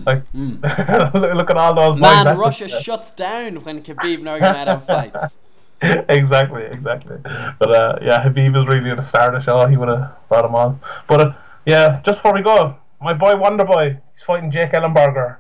Like, 0.08 0.24
look 0.34 1.36
look 1.36 1.50
at 1.52 1.58
all 1.58 1.76
those. 1.76 1.96
Hmm. 1.98 2.02
Man, 2.02 2.26
That's 2.26 2.40
Russia 2.40 2.68
just- 2.68 2.84
shuts 2.84 3.12
down 3.12 3.58
when 3.58 3.84
Khabib 3.84 4.18
Nurmagomedov 4.18 4.82
fights. 4.82 5.38
exactly, 6.10 6.64
exactly. 6.64 7.18
But 7.24 7.70
uh, 7.72 8.00
yeah, 8.02 8.26
Khabib 8.26 8.60
is 8.60 8.66
really 8.68 8.96
the 8.96 9.08
star 9.10 9.36
of 9.36 9.46
the 9.46 9.52
show. 9.52 9.68
He 9.68 9.78
would 9.78 9.90
have 9.90 10.16
brought 10.28 10.46
him 10.46 10.56
on. 10.56 10.80
But 11.08 11.22
uh, 11.22 11.34
yeah, 11.68 12.02
just 12.04 12.18
before 12.18 12.34
we 12.34 12.42
go, 12.42 12.78
my 13.00 13.14
boy 13.14 13.36
Wonder 13.36 13.66
Boy, 13.66 14.00
he's 14.16 14.24
fighting 14.26 14.50
Jake 14.50 14.72
Ellenberger. 14.72 15.38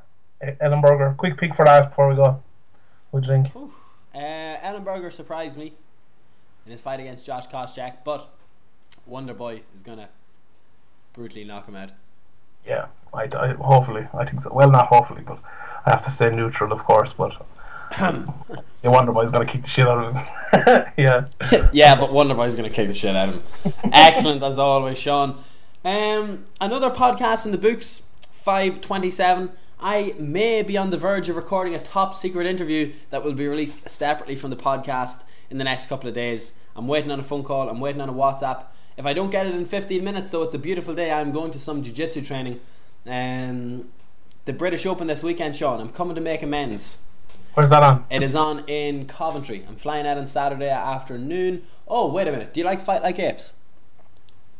Ellenberger, 0.61 1.17
quick 1.17 1.38
pick 1.38 1.55
for 1.55 1.65
that 1.65 1.89
before 1.89 2.09
we 2.09 2.15
go. 2.15 2.43
What 3.14 3.22
do 3.22 3.31
you 3.31 3.44
think? 3.44 3.56
Uh, 4.15 4.18
Ellenberger 4.18 5.11
surprised 5.11 5.56
me 5.56 5.73
in 6.65 6.72
his 6.72 6.81
fight 6.81 6.99
against 6.99 7.27
Josh 7.27 7.45
Koscheck, 7.45 7.98
but 8.03 8.27
Wonder 9.06 9.35
Boy 9.35 9.61
is 9.76 9.84
gonna 9.84 10.10
brutally 11.14 11.44
knock 11.44 11.68
him 11.68 11.76
out. 11.76 11.91
Yeah, 12.65 12.88
I, 13.14 13.26
I 13.26 13.53
hopefully 13.53 14.07
I 14.15 14.26
think 14.26 14.41
so. 14.41 14.49
Well, 14.52 14.72
not 14.72 14.88
hopefully, 14.88 15.22
but 15.22 15.38
I 15.85 15.91
have 15.91 16.03
to 16.06 16.10
stay 16.10 16.31
neutral, 16.31 16.73
of 16.73 16.84
course. 16.85 17.11
But 17.15 17.34
yeah, 18.02 18.26
Wonder 18.84 19.11
Boy's 19.11 19.30
gonna 19.30 19.45
kick 19.45 19.61
the 19.61 19.68
shit 19.68 19.88
out 19.88 20.03
of 20.03 20.15
him. 20.15 20.85
yeah. 20.98 21.27
yeah, 21.72 21.95
but 21.95 22.11
Wonder 22.11 22.34
Boy's 22.34 22.56
gonna 22.56 22.72
kick 22.72 22.88
the 22.88 22.94
shit 22.94 23.15
out 23.15 23.30
of 23.30 23.35
him. 23.35 23.91
Excellent 23.94 24.41
as 24.41 24.57
always, 24.57 24.99
Sean. 24.99 25.38
Um, 25.85 26.45
another 26.60 26.90
podcast 26.90 27.45
in 27.45 27.52
the 27.52 27.60
books, 27.60 28.10
five 28.43 28.81
twenty 28.81 29.09
seven. 29.09 29.51
I 29.79 30.13
may 30.17 30.61
be 30.63 30.77
on 30.77 30.89
the 30.89 30.97
verge 30.97 31.29
of 31.29 31.35
recording 31.35 31.75
a 31.75 31.79
top 31.79 32.13
secret 32.13 32.45
interview 32.47 32.93
that 33.09 33.23
will 33.23 33.33
be 33.33 33.47
released 33.47 33.89
separately 33.89 34.35
from 34.35 34.49
the 34.49 34.55
podcast 34.55 35.23
in 35.49 35.57
the 35.57 35.63
next 35.63 35.87
couple 35.87 36.07
of 36.07 36.15
days. 36.15 36.59
I'm 36.75 36.87
waiting 36.87 37.11
on 37.11 37.19
a 37.19 37.23
phone 37.23 37.43
call. 37.43 37.69
I'm 37.69 37.79
waiting 37.79 38.01
on 38.01 38.09
a 38.09 38.13
WhatsApp. 38.13 38.65
If 38.97 39.05
I 39.05 39.13
don't 39.13 39.29
get 39.31 39.45
it 39.45 39.55
in 39.55 39.65
15 39.65 40.03
minutes, 40.03 40.29
though, 40.31 40.43
it's 40.43 40.53
a 40.53 40.59
beautiful 40.59 40.93
day. 40.95 41.11
I'm 41.11 41.31
going 41.31 41.51
to 41.51 41.59
some 41.59 41.81
jiu-jitsu 41.81 42.21
training. 42.21 42.59
Um, 43.07 43.89
the 44.45 44.53
British 44.53 44.85
Open 44.85 45.07
this 45.07 45.23
weekend, 45.23 45.55
Sean. 45.55 45.79
I'm 45.81 45.89
coming 45.89 46.15
to 46.15 46.21
make 46.21 46.41
amends. 46.43 47.03
Where's 47.55 47.69
that 47.69 47.83
on? 47.83 48.05
It 48.09 48.23
is 48.23 48.35
on 48.35 48.63
in 48.67 49.05
Coventry. 49.05 49.63
I'm 49.67 49.75
flying 49.75 50.07
out 50.07 50.17
on 50.17 50.25
Saturday 50.25 50.69
afternoon. 50.69 51.61
Oh, 51.87 52.11
wait 52.11 52.27
a 52.27 52.31
minute. 52.31 52.53
Do 52.53 52.59
you 52.61 52.65
like 52.65 52.79
Fight 52.81 53.03
Like 53.03 53.19
Apes? 53.19 53.55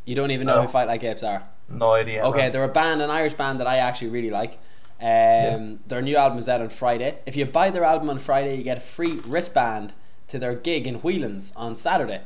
You 0.06 0.16
don't 0.16 0.32
even 0.32 0.48
know 0.48 0.56
No. 0.58 0.62
who 0.64 0.68
Fight 0.68 0.88
Like 0.88 1.04
Apes 1.04 1.24
are. 1.24 1.48
No 1.70 1.92
idea. 1.92 2.24
Okay, 2.24 2.50
they're 2.50 2.64
a 2.64 2.68
band, 2.70 3.02
an 3.02 3.10
Irish 3.10 3.34
band 3.34 3.60
that 3.60 3.68
I 3.68 3.78
actually 3.78 4.10
really 4.10 4.30
like. 4.30 4.60
Um, 5.02 5.80
Their 5.88 6.02
new 6.02 6.16
album 6.16 6.38
is 6.38 6.48
out 6.48 6.62
on 6.62 6.70
Friday. 6.70 7.18
If 7.26 7.36
you 7.36 7.46
buy 7.46 7.70
their 7.72 7.84
album 7.84 8.10
on 8.10 8.20
Friday, 8.20 8.56
you 8.56 8.64
get 8.64 8.78
a 8.78 8.82
free 8.82 9.20
wristband 9.28 9.96
to 10.28 10.40
their 10.40 10.56
gig 10.56 10.88
in 10.88 10.96
Whelan's 10.96 11.54
on 11.56 11.76
Saturday. 11.76 12.22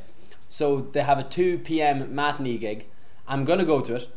So 0.48 0.80
they 0.80 1.02
have 1.02 1.18
a 1.18 1.22
2 1.24 1.58
p.m. 1.58 2.14
matinee 2.14 2.58
gig. 2.58 2.86
I'm 3.26 3.44
going 3.44 3.58
to 3.58 3.64
go 3.64 3.80
to 3.80 3.96
it. 3.96 4.08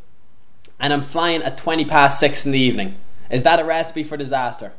And 0.79 0.93
I'm 0.93 1.01
flying 1.01 1.41
at 1.41 1.57
20 1.57 1.85
past 1.85 2.19
6 2.19 2.45
in 2.45 2.51
the 2.51 2.59
evening. 2.59 2.95
Is 3.29 3.43
that 3.43 3.59
a 3.59 3.63
recipe 3.65 4.03
for 4.03 4.17
disaster? 4.17 4.73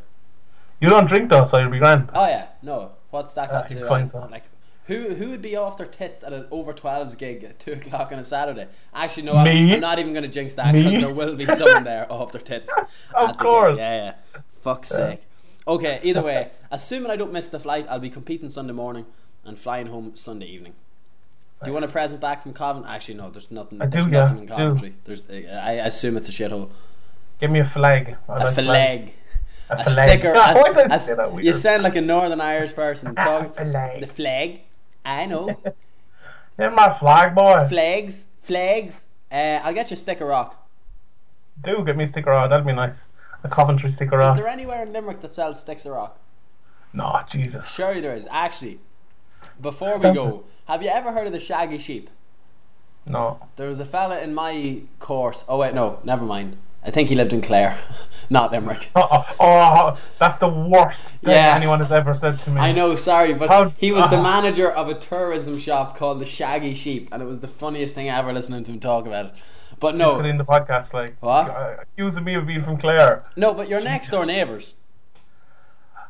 You 0.81 0.89
don't 0.89 1.07
drink 1.07 1.31
though, 1.31 1.47
so 1.47 1.59
you'll 1.59 1.71
be 1.71 1.79
grand. 1.79 2.11
Oh, 2.15 2.27
yeah. 2.27 2.49
No. 2.63 2.93
What's 3.11 3.35
that 3.35 3.51
got 3.51 3.65
Ah, 3.65 3.67
to 3.69 3.75
do? 3.75 3.81
with 3.89 4.15
it? 4.15 4.31
Like, 4.31 4.45
who, 4.87 5.15
who 5.15 5.31
would 5.31 5.43
be 5.43 5.55
off 5.57 5.77
their 5.77 5.87
tits 5.87 6.25
at 6.25 6.33
an 6.33 6.47
over 6.51 6.73
12s 6.73 7.17
gig 7.17 7.45
at 7.45 7.59
2 7.61 7.73
o'clock 7.75 8.11
on 8.13 8.19
a 8.19 8.25
Saturday? 8.25 8.67
Actually, 8.93 9.25
no, 9.25 9.35
I'm, 9.35 9.71
I'm 9.71 9.81
not 9.81 9.99
even 9.99 10.13
going 10.13 10.25
to 10.25 10.29
jinx 10.31 10.55
that 10.55 10.73
because 10.75 10.97
there 10.97 11.13
will 11.13 11.37
be 11.37 11.47
someone 11.47 11.85
there 11.85 12.11
off 12.11 12.33
their 12.33 12.41
tits. 12.43 12.73
Of 13.15 13.39
course. 13.39 13.79
Yeah, 13.79 14.05
yeah. 14.05 14.41
Fuck's 14.49 14.89
sake. 14.89 15.21
Okay, 15.69 16.01
either 16.03 16.23
way, 16.23 16.51
assuming 16.73 17.11
I 17.11 17.17
don't 17.17 17.33
miss 17.33 17.49
the 17.49 17.61
flight, 17.61 17.87
I'll 17.89 18.01
be 18.01 18.11
competing 18.11 18.49
Sunday 18.49 18.73
morning 18.73 19.07
and 19.45 19.57
flying 19.59 19.87
home 19.87 20.17
Sunday 20.17 20.47
evening. 20.47 20.75
Do 21.63 21.71
you 21.71 21.75
want 21.75 21.85
a 21.85 21.89
present 21.89 22.21
back 22.21 22.43
from 22.43 22.53
Coventry? 22.53 22.91
Actually, 22.91 23.15
no. 23.19 23.31
There's 23.31 23.53
nothing. 23.53 23.81
I 23.81 23.87
there's 23.87 24.07
do, 24.07 24.11
yeah, 24.11 24.23
nothing 24.23 24.39
in 24.39 24.47
do. 24.47 24.53
Coventry. 24.55 24.95
There's. 25.05 25.31
I 25.31 25.75
assume 25.75 26.17
it's 26.17 26.29
a 26.29 26.33
shithole. 26.33 26.71
Give 27.41 27.53
me 27.53 27.61
a 27.61 27.69
flag. 27.69 28.17
I 28.29 28.49
A 28.49 28.51
flag. 28.51 29.13
A, 29.71 29.75
A 29.75 29.85
flag. 29.85 30.09
sticker. 30.21 30.33
Why 30.35 30.89
a- 30.91 31.37
a- 31.37 31.41
you 31.41 31.53
sound 31.53 31.85
like 31.85 31.95
a 31.95 32.01
Northern 32.01 32.41
Irish 32.41 32.75
person 32.75 33.15
talking. 33.29 33.53
flag. 33.53 34.01
The 34.01 34.07
flag. 34.09 34.61
I 35.05 35.27
know. 35.27 35.47
Give 36.59 36.73
my 36.75 36.97
flag, 36.99 37.35
boy. 37.35 37.67
Flags. 37.69 38.29
Flags. 38.39 39.09
Uh, 39.31 39.61
I'll 39.65 39.75
get 39.75 39.91
you 39.91 39.95
a 39.95 39.97
sticker 39.97 40.27
rock. 40.27 40.69
Do 41.65 41.83
get 41.85 41.97
me 41.97 42.05
a 42.05 42.09
sticker 42.09 42.33
on. 42.33 42.51
That'd 42.51 42.67
be 42.67 42.73
nice. 42.73 42.97
A 43.45 43.49
Coventry 43.49 43.93
sticker 43.93 44.19
rock. 44.19 44.37
Is 44.37 44.43
there 44.45 44.53
anywhere 44.53 44.83
in 44.83 44.93
Limerick 44.93 45.21
that 45.23 45.35
sells 45.35 45.61
sticks 45.61 45.87
of 45.87 45.93
rock? 45.93 46.21
No, 46.93 47.21
Jesus. 47.31 47.73
Surely 47.73 48.01
there 48.01 48.15
is. 48.15 48.29
Actually, 48.31 48.79
before 49.61 49.99
we 49.99 50.13
go, 50.15 50.45
have 50.67 50.83
you 50.83 50.91
ever 50.91 51.13
heard 51.13 51.27
of 51.27 51.33
the 51.33 51.41
shaggy 51.41 51.79
sheep? 51.79 52.11
No. 53.07 53.49
There 53.57 53.69
was 53.69 53.81
a 53.81 53.85
fella 53.85 54.21
in 54.21 54.35
my 54.35 54.83
course. 54.99 55.45
Oh 55.49 55.59
wait, 55.59 55.75
no, 55.75 56.01
never 56.05 56.25
mind. 56.25 56.57
I 56.85 56.91
think 56.91 57.09
he 57.09 57.15
lived 57.15 57.33
in 57.33 57.41
Clare, 57.43 57.77
not 58.31 58.51
Limerick. 58.51 58.91
Oh, 58.97 59.25
oh, 59.39 60.01
that's 60.19 60.39
the 60.39 60.49
worst 60.49 61.01
thing 61.21 61.31
Yeah. 61.35 61.55
anyone 61.57 61.79
has 61.79 61.93
ever 61.93 62.15
said 62.17 62.39
to 62.41 62.51
me. 62.51 62.61
I 62.61 62.73
know, 62.73 62.97
sorry, 62.97 63.35
but 63.35 63.49
How- 63.51 63.69
he 63.77 63.93
was 63.93 64.11
the 64.11 64.19
uh, 64.19 64.23
manager 64.35 64.69
of 64.71 64.89
a 64.89 64.95
tourism 64.95 65.59
shop 65.59 65.97
called 65.97 66.19
the 66.19 66.27
Shaggy 66.27 66.75
Sheep, 66.75 67.09
and 67.13 67.23
it 67.23 67.27
was 67.27 67.39
the 67.41 67.47
funniest 67.49 67.95
thing 67.95 68.09
ever 68.09 68.33
listening 68.33 68.65
to 68.65 68.73
him 68.73 68.81
talk 68.81 69.07
about 69.07 69.27
it. 69.27 69.43
But 69.81 69.97
no, 69.97 70.19
in 70.21 70.39
the 70.39 70.45
podcast, 70.45 70.93
like 70.93 71.15
What? 71.21 71.51
uh, 71.51 71.77
accusing 71.83 72.25
me 72.25 72.35
of 72.35 72.47
being 72.47 72.65
from 72.65 72.79
Clare. 72.79 73.23
no, 73.37 73.55
but 73.55 73.69
your 73.69 73.81
next 73.81 74.09
door 74.11 74.27
neighbours. 74.27 74.75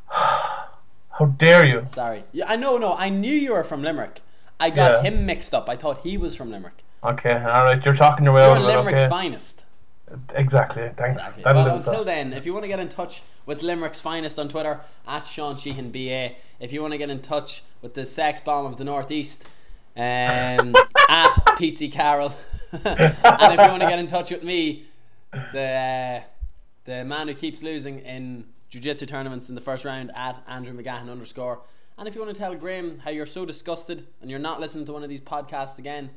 How 0.09 1.27
dare 1.39 1.66
you? 1.66 1.82
Sorry, 1.85 2.23
yeah, 2.32 2.47
I 2.49 2.57
know, 2.57 2.78
no, 2.78 2.94
I 2.94 3.09
knew 3.11 3.32
you 3.32 3.53
were 3.53 3.65
from 3.65 3.82
Limerick. 3.82 4.20
I 4.59 4.70
got 4.70 5.05
Yeah. 5.05 5.11
him 5.11 5.27
mixed 5.27 5.53
up. 5.53 5.69
I 5.69 5.77
thought 5.77 5.99
he 5.99 6.16
was 6.16 6.35
from 6.36 6.51
Limerick. 6.51 6.82
Okay, 7.05 7.32
all 7.32 7.65
right, 7.65 7.82
you're 7.85 7.97
talking 7.97 8.24
your 8.24 8.32
way 8.35 8.43
You're 8.43 8.53
out 8.57 8.62
of 8.62 8.69
it. 8.69 8.77
Limerick's 8.77 9.01
Okay. 9.01 9.09
finest. 9.11 9.65
Exactly. 10.34 10.90
Thanks. 10.97 11.14
Exactly. 11.14 11.43
That'll 11.43 11.64
Well, 11.64 11.76
until 11.76 12.05
then, 12.05 12.32
if 12.32 12.47
you 12.47 12.52
want 12.52 12.64
to 12.64 12.68
get 12.68 12.80
in 12.80 12.89
touch 12.89 13.22
with 13.47 13.62
Limerick's 13.62 14.01
finest 14.01 14.39
on 14.39 14.48
Twitter, 14.48 14.80
at 15.06 15.26
Sean 15.26 15.56
Sheehan 15.56 15.90
BA. 15.90 16.32
If 16.60 16.72
you 16.72 16.80
want 16.82 16.93
to 16.93 16.98
get 16.98 17.10
in 17.10 17.20
touch 17.20 17.62
with 17.80 17.94
the 17.94 18.05
sex 18.05 18.40
bomb 18.40 18.66
of 18.66 18.76
the 18.76 18.84
Northeast, 18.84 19.47
um, 19.97 20.74
at 21.09 21.56
Pete 21.59 21.93
Carroll. 21.93 22.32
and 22.72 22.82
if 23.02 23.22
you 23.22 23.68
want 23.68 23.82
to 23.82 23.89
get 23.89 23.98
in 23.98 24.06
touch 24.06 24.30
with 24.30 24.43
me, 24.44 24.84
the 25.52 26.22
the 26.84 27.05
man 27.05 27.28
who 27.28 27.34
keeps 27.34 27.62
losing 27.62 28.01
in 28.01 28.44
jiu-jitsu 28.70 29.06
tournaments 29.06 29.48
in 29.48 29.55
the 29.55 29.60
first 29.60 29.84
round 29.84 30.10
at 30.16 30.43
Andrew 30.48 30.74
McGahan 30.76 31.10
underscore. 31.10 31.62
And 31.98 32.09
if 32.09 32.14
you 32.14 32.22
want 32.22 32.34
to 32.34 32.40
tell 32.40 32.55
Graham 32.56 32.98
how 33.01 33.10
you're 33.10 33.26
so 33.26 33.44
disgusted 33.44 34.06
and 34.20 34.30
you're 34.30 34.40
not 34.40 34.60
listening 34.60 34.86
to 34.86 34.93
one 34.93 35.02
of 35.02 35.09
these 35.09 35.20
podcasts 35.20 35.78
again, 35.78 36.10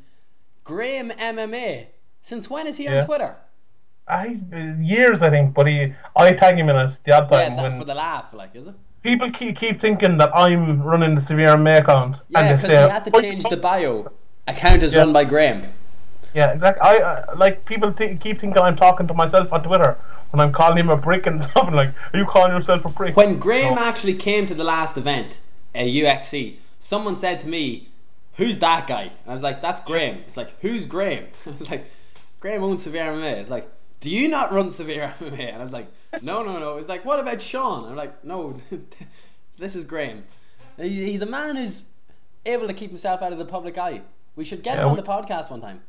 Graham 0.63 1.09
MMA. 1.11 1.87
Since 2.21 2.49
when 2.49 2.65
is 2.65 2.77
he 2.77 2.85
Yeah. 2.85 2.99
on 3.01 3.05
Twitter? 3.05 3.37
Uh, 4.07 4.25
years, 4.79 5.21
I 5.23 5.29
think, 5.31 5.53
but 5.55 5.65
he, 5.67 5.93
I 6.15 6.31
tag 6.31 6.57
him 6.59 6.69
in 6.69 6.75
it 6.75 6.91
the 7.05 7.11
odd 7.17 7.27
Yeah, 7.31 7.47
time 7.49 7.55
that, 7.55 7.71
when 7.71 7.79
for 7.79 7.85
the 7.85 7.95
laugh, 7.95 8.33
like, 8.33 8.55
is 8.55 8.67
it? 8.67 8.75
people 9.01 9.31
keep, 9.31 9.57
keep 9.57 9.81
thinking 9.81 10.17
that 10.19 10.29
I'm 10.35 10.81
running 10.83 11.15
the 11.15 11.21
Severe 11.21 11.47
MMA 11.55 11.79
account. 11.81 12.17
Yeah, 12.29 12.53
because 12.55 12.69
he 12.69 12.75
had 12.75 13.05
to 13.05 13.11
"Oh, 13.13 13.21
change 13.21 13.43
the 13.45 13.57
bio. 13.57 14.11
Account 14.47 14.83
is 14.83 14.93
Yeah. 14.93 14.99
run 15.01 15.13
by 15.13 15.25
Graham. 15.25 15.73
Yeah, 16.35 16.51
exactly. 16.51 16.81
I 16.81 16.97
uh, 16.97 17.35
like 17.35 17.65
people 17.65 17.93
th- 17.93 18.19
keep 18.19 18.41
thinking 18.41 18.61
I'm 18.61 18.75
talking 18.75 19.07
to 19.07 19.13
myself 19.13 19.51
on 19.51 19.63
Twitter 19.63 19.97
when 20.31 20.39
I'm 20.41 20.51
calling 20.51 20.77
him 20.77 20.89
a 20.89 20.97
brick 20.97 21.25
and 21.25 21.41
stuff. 21.49 21.65
And 21.67 21.75
like, 21.75 21.89
are 22.13 22.19
you 22.19 22.25
calling 22.25 22.51
yourself 22.51 22.85
a 22.85 22.89
brick? 22.91 23.15
When 23.15 23.39
Graham 23.39 23.75
No. 23.75 23.81
actually 23.81 24.13
came 24.15 24.45
to 24.47 24.53
the 24.53 24.63
last 24.65 24.97
event, 24.97 25.39
uh, 25.73 25.79
UXC, 25.79 26.57
someone 26.77 27.15
said 27.15 27.39
to 27.41 27.47
me, 27.47 27.89
"Who's 28.37 28.59
that 28.59 28.85
guy?" 28.85 29.03
And 29.23 29.29
I 29.29 29.33
was 29.33 29.43
like, 29.43 29.61
"That's 29.61 29.79
Graham." 29.79 30.17
It's 30.27 30.37
like, 30.37 30.53
"Who's 30.61 30.85
Graham?" 30.85 31.25
it's 31.45 31.71
like, 31.71 31.89
"Graham 32.39 32.63
owns 32.63 32.83
Severe 32.83 33.05
MMA." 33.13 33.37
It's 33.39 33.49
like, 33.49 33.67
"Do 34.05 34.11
you 34.11 34.27
not 34.29 34.51
run 34.51 34.69
Severe 34.69 35.13
MMA?" 35.19 35.39
And 35.53 35.57
I 35.57 35.63
was 35.63 35.73
like, 35.73 35.87
"No, 36.21 36.43
no, 36.43 36.59
no." 36.59 36.77
It's 36.77 36.87
like, 36.89 37.03
"What 37.03 37.19
about 37.19 37.41
Sean?" 37.41 37.85
I'm 37.89 37.95
like, 37.95 38.23
"No, 38.23 38.55
this 39.57 39.75
is 39.75 39.83
Graham. 39.85 40.23
He's 40.77 41.21
a 41.21 41.25
man 41.25 41.55
who's 41.55 41.85
able 42.45 42.67
to 42.67 42.73
keep 42.73 42.89
himself 42.91 43.21
out 43.23 43.31
of 43.31 43.39
the 43.39 43.45
public 43.45 43.77
eye. 43.77 44.03
We 44.35 44.45
should 44.45 44.61
get 44.63 44.75
Yeah, 44.75 44.83
him 44.83 44.89
on 44.89 44.95
we- 44.95 45.01
the 45.01 45.07
podcast 45.07 45.49
one 45.51 45.61
time." 45.61 45.81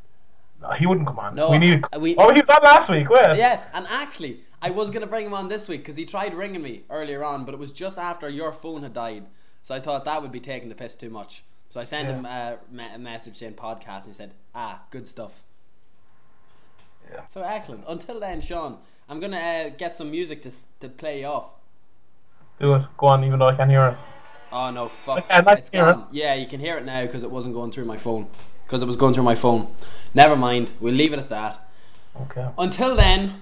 No, 0.62 0.70
he 0.70 0.86
wouldn't 0.86 1.06
come 1.06 1.18
on. 1.18 1.34
No, 1.34 1.50
we 1.50 1.58
need. 1.58 1.84
we- 2.00 2.16
oh, 2.16 2.32
he 2.32 2.40
was 2.40 2.48
on 2.48 2.62
last 2.62 2.88
week. 2.88 3.10
Wait. 3.10 3.36
Yeah, 3.36 3.62
and 3.74 3.86
actually, 3.90 4.40
I 4.62 4.70
was 4.70 4.90
gonna 4.90 5.06
bring 5.06 5.26
him 5.26 5.34
on 5.34 5.48
this 5.50 5.68
week 5.68 5.80
because 5.80 5.96
he 5.96 6.06
tried 6.06 6.32
ringing 6.34 6.62
me 6.62 6.84
earlier 6.88 7.22
on, 7.22 7.44
but 7.44 7.52
it 7.52 7.60
was 7.60 7.70
just 7.72 7.98
after 7.98 8.26
your 8.30 8.52
phone 8.52 8.82
had 8.82 8.94
died. 8.94 9.26
So 9.62 9.74
I 9.74 9.80
thought 9.80 10.06
that 10.06 10.22
would 10.22 10.32
be 10.32 10.40
taking 10.40 10.70
the 10.70 10.74
piss 10.74 10.94
too 10.94 11.10
much. 11.10 11.44
So 11.68 11.80
I 11.80 11.84
sent 11.84 12.08
him 12.08 12.24
a, 12.24 12.56
a 12.94 12.98
message 12.98 13.36
saying 13.36 13.54
podcast, 13.54 14.04
and 14.04 14.06
he 14.06 14.12
said, 14.14 14.32
"Ah, 14.54 14.82
good 14.90 15.06
stuff." 15.06 15.42
Yeah. 17.12 17.26
So 17.26 17.42
excellent. 17.42 17.84
Until 17.88 18.20
then, 18.20 18.40
Sean, 18.40 18.78
I'm 19.08 19.20
gonna 19.20 19.36
uh, 19.36 19.68
get 19.76 19.94
some 19.94 20.10
music 20.10 20.42
to 20.42 20.50
to 20.80 20.88
play 20.88 21.24
off. 21.24 21.54
Do 22.60 22.74
it. 22.74 22.82
Go 22.96 23.06
on, 23.08 23.24
even 23.24 23.38
though 23.38 23.48
I 23.48 23.54
can't 23.54 23.70
hear 23.70 23.82
it. 23.88 23.96
Oh 24.52 24.70
no, 24.70 24.88
fuck! 24.88 25.18
Okay, 25.18 25.34
I'd 25.34 25.44
like 25.46 25.58
it's 25.58 25.70
to 25.70 25.78
hear 25.78 25.88
it. 25.90 25.94
gone. 25.94 26.06
Yeah, 26.12 26.34
you 26.34 26.46
can 26.46 26.60
hear 26.60 26.76
it 26.78 26.84
now 26.84 27.02
because 27.04 27.22
it 27.24 27.30
wasn't 27.30 27.54
going 27.54 27.70
through 27.70 27.84
my 27.84 27.96
phone. 27.96 28.28
Because 28.64 28.82
it 28.82 28.86
was 28.86 28.96
going 28.96 29.14
through 29.14 29.24
my 29.24 29.34
phone. 29.36 29.68
Never 30.14 30.34
mind. 30.36 30.72
We'll 30.80 30.94
leave 30.94 31.12
it 31.12 31.18
at 31.18 31.28
that. 31.28 31.68
Okay. 32.22 32.48
Until 32.58 32.96
then, 32.96 33.40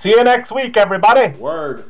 See 0.00 0.10
you 0.10 0.22
next 0.24 0.50
week, 0.52 0.76
everybody. 0.76 1.38
word. 1.38 1.84